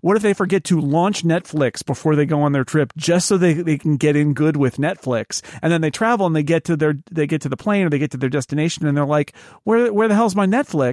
what 0.00 0.16
if 0.16 0.22
they 0.22 0.32
forget 0.32 0.64
to 0.64 0.80
launch 0.80 1.24
Netflix 1.24 1.84
before 1.84 2.14
they 2.16 2.24
go 2.26 2.42
on 2.42 2.52
their 2.52 2.64
trip 2.64 2.92
just 2.96 3.26
so 3.26 3.36
they, 3.36 3.54
they 3.54 3.76
can 3.78 3.96
get 3.96 4.14
in 4.16 4.32
good 4.34 4.56
with 4.56 4.76
Netflix? 4.76 5.42
And 5.62 5.72
then 5.72 5.80
they 5.80 5.90
travel 5.90 6.26
and 6.26 6.34
they 6.36 6.42
get 6.42 6.64
to 6.64 6.76
their 6.76 6.94
they 7.10 7.26
get 7.26 7.40
to 7.42 7.48
the 7.48 7.56
plane 7.56 7.86
or 7.86 7.90
they 7.90 7.98
get 7.98 8.10
to 8.12 8.16
their 8.16 8.28
destination 8.28 8.86
and 8.86 8.96
they're 8.96 9.04
like 9.04 9.34
where 9.64 9.92
where 9.92 10.08
the 10.08 10.14
hell's 10.14 10.34
my 10.36 10.46
Netflix 10.46 10.87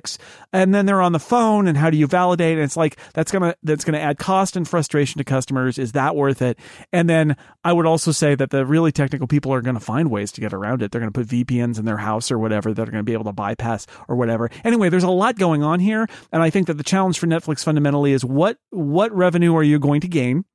and 0.54 0.74
then 0.74 0.86
they're 0.86 1.02
on 1.02 1.12
the 1.12 1.20
phone 1.20 1.68
and 1.68 1.78
how 1.78 1.90
do 1.90 1.98
you 1.98 2.08
validate 2.08 2.58
and 2.58 2.64
it's 2.64 2.78
like 2.78 2.98
that's 3.14 3.32
gonna 3.32 3.56
that's 3.64 3.84
gonna 3.84 4.00
add 4.00 4.18
cost 4.18 4.56
and 4.56 4.68
frustration 4.68 5.18
to 5.20 5.24
customers. 5.24 5.78
Is 5.78 5.94
that 5.94 6.16
worth 6.16 6.42
it? 6.42 6.60
And 6.92 7.10
then 7.10 7.36
I 7.64 7.74
would 7.74 7.86
also 7.86 8.12
say 8.12 8.36
that 8.36 8.50
the 8.50 8.66
really 8.66 8.92
technical 8.92 9.28
people 9.28 9.54
are 9.54 9.62
going 9.62 9.76
to 9.76 9.82
find 9.82 10.10
ways 10.12 10.32
to 10.34 10.42
get 10.42 10.54
around 10.54 10.82
it. 10.82 10.92
They're 10.92 11.02
going 11.02 11.12
to 11.12 11.20
put 11.20 11.28
VPNs 11.28 11.80
in 11.80 11.86
their 11.86 11.98
house 11.98 12.32
or 12.32 12.40
whatever 12.40 12.74
that 12.74 12.88
are 12.88 12.92
going 12.92 13.04
to 13.04 13.04
be 13.04 13.14
able 13.14 13.26
to 13.26 13.34
bypass 13.34 13.88
or 14.08 14.16
whatever. 14.16 14.50
Anyway 14.64 14.90
there's 14.90 15.04
a 15.04 15.10
lot 15.10 15.38
going 15.38 15.64
on 15.64 15.80
here 15.80 16.08
and 16.32 16.42
I 16.44 16.50
think 16.50 16.68
that 16.68 16.76
the 16.76 16.84
challenge 16.84 17.20
for 17.20 17.28
Netflix 17.28 17.64
fundamentally 17.64 18.12
is 18.12 18.24
what 18.26 18.58
what 18.70 19.12
revenue 19.16 19.56
are 19.56 19.64
you 19.64 19.80
going 19.80 20.02
to 20.02 20.08
gain? 20.08 20.46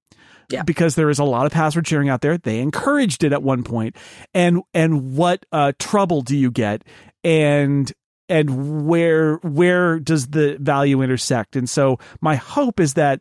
Yeah. 0.51 0.62
because 0.64 0.97
there 0.97 1.11
is 1.11 1.18
a 1.18 1.24
lot 1.24 1.47
of 1.47 1.53
password 1.53 1.86
sharing 1.86 2.09
out 2.09 2.22
there. 2.22 2.36
They 2.36 2.61
encouraged 2.61 3.22
it 3.22 3.32
at 3.32 3.43
one 3.43 3.62
point, 3.62 3.97
and 4.34 4.62
and 4.74 5.16
what 5.16 5.47
uh, 5.53 5.72
trouble 5.78 6.22
do 6.22 6.36
you 6.36 6.51
get, 6.51 6.82
and 7.22 7.93
and 8.31 8.87
where 8.87 9.37
where 9.37 9.99
does 9.99 10.28
the 10.28 10.57
value 10.61 11.03
intersect? 11.03 11.57
And 11.57 11.68
so 11.68 11.99
my 12.20 12.37
hope 12.37 12.81
is 12.81 12.95
that 12.95 13.20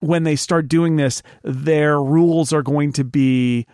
when 0.00 0.24
they 0.24 0.36
start 0.36 0.68
doing 0.68 0.96
this, 0.96 1.22
their 1.44 2.02
rules 2.02 2.52
are 2.52 2.62
going 2.62 2.92
to 2.94 3.04
be 3.04 3.66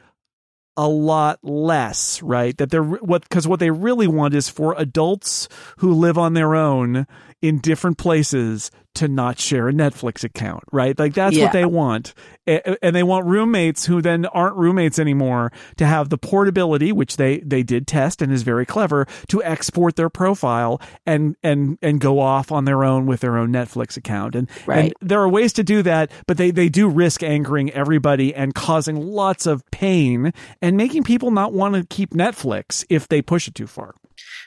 a 0.76 0.86
lot 0.86 1.38
less, 1.42 2.22
right? 2.22 2.56
That 2.58 2.70
they're 2.70 2.84
what 2.84 3.22
because 3.22 3.48
what 3.48 3.60
they 3.60 3.70
really 3.70 4.06
want 4.06 4.34
is 4.34 4.48
for 4.48 4.74
adults 4.76 5.48
who 5.78 5.94
live 5.94 6.18
on 6.18 6.34
their 6.34 6.54
own 6.54 7.06
in 7.46 7.58
different 7.58 7.98
places 7.98 8.70
to 8.94 9.08
not 9.08 9.38
share 9.38 9.68
a 9.68 9.72
Netflix 9.72 10.24
account, 10.24 10.64
right? 10.72 10.98
Like 10.98 11.12
that's 11.12 11.36
Yeah. 11.36 11.44
what 11.44 11.52
they 11.52 11.66
want. 11.66 12.14
And 12.46 12.96
they 12.96 13.02
want 13.02 13.26
roommates 13.26 13.84
who 13.84 14.00
then 14.00 14.24
aren't 14.26 14.56
roommates 14.56 14.98
anymore 14.98 15.52
to 15.76 15.84
have 15.84 16.08
the 16.08 16.16
portability, 16.16 16.92
which 16.92 17.18
they 17.18 17.40
they 17.40 17.62
did 17.62 17.86
test 17.86 18.22
and 18.22 18.32
is 18.32 18.42
very 18.42 18.64
clever, 18.64 19.06
to 19.28 19.42
export 19.42 19.96
their 19.96 20.08
profile 20.08 20.80
and 21.04 21.36
and 21.42 21.76
and 21.82 22.00
go 22.00 22.20
off 22.20 22.50
on 22.50 22.64
their 22.64 22.84
own 22.84 23.04
with 23.04 23.20
their 23.20 23.36
own 23.36 23.52
Netflix 23.52 23.98
account. 23.98 24.34
And 24.34 24.48
Right. 24.64 24.78
and 24.84 24.94
there 25.02 25.20
are 25.20 25.28
ways 25.28 25.52
to 25.54 25.62
do 25.64 25.82
that, 25.82 26.10
but 26.26 26.38
they, 26.38 26.50
they 26.50 26.70
do 26.70 26.88
risk 26.88 27.22
angering 27.22 27.70
everybody 27.72 28.34
and 28.34 28.54
causing 28.54 28.96
lots 28.96 29.44
of 29.44 29.62
pain 29.70 30.32
and 30.62 30.76
making 30.78 31.02
people 31.02 31.30
not 31.30 31.52
want 31.52 31.74
to 31.74 31.84
keep 31.84 32.10
Netflix 32.14 32.82
if 32.88 33.08
they 33.08 33.20
push 33.20 33.46
it 33.46 33.54
too 33.54 33.66
far. 33.66 33.92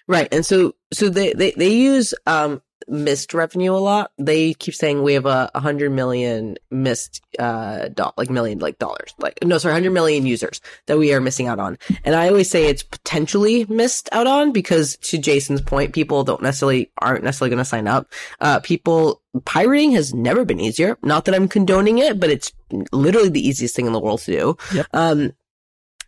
Right. 0.08 0.28
And 0.32 0.44
so, 0.44 0.74
so 0.92 1.10
they, 1.10 1.34
they, 1.34 1.52
they 1.52 1.70
use, 1.70 2.16
um, 2.26 2.62
missed 2.90 3.34
revenue 3.34 3.74
a 3.74 3.78
lot. 3.78 4.12
They 4.18 4.54
keep 4.54 4.74
saying 4.74 5.02
we 5.02 5.14
have 5.14 5.26
a, 5.26 5.50
a 5.54 5.60
hundred 5.60 5.92
million 5.92 6.58
missed, 6.72 7.22
uh, 7.38 7.90
do- 7.90 8.12
like 8.18 8.30
million, 8.30 8.60
like 8.60 8.80
dollars, 8.80 9.14
like, 9.20 9.38
no, 9.44 9.58
sorry, 9.58 9.74
hundred 9.74 9.92
million 9.92 10.26
users 10.26 10.62
that 10.88 10.98
we 10.98 11.14
are 11.14 11.22
missing 11.22 11.48
out 11.48 11.60
on. 11.60 11.78
And 12.04 12.16
I 12.16 12.28
always 12.28 12.50
say 12.50 12.66
it's 12.66 12.84
potentially 12.84 13.66
missed 13.70 14.10
out 14.12 14.28
on 14.28 14.52
because 14.52 14.98
to 14.98 15.18
Jason's 15.18 15.62
point, 15.62 15.94
people 15.94 16.24
don't 16.24 16.42
necessarily, 16.42 16.92
aren't 16.98 17.24
necessarily 17.24 17.52
going 17.52 17.64
to 17.64 17.66
sign 17.66 17.88
up. 17.88 18.12
Uh, 18.42 18.60
people, 18.60 19.22
pirating 19.46 19.92
has 19.92 20.14
never 20.14 20.44
been 20.44 20.60
easier. 20.60 20.98
Not 21.04 21.26
that 21.26 21.36
I'm 21.36 21.48
condoning 21.48 22.00
it, 22.00 22.20
but 22.20 22.30
it's 22.30 22.52
literally 22.92 23.30
the 23.30 23.48
easiest 23.48 23.76
thing 23.76 23.86
in 23.86 23.94
the 23.94 24.00
world 24.00 24.22
to 24.22 24.32
do. 24.32 24.58
Yep. 24.74 24.88
Um, 24.94 25.34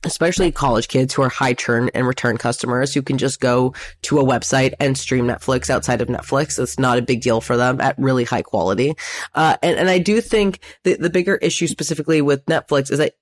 especially 0.04 0.52
college 0.52 0.88
kids 0.88 1.14
who 1.14 1.22
are 1.22 1.30
high 1.30 1.54
churn 1.54 1.90
and 1.94 2.08
return 2.08 2.38
customers 2.38 2.94
who 2.94 3.02
can 3.02 3.18
just 3.18 3.40
go 3.40 3.74
to 4.04 4.20
a 4.20 4.24
website 4.24 4.74
and 4.80 4.98
stream 4.98 5.26
Netflix 5.26 5.70
outside 5.70 6.02
of 6.02 6.08
Netflix. 6.08 6.62
It's 6.62 6.80
not 6.80 6.98
a 6.98 7.02
big 7.02 7.22
deal 7.22 7.42
for 7.42 7.58
them 7.58 7.80
at 7.82 7.98
really 7.98 8.24
high 8.24 8.42
quality. 8.42 8.96
Uh, 9.36 9.58
and, 9.62 9.78
and 9.78 9.90
I 9.90 10.00
do 10.00 10.22
think 10.22 10.60
the, 10.84 10.96
the 10.96 11.10
bigger 11.10 11.36
issue 11.36 11.68
specifically 11.68 12.22
with 12.22 12.46
Netflix 12.46 12.92
is 12.92 12.98
that 12.98 13.14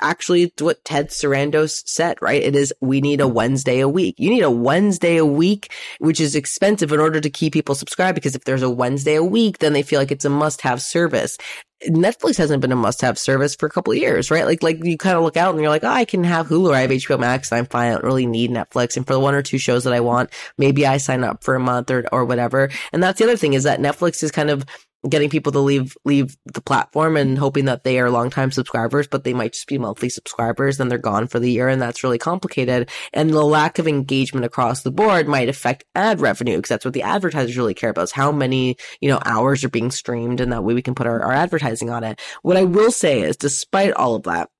actually 0.00 0.52
what 0.60 0.84
Ted 0.84 1.08
Sarandos 1.08 1.82
said, 1.86 2.20
right? 2.20 2.42
It 2.42 2.54
is, 2.54 2.72
we 2.80 3.00
need 3.00 3.20
a 3.20 3.28
Wednesday 3.28 3.80
a 3.80 3.88
week. 3.88 4.16
You 4.18 4.30
need 4.30 4.42
a 4.42 4.50
Wednesday 4.50 5.16
a 5.16 5.24
week, 5.24 5.72
which 5.98 6.20
is 6.20 6.34
expensive 6.34 6.92
in 6.92 7.00
order 7.00 7.20
to 7.20 7.30
keep 7.30 7.52
people 7.52 7.74
subscribed 7.74 8.14
because 8.14 8.34
if 8.34 8.44
there's 8.44 8.62
a 8.62 8.70
Wednesday 8.70 9.14
a 9.14 9.24
week, 9.24 9.58
then 9.58 9.72
they 9.72 9.82
feel 9.82 9.98
like 9.98 10.12
it's 10.12 10.24
a 10.24 10.30
must 10.30 10.60
have 10.62 10.82
service. 10.82 11.38
Netflix 11.84 12.38
hasn't 12.38 12.62
been 12.62 12.72
a 12.72 12.76
must 12.76 13.02
have 13.02 13.18
service 13.18 13.54
for 13.54 13.66
a 13.66 13.70
couple 13.70 13.92
of 13.92 13.98
years, 13.98 14.30
right? 14.30 14.46
Like, 14.46 14.62
like 14.62 14.82
you 14.82 14.96
kind 14.96 15.16
of 15.16 15.22
look 15.22 15.36
out 15.36 15.50
and 15.50 15.60
you're 15.60 15.70
like, 15.70 15.84
oh, 15.84 15.88
I 15.88 16.06
can 16.06 16.24
have 16.24 16.48
Hulu 16.48 16.70
or 16.70 16.74
I 16.74 16.80
have 16.80 16.90
HBO 16.90 17.18
Max 17.18 17.52
and 17.52 17.58
I'm 17.58 17.66
fine. 17.66 17.88
I 17.88 17.92
don't 17.92 18.04
really 18.04 18.26
need 18.26 18.50
Netflix. 18.50 18.96
And 18.96 19.06
for 19.06 19.12
the 19.12 19.20
one 19.20 19.34
or 19.34 19.42
two 19.42 19.58
shows 19.58 19.84
that 19.84 19.92
I 19.92 20.00
want, 20.00 20.30
maybe 20.56 20.86
I 20.86 20.96
sign 20.96 21.22
up 21.22 21.44
for 21.44 21.54
a 21.54 21.60
month 21.60 21.90
or, 21.90 22.06
or 22.12 22.24
whatever. 22.24 22.70
And 22.92 23.02
that's 23.02 23.18
the 23.18 23.24
other 23.24 23.36
thing 23.36 23.52
is 23.52 23.64
that 23.64 23.80
Netflix 23.80 24.22
is 24.22 24.30
kind 24.30 24.48
of 24.48 24.64
getting 25.08 25.30
people 25.30 25.52
to 25.52 25.60
leave 25.60 25.96
leave 26.04 26.36
the 26.46 26.60
platform 26.60 27.16
and 27.16 27.38
hoping 27.38 27.66
that 27.66 27.84
they 27.84 27.98
are 28.00 28.10
longtime 28.10 28.50
subscribers, 28.50 29.06
but 29.06 29.24
they 29.24 29.34
might 29.34 29.52
just 29.52 29.68
be 29.68 29.78
monthly 29.78 30.08
subscribers, 30.08 30.78
then 30.78 30.88
they're 30.88 30.98
gone 30.98 31.26
for 31.26 31.38
the 31.38 31.50
year, 31.50 31.68
and 31.68 31.80
that's 31.80 32.02
really 32.02 32.18
complicated. 32.18 32.90
And 33.12 33.30
the 33.30 33.44
lack 33.44 33.78
of 33.78 33.88
engagement 33.88 34.46
across 34.46 34.82
the 34.82 34.90
board 34.90 35.28
might 35.28 35.48
affect 35.48 35.84
ad 35.94 36.20
revenue 36.20 36.56
because 36.56 36.68
that's 36.68 36.84
what 36.84 36.94
the 36.94 37.02
advertisers 37.02 37.56
really 37.56 37.74
care 37.74 37.90
about: 37.90 38.04
is 38.04 38.12
how 38.12 38.32
many 38.32 38.76
you 39.00 39.08
know 39.08 39.20
hours 39.24 39.64
are 39.64 39.68
being 39.68 39.90
streamed, 39.90 40.40
and 40.40 40.52
that 40.52 40.64
way 40.64 40.74
we 40.74 40.82
can 40.82 40.94
put 40.94 41.06
our, 41.06 41.22
our 41.22 41.32
advertising 41.32 41.90
on 41.90 42.04
it. 42.04 42.20
What 42.42 42.56
I 42.56 42.64
will 42.64 42.90
say 42.90 43.20
is, 43.20 43.36
despite 43.36 43.92
all 43.92 44.14
of 44.14 44.24
that, 44.24 44.50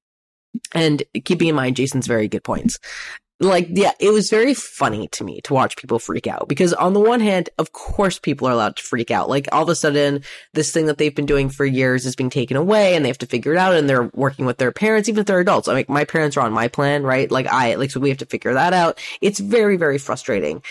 and 0.72 1.02
keeping 1.24 1.48
in 1.48 1.54
mind 1.54 1.76
Jason's 1.76 2.06
very 2.06 2.28
good 2.28 2.44
points. 2.44 2.78
Like 3.38 3.68
yeah 3.70 3.92
it 4.00 4.10
was 4.10 4.30
very 4.30 4.54
funny 4.54 5.08
to 5.08 5.22
me 5.22 5.40
to 5.42 5.52
watch 5.52 5.76
people 5.76 5.98
freak 5.98 6.26
out 6.26 6.48
because 6.48 6.72
on 6.72 6.94
the 6.94 7.00
one 7.00 7.20
hand 7.20 7.50
of 7.58 7.72
course 7.72 8.18
people 8.18 8.48
are 8.48 8.52
allowed 8.52 8.76
to 8.76 8.82
freak 8.82 9.10
out. 9.10 9.28
Like 9.28 9.48
all 9.52 9.62
of 9.62 9.68
a 9.68 9.74
sudden 9.74 10.22
this 10.54 10.72
thing 10.72 10.86
that 10.86 10.96
they've 10.96 11.14
been 11.14 11.26
doing 11.26 11.50
for 11.50 11.66
years 11.66 12.06
is 12.06 12.16
being 12.16 12.30
taken 12.30 12.56
away 12.56 12.94
and 12.94 13.04
they 13.04 13.08
have 13.08 13.18
to 13.18 13.26
figure 13.26 13.52
it 13.52 13.58
out 13.58 13.74
and 13.74 13.88
they're 13.88 14.10
working 14.14 14.46
with 14.46 14.56
their 14.58 14.72
parents 14.72 15.08
even 15.08 15.20
if 15.20 15.26
they're 15.26 15.40
adults. 15.40 15.68
I 15.68 15.74
mean 15.74 15.84
my 15.88 16.04
parents 16.04 16.36
are 16.36 16.46
on 16.46 16.52
my 16.52 16.68
plan 16.68 17.02
right? 17.02 17.30
Like 17.30 17.46
i 17.46 17.74
like 17.74 17.90
so 17.90 18.00
we 18.00 18.08
have 18.08 18.18
to 18.18 18.26
figure 18.26 18.54
that 18.54 18.72
out. 18.72 18.98
It's 19.20 19.38
very 19.38 19.76
very 19.76 19.98
frustrating. 19.98 20.62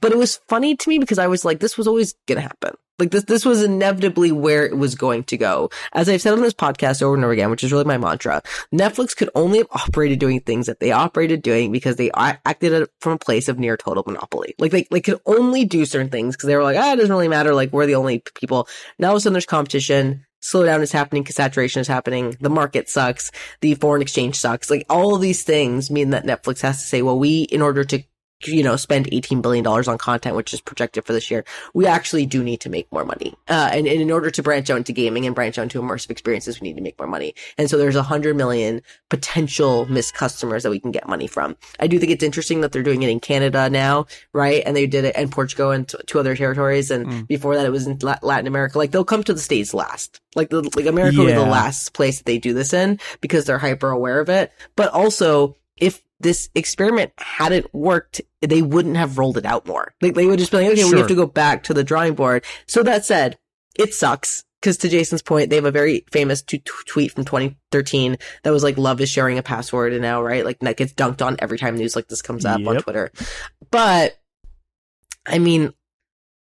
But 0.00 0.12
it 0.12 0.18
was 0.18 0.40
funny 0.48 0.76
to 0.76 0.88
me 0.88 0.98
because 0.98 1.18
i 1.18 1.26
was 1.26 1.44
like 1.44 1.60
this 1.60 1.78
was 1.78 1.88
always 1.88 2.14
gonna 2.26 2.42
happen 2.42 2.74
like 3.00 3.10
this, 3.10 3.24
this 3.24 3.44
was 3.44 3.62
inevitably 3.62 4.32
where 4.32 4.64
it 4.64 4.76
was 4.76 4.94
going 4.94 5.24
to 5.24 5.36
go. 5.36 5.70
As 5.92 6.08
I've 6.08 6.20
said 6.20 6.34
on 6.34 6.42
this 6.42 6.54
podcast 6.54 7.02
over 7.02 7.14
and 7.14 7.24
over 7.24 7.32
again, 7.32 7.50
which 7.50 7.64
is 7.64 7.72
really 7.72 7.84
my 7.84 7.98
mantra, 7.98 8.42
Netflix 8.72 9.16
could 9.16 9.30
only 9.34 9.58
have 9.58 9.68
operated 9.70 10.18
doing 10.18 10.40
things 10.40 10.66
that 10.66 10.80
they 10.80 10.92
operated 10.92 11.42
doing 11.42 11.72
because 11.72 11.96
they 11.96 12.10
acted 12.14 12.88
from 13.00 13.12
a 13.14 13.18
place 13.18 13.48
of 13.48 13.58
near 13.58 13.76
total 13.76 14.04
monopoly. 14.06 14.54
Like 14.58 14.70
they, 14.70 14.86
they 14.90 15.00
could 15.00 15.20
only 15.26 15.64
do 15.64 15.84
certain 15.84 16.10
things 16.10 16.36
because 16.36 16.46
they 16.46 16.56
were 16.56 16.62
like, 16.62 16.76
ah, 16.76 16.92
it 16.92 16.96
doesn't 16.96 17.10
really 17.10 17.28
matter. 17.28 17.54
Like 17.54 17.72
we're 17.72 17.86
the 17.86 17.94
only 17.94 18.22
people. 18.34 18.68
Now 18.98 19.08
all 19.08 19.14
of 19.14 19.18
a 19.18 19.20
sudden 19.20 19.34
there's 19.34 19.46
competition. 19.46 20.26
Slowdown 20.42 20.80
is 20.80 20.92
happening 20.92 21.22
because 21.22 21.36
saturation 21.36 21.80
is 21.80 21.88
happening. 21.88 22.34
The 22.40 22.48
market 22.48 22.88
sucks. 22.88 23.30
The 23.60 23.74
foreign 23.74 24.00
exchange 24.00 24.36
sucks. 24.36 24.70
Like 24.70 24.86
all 24.88 25.14
of 25.14 25.20
these 25.20 25.42
things 25.42 25.90
mean 25.90 26.10
that 26.10 26.24
Netflix 26.24 26.62
has 26.62 26.78
to 26.78 26.86
say, 26.86 27.02
well, 27.02 27.18
we, 27.18 27.42
in 27.42 27.60
order 27.60 27.84
to 27.84 28.02
you 28.46 28.62
know, 28.62 28.76
spend 28.76 29.06
$18 29.06 29.42
billion 29.42 29.66
on 29.66 29.98
content, 29.98 30.36
which 30.36 30.54
is 30.54 30.60
projected 30.60 31.04
for 31.04 31.12
this 31.12 31.30
year, 31.30 31.44
we 31.74 31.86
actually 31.86 32.26
do 32.26 32.42
need 32.42 32.60
to 32.60 32.70
make 32.70 32.90
more 32.92 33.04
money. 33.04 33.34
Uh, 33.48 33.70
and, 33.72 33.86
and, 33.86 34.00
in 34.00 34.10
order 34.10 34.30
to 34.30 34.42
branch 34.42 34.70
out 34.70 34.78
into 34.78 34.92
gaming 34.92 35.26
and 35.26 35.34
branch 35.34 35.58
out 35.58 35.62
into 35.62 35.80
immersive 35.80 36.10
experiences, 36.10 36.60
we 36.60 36.68
need 36.68 36.76
to 36.76 36.82
make 36.82 36.98
more 36.98 37.08
money. 37.08 37.34
And 37.58 37.68
so 37.68 37.76
there's 37.76 37.96
a 37.96 38.02
hundred 38.02 38.36
million 38.36 38.82
potential 39.08 39.86
missed 39.86 40.14
customers 40.14 40.62
that 40.62 40.70
we 40.70 40.80
can 40.80 40.90
get 40.90 41.08
money 41.08 41.26
from. 41.26 41.56
I 41.78 41.86
do 41.86 41.98
think 41.98 42.12
it's 42.12 42.24
interesting 42.24 42.62
that 42.62 42.72
they're 42.72 42.82
doing 42.82 43.02
it 43.02 43.10
in 43.10 43.20
Canada 43.20 43.68
now, 43.68 44.06
right? 44.32 44.62
And 44.64 44.74
they 44.74 44.86
did 44.86 45.04
it 45.04 45.16
in 45.16 45.28
Portugal 45.28 45.70
and 45.70 45.88
t- 45.88 45.98
two 46.06 46.18
other 46.18 46.34
territories. 46.34 46.90
And 46.90 47.06
mm. 47.06 47.26
before 47.26 47.56
that, 47.56 47.66
it 47.66 47.72
was 47.72 47.86
in 47.86 47.98
Latin 48.00 48.46
America. 48.46 48.78
Like 48.78 48.90
they'll 48.90 49.04
come 49.04 49.24
to 49.24 49.34
the 49.34 49.40
States 49.40 49.74
last. 49.74 50.20
Like 50.34 50.50
the, 50.50 50.62
like 50.76 50.86
America 50.86 51.16
yeah. 51.16 51.22
will 51.22 51.26
be 51.26 51.32
the 51.34 51.42
last 51.42 51.92
place 51.92 52.18
that 52.18 52.26
they 52.26 52.38
do 52.38 52.54
this 52.54 52.72
in 52.72 52.98
because 53.20 53.44
they're 53.44 53.58
hyper 53.58 53.90
aware 53.90 54.20
of 54.20 54.28
it. 54.28 54.52
But 54.76 54.92
also, 54.92 55.56
if 55.76 56.02
this 56.20 56.50
experiment 56.54 57.12
hadn't 57.18 57.72
worked, 57.74 58.20
they 58.42 58.62
wouldn't 58.62 58.96
have 58.96 59.18
rolled 59.18 59.38
it 59.38 59.46
out 59.46 59.66
more. 59.66 59.94
Like 60.00 60.14
they 60.14 60.26
would 60.26 60.38
just 60.38 60.52
be 60.52 60.58
like, 60.58 60.66
okay, 60.68 60.82
sure. 60.82 60.92
we 60.92 60.98
have 60.98 61.08
to 61.08 61.14
go 61.14 61.26
back 61.26 61.64
to 61.64 61.74
the 61.74 61.82
drawing 61.82 62.14
board. 62.14 62.44
So 62.66 62.82
that 62.82 63.04
said, 63.04 63.38
it 63.78 63.94
sucks. 63.94 64.44
Cause 64.62 64.76
to 64.78 64.90
Jason's 64.90 65.22
point, 65.22 65.48
they 65.48 65.56
have 65.56 65.64
a 65.64 65.70
very 65.70 66.04
famous 66.12 66.42
t- 66.42 66.62
tweet 66.86 67.12
from 67.12 67.24
2013 67.24 68.18
that 68.42 68.50
was 68.50 68.62
like, 68.62 68.76
love 68.76 69.00
is 69.00 69.08
sharing 69.08 69.38
a 69.38 69.42
password. 69.42 69.94
And 69.94 70.02
now, 70.02 70.22
right? 70.22 70.44
Like 70.44 70.58
that 70.58 70.76
gets 70.76 70.92
dunked 70.92 71.24
on 71.24 71.36
every 71.38 71.56
time 71.56 71.76
news 71.76 71.96
like 71.96 72.08
this 72.08 72.20
comes 72.20 72.44
up 72.44 72.60
yep. 72.60 72.68
on 72.68 72.76
Twitter. 72.82 73.10
But 73.70 74.18
I 75.26 75.38
mean, 75.38 75.72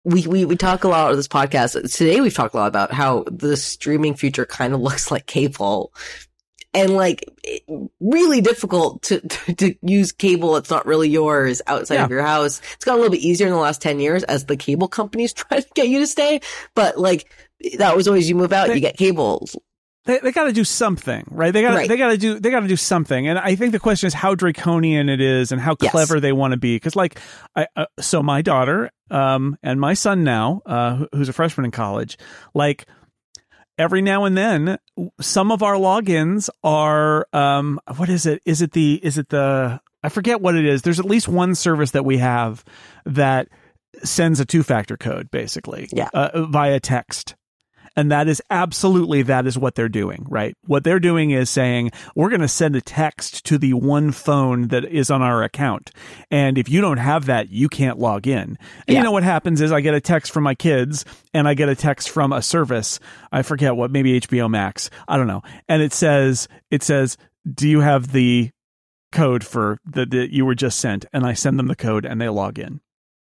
we, 0.03 0.25
we, 0.25 0.45
we 0.45 0.55
talk 0.55 0.83
a 0.83 0.87
lot 0.87 1.11
on 1.11 1.15
this 1.15 1.27
podcast. 1.27 1.73
Today 1.95 2.19
we've 2.19 2.33
talked 2.33 2.55
a 2.55 2.57
lot 2.57 2.67
about 2.67 2.91
how 2.91 3.23
the 3.29 3.55
streaming 3.55 4.15
future 4.15 4.47
kind 4.47 4.73
of 4.73 4.79
looks 4.81 5.11
like 5.11 5.27
cable 5.27 5.93
and 6.77 6.91
like 6.91 7.25
really 7.99 8.39
difficult 8.39 9.01
to, 9.01 9.19
to, 9.55 9.75
use 9.81 10.11
cable 10.11 10.53
that's 10.53 10.69
not 10.69 10.85
really 10.85 11.09
yours 11.09 11.61
outside 11.67 11.95
yeah. 11.95 12.05
of 12.05 12.11
your 12.11 12.21
house. 12.21 12.61
It's 12.73 12.85
got 12.85 12.93
a 12.93 12.97
little 12.97 13.11
bit 13.11 13.21
easier 13.21 13.47
in 13.47 13.53
the 13.53 13.59
last 13.59 13.81
10 13.81 13.99
years 13.99 14.23
as 14.23 14.45
the 14.45 14.55
cable 14.55 14.87
companies 14.87 15.33
try 15.33 15.59
to 15.59 15.67
get 15.73 15.87
you 15.87 15.99
to 15.99 16.07
stay. 16.07 16.41
But 16.75 16.99
like 16.99 17.31
that 17.79 17.95
was 17.95 18.07
always 18.07 18.29
you 18.29 18.35
move 18.35 18.53
out, 18.53 18.67
they, 18.67 18.75
you 18.75 18.79
get 18.79 18.97
cables. 18.97 19.55
They, 20.05 20.19
they 20.19 20.31
got 20.31 20.45
to 20.45 20.53
do 20.53 20.63
something, 20.63 21.25
right? 21.31 21.51
They 21.51 21.63
got 21.63 21.73
right. 21.73 21.89
they 21.89 21.97
got 21.97 22.09
to 22.09 22.17
do 22.17 22.39
they 22.39 22.51
got 22.51 22.61
to 22.61 22.67
do 22.67 22.77
something. 22.77 23.27
And 23.27 23.39
I 23.39 23.55
think 23.55 23.71
the 23.71 23.79
question 23.79 24.07
is 24.07 24.13
how 24.13 24.35
draconian 24.35 25.09
it 25.09 25.19
is 25.19 25.51
and 25.51 25.59
how 25.59 25.75
clever 25.75 26.15
yes. 26.15 26.21
they 26.21 26.31
want 26.31 26.51
to 26.51 26.57
be. 26.57 26.75
Because 26.75 26.95
like, 26.95 27.19
I, 27.55 27.67
uh, 27.75 27.85
so 27.99 28.21
my 28.21 28.41
daughter 28.41 28.91
um 29.09 29.57
and 29.63 29.79
my 29.79 29.95
son 29.95 30.23
now, 30.23 30.61
uh, 30.65 31.05
who's 31.11 31.29
a 31.29 31.33
freshman 31.33 31.65
in 31.65 31.71
college, 31.71 32.17
like 32.53 32.85
every 33.77 34.01
now 34.01 34.25
and 34.25 34.37
then 34.37 34.77
some 35.21 35.51
of 35.51 35.63
our 35.63 35.75
logins 35.75 36.49
are 36.63 37.27
um 37.33 37.79
what 37.95 38.09
is 38.09 38.25
it? 38.25 38.41
Is 38.45 38.61
it 38.61 38.71
the 38.71 38.99
is 39.03 39.17
it 39.17 39.29
the 39.29 39.79
i 40.03 40.09
forget 40.09 40.41
what 40.41 40.55
it 40.55 40.65
is. 40.65 40.81
There's 40.81 40.99
at 40.99 41.05
least 41.05 41.27
one 41.27 41.55
service 41.55 41.91
that 41.91 42.05
we 42.05 42.17
have 42.17 42.63
that 43.05 43.47
sends 44.03 44.39
a 44.39 44.45
two 44.45 44.63
factor 44.63 44.97
code 44.97 45.31
basically 45.31 45.87
yeah. 45.91 46.09
Uh, 46.13 46.45
via 46.45 46.79
text 46.79 47.35
and 47.97 48.11
that 48.11 48.27
is 48.27 48.43
absolutely 48.51 49.23
that 49.23 49.47
is 49.47 49.57
what 49.57 49.73
they're 49.73 49.89
doing, 49.89 50.23
right? 50.29 50.55
What 50.67 50.83
they're 50.83 50.99
doing 50.99 51.31
is 51.31 51.49
saying, 51.49 51.91
we're 52.15 52.29
going 52.29 52.41
to 52.41 52.47
send 52.47 52.75
a 52.75 52.81
text 52.81 53.43
to 53.45 53.57
the 53.57 53.73
one 53.73 54.11
phone 54.11 54.67
that 54.67 54.85
is 54.85 55.09
on 55.09 55.23
our 55.23 55.41
account. 55.41 55.89
And 56.29 56.59
if 56.59 56.69
you 56.69 56.79
don't 56.79 56.99
have 56.99 57.25
that, 57.25 57.49
you 57.49 57.67
can't 57.67 57.97
log 57.97 58.27
in. 58.27 58.39
And 58.39 58.57
yeah. 58.87 58.99
you 58.99 59.03
know 59.03 59.11
what 59.11 59.23
happens 59.23 59.61
is 59.61 59.71
I 59.71 59.81
get 59.81 59.95
a 59.95 59.99
text 59.99 60.31
from 60.31 60.43
my 60.43 60.53
kids 60.53 61.05
and 61.33 61.47
I 61.47 61.55
get 61.55 61.69
a 61.69 61.75
text 61.75 62.11
from 62.11 62.31
a 62.31 62.41
service. 62.43 62.99
I 63.31 63.41
forget 63.41 63.75
what, 63.75 63.89
maybe 63.89 64.21
HBO 64.21 64.47
Max. 64.47 64.91
I 65.07 65.17
don't 65.17 65.27
know. 65.27 65.41
And 65.67 65.81
it 65.81 65.91
says, 65.91 66.47
it 66.69 66.83
says, 66.83 67.17
do 67.51 67.67
you 67.67 67.79
have 67.79 68.11
the 68.11 68.51
code 69.11 69.43
for 69.43 69.79
that 69.85 70.13
you 70.13 70.45
were 70.45 70.55
just 70.55 70.77
sent? 70.77 71.05
And 71.11 71.25
I 71.25 71.33
send 71.33 71.57
them 71.57 71.67
the 71.67 71.75
code 71.75 72.05
and 72.05 72.21
they 72.21 72.29
log 72.29 72.59
in 72.59 72.79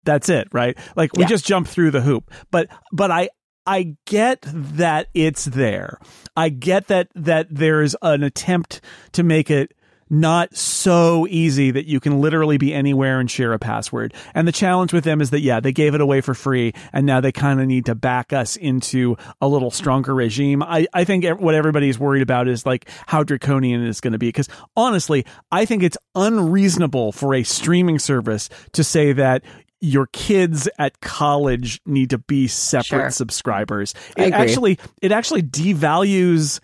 that's 0.03 0.31
it 0.31 0.49
right 0.51 0.79
like 0.97 1.15
we 1.15 1.25
yeah. 1.25 1.29
just 1.29 1.45
jump 1.45 1.69
through 1.69 1.91
the 1.91 2.01
hoop 2.01 2.31
but 2.51 2.69
but 2.91 3.11
i 3.11 3.29
I 3.67 3.97
get 4.07 4.45
that 4.53 5.09
it's 5.15 5.45
there. 5.45 5.99
I 6.37 6.49
get 6.49 6.89
that 6.89 7.09
that 7.15 7.47
there's 7.51 7.95
an 8.03 8.23
attempt 8.23 8.81
to 9.13 9.23
make 9.23 9.51
it 9.51 9.75
not 10.11 10.55
so 10.57 11.27
easy 11.31 11.71
that 11.71 11.87
you 11.87 12.01
can 12.01 12.21
literally 12.21 12.59
be 12.59 12.75
anywhere 12.75 13.21
and 13.21 13.31
share 13.31 13.53
a 13.53 13.59
password. 13.59 14.13
And 14.35 14.47
the 14.47 14.53
challenge 14.53 14.93
with 14.93 15.05
them 15.05 15.21
is 15.21 15.31
that, 15.31 15.41
yeah, 15.41 15.61
they 15.61 15.73
gave 15.73 15.95
it 15.95 16.01
away 16.01 16.21
for 16.21 16.35
free 16.35 16.73
and 16.93 17.07
now 17.07 17.21
they 17.21 17.31
kind 17.31 17.61
of 17.61 17.67
need 17.69 17.87
to 17.87 17.95
back 17.95 18.33
us 18.33 18.57
into 18.57 19.17
a 19.41 19.47
little 19.47 19.71
stronger 19.71 20.13
regime. 20.13 20.63
I, 20.65 20.89
I 20.93 21.05
think 21.05 21.25
what 21.41 21.55
everybody's 21.55 21.99
worried 21.99 22.23
about 22.23 22.49
is 22.49 22.67
like 22.67 22.89
how 23.07 23.23
draconian 23.23 23.87
it's 23.87 24.01
going 24.01 24.13
to 24.13 24.19
be. 24.19 24.29
Because 24.29 24.49
honestly, 24.77 25.25
I 25.53 25.65
think 25.65 25.85
it's 25.85 25.99
unreasonable 26.17 27.13
for 27.13 27.35
a 27.35 27.45
streaming 27.45 28.01
service 28.01 28.49
to 28.73 28.83
say 28.83 29.13
that 29.13 29.45
your 29.81 30.07
kids 30.09 30.69
at 30.79 31.01
college 31.01 31.81
need 31.87 32.11
to 32.11 32.19
be 32.19 32.47
separate 32.47 32.85
sure. 32.85 33.11
subscribers. 33.11 33.95
It 34.17 34.33
actually 34.33 34.79
it 35.01 35.13
actually 35.13 35.43
devalues 35.43 36.61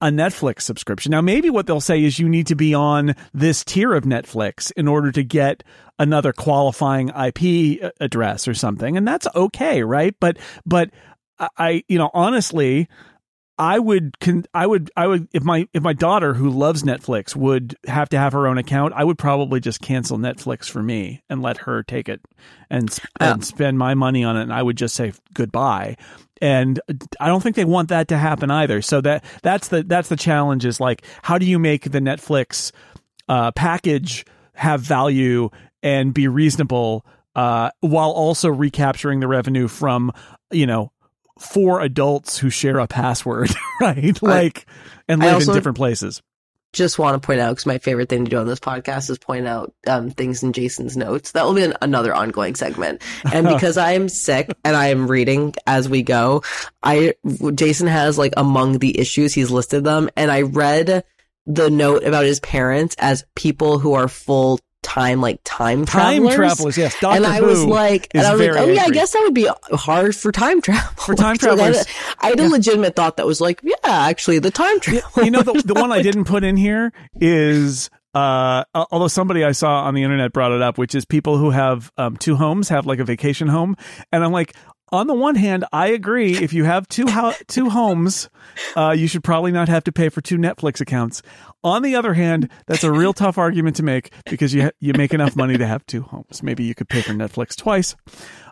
a 0.00 0.06
Netflix 0.08 0.62
subscription. 0.62 1.10
Now 1.10 1.20
maybe 1.20 1.50
what 1.50 1.66
they'll 1.66 1.80
say 1.80 2.04
is 2.04 2.18
you 2.18 2.28
need 2.28 2.46
to 2.48 2.54
be 2.54 2.74
on 2.74 3.14
this 3.32 3.64
tier 3.64 3.94
of 3.94 4.04
Netflix 4.04 4.70
in 4.76 4.86
order 4.86 5.10
to 5.10 5.24
get 5.24 5.64
another 5.98 6.32
qualifying 6.32 7.08
IP 7.08 7.92
address 8.00 8.46
or 8.46 8.54
something 8.54 8.96
and 8.96 9.08
that's 9.08 9.26
okay, 9.34 9.82
right? 9.82 10.14
But 10.20 10.38
but 10.64 10.90
I 11.56 11.84
you 11.88 11.98
know 11.98 12.10
honestly 12.12 12.88
I 13.58 13.78
would 13.78 14.20
con- 14.20 14.44
I 14.54 14.66
would 14.66 14.90
I 14.96 15.06
would 15.06 15.28
if 15.32 15.42
my 15.42 15.66
if 15.72 15.82
my 15.82 15.92
daughter 15.92 16.34
who 16.34 16.48
loves 16.48 16.84
Netflix 16.84 17.34
would 17.34 17.76
have 17.86 18.08
to 18.10 18.18
have 18.18 18.32
her 18.32 18.46
own 18.46 18.56
account, 18.56 18.94
I 18.94 19.02
would 19.02 19.18
probably 19.18 19.58
just 19.58 19.80
cancel 19.80 20.16
Netflix 20.16 20.70
for 20.70 20.82
me 20.82 21.22
and 21.28 21.42
let 21.42 21.58
her 21.58 21.82
take 21.82 22.08
it 22.08 22.20
and, 22.70 22.90
sp- 22.92 23.10
um, 23.20 23.32
and 23.32 23.44
spend 23.44 23.78
my 23.78 23.94
money 23.94 24.22
on 24.22 24.36
it 24.36 24.42
and 24.42 24.52
I 24.52 24.62
would 24.62 24.76
just 24.76 24.94
say 24.94 25.12
goodbye. 25.34 25.96
And 26.40 26.78
I 27.18 27.26
don't 27.26 27.42
think 27.42 27.56
they 27.56 27.64
want 27.64 27.88
that 27.88 28.08
to 28.08 28.16
happen 28.16 28.50
either. 28.50 28.80
So 28.80 29.00
that 29.00 29.24
that's 29.42 29.68
the 29.68 29.82
that's 29.82 30.08
the 30.08 30.16
challenge 30.16 30.64
is 30.64 30.78
like 30.78 31.04
how 31.22 31.36
do 31.38 31.46
you 31.46 31.58
make 31.58 31.90
the 31.90 32.00
Netflix 32.00 32.70
uh, 33.28 33.50
package 33.52 34.24
have 34.54 34.80
value 34.80 35.50
and 35.82 36.14
be 36.14 36.28
reasonable 36.28 37.04
uh, 37.34 37.70
while 37.80 38.10
also 38.10 38.48
recapturing 38.48 39.20
the 39.20 39.28
revenue 39.28 39.66
from 39.66 40.12
you 40.52 40.66
know 40.66 40.92
four 41.38 41.80
adults 41.80 42.38
who 42.38 42.50
share 42.50 42.78
a 42.78 42.86
password, 42.86 43.50
right? 43.80 44.20
Like, 44.22 44.66
and 45.08 45.20
live 45.20 45.42
in 45.42 45.54
different 45.54 45.76
places. 45.78 46.22
Just 46.74 46.98
want 46.98 47.20
to 47.20 47.26
point 47.26 47.40
out 47.40 47.52
because 47.52 47.64
my 47.64 47.78
favorite 47.78 48.10
thing 48.10 48.26
to 48.26 48.30
do 48.30 48.38
on 48.38 48.46
this 48.46 48.60
podcast 48.60 49.08
is 49.08 49.18
point 49.18 49.46
out 49.46 49.72
um, 49.86 50.10
things 50.10 50.42
in 50.42 50.52
Jason's 50.52 50.98
notes. 50.98 51.32
That 51.32 51.46
will 51.46 51.54
be 51.54 51.64
an, 51.64 51.74
another 51.80 52.14
ongoing 52.14 52.54
segment. 52.56 53.02
And 53.32 53.48
because 53.54 53.78
I 53.78 53.92
am 53.92 54.10
sick 54.10 54.50
and 54.64 54.76
I 54.76 54.88
am 54.88 55.10
reading 55.10 55.54
as 55.66 55.88
we 55.88 56.02
go, 56.02 56.42
I 56.82 57.14
Jason 57.54 57.86
has 57.86 58.18
like 58.18 58.34
among 58.36 58.80
the 58.80 59.00
issues 59.00 59.32
he's 59.32 59.50
listed 59.50 59.82
them, 59.84 60.10
and 60.14 60.30
I 60.30 60.42
read 60.42 61.04
the 61.46 61.70
note 61.70 62.04
about 62.04 62.26
his 62.26 62.40
parents 62.40 62.94
as 62.98 63.24
people 63.34 63.78
who 63.78 63.94
are 63.94 64.06
full 64.06 64.60
time 64.82 65.20
like 65.20 65.40
time 65.44 65.84
travelers. 65.84 66.30
Time 66.30 66.36
travelers, 66.36 66.78
yes. 66.78 67.00
Doctor 67.00 67.16
and 67.16 67.26
I 67.26 67.38
Who 67.38 67.46
was 67.46 67.64
like, 67.64 68.08
and 68.14 68.26
I 68.26 68.34
was 68.34 68.40
like, 68.40 68.58
oh 68.58 68.66
yeah, 68.66 68.84
I 68.84 68.90
guess 68.90 69.12
that 69.12 69.22
would 69.22 69.34
be 69.34 69.48
hard 69.72 70.16
for 70.16 70.32
time 70.32 70.60
travel. 70.62 70.90
For 71.04 71.14
time 71.14 71.36
travelers, 71.36 71.76
like 71.76 71.86
I, 72.18 72.26
I, 72.26 72.30
had 72.30 72.40
a 72.40 72.44
yeah. 72.44 72.48
legitimate 72.48 72.96
thought 72.96 73.16
that 73.16 73.26
was 73.26 73.40
like, 73.40 73.60
yeah, 73.62 73.76
actually, 73.84 74.38
the 74.38 74.50
time 74.50 74.80
travel. 74.80 75.24
You 75.24 75.30
know, 75.30 75.42
the, 75.42 75.62
the 75.64 75.74
one 75.74 75.92
I 75.92 76.02
didn't 76.08 76.24
put 76.24 76.44
in 76.44 76.56
here 76.56 76.92
is 77.20 77.90
uh, 78.14 78.64
although 78.74 79.08
somebody 79.08 79.44
I 79.44 79.52
saw 79.52 79.84
on 79.84 79.94
the 79.94 80.02
internet 80.02 80.32
brought 80.32 80.52
it 80.52 80.62
up, 80.62 80.78
which 80.78 80.94
is 80.94 81.04
people 81.04 81.36
who 81.36 81.50
have 81.50 81.92
um, 81.96 82.16
two 82.16 82.36
homes 82.36 82.68
have 82.68 82.86
like 82.86 82.98
a 82.98 83.04
vacation 83.04 83.48
home, 83.48 83.76
and 84.12 84.24
I'm 84.24 84.32
like, 84.32 84.54
on 84.90 85.06
the 85.06 85.14
one 85.14 85.34
hand, 85.34 85.64
I 85.72 85.88
agree. 85.88 86.36
If 86.36 86.52
you 86.52 86.64
have 86.64 86.88
two 86.88 87.06
ho- 87.06 87.34
two 87.46 87.70
homes, 87.70 88.28
uh, 88.76 88.94
you 88.96 89.06
should 89.06 89.24
probably 89.24 89.52
not 89.52 89.68
have 89.68 89.84
to 89.84 89.92
pay 89.92 90.08
for 90.08 90.20
two 90.20 90.36
Netflix 90.38 90.80
accounts. 90.80 91.22
On 91.64 91.82
the 91.82 91.96
other 91.96 92.14
hand, 92.14 92.48
that's 92.66 92.84
a 92.84 92.92
real 92.92 93.12
tough 93.12 93.36
argument 93.38 93.76
to 93.76 93.82
make 93.82 94.12
because 94.26 94.54
you 94.54 94.62
ha- 94.64 94.70
you 94.80 94.92
make 94.94 95.12
enough 95.12 95.36
money 95.36 95.58
to 95.58 95.66
have 95.66 95.84
two 95.86 96.02
homes. 96.02 96.42
Maybe 96.42 96.64
you 96.64 96.74
could 96.74 96.88
pay 96.88 97.02
for 97.02 97.12
Netflix 97.12 97.56
twice. 97.56 97.96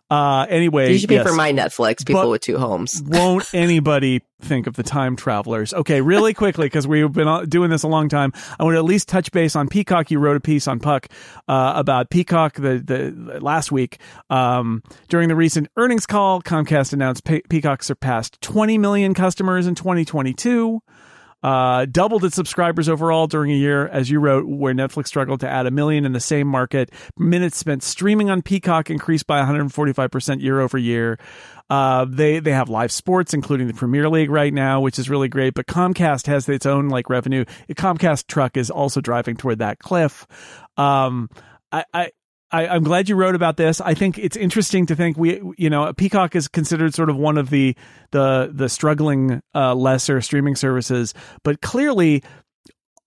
Uh, 0.09 0.47
anyway, 0.49 0.93
You 0.93 0.99
should 0.99 1.09
pay 1.09 1.17
yes. 1.17 1.27
for 1.29 1.35
my 1.35 1.53
Netflix, 1.53 2.07
people 2.07 2.23
But- 2.23 2.29
with 2.31 2.41
two 2.43 2.59
homes. 2.59 3.03
Won't 3.07 3.53
anybody 3.53 4.23
think 4.41 4.67
of 4.69 4.75
the 4.77 4.85
time 4.85 5.17
travelers? 5.17 5.75
Okay, 5.75 6.01
really 6.01 6.33
quickly, 6.43 6.67
because 6.67 6.87
we've 6.87 7.11
been 7.13 7.49
doing 7.49 7.71
this 7.71 7.83
a 7.83 7.89
long 7.89 8.09
time. 8.09 8.33
I 8.61 8.63
want 8.65 8.75
to 8.75 8.79
at 8.79 8.85
least 8.85 9.09
touch 9.09 9.33
base 9.33 9.57
on 9.57 9.67
Peacock. 9.69 10.11
You 10.13 10.21
wrote 10.21 10.37
a 10.37 10.41
piece 10.41 10.69
on 10.69 10.79
Puck 10.79 11.09
uh, 11.49 11.73
about 11.75 12.11
Peacock 12.11 12.55
the, 12.55 12.79
the 12.79 13.41
last 13.41 13.73
week. 13.73 13.99
Um, 14.31 14.83
during 15.09 15.29
the 15.29 15.35
recent 15.37 15.69
earnings 15.77 16.07
call, 16.07 16.41
Comcast 16.41 16.93
announced 16.93 17.25
Pe- 17.25 17.43
Peacock 17.49 17.83
surpassed 17.83 18.41
20 18.43 18.79
million 18.79 19.13
customers 19.13 19.67
in 19.67 19.75
2022. 19.75 20.81
Uh, 21.43 21.85
doubled 21.87 22.25
its 22.25 22.35
subscribers 22.35 22.89
overall 22.89 23.27
during 23.27 23.53
a 23.53 23.55
year, 23.55 23.87
as 23.89 24.11
you 24.11 24.19
wrote, 24.19 24.47
where 24.47 24.75
Netflix 24.75 25.09
struggled 25.09 25.41
to 25.41 25.49
add 25.49 25.67
a 25.67 25.71
million 25.71 26.05
in 26.05 26.13
the 26.13 26.21
same 26.21 26.47
market. 26.47 26.91
Minutes 27.19 27.57
spent 27.57 27.83
streaming 27.83 28.31
on 28.31 28.43
Peacock 28.43 28.91
increased 28.91 29.27
by 29.27 29.41
145% 29.41 30.41
year 30.41 30.61
over 30.61 30.79
year. 30.79 31.19
Uh, 31.69 32.07
they 32.09 32.39
they 32.39 32.53
have 32.53 32.69
live 32.69 32.91
sports, 32.93 33.35
including 33.35 33.67
the 33.67 33.75
Premier 33.75 34.09
League 34.09 34.31
right 34.31 34.55
now, 34.55 34.81
which 34.81 34.99
is 34.99 35.11
really 35.11 35.29
great. 35.29 35.55
But 35.55 35.67
Comcast 35.67 36.27
has 36.27 36.49
its 36.49 36.65
own 36.65 36.89
like 36.89 37.11
revenue. 37.11 37.45
Comcast 37.71 38.27
truck 38.29 38.57
is 38.57 38.71
also 38.71 39.01
driving 39.01 39.37
toward 39.37 39.59
that 39.59 39.79
cliff. 39.79 40.27
Um, 40.77 41.29
I, 41.73 41.85
I 41.93 42.11
I, 42.53 42.69
I'm 42.69 42.85
glad 42.85 43.09
you 43.09 43.17
wrote 43.17 43.35
about 43.35 43.57
this. 43.57 43.81
I 43.81 43.95
think 43.95 44.19
it's 44.19 44.37
interesting 44.37 44.87
to 44.87 44.97
think 44.97 45.17
we, 45.17 45.41
you 45.59 45.69
know, 45.69 45.93
Peacock 45.93 46.37
is 46.37 46.47
considered 46.47 46.95
sort 46.95 47.11
of 47.11 47.17
one 47.17 47.39
of 47.39 47.51
the 47.51 47.77
the 48.13 48.51
the 48.53 48.69
struggling 48.69 49.43
uh, 49.55 49.75
lesser 49.75 50.21
streaming 50.21 50.55
services, 50.55 51.13
but 51.43 51.61
clearly, 51.61 52.23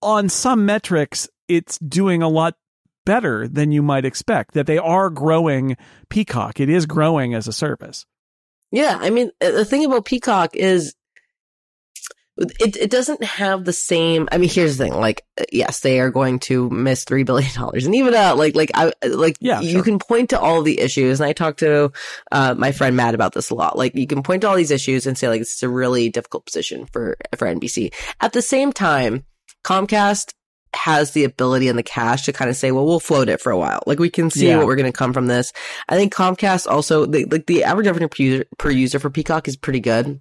on 0.02 0.28
some 0.28 0.66
metrics, 0.66 1.28
it's 1.48 1.78
doing 1.78 2.22
a 2.22 2.28
lot 2.28 2.54
better 3.06 3.48
than 3.48 3.72
you 3.72 3.82
might 3.82 4.04
expect. 4.04 4.52
That 4.52 4.66
they 4.66 4.78
are 4.78 5.08
growing 5.08 5.76
Peacock. 6.10 6.60
It 6.60 6.68
is 6.68 6.84
growing 6.84 7.34
as 7.34 7.48
a 7.48 7.52
service. 7.52 8.04
Yeah, 8.70 8.98
I 9.00 9.10
mean, 9.10 9.30
uh, 9.40 9.50
the 9.50 9.64
thing 9.64 9.84
about 9.84 10.04
Peacock 10.04 10.54
is 10.54 10.94
it 12.40 12.76
it 12.76 12.90
doesn't 12.90 13.22
have 13.22 13.64
the 13.64 13.72
same. 13.72 14.28
I 14.32 14.38
mean, 14.38 14.48
here's 14.48 14.76
the 14.78 14.84
thing: 14.84 14.94
like, 14.94 15.24
uh, 15.38 15.44
yes, 15.52 15.80
they 15.80 16.00
are 16.00 16.10
going 16.10 16.38
to 16.40 16.70
miss 16.70 17.04
three 17.04 17.22
billion 17.22 17.52
dollars, 17.54 17.84
and 17.86 17.94
even 17.94 18.14
uh, 18.14 18.34
like 18.36 18.54
like 18.56 18.70
I 18.74 18.92
like 19.06 19.36
Yeah, 19.40 19.60
you 19.60 19.72
sure. 19.72 19.82
can 19.82 19.98
point 19.98 20.30
to 20.30 20.40
all 20.40 20.62
the 20.62 20.80
issues, 20.80 21.20
and 21.20 21.28
I 21.28 21.32
talked 21.32 21.58
to 21.60 21.92
uh, 22.32 22.54
my 22.56 22.72
friend 22.72 22.96
Matt 22.96 23.14
about 23.14 23.34
this 23.34 23.50
a 23.50 23.54
lot. 23.54 23.76
Like, 23.76 23.94
you 23.94 24.06
can 24.06 24.22
point 24.22 24.40
to 24.42 24.48
all 24.48 24.56
these 24.56 24.70
issues 24.70 25.06
and 25.06 25.18
say 25.18 25.28
like 25.28 25.40
this 25.40 25.54
is 25.54 25.62
a 25.62 25.68
really 25.68 26.08
difficult 26.08 26.46
position 26.46 26.86
for 26.86 27.16
for 27.36 27.46
NBC. 27.46 27.92
At 28.20 28.32
the 28.32 28.42
same 28.42 28.72
time, 28.72 29.24
Comcast 29.64 30.32
has 30.72 31.10
the 31.10 31.24
ability 31.24 31.66
and 31.68 31.76
the 31.76 31.82
cash 31.82 32.22
to 32.26 32.32
kind 32.32 32.48
of 32.48 32.56
say, 32.56 32.70
well, 32.70 32.86
we'll 32.86 33.00
float 33.00 33.28
it 33.28 33.40
for 33.40 33.50
a 33.50 33.58
while. 33.58 33.80
Like 33.86 33.98
we 33.98 34.08
can 34.08 34.30
see 34.30 34.46
Yeah. 34.48 34.58
what 34.58 34.66
we're 34.66 34.76
going 34.76 34.90
to 34.90 34.96
come 34.96 35.12
from 35.12 35.26
this. 35.26 35.52
I 35.88 35.96
think 35.96 36.14
Comcast 36.14 36.68
also, 36.70 37.06
the, 37.06 37.24
like 37.24 37.46
the 37.46 37.64
average 37.64 37.86
revenue 37.88 38.06
per 38.06 38.22
user, 38.22 38.44
per 38.56 38.70
user 38.70 39.00
for 39.00 39.10
Peacock 39.10 39.48
is 39.48 39.56
pretty 39.56 39.80
good. 39.80 40.20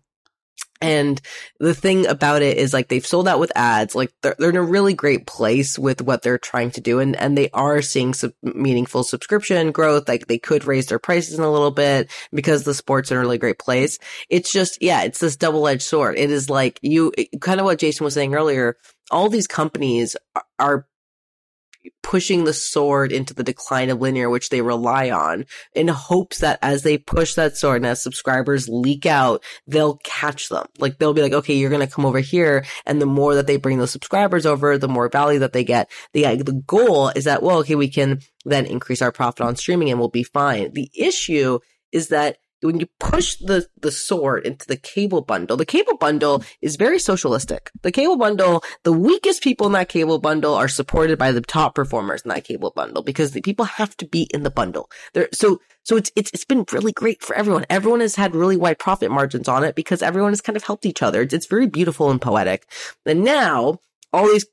And 0.82 1.20
the 1.60 1.74
thing 1.74 2.08
about 2.08 2.42
it 2.42 2.58
is 2.58 2.74
like 2.74 2.88
they've 2.88 3.06
sold 3.06 3.28
out 3.28 3.40
with 3.40 3.52
ads. 3.56 3.96
Like 3.96 4.14
they're, 4.22 4.36
they're 4.40 4.50
in 4.50 4.56
a 4.56 4.64
really 4.64 4.94
great 4.94 5.28
place 5.28 5.78
with 5.78 6.02
what 6.02 6.22
they're 6.22 6.38
trying 6.38 6.72
to 6.72 6.82
do. 6.82 7.00
And, 7.00 7.16
and 7.18 7.38
they 7.38 7.50
are 7.52 7.82
seeing 7.82 8.14
some 8.14 8.34
meaningful 8.42 9.04
subscription 9.04 9.72
growth. 9.72 10.08
Like 10.08 10.28
they 10.28 10.38
could 10.38 10.66
raise 10.66 10.88
their 10.88 11.00
prices 11.00 11.38
in 11.38 11.44
a 11.44 11.52
little 11.52 11.72
bit 11.72 12.10
because 12.32 12.64
the 12.64 12.74
sport's 12.74 13.12
in 13.12 13.18
a 13.18 13.20
really 13.20 13.38
great 13.38 13.60
place. 13.60 14.00
It's 14.30 14.52
just, 14.52 14.82
yeah, 14.82 15.04
it's 15.04 15.20
this 15.20 15.36
double 15.36 15.68
edged 15.68 15.82
sword. 15.82 16.18
It 16.18 16.32
is 16.32 16.50
like 16.50 16.80
you, 16.82 17.12
kind 17.42 17.60
of 17.60 17.66
what 17.66 17.80
Jason 17.80 18.06
was 18.06 18.14
saying 18.14 18.34
earlier. 18.34 18.78
All 19.12 19.28
these 19.28 19.48
companies 19.48 20.16
are 20.60 20.86
pushing 22.04 22.44
the 22.44 22.54
sword 22.54 23.12
into 23.12 23.34
the 23.34 23.44
decline 23.44 23.90
of 23.90 24.02
linear, 24.02 24.30
which 24.30 24.50
they 24.50 24.62
rely 24.62 25.10
on 25.10 25.46
in 25.74 25.88
hopes 25.88 26.40
that 26.40 26.60
as 26.62 26.84
they 26.84 26.98
push 26.98 27.36
that 27.36 27.58
sword 27.58 27.78
and 27.78 27.86
as 27.86 28.02
subscribers 28.02 28.68
leak 28.68 29.06
out, 29.06 29.44
they'll 29.68 29.98
catch 30.04 30.50
them. 30.50 30.66
Like 30.78 30.98
they'll 30.98 31.14
be 31.14 31.22
like, 31.22 31.34
okay, 31.34 31.56
you're 31.56 31.70
going 31.70 31.86
to 31.86 31.94
come 31.94 32.06
over 32.06 32.20
here. 32.20 32.66
And 32.86 33.02
the 33.02 33.06
more 33.06 33.36
that 33.36 33.48
they 33.48 33.58
bring 33.58 33.78
those 33.78 33.92
subscribers 33.92 34.46
over, 34.46 34.78
the 34.78 34.88
more 34.88 35.10
value 35.10 35.40
that 35.40 35.54
they 35.54 35.64
get. 35.64 35.90
The, 36.14 36.26
uh, 36.26 36.36
the 36.36 36.64
goal 36.66 37.10
is 37.10 37.26
that, 37.26 37.44
well, 37.44 37.60
okay, 37.60 37.76
we 37.76 37.90
can 37.90 38.20
then 38.46 38.66
increase 38.66 39.02
our 39.02 39.12
profit 39.12 39.42
on 39.42 39.56
streaming 39.56 39.90
and 39.90 40.00
we'll 40.00 40.10
be 40.10 40.24
fine. 40.24 40.74
The 40.74 40.90
issue 40.96 41.60
is 41.92 42.10
that 42.10 42.38
when 42.62 42.80
you 42.80 42.88
push 43.00 43.36
the, 43.38 43.68
the 43.80 43.92
sword 43.92 44.46
into 44.46 44.68
the 44.68 44.78
cable 44.78 45.22
bundle, 45.22 45.58
the 45.58 45.66
cable 45.66 45.98
bundle 45.98 46.44
is 46.62 46.76
very 46.76 47.00
socialistic. 47.00 47.72
The 47.82 47.92
cable 47.92 48.18
bundle, 48.18 48.64
the 48.84 48.94
weakest 48.94 49.44
people 49.44 49.68
in 49.68 49.74
that 49.74 49.90
cable 49.90 50.20
bundle 50.20 50.56
are 50.56 50.68
supported 50.68 51.18
by 51.18 51.32
the 51.32 51.42
top 51.42 51.76
performers 51.76 52.22
in 52.22 52.30
that 52.30 52.44
cable 52.44 52.72
bundle 52.76 53.04
because 53.04 53.32
the 53.32 53.42
people 53.42 53.66
have 53.66 53.96
to 53.98 54.06
be 54.06 54.24
in 54.34 54.44
the 54.44 54.52
bundle. 54.52 54.90
There, 55.14 55.30
so, 55.34 55.62
so 55.84 55.96
it's, 55.98 56.12
it's, 56.16 56.32
it's 56.34 56.46
been 56.46 56.66
really 56.72 56.92
great 56.92 57.24
for 57.24 57.36
everyone. 57.36 57.66
Everyone 57.70 58.02
has 58.02 58.16
had 58.16 58.36
really 58.36 58.58
wide 58.58 58.80
profit 58.80 59.12
margins 59.12 59.48
on 59.48 59.64
it 59.64 59.76
because 59.76 60.02
everyone 60.02 60.32
has 60.32 60.42
kind 60.42 60.58
of 60.58 60.64
helped 60.64 60.86
each 60.86 61.02
other. 61.02 61.22
It's, 61.22 61.34
it's 61.34 61.48
very 61.48 61.68
beautiful 61.68 62.12
and 62.12 62.22
poetic. 62.22 62.66
And 63.06 63.24
now 63.24 63.80
all 64.12 64.28
these 64.28 64.46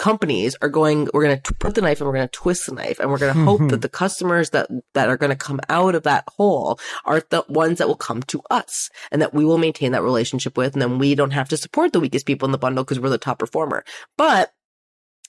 companies 0.00 0.56
are 0.62 0.70
going, 0.70 1.10
we're 1.12 1.24
going 1.24 1.38
to 1.38 1.54
put 1.54 1.74
the 1.74 1.82
knife 1.82 2.00
and 2.00 2.08
we're 2.08 2.14
going 2.14 2.26
to 2.26 2.32
twist 2.32 2.64
the 2.64 2.74
knife 2.74 2.98
and 3.00 3.10
we're 3.10 3.18
going 3.18 3.34
to 3.34 3.44
hope 3.44 3.58
that 3.58 3.66
mm-hmm. 3.66 3.80
the 3.80 3.88
customers 3.88 4.48
that, 4.50 4.66
that 4.94 5.10
are 5.10 5.18
going 5.18 5.28
to 5.28 5.36
come 5.36 5.60
out 5.68 5.94
of 5.94 6.04
that 6.04 6.24
hole 6.26 6.80
are 7.04 7.22
the 7.28 7.44
ones 7.50 7.76
that 7.78 7.86
will 7.86 7.96
come 7.96 8.22
to 8.22 8.40
us 8.50 8.88
and 9.12 9.20
that 9.20 9.34
we 9.34 9.44
will 9.44 9.58
maintain 9.58 9.92
that 9.92 10.02
relationship 10.02 10.56
with. 10.56 10.72
And 10.72 10.80
then 10.80 10.98
we 10.98 11.14
don't 11.14 11.32
have 11.32 11.50
to 11.50 11.56
support 11.58 11.92
the 11.92 12.00
weakest 12.00 12.24
people 12.24 12.46
in 12.46 12.52
the 12.52 12.56
bundle 12.56 12.82
because 12.82 12.98
we're 12.98 13.10
the 13.10 13.18
top 13.18 13.38
performer. 13.38 13.84
But 14.16 14.54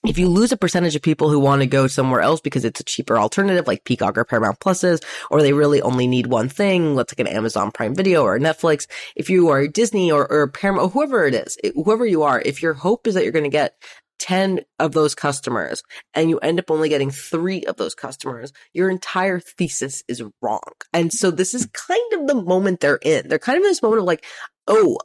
if 0.07 0.17
you 0.17 0.29
lose 0.29 0.51
a 0.51 0.57
percentage 0.57 0.95
of 0.95 1.01
people 1.01 1.29
who 1.29 1.39
want 1.39 1.61
to 1.61 1.67
go 1.67 1.85
somewhere 1.85 2.21
else 2.21 2.41
because 2.41 2.65
it's 2.65 2.79
a 2.79 2.83
cheaper 2.83 3.19
alternative 3.19 3.67
like 3.67 3.83
Peacock 3.83 4.17
or 4.17 4.25
Paramount 4.25 4.59
Pluses, 4.59 5.03
or 5.29 5.41
they 5.41 5.53
really 5.53 5.81
only 5.81 6.07
need 6.07 6.25
one 6.25 6.49
thing, 6.49 6.95
let's 6.95 7.13
like 7.13 7.19
an 7.19 7.35
Amazon 7.35 7.71
Prime 7.71 7.93
Video 7.93 8.23
or 8.23 8.39
Netflix. 8.39 8.87
If 9.15 9.29
you 9.29 9.49
are 9.49 9.67
Disney 9.67 10.11
or, 10.11 10.31
or 10.31 10.47
Paramount, 10.47 10.85
or 10.85 10.89
whoever 10.89 11.27
it 11.27 11.35
is, 11.35 11.57
whoever 11.75 12.05
you 12.05 12.23
are, 12.23 12.41
if 12.43 12.63
your 12.63 12.73
hope 12.73 13.05
is 13.05 13.13
that 13.13 13.23
you're 13.23 13.31
going 13.31 13.43
to 13.43 13.49
get 13.49 13.75
10 14.21 14.61
of 14.77 14.91
those 14.91 15.15
customers 15.15 15.81
and 16.13 16.29
you 16.29 16.37
end 16.39 16.59
up 16.59 16.69
only 16.69 16.89
getting 16.89 17.09
three 17.09 17.63
of 17.63 17.77
those 17.77 17.95
customers, 17.95 18.53
your 18.71 18.89
entire 18.89 19.39
thesis 19.39 20.03
is 20.07 20.23
wrong. 20.43 20.61
And 20.93 21.11
so 21.11 21.31
this 21.31 21.55
is 21.55 21.65
kind 21.73 22.13
of 22.13 22.27
the 22.27 22.35
moment 22.35 22.81
they're 22.81 22.99
in. 23.01 23.27
They're 23.27 23.39
kind 23.39 23.57
of 23.57 23.63
in 23.63 23.71
this 23.71 23.81
moment 23.81 24.01
of 24.01 24.05
like, 24.05 24.23
oh, 24.67 24.99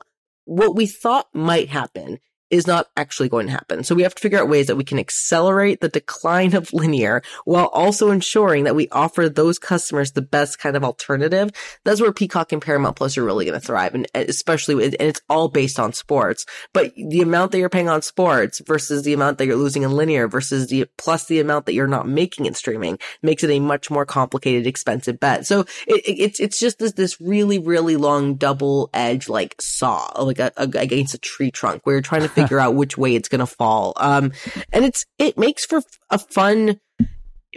what 0.44 0.76
we 0.76 0.86
thought 0.86 1.28
might 1.32 1.70
happen 1.70 2.18
is 2.50 2.66
not 2.66 2.88
actually 2.96 3.28
going 3.28 3.46
to 3.46 3.52
happen. 3.52 3.82
So 3.82 3.94
we 3.94 4.02
have 4.02 4.14
to 4.14 4.20
figure 4.20 4.38
out 4.38 4.48
ways 4.48 4.68
that 4.68 4.76
we 4.76 4.84
can 4.84 4.98
accelerate 4.98 5.80
the 5.80 5.88
decline 5.88 6.54
of 6.54 6.72
linear 6.72 7.22
while 7.44 7.66
also 7.66 8.10
ensuring 8.10 8.64
that 8.64 8.76
we 8.76 8.88
offer 8.90 9.28
those 9.28 9.58
customers 9.58 10.12
the 10.12 10.22
best 10.22 10.58
kind 10.58 10.76
of 10.76 10.84
alternative. 10.84 11.50
That's 11.84 12.00
where 12.00 12.12
Peacock 12.12 12.52
and 12.52 12.62
Paramount 12.62 12.96
Plus 12.96 13.18
are 13.18 13.24
really 13.24 13.44
going 13.44 13.58
to 13.58 13.66
thrive. 13.66 13.94
And 13.94 14.06
especially, 14.14 14.84
and 14.84 14.94
it's 15.00 15.20
all 15.28 15.48
based 15.48 15.80
on 15.80 15.92
sports, 15.92 16.46
but 16.72 16.94
the 16.94 17.20
amount 17.20 17.52
that 17.52 17.58
you're 17.58 17.68
paying 17.68 17.88
on 17.88 18.02
sports 18.02 18.60
versus 18.66 19.02
the 19.02 19.12
amount 19.12 19.38
that 19.38 19.46
you're 19.46 19.56
losing 19.56 19.82
in 19.82 19.92
linear 19.92 20.28
versus 20.28 20.68
the 20.68 20.86
plus 20.96 21.26
the 21.26 21.40
amount 21.40 21.66
that 21.66 21.74
you're 21.74 21.86
not 21.86 22.08
making 22.08 22.46
in 22.46 22.54
streaming 22.54 22.98
makes 23.22 23.42
it 23.42 23.50
a 23.50 23.58
much 23.58 23.90
more 23.90 24.06
complicated, 24.06 24.66
expensive 24.66 25.18
bet. 25.18 25.46
So 25.46 25.60
it, 25.86 26.02
it's, 26.06 26.40
it's 26.40 26.58
just 26.58 26.78
this, 26.78 26.92
this 26.92 27.20
really, 27.20 27.58
really 27.58 27.96
long 27.96 28.36
double 28.36 28.88
edge 28.94 29.28
like 29.28 29.56
saw, 29.60 30.08
like 30.22 30.38
a, 30.38 30.52
a, 30.56 30.64
against 30.76 31.14
a 31.14 31.18
tree 31.18 31.50
trunk 31.50 31.84
where 31.84 31.96
you're 31.96 32.02
trying 32.02 32.22
to 32.22 32.35
figure 32.42 32.60
out 32.60 32.74
which 32.74 32.96
way 32.96 33.14
it's 33.14 33.28
going 33.28 33.40
to 33.40 33.46
fall. 33.46 33.92
Um, 33.96 34.32
and 34.72 34.84
it's, 34.84 35.04
it 35.18 35.38
makes 35.38 35.64
for 35.64 35.82
a 36.10 36.18
fun 36.18 36.80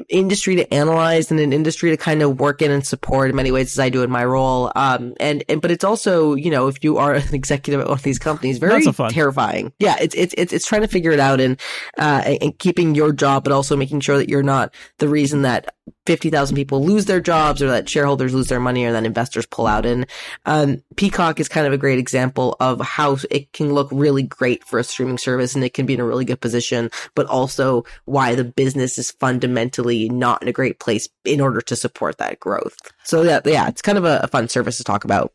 industry 0.08 0.56
to 0.56 0.74
analyze 0.74 1.30
and 1.32 1.40
an 1.40 1.52
industry 1.52 1.90
to 1.90 1.98
kind 1.98 2.22
of 2.22 2.40
work 2.40 2.62
in 2.62 2.72
and 2.72 2.86
support 2.86 3.30
in 3.30 3.36
many 3.36 3.52
ways 3.52 3.74
as 3.74 3.80
I 3.80 3.90
do 3.90 4.04
in 4.04 4.10
my 4.10 4.24
role. 4.24 4.72
Um, 4.76 5.14
and, 5.20 5.44
and, 5.50 5.62
but 5.62 5.72
it's 5.72 5.84
also, 5.84 6.36
you 6.36 6.50
know, 6.52 6.68
if 6.68 6.84
you 6.84 6.98
are 6.98 7.14
an 7.16 7.34
executive 7.34 7.82
at 7.82 7.88
one 7.88 7.98
of 7.98 8.04
these 8.04 8.20
companies, 8.20 8.58
very 8.58 8.84
terrifying. 9.10 9.74
Yeah. 9.80 9.98
It's, 10.00 10.16
it's, 10.16 10.34
it's, 10.38 10.54
it's 10.54 10.66
trying 10.66 10.82
to 10.82 10.88
figure 10.88 11.12
it 11.12 11.20
out 11.20 11.42
and, 11.42 11.60
uh, 11.98 12.22
and, 12.26 12.38
and 12.42 12.60
keeping 12.60 12.96
your 12.96 13.12
job, 13.12 13.44
but 13.44 13.54
also 13.54 13.76
making 13.76 14.00
sure 14.02 14.18
that 14.18 14.30
you're 14.30 14.44
not 14.44 14.74
the 15.00 15.10
reason 15.10 15.42
that 15.42 15.76
50,000 16.10 16.56
people 16.56 16.84
lose 16.84 17.06
their 17.06 17.22
jobs 17.22 17.62
or 17.62 17.68
that 17.68 17.88
shareholders 17.88 18.34
lose 18.34 18.48
their 18.48 18.60
money 18.60 18.84
or 18.84 18.92
that 18.92 19.06
investors 19.06 19.46
pull 19.46 19.68
out. 19.68 19.86
And, 19.86 20.08
um, 20.48 20.82
Peacock 20.96 21.40
is 21.40 21.48
kind 21.48 21.68
of 21.68 21.74
a 21.74 21.78
great 21.78 22.00
example 22.00 22.56
of 22.60 22.82
how 22.82 23.18
it 23.30 23.54
can 23.54 23.76
look 23.76 23.90
really 23.92 24.24
great 24.24 24.64
for 24.64 24.80
a 24.80 24.84
streaming 24.84 25.20
service 25.20 25.54
and 25.54 25.64
it 25.64 25.76
can 25.76 25.86
be 25.86 25.94
in 25.94 26.00
a 26.00 26.06
really 26.06 26.26
good 26.26 26.42
position, 26.42 26.90
but 27.14 27.28
also 27.28 27.86
why 28.06 28.34
the 28.34 28.44
business 28.44 28.98
is 28.98 29.12
fundamentally 29.12 30.10
not 30.10 30.42
in 30.42 30.48
a 30.48 30.52
great 30.52 30.80
place 30.80 31.08
in 31.26 31.40
order 31.40 31.62
to 31.62 31.76
support 31.76 32.18
that 32.18 32.40
growth. 32.40 32.76
So 33.04 33.22
yeah, 33.22 33.42
yeah, 33.46 33.68
it's 33.68 33.84
kind 33.84 34.00
of 34.00 34.04
a, 34.04 34.22
a 34.24 34.28
fun 34.28 34.50
service 34.50 34.78
to 34.78 34.84
talk 34.84 35.04
about. 35.04 35.32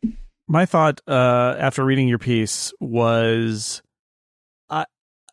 my 0.49 0.67
thought 0.67 1.01
uh, 1.07 1.55
after 1.57 1.85
reading 1.85 2.09
your 2.09 2.19
piece 2.19 2.73
was 2.81 3.81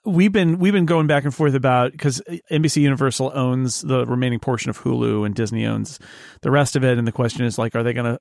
we've 0.06 0.32
been 0.32 0.58
we've 0.60 0.74
been 0.74 0.86
going 0.86 1.08
back 1.08 1.26
and 1.26 1.34
forth 1.34 1.54
about 1.54 1.92
because 1.92 2.22
NBC 2.52 2.82
Universal 2.82 3.32
owns 3.34 3.82
the 3.82 4.06
remaining 4.06 4.40
portion 4.40 4.70
of 4.70 4.80
Hulu 4.80 5.26
and 5.26 5.36
Disney 5.36 5.66
owns 5.66 6.00
the 6.42 6.52
rest 6.52 6.76
of 6.76 6.84
it, 6.84 6.98
and 6.98 7.08
the 7.08 7.12
question 7.12 7.46
is 7.46 7.58
like, 7.58 7.76
are 7.76 7.84
they 7.84 7.94
gonna 7.94 8.20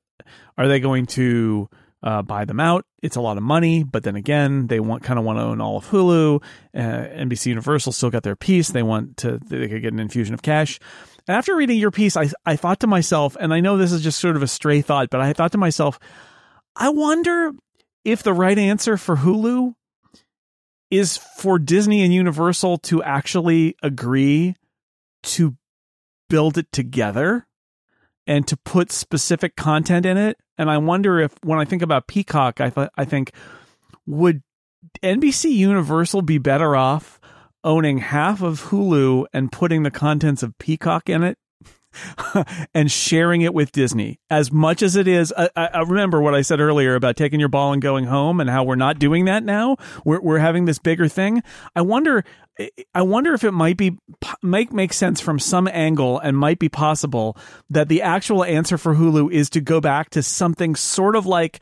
are 0.58 0.68
they 0.68 0.80
going 0.80 1.06
to 1.06 1.68
uh, 2.02 2.22
buy 2.22 2.44
them 2.44 2.60
out? 2.60 2.84
It's 3.02 3.16
a 3.16 3.20
lot 3.20 3.36
of 3.36 3.42
money, 3.42 3.82
but 3.82 4.02
then 4.02 4.16
again, 4.16 4.66
they 4.66 4.80
want 4.80 5.02
kind 5.02 5.18
of 5.18 5.24
want 5.24 5.38
to 5.38 5.42
own 5.42 5.60
all 5.60 5.76
of 5.76 5.86
Hulu. 5.86 6.42
Uh, 6.74 6.78
NBC 6.78 7.46
Universal 7.46 7.92
still 7.92 8.10
got 8.10 8.22
their 8.22 8.36
piece. 8.36 8.70
They 8.70 8.82
want 8.82 9.16
to 9.18 9.38
they 9.38 9.68
could 9.68 9.82
get 9.82 9.92
an 9.92 10.00
infusion 10.00 10.34
of 10.34 10.42
cash. 10.42 10.78
And 11.26 11.36
after 11.36 11.54
reading 11.56 11.78
your 11.78 11.90
piece, 11.90 12.16
I 12.16 12.30
I 12.44 12.56
thought 12.56 12.80
to 12.80 12.86
myself, 12.86 13.36
and 13.40 13.54
I 13.54 13.60
know 13.60 13.76
this 13.76 13.92
is 13.92 14.02
just 14.02 14.20
sort 14.20 14.36
of 14.36 14.42
a 14.42 14.48
stray 14.48 14.82
thought, 14.82 15.10
but 15.10 15.20
I 15.20 15.32
thought 15.32 15.52
to 15.52 15.58
myself, 15.58 15.98
I 16.76 16.90
wonder 16.90 17.52
if 18.04 18.22
the 18.22 18.32
right 18.32 18.58
answer 18.58 18.96
for 18.96 19.16
Hulu 19.16 19.74
is 20.91 21.16
for 21.16 21.59
Disney 21.59 22.03
and 22.03 22.12
Universal 22.12 22.78
to 22.78 23.03
actually 23.03 23.76
agree 23.82 24.57
to 25.22 25.57
build 26.28 26.59
it 26.59 26.70
together 26.72 27.47
and 28.26 28.47
to 28.47 28.57
put 28.57 28.93
specific 28.93 29.57
content 29.57 30.07
in 30.07 30.16
it. 30.16 30.38
And 30.59 30.70
I 30.70 30.78
wonder 30.78 31.20
if 31.20 31.34
when 31.43 31.59
I 31.59 31.64
think 31.64 31.82
about 31.82 32.07
Peacock, 32.07 32.61
I 32.61 32.70
th- 32.70 32.91
I 32.97 33.05
think 33.05 33.32
would 34.07 34.43
NBC 35.03 35.51
Universal 35.53 36.22
be 36.22 36.38
better 36.38 36.76
off 36.76 37.20
owning 37.62 37.99
half 37.99 38.43
of 38.43 38.70
Hulu 38.70 39.26
and 39.32 39.53
putting 39.53 39.82
the 39.82 39.91
contents 39.91 40.43
of 40.43 40.57
Peacock 40.59 41.09
in 41.09 41.22
it 41.22 41.38
and 42.74 42.91
sharing 42.91 43.43
it 43.43 43.53
with 43.53 43.72
Disney 43.72 44.20
as 44.30 44.53
much 44.53 44.82
as 44.82 44.97
it 44.97 45.09
is. 45.09 45.32
I, 45.36 45.49
I, 45.57 45.80
remember 45.80 46.20
what 46.20 46.34
I 46.34 46.43
said 46.43 46.61
earlier 46.61 46.95
about 46.95 47.16
taking 47.16 47.41
your 47.41 47.49
ball 47.49 47.72
and 47.72 47.82
going 47.82 48.05
home 48.05 48.41
and 48.41 48.49
how 48.49 48.64
we're 48.64 48.76
not 48.76 48.99
doing 48.99 49.24
that 49.24 49.43
now. 49.43 49.76
We're, 50.05 50.20
we're 50.20 50.38
having 50.38 50.64
this 50.64 50.78
bigger 50.78 51.09
thing. 51.09 51.43
I 51.74 51.82
wonder, 51.82 52.24
I 52.95 53.03
wonder 53.03 53.34
if 53.34 53.45
it 53.45 53.53
might 53.53 53.76
be, 53.76 53.99
make, 54.43 54.72
make 54.72 54.93
sense 54.93 55.20
from 55.20 55.38
some 55.38 55.68
angle 55.68 56.18
and 56.18 56.36
might 56.36 56.59
be 56.59 56.68
possible 56.68 57.36
that 57.68 57.88
the 57.88 58.03
actual 58.03 58.45
answer 58.45 58.78
for 58.78 58.95
Hulu 58.95 59.32
is 59.32 59.51
to 59.51 59.61
go 59.61 59.80
back 59.80 60.11
to 60.11 60.22
something 60.22 60.74
sort 60.76 61.16
of 61.16 61.26
like 61.26 61.61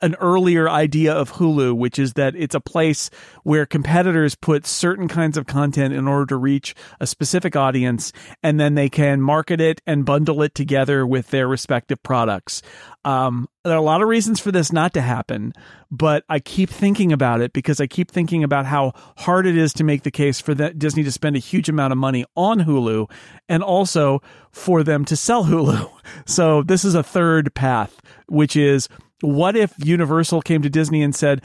an 0.00 0.14
earlier 0.16 0.68
idea 0.68 1.12
of 1.12 1.32
Hulu, 1.32 1.76
which 1.76 1.98
is 1.98 2.14
that 2.14 2.36
it's 2.36 2.54
a 2.54 2.60
place 2.60 3.10
where 3.42 3.66
competitors 3.66 4.34
put 4.34 4.66
certain 4.66 5.08
kinds 5.08 5.36
of 5.36 5.46
content 5.46 5.94
in 5.94 6.06
order 6.06 6.26
to 6.26 6.36
reach 6.36 6.74
a 7.00 7.06
specific 7.06 7.56
audience, 7.56 8.12
and 8.42 8.60
then 8.60 8.74
they 8.74 8.88
can 8.88 9.20
market 9.20 9.60
it 9.60 9.80
and 9.86 10.04
bundle 10.04 10.42
it 10.42 10.54
together 10.54 11.06
with 11.06 11.28
their 11.30 11.48
respective 11.48 12.02
products. 12.02 12.62
Um, 13.04 13.48
there 13.64 13.74
are 13.74 13.78
a 13.78 13.82
lot 13.82 14.02
of 14.02 14.08
reasons 14.08 14.40
for 14.40 14.52
this 14.52 14.72
not 14.72 14.92
to 14.94 15.00
happen, 15.00 15.52
but 15.90 16.24
I 16.28 16.40
keep 16.40 16.70
thinking 16.70 17.12
about 17.12 17.40
it 17.40 17.52
because 17.52 17.80
I 17.80 17.86
keep 17.86 18.10
thinking 18.10 18.44
about 18.44 18.66
how 18.66 18.92
hard 19.16 19.46
it 19.46 19.56
is 19.56 19.72
to 19.74 19.84
make 19.84 20.02
the 20.02 20.10
case 20.10 20.40
for 20.40 20.54
Disney 20.54 21.04
to 21.04 21.12
spend 21.12 21.36
a 21.36 21.40
huge 21.40 21.68
amount 21.68 21.92
of 21.92 21.98
money 21.98 22.24
on 22.36 22.60
Hulu 22.60 23.10
and 23.48 23.62
also 23.62 24.20
for 24.50 24.82
them 24.82 25.04
to 25.06 25.16
sell 25.16 25.44
Hulu. 25.44 25.90
So 26.24 26.62
this 26.62 26.86
is 26.86 26.94
a 26.94 27.02
third 27.02 27.54
path, 27.54 28.00
which 28.28 28.56
is 28.56 28.88
what 29.20 29.56
if 29.56 29.72
Universal 29.78 30.42
came 30.42 30.62
to 30.62 30.70
Disney 30.70 31.02
and 31.02 31.14
said, 31.14 31.42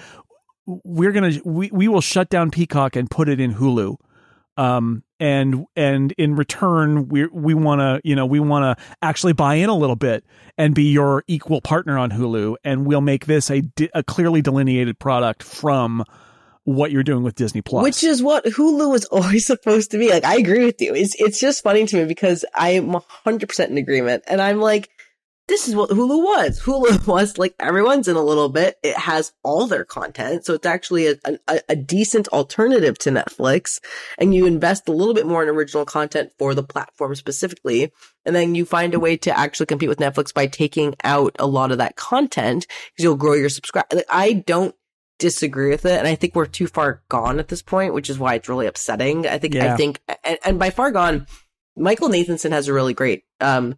"We're 0.66 1.12
gonna 1.12 1.34
we 1.46 1.70
we 1.72 1.88
will 1.88 2.02
shut 2.02 2.30
down 2.30 2.52
Peacock 2.52 2.96
and 2.96 3.10
put 3.10 3.30
it 3.30 3.40
in 3.40 3.56
Hulu." 3.56 3.98
Um, 4.56 5.04
and 5.20 5.66
and 5.76 6.12
in 6.18 6.36
return 6.36 7.08
we 7.08 7.26
we 7.28 7.54
want 7.54 7.80
to 7.80 8.02
you 8.08 8.16
know 8.16 8.26
we 8.26 8.40
want 8.40 8.78
to 8.78 8.86
actually 9.02 9.34
buy 9.34 9.56
in 9.56 9.70
a 9.70 9.76
little 9.76 9.96
bit 9.96 10.24
and 10.58 10.76
be 10.76 10.92
your 10.92 11.24
equal 11.28 11.62
partner 11.62 11.98
on 11.98 12.12
Hulu 12.12 12.58
and 12.64 12.86
we'll 12.86 13.02
make 13.02 13.26
this 13.26 13.50
a 13.50 13.64
a 13.96 14.04
clearly 14.04 14.42
delineated 14.42 15.00
product 15.00 15.42
from 15.42 16.04
what 16.66 16.92
you're 16.92 17.04
doing 17.04 17.24
with 17.24 17.36
Disney 17.36 17.62
Plus. 17.62 17.84
Which 17.84 18.04
is 18.04 18.22
what 18.22 18.46
Hulu 18.46 18.92
was 18.92 19.06
always 19.12 19.46
supposed 19.46 19.92
to 19.92 19.98
be. 19.98 20.10
Like 20.10 20.26
I 20.26 20.36
agree 20.36 20.66
with 20.66 20.82
you. 20.82 20.94
It's 20.94 21.16
it's 21.20 21.40
just 21.40 21.64
funny 21.64 21.86
to 21.86 21.96
me 21.98 22.06
because 22.06 22.46
I'm 22.54 22.92
100% 23.26 23.68
in 23.70 23.78
agreement 23.78 24.24
and 24.28 24.42
I'm 24.42 24.60
like 24.60 24.90
this 25.48 25.68
is 25.68 25.76
what 25.76 25.90
Hulu 25.90 26.24
was. 26.24 26.62
Hulu 26.62 27.06
was 27.08 27.38
like 27.38 27.54
everyone's 27.60 28.08
in 28.08 28.16
a 28.16 28.24
little 28.24 28.50
bit. 28.50 28.78
It 28.82 28.96
has 28.96 29.34
all 29.44 29.68
their 29.68 29.84
content. 29.84 30.46
So 30.46 30.54
it's 30.54 30.66
actually 30.66 31.08
a, 31.08 31.16
a, 31.48 31.60
a, 31.70 31.76
decent 31.76 32.28
alternative 32.30 32.98
to 33.00 33.12
Netflix. 33.12 33.80
And 34.18 34.34
you 34.34 34.46
invest 34.46 34.88
a 34.88 34.94
little 34.94 35.14
bit 35.14 35.28
more 35.28 35.44
in 35.44 35.50
original 35.50 35.86
content 35.86 36.32
for 36.40 36.56
the 36.56 36.64
platform 36.64 37.14
specifically. 37.16 37.92
And 38.26 38.36
then 38.36 38.56
you 38.56 38.66
find 38.66 38.94
a 38.94 39.00
way 39.00 39.18
to 39.18 39.38
actually 39.38 39.66
compete 39.66 39.90
with 39.90 40.00
Netflix 40.00 40.34
by 40.34 40.48
taking 40.48 40.96
out 41.04 41.36
a 41.40 41.48
lot 41.48 41.72
of 41.72 41.78
that 41.78 41.98
content 41.98 42.66
because 42.68 43.04
you'll 43.04 43.16
grow 43.16 43.34
your 43.34 43.50
subscribe. 43.50 43.86
Like, 43.92 44.06
I 44.10 44.34
don't 44.34 44.76
disagree 45.20 45.70
with 45.70 45.86
it. 45.86 46.00
And 46.00 46.08
I 46.08 46.16
think 46.16 46.36
we're 46.36 46.46
too 46.46 46.68
far 46.68 47.04
gone 47.10 47.40
at 47.40 47.50
this 47.50 47.62
point, 47.62 47.94
which 47.94 48.10
is 48.10 48.18
why 48.18 48.36
it's 48.36 48.50
really 48.50 48.68
upsetting. 48.68 49.28
I 49.28 49.40
think, 49.40 49.56
yeah. 49.56 49.74
I 49.74 49.78
think, 49.78 50.00
and, 50.24 50.38
and 50.46 50.60
by 50.60 50.70
far 50.70 50.92
gone, 50.92 51.28
Michael 51.76 52.10
Nathanson 52.10 52.52
has 52.52 52.68
a 52.70 52.74
really 52.74 52.94
great, 52.94 53.24
um, 53.42 53.76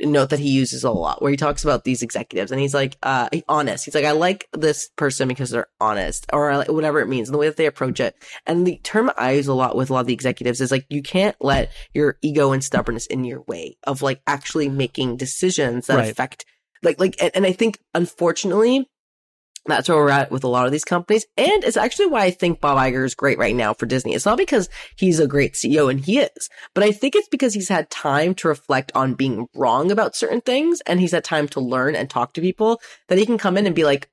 note 0.00 0.30
that 0.30 0.38
he 0.38 0.50
uses 0.50 0.84
a 0.84 0.90
lot 0.90 1.22
where 1.22 1.30
he 1.30 1.36
talks 1.36 1.64
about 1.64 1.84
these 1.84 2.02
executives 2.02 2.52
and 2.52 2.60
he's 2.60 2.74
like 2.74 2.96
uh 3.02 3.28
honest 3.48 3.84
he's 3.84 3.94
like 3.94 4.04
i 4.04 4.10
like 4.10 4.48
this 4.52 4.88
person 4.96 5.26
because 5.26 5.50
they're 5.50 5.68
honest 5.80 6.26
or 6.32 6.56
like 6.56 6.70
whatever 6.70 7.00
it 7.00 7.08
means 7.08 7.28
and 7.28 7.34
the 7.34 7.38
way 7.38 7.46
that 7.46 7.56
they 7.56 7.66
approach 7.66 7.98
it 7.98 8.14
and 8.46 8.66
the 8.66 8.78
term 8.78 9.10
i 9.16 9.32
use 9.32 9.46
a 9.46 9.54
lot 9.54 9.74
with 9.74 9.88
a 9.88 9.92
lot 9.92 10.00
of 10.00 10.06
the 10.06 10.12
executives 10.12 10.60
is 10.60 10.70
like 10.70 10.86
you 10.90 11.02
can't 11.02 11.36
let 11.40 11.72
your 11.94 12.18
ego 12.20 12.52
and 12.52 12.62
stubbornness 12.62 13.06
in 13.06 13.24
your 13.24 13.42
way 13.42 13.76
of 13.84 14.02
like 14.02 14.20
actually 14.26 14.68
making 14.68 15.16
decisions 15.16 15.86
that 15.86 15.96
right. 15.96 16.10
affect 16.10 16.44
like 16.82 17.00
like 17.00 17.16
and, 17.20 17.30
and 17.34 17.46
i 17.46 17.52
think 17.52 17.78
unfortunately 17.94 18.88
that's 19.66 19.88
where 19.88 19.98
we're 19.98 20.10
at 20.10 20.30
with 20.30 20.44
a 20.44 20.48
lot 20.48 20.66
of 20.66 20.72
these 20.72 20.84
companies. 20.84 21.26
And 21.36 21.64
it's 21.64 21.76
actually 21.76 22.06
why 22.06 22.24
I 22.24 22.30
think 22.30 22.60
Bob 22.60 22.78
Iger 22.78 23.04
is 23.04 23.14
great 23.14 23.38
right 23.38 23.54
now 23.54 23.74
for 23.74 23.86
Disney. 23.86 24.14
It's 24.14 24.26
not 24.26 24.38
because 24.38 24.68
he's 24.96 25.20
a 25.20 25.26
great 25.26 25.54
CEO 25.54 25.90
and 25.90 26.04
he 26.04 26.18
is, 26.18 26.48
but 26.74 26.84
I 26.84 26.92
think 26.92 27.14
it's 27.14 27.28
because 27.28 27.54
he's 27.54 27.68
had 27.68 27.90
time 27.90 28.34
to 28.36 28.48
reflect 28.48 28.92
on 28.94 29.14
being 29.14 29.48
wrong 29.54 29.90
about 29.90 30.16
certain 30.16 30.40
things 30.40 30.80
and 30.86 31.00
he's 31.00 31.12
had 31.12 31.24
time 31.24 31.48
to 31.48 31.60
learn 31.60 31.94
and 31.94 32.08
talk 32.08 32.32
to 32.34 32.40
people 32.40 32.80
that 33.08 33.18
he 33.18 33.26
can 33.26 33.38
come 33.38 33.56
in 33.56 33.66
and 33.66 33.74
be 33.74 33.84
like, 33.84 34.08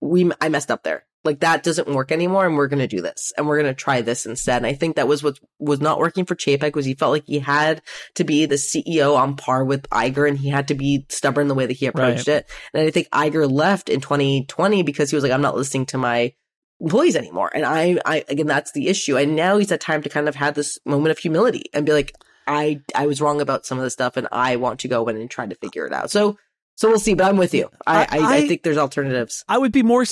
we, 0.00 0.30
I 0.40 0.48
messed 0.48 0.70
up 0.70 0.82
there 0.82 1.05
like 1.26 1.40
that 1.40 1.62
doesn't 1.62 1.88
work 1.88 2.12
anymore 2.12 2.46
and 2.46 2.56
we're 2.56 2.68
going 2.68 2.78
to 2.78 2.86
do 2.86 3.02
this 3.02 3.32
and 3.36 3.46
we're 3.46 3.60
going 3.60 3.72
to 3.72 3.78
try 3.78 4.00
this 4.00 4.24
instead. 4.24 4.58
And 4.58 4.66
I 4.66 4.74
think 4.74 4.96
that 4.96 5.08
was 5.08 5.22
what 5.22 5.38
was 5.58 5.80
not 5.80 5.98
working 5.98 6.24
for 6.24 6.34
Chapek 6.34 6.74
was 6.74 6.86
he 6.86 6.94
felt 6.94 7.12
like 7.12 7.26
he 7.26 7.38
had 7.38 7.82
to 8.14 8.24
be 8.24 8.46
the 8.46 8.54
CEO 8.54 9.16
on 9.16 9.36
par 9.36 9.64
with 9.64 9.82
Iger 9.90 10.28
and 10.28 10.38
he 10.38 10.48
had 10.48 10.68
to 10.68 10.74
be 10.74 11.04
stubborn 11.08 11.48
the 11.48 11.54
way 11.54 11.66
that 11.66 11.76
he 11.76 11.86
approached 11.86 12.28
right. 12.28 12.38
it. 12.38 12.50
And 12.72 12.86
I 12.86 12.90
think 12.90 13.08
Iger 13.10 13.50
left 13.50 13.88
in 13.88 14.00
2020 14.00 14.82
because 14.82 15.10
he 15.10 15.16
was 15.16 15.22
like, 15.22 15.32
I'm 15.32 15.42
not 15.42 15.56
listening 15.56 15.86
to 15.86 15.98
my 15.98 16.32
employees 16.80 17.16
anymore. 17.16 17.50
And 17.54 17.64
I, 17.64 17.98
I, 18.04 18.24
again, 18.28 18.46
that's 18.46 18.72
the 18.72 18.88
issue. 18.88 19.16
And 19.16 19.36
now 19.36 19.58
he's 19.58 19.70
had 19.70 19.80
time 19.80 20.02
to 20.02 20.08
kind 20.08 20.28
of 20.28 20.34
have 20.36 20.54
this 20.54 20.78
moment 20.84 21.10
of 21.10 21.18
humility 21.18 21.64
and 21.74 21.84
be 21.84 21.92
like, 21.92 22.12
I, 22.46 22.80
I 22.94 23.06
was 23.06 23.20
wrong 23.20 23.40
about 23.40 23.66
some 23.66 23.78
of 23.78 23.84
the 23.84 23.90
stuff 23.90 24.16
and 24.16 24.28
I 24.30 24.56
want 24.56 24.80
to 24.80 24.88
go 24.88 25.08
in 25.08 25.16
and 25.16 25.30
try 25.30 25.46
to 25.46 25.54
figure 25.56 25.86
it 25.86 25.92
out. 25.92 26.10
So, 26.10 26.38
so 26.76 26.88
we'll 26.88 26.98
see, 26.98 27.14
but 27.14 27.26
I'm 27.26 27.38
with 27.38 27.54
you. 27.54 27.70
I, 27.86 28.02
I, 28.02 28.06
I, 28.10 28.36
I 28.36 28.46
think 28.46 28.62
there's 28.62 28.76
alternatives. 28.76 29.44
I 29.48 29.58
would 29.58 29.72
be 29.72 29.82
more 29.82 30.04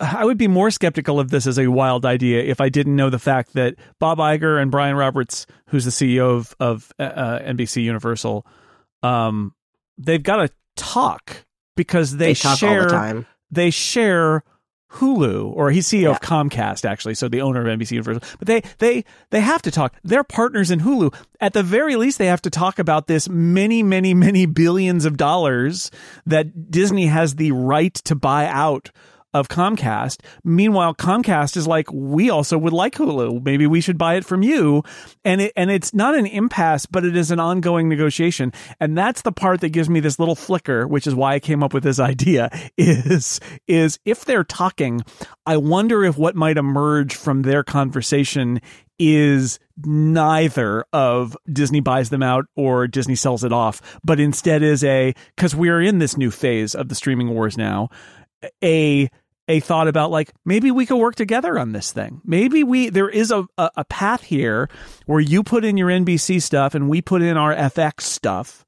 I 0.00 0.24
would 0.24 0.38
be 0.38 0.48
more 0.48 0.70
skeptical 0.70 1.18
of 1.18 1.30
this 1.30 1.46
as 1.46 1.58
a 1.58 1.68
wild 1.68 2.06
idea 2.06 2.42
if 2.42 2.60
I 2.60 2.68
didn't 2.68 2.96
know 2.96 3.10
the 3.10 3.18
fact 3.18 3.54
that 3.54 3.74
Bob 3.98 4.18
Iger 4.18 4.60
and 4.60 4.70
Brian 4.70 4.96
Roberts, 4.96 5.46
who's 5.66 5.84
the 5.84 5.90
CEO 5.90 6.36
of 6.36 6.54
of 6.60 6.92
uh, 6.98 7.02
uh 7.02 7.42
NBC 7.42 7.82
Universal, 7.82 8.46
um, 9.02 9.54
they've 9.96 10.22
got 10.22 10.36
to 10.36 10.50
talk 10.76 11.44
because 11.76 12.16
they, 12.16 12.28
they 12.28 12.34
share 12.34 12.86
the 12.86 13.26
they 13.50 13.70
share 13.70 14.44
Hulu 14.92 15.52
or 15.54 15.70
he's 15.70 15.86
CEO 15.86 16.02
yeah. 16.02 16.10
of 16.10 16.20
Comcast 16.20 16.88
actually, 16.88 17.14
so 17.14 17.28
the 17.28 17.42
owner 17.42 17.60
of 17.60 17.78
NBC 17.78 17.92
Universal. 17.92 18.22
But 18.38 18.46
they 18.46 18.62
they 18.78 19.04
they 19.30 19.40
have 19.40 19.62
to 19.62 19.70
talk. 19.70 19.94
They're 20.02 20.24
partners 20.24 20.70
in 20.70 20.80
Hulu. 20.80 21.14
At 21.40 21.52
the 21.52 21.62
very 21.62 21.96
least, 21.96 22.18
they 22.18 22.26
have 22.26 22.42
to 22.42 22.50
talk 22.50 22.78
about 22.78 23.06
this 23.06 23.28
many 23.28 23.82
many 23.82 24.14
many 24.14 24.46
billions 24.46 25.04
of 25.04 25.16
dollars 25.16 25.90
that 26.24 26.70
Disney 26.70 27.06
has 27.06 27.34
the 27.34 27.52
right 27.52 27.94
to 27.94 28.14
buy 28.14 28.46
out 28.46 28.90
of 29.38 29.48
Comcast. 29.48 30.20
Meanwhile, 30.42 30.94
Comcast 30.94 31.56
is 31.56 31.66
like, 31.66 31.90
we 31.92 32.28
also 32.28 32.58
would 32.58 32.72
like 32.72 32.94
Hulu. 32.94 33.42
Maybe 33.42 33.66
we 33.66 33.80
should 33.80 33.96
buy 33.96 34.16
it 34.16 34.24
from 34.24 34.42
you. 34.42 34.82
And 35.24 35.40
it, 35.40 35.52
and 35.56 35.70
it's 35.70 35.94
not 35.94 36.16
an 36.16 36.26
impasse, 36.26 36.86
but 36.86 37.04
it 37.04 37.16
is 37.16 37.30
an 37.30 37.38
ongoing 37.38 37.88
negotiation. 37.88 38.52
And 38.80 38.98
that's 38.98 39.22
the 39.22 39.32
part 39.32 39.60
that 39.60 39.70
gives 39.70 39.88
me 39.88 40.00
this 40.00 40.18
little 40.18 40.34
flicker, 40.34 40.86
which 40.86 41.06
is 41.06 41.14
why 41.14 41.34
I 41.34 41.40
came 41.40 41.62
up 41.62 41.72
with 41.72 41.84
this 41.84 42.00
idea 42.00 42.50
is, 42.76 43.40
is 43.66 43.98
if 44.04 44.24
they're 44.24 44.44
talking, 44.44 45.02
I 45.46 45.56
wonder 45.56 46.04
if 46.04 46.18
what 46.18 46.34
might 46.34 46.58
emerge 46.58 47.14
from 47.14 47.42
their 47.42 47.62
conversation 47.62 48.60
is 48.98 49.60
neither 49.84 50.84
of 50.92 51.36
Disney 51.50 51.78
buys 51.78 52.10
them 52.10 52.22
out 52.22 52.46
or 52.56 52.88
Disney 52.88 53.14
sells 53.14 53.44
it 53.44 53.52
off, 53.52 54.00
but 54.02 54.18
instead 54.18 54.64
is 54.64 54.82
a, 54.82 55.14
cause 55.36 55.54
we're 55.54 55.80
in 55.80 56.00
this 56.00 56.16
new 56.16 56.32
phase 56.32 56.74
of 56.74 56.88
the 56.88 56.96
streaming 56.96 57.28
wars 57.30 57.56
now 57.56 57.88
a 58.62 59.08
a 59.48 59.60
thought 59.60 59.88
about 59.88 60.10
like 60.10 60.30
maybe 60.44 60.70
we 60.70 60.86
could 60.86 60.98
work 60.98 61.14
together 61.14 61.58
on 61.58 61.72
this 61.72 61.90
thing. 61.90 62.20
Maybe 62.24 62.62
we 62.62 62.90
there 62.90 63.08
is 63.08 63.30
a, 63.30 63.46
a, 63.56 63.70
a 63.78 63.84
path 63.84 64.22
here 64.22 64.68
where 65.06 65.20
you 65.20 65.42
put 65.42 65.64
in 65.64 65.76
your 65.76 65.88
NBC 65.88 66.40
stuff 66.42 66.74
and 66.74 66.88
we 66.88 67.00
put 67.00 67.22
in 67.22 67.36
our 67.36 67.54
FX 67.54 68.02
stuff 68.02 68.64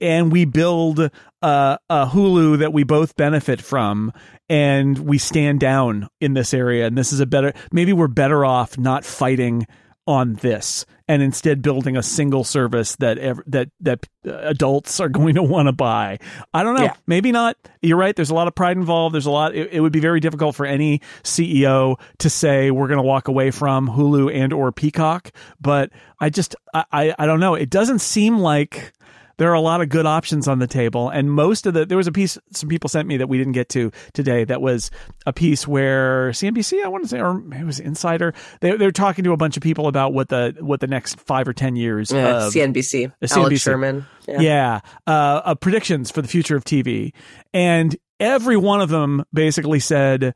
and 0.00 0.32
we 0.32 0.44
build 0.44 1.10
uh, 1.42 1.76
a 1.88 2.06
Hulu 2.06 2.58
that 2.58 2.72
we 2.72 2.82
both 2.82 3.14
benefit 3.16 3.62
from, 3.62 4.12
and 4.48 4.98
we 4.98 5.16
stand 5.16 5.60
down 5.60 6.08
in 6.20 6.34
this 6.34 6.52
area. 6.52 6.88
And 6.88 6.98
this 6.98 7.12
is 7.12 7.20
a 7.20 7.26
better. 7.26 7.52
Maybe 7.70 7.92
we're 7.92 8.08
better 8.08 8.44
off 8.44 8.76
not 8.76 9.04
fighting 9.04 9.66
on 10.06 10.34
this 10.34 10.84
and 11.12 11.22
instead 11.22 11.60
building 11.60 11.94
a 11.94 12.02
single 12.02 12.42
service 12.42 12.96
that 12.96 13.18
ev- 13.18 13.42
that 13.46 13.68
that 13.80 14.06
uh, 14.26 14.32
adults 14.44 14.98
are 14.98 15.10
going 15.10 15.34
to 15.34 15.42
want 15.42 15.68
to 15.68 15.72
buy. 15.72 16.18
I 16.54 16.62
don't 16.62 16.74
know. 16.74 16.84
Yeah. 16.84 16.94
Maybe 17.06 17.32
not. 17.32 17.58
You're 17.82 17.98
right. 17.98 18.16
There's 18.16 18.30
a 18.30 18.34
lot 18.34 18.48
of 18.48 18.54
pride 18.54 18.78
involved. 18.78 19.14
There's 19.14 19.26
a 19.26 19.30
lot. 19.30 19.54
It, 19.54 19.74
it 19.74 19.80
would 19.80 19.92
be 19.92 20.00
very 20.00 20.20
difficult 20.20 20.56
for 20.56 20.64
any 20.64 21.02
CEO 21.22 22.00
to 22.16 22.30
say 22.30 22.70
we're 22.70 22.88
going 22.88 22.96
to 22.96 23.02
walk 23.04 23.28
away 23.28 23.50
from 23.50 23.88
Hulu 23.88 24.34
and 24.34 24.54
or 24.54 24.72
Peacock. 24.72 25.32
But 25.60 25.90
I 26.18 26.30
just 26.30 26.56
I, 26.72 26.84
I 26.90 27.14
I 27.18 27.26
don't 27.26 27.40
know. 27.40 27.56
It 27.56 27.68
doesn't 27.68 27.98
seem 27.98 28.38
like 28.38 28.94
there 29.42 29.50
are 29.50 29.54
a 29.54 29.60
lot 29.60 29.80
of 29.80 29.88
good 29.88 30.06
options 30.06 30.46
on 30.46 30.60
the 30.60 30.68
table 30.68 31.08
and 31.08 31.28
most 31.32 31.66
of 31.66 31.74
the 31.74 31.84
there 31.84 31.96
was 31.98 32.06
a 32.06 32.12
piece 32.12 32.38
some 32.52 32.68
people 32.68 32.88
sent 32.88 33.08
me 33.08 33.16
that 33.16 33.28
we 33.28 33.36
didn't 33.38 33.54
get 33.54 33.68
to 33.68 33.90
today 34.12 34.44
that 34.44 34.62
was 34.62 34.92
a 35.26 35.32
piece 35.32 35.66
where 35.66 36.30
CNBC 36.30 36.84
I 36.84 36.86
want 36.88 37.02
to 37.02 37.08
say 37.08 37.20
or 37.20 37.42
it 37.52 37.64
was 37.64 37.80
Insider 37.80 38.32
they 38.60 38.76
they're 38.76 38.92
talking 38.92 39.24
to 39.24 39.32
a 39.32 39.36
bunch 39.36 39.56
of 39.56 39.64
people 39.64 39.88
about 39.88 40.12
what 40.12 40.28
the 40.28 40.54
what 40.60 40.78
the 40.78 40.86
next 40.86 41.18
5 41.18 41.48
or 41.48 41.52
10 41.52 41.74
years 41.74 42.12
Yeah, 42.12 42.46
of 42.46 42.52
CNBC. 42.52 43.06
uh, 43.20 43.26
CNBC. 43.26 43.36
Alex 43.36 43.60
Sherman. 43.62 44.06
yeah, 44.28 44.40
Yeah. 44.40 44.80
uh, 45.08 45.40
uh, 45.44 45.54
predictions 45.56 46.12
for 46.12 46.22
the 46.22 46.28
future 46.28 46.54
of 46.54 46.62
TV, 46.64 47.12
and 47.52 47.96
every 48.20 48.56
one 48.56 48.80
of 48.80 48.88
them 48.90 49.24
basically 49.32 49.80
said, 49.80 50.34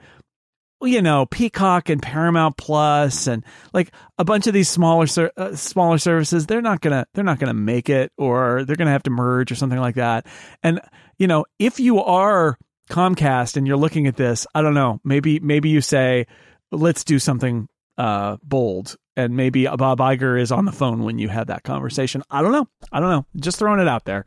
you 0.82 1.02
know, 1.02 1.26
Peacock 1.26 1.88
and 1.88 2.02
Paramount 2.02 2.56
Plus, 2.56 3.26
and 3.26 3.44
like 3.72 3.92
a 4.18 4.24
bunch 4.24 4.46
of 4.46 4.54
these 4.54 4.68
smaller 4.68 5.06
uh, 5.36 5.54
smaller 5.54 5.98
services, 5.98 6.46
they're 6.46 6.62
not 6.62 6.80
gonna 6.80 7.06
they're 7.14 7.24
not 7.24 7.38
gonna 7.38 7.54
make 7.54 7.88
it, 7.88 8.12
or 8.18 8.64
they're 8.64 8.76
gonna 8.76 8.90
have 8.90 9.04
to 9.04 9.10
merge 9.10 9.50
or 9.50 9.54
something 9.54 9.78
like 9.78 9.94
that. 9.94 10.26
And 10.62 10.80
you 11.18 11.26
know, 11.26 11.46
if 11.58 11.80
you 11.80 12.00
are 12.00 12.58
Comcast 12.90 13.56
and 13.56 13.66
you're 13.66 13.76
looking 13.76 14.06
at 14.06 14.16
this, 14.16 14.46
I 14.54 14.62
don't 14.62 14.74
know, 14.74 15.00
maybe 15.04 15.40
maybe 15.40 15.70
you 15.70 15.80
say, 15.80 16.26
let's 16.70 17.04
do 17.04 17.18
something 17.18 17.68
uh, 17.98 18.36
bold. 18.42 18.96
And 19.18 19.34
maybe 19.34 19.64
Bob 19.64 19.98
Iger 19.98 20.38
is 20.38 20.52
on 20.52 20.66
the 20.66 20.72
phone 20.72 21.02
when 21.02 21.18
you 21.18 21.28
have 21.28 21.46
that 21.46 21.62
conversation. 21.62 22.22
I 22.30 22.42
don't 22.42 22.52
know. 22.52 22.68
I 22.92 23.00
don't 23.00 23.08
know. 23.08 23.24
Just 23.36 23.58
throwing 23.58 23.80
it 23.80 23.88
out 23.88 24.04
there. 24.04 24.26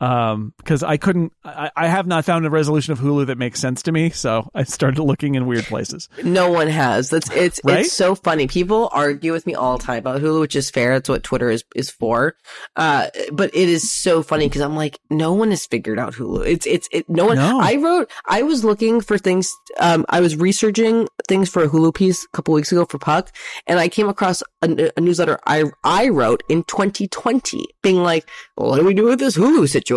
Um, 0.00 0.54
because 0.58 0.82
I 0.84 0.96
couldn't, 0.96 1.32
I, 1.44 1.70
I 1.76 1.86
have 1.88 2.06
not 2.06 2.24
found 2.24 2.46
a 2.46 2.50
resolution 2.50 2.92
of 2.92 3.00
Hulu 3.00 3.26
that 3.26 3.38
makes 3.38 3.58
sense 3.60 3.82
to 3.82 3.92
me. 3.92 4.10
So 4.10 4.48
I 4.54 4.62
started 4.62 5.02
looking 5.02 5.34
in 5.34 5.46
weird 5.46 5.64
places. 5.64 6.08
No 6.22 6.50
one 6.52 6.68
has. 6.68 7.10
That's 7.10 7.28
it's 7.30 7.60
Right? 7.64 7.80
it's 7.80 7.92
so 7.92 8.14
funny. 8.14 8.46
People 8.46 8.88
argue 8.92 9.32
with 9.32 9.44
me 9.46 9.54
all 9.54 9.76
the 9.76 9.82
time 9.84 9.98
about 9.98 10.20
Hulu, 10.20 10.40
which 10.40 10.54
is 10.54 10.70
fair. 10.70 10.94
That's 10.94 11.08
what 11.08 11.24
Twitter 11.24 11.50
is 11.50 11.64
is 11.74 11.90
for. 11.90 12.36
Uh, 12.76 13.08
but 13.32 13.50
it 13.54 13.68
is 13.68 13.90
so 13.90 14.22
funny 14.22 14.46
because 14.48 14.62
I'm 14.62 14.76
like, 14.76 15.00
no 15.10 15.32
one 15.32 15.50
has 15.50 15.66
figured 15.66 15.98
out 15.98 16.14
Hulu. 16.14 16.46
It's 16.46 16.66
it's 16.66 16.88
it. 16.92 17.08
No 17.08 17.26
one. 17.26 17.36
No. 17.36 17.58
I 17.60 17.74
wrote. 17.76 18.08
I 18.26 18.42
was 18.42 18.64
looking 18.64 19.00
for 19.00 19.18
things. 19.18 19.52
Um, 19.80 20.06
I 20.08 20.20
was 20.20 20.36
researching 20.36 21.08
things 21.26 21.48
for 21.48 21.64
a 21.64 21.68
Hulu 21.68 21.92
piece 21.94 22.24
a 22.24 22.28
couple 22.36 22.54
weeks 22.54 22.70
ago 22.70 22.84
for 22.84 22.98
Puck, 22.98 23.32
and 23.66 23.80
I 23.80 23.88
came 23.88 24.08
across 24.08 24.42
a, 24.62 24.92
a 24.96 25.00
newsletter 25.00 25.40
I 25.46 25.64
I 25.82 26.08
wrote 26.08 26.44
in 26.48 26.62
2020, 26.64 27.66
being 27.82 27.96
like, 28.02 28.28
well, 28.56 28.70
what 28.70 28.78
do 28.78 28.84
we 28.84 28.94
do 28.94 29.06
with 29.06 29.18
this 29.18 29.36
Hulu 29.36 29.68
situation? 29.68 29.87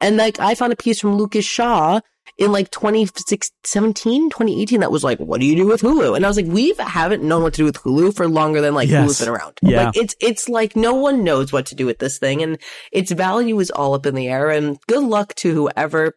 And 0.00 0.16
like, 0.16 0.40
I 0.40 0.54
found 0.54 0.72
a 0.72 0.76
piece 0.76 1.00
from 1.00 1.16
Lucas 1.16 1.44
Shaw 1.44 2.00
in 2.38 2.52
like 2.52 2.70
2017, 2.70 4.30
2018 4.30 4.80
that 4.80 4.90
was 4.90 5.04
like, 5.04 5.18
what 5.18 5.40
do 5.40 5.46
you 5.46 5.56
do 5.56 5.66
with 5.66 5.82
Hulu? 5.82 6.16
And 6.16 6.24
I 6.24 6.28
was 6.28 6.36
like, 6.36 6.46
we 6.46 6.74
haven't 6.78 7.22
known 7.22 7.42
what 7.42 7.54
to 7.54 7.58
do 7.58 7.64
with 7.64 7.76
Hulu 7.76 8.14
for 8.14 8.28
longer 8.28 8.60
than 8.60 8.74
like 8.74 8.88
Yes. 8.88 9.04
Hulu's 9.04 9.20
been 9.20 9.28
around. 9.28 9.58
Yeah. 9.62 9.86
Like 9.86 9.96
it's, 9.96 10.14
it's 10.20 10.48
like 10.48 10.76
no 10.76 10.94
one 10.94 11.24
knows 11.24 11.52
what 11.52 11.66
to 11.66 11.74
do 11.74 11.86
with 11.86 11.98
this 11.98 12.18
thing 12.18 12.42
and 12.42 12.58
its 12.90 13.10
value 13.12 13.58
is 13.60 13.70
all 13.70 13.94
up 13.94 14.06
in 14.06 14.14
the 14.14 14.28
air 14.28 14.50
and 14.50 14.78
good 14.88 15.04
luck 15.04 15.34
to 15.36 15.52
whoever 15.52 16.16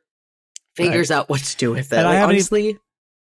figures 0.75 1.11
out 1.11 1.29
what 1.29 1.41
to 1.41 1.57
do 1.57 1.71
with 1.71 1.91
it. 1.91 2.03
Like, 2.03 2.23
honestly, 2.23 2.77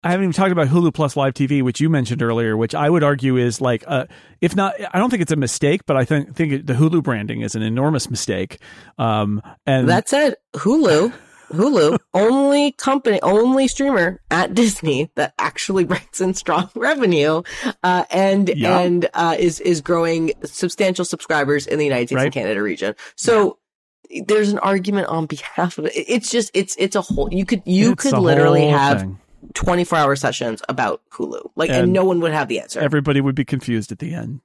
I 0.04 0.12
haven't 0.12 0.26
even 0.26 0.34
talked 0.34 0.52
about 0.52 0.68
Hulu 0.68 0.94
Plus 0.94 1.16
Live 1.16 1.34
TV, 1.34 1.62
which 1.62 1.80
you 1.80 1.90
mentioned 1.90 2.22
earlier, 2.22 2.58
which 2.58 2.76
I 2.76 2.90
would 2.90 3.04
argue 3.04 3.38
is 3.38 3.62
like, 3.62 3.84
uh, 3.88 4.06
if 4.42 4.56
not, 4.56 4.76
I 4.94 5.00
don't 5.00 5.10
think 5.10 5.22
it's 5.22 5.32
a 5.32 5.38
mistake, 5.38 5.86
but 5.86 5.96
I 5.96 6.04
think 6.06 6.36
think 6.36 6.66
the 6.68 6.74
Hulu 6.74 7.02
branding 7.04 7.42
is 7.42 7.56
an 7.56 7.62
enormous 7.62 8.10
mistake. 8.10 8.60
Um, 8.98 9.42
and 9.66 9.88
that 9.90 10.10
said, 10.10 10.36
Hulu, 10.56 11.14
Hulu, 11.54 11.98
only 12.14 12.72
company, 12.74 13.22
only 13.22 13.68
streamer 13.68 14.20
at 14.32 14.54
Disney 14.54 15.12
that 15.16 15.34
actually 15.40 15.84
brings 15.86 16.20
in 16.20 16.34
strong 16.34 16.70
revenue, 16.76 17.44
uh, 17.84 18.04
and, 18.12 18.50
Yeah. 18.56 18.80
and, 18.80 19.08
uh, 19.14 19.36
is, 19.38 19.60
is 19.60 19.82
growing 19.82 20.32
substantial 20.44 21.06
subscribers 21.06 21.68
in 21.68 21.78
the 21.80 21.86
United 21.86 22.08
States 22.08 22.18
Right. 22.18 22.26
and 22.26 22.34
Canada 22.34 22.62
region. 22.62 22.96
So, 23.16 23.60
There's 24.28 24.50
an 24.52 24.60
argument 24.60 25.08
on 25.08 25.26
behalf 25.28 25.78
of 25.78 25.86
it. 25.86 25.94
It's 25.96 26.30
just, 26.30 26.52
it's, 26.54 26.76
it's 26.78 26.96
a 26.96 27.02
whole, 27.02 27.30
you 27.32 27.46
could, 27.46 27.62
you 27.66 27.94
it's 27.94 28.04
could 28.04 28.18
literally 28.20 28.68
have 28.68 29.02
thing. 29.02 29.20
24 29.54 29.98
hour 29.98 30.16
sessions 30.16 30.62
about 30.70 31.02
Hulu. 31.12 31.52
Like, 31.56 31.70
and, 31.70 31.84
And 31.84 31.94
no 31.94 32.04
one 32.06 32.20
would 32.22 32.34
have 32.34 32.48
the 32.48 32.60
answer. 32.60 32.80
everybody 32.80 33.22
would 33.22 33.36
be 33.36 33.46
confused 33.46 33.92
at 33.92 34.00
the 34.00 34.14
end. 34.14 34.42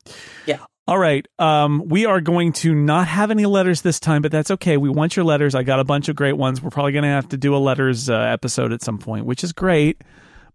Yeah. 0.46 0.58
All 0.86 0.98
right. 0.98 1.26
Um, 1.38 1.86
we 1.88 2.06
are 2.06 2.20
going 2.22 2.52
to 2.54 2.74
not 2.74 3.08
have 3.08 3.30
any 3.30 3.44
letters 3.44 3.82
this 3.82 4.00
time, 4.00 4.22
but 4.22 4.32
that's 4.32 4.50
okay. 4.52 4.78
We 4.78 4.88
want 4.88 5.16
your 5.16 5.24
letters. 5.26 5.54
I 5.54 5.62
got 5.62 5.80
a 5.80 5.84
bunch 5.84 6.08
of 6.08 6.16
great 6.16 6.32
ones. 6.38 6.62
We're 6.62 6.70
probably 6.70 6.92
going 6.92 7.02
to 7.02 7.10
have 7.10 7.28
to 7.28 7.36
do 7.36 7.54
a 7.54 7.58
letters 7.58 8.08
uh, 8.08 8.14
episode 8.14 8.72
at 8.72 8.80
some 8.82 8.96
point, 8.96 9.26
which 9.26 9.44
is 9.44 9.52
great. 9.52 10.02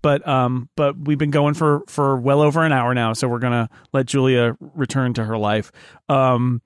But 0.02 0.28
um, 0.28 0.70
but 0.76 0.98
we've 0.98 1.18
been 1.18 1.32
going 1.32 1.54
for 1.54 1.84
for 1.88 2.18
well 2.18 2.42
over 2.42 2.62
an 2.66 2.74
hour 2.74 2.94
now, 2.94 3.14
so 3.14 3.30
we're 3.30 3.40
gonna 3.40 3.70
let 3.94 4.06
Julia 4.06 4.58
return 4.60 5.14
to 5.14 5.24
her 5.24 5.38
life. 5.38 5.72
Um, 6.10 6.62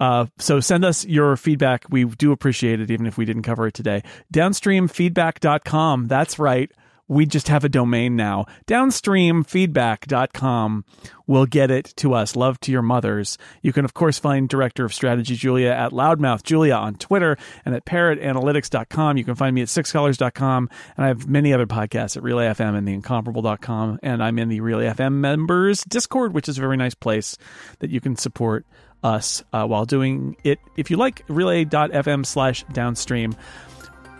uh, 0.00 0.26
so 0.40 0.58
send 0.58 0.84
us 0.84 1.06
your 1.06 1.36
feedback. 1.36 1.84
We 1.88 2.04
do 2.04 2.32
appreciate 2.32 2.80
it, 2.80 2.90
even 2.90 3.06
if 3.06 3.16
we 3.16 3.24
didn't 3.24 3.42
cover 3.44 3.68
it 3.68 3.74
today. 3.74 4.02
Downstreamfeedback.com. 4.34 6.08
That's 6.08 6.38
right. 6.40 6.72
We 7.10 7.26
just 7.26 7.48
have 7.48 7.64
a 7.64 7.68
domain 7.68 8.14
now. 8.14 8.46
Downstreamfeedback.com 8.68 10.84
will 11.26 11.44
get 11.44 11.72
it 11.72 11.92
to 11.96 12.14
us. 12.14 12.36
Love 12.36 12.60
to 12.60 12.70
your 12.70 12.82
mothers. 12.82 13.36
You 13.62 13.72
can, 13.72 13.84
of 13.84 13.94
course, 13.94 14.20
find 14.20 14.48
Director 14.48 14.84
of 14.84 14.94
Strategy 14.94 15.34
Julia 15.34 15.70
at 15.70 15.90
Loudmouth 15.90 16.44
Julia 16.44 16.74
on 16.74 16.94
Twitter 16.94 17.36
and 17.64 17.74
at 17.74 17.84
parrotanalytics.com. 17.84 19.16
You 19.16 19.24
can 19.24 19.34
find 19.34 19.56
me 19.56 19.62
at 19.62 19.66
sixcolors.com. 19.66 20.70
And 20.96 21.04
I 21.04 21.08
have 21.08 21.28
many 21.28 21.52
other 21.52 21.66
podcasts 21.66 22.16
at 22.16 22.22
Relay 22.22 22.46
FM 22.46 22.78
and 22.78 22.86
theincomparable.com. 22.86 23.98
And 24.04 24.22
I'm 24.22 24.38
in 24.38 24.48
the 24.48 24.60
Relay 24.60 24.86
FM 24.86 25.14
members 25.14 25.82
Discord, 25.82 26.32
which 26.32 26.48
is 26.48 26.58
a 26.58 26.60
very 26.60 26.76
nice 26.76 26.94
place 26.94 27.36
that 27.80 27.90
you 27.90 28.00
can 28.00 28.14
support 28.14 28.64
us 29.02 29.42
uh, 29.52 29.66
while 29.66 29.84
doing 29.84 30.36
it. 30.44 30.60
If 30.76 30.92
you 30.92 30.96
like, 30.96 31.24
relay.fm 31.26 32.24
slash 32.24 32.64
downstream. 32.72 33.34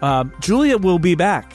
Uh, 0.03 0.25
Julia 0.41 0.77
will 0.77 0.99
be 0.99 1.15
back 1.15 1.55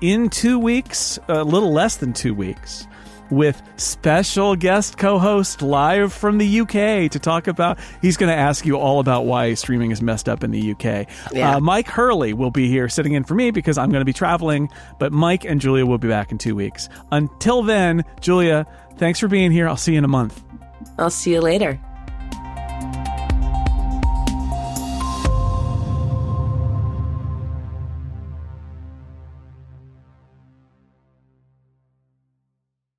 in 0.00 0.28
two 0.28 0.58
weeks, 0.58 1.18
a 1.28 1.44
little 1.44 1.72
less 1.72 1.96
than 1.96 2.12
two 2.12 2.34
weeks, 2.34 2.86
with 3.30 3.62
special 3.76 4.54
guest 4.56 4.98
co-host 4.98 5.62
live 5.62 6.12
from 6.12 6.38
the 6.38 6.60
UK 6.60 7.10
to 7.10 7.18
talk 7.18 7.46
about. 7.46 7.78
He's 8.02 8.16
going 8.16 8.30
to 8.30 8.36
ask 8.36 8.66
you 8.66 8.76
all 8.76 9.00
about 9.00 9.26
why 9.26 9.54
streaming 9.54 9.90
is 9.90 10.02
messed 10.02 10.28
up 10.28 10.44
in 10.44 10.50
the 10.50 10.72
UK. 10.72 11.08
Yeah. 11.32 11.56
Uh, 11.56 11.60
Mike 11.60 11.88
Hurley 11.88 12.32
will 12.32 12.50
be 12.50 12.68
here 12.68 12.88
sitting 12.88 13.12
in 13.12 13.24
for 13.24 13.34
me 13.34 13.50
because 13.50 13.78
I'm 13.78 13.90
going 13.90 14.02
to 14.02 14.04
be 14.04 14.12
traveling, 14.12 14.68
but 14.98 15.12
Mike 15.12 15.44
and 15.44 15.60
Julia 15.60 15.86
will 15.86 15.98
be 15.98 16.08
back 16.08 16.32
in 16.32 16.38
two 16.38 16.54
weeks. 16.54 16.88
Until 17.10 17.62
then, 17.62 18.04
Julia, 18.20 18.66
thanks 18.96 19.18
for 19.18 19.28
being 19.28 19.50
here. 19.50 19.68
I'll 19.68 19.76
see 19.76 19.92
you 19.92 19.98
in 19.98 20.04
a 20.04 20.08
month. 20.08 20.42
I'll 20.98 21.10
see 21.10 21.32
you 21.32 21.40
later. 21.40 21.80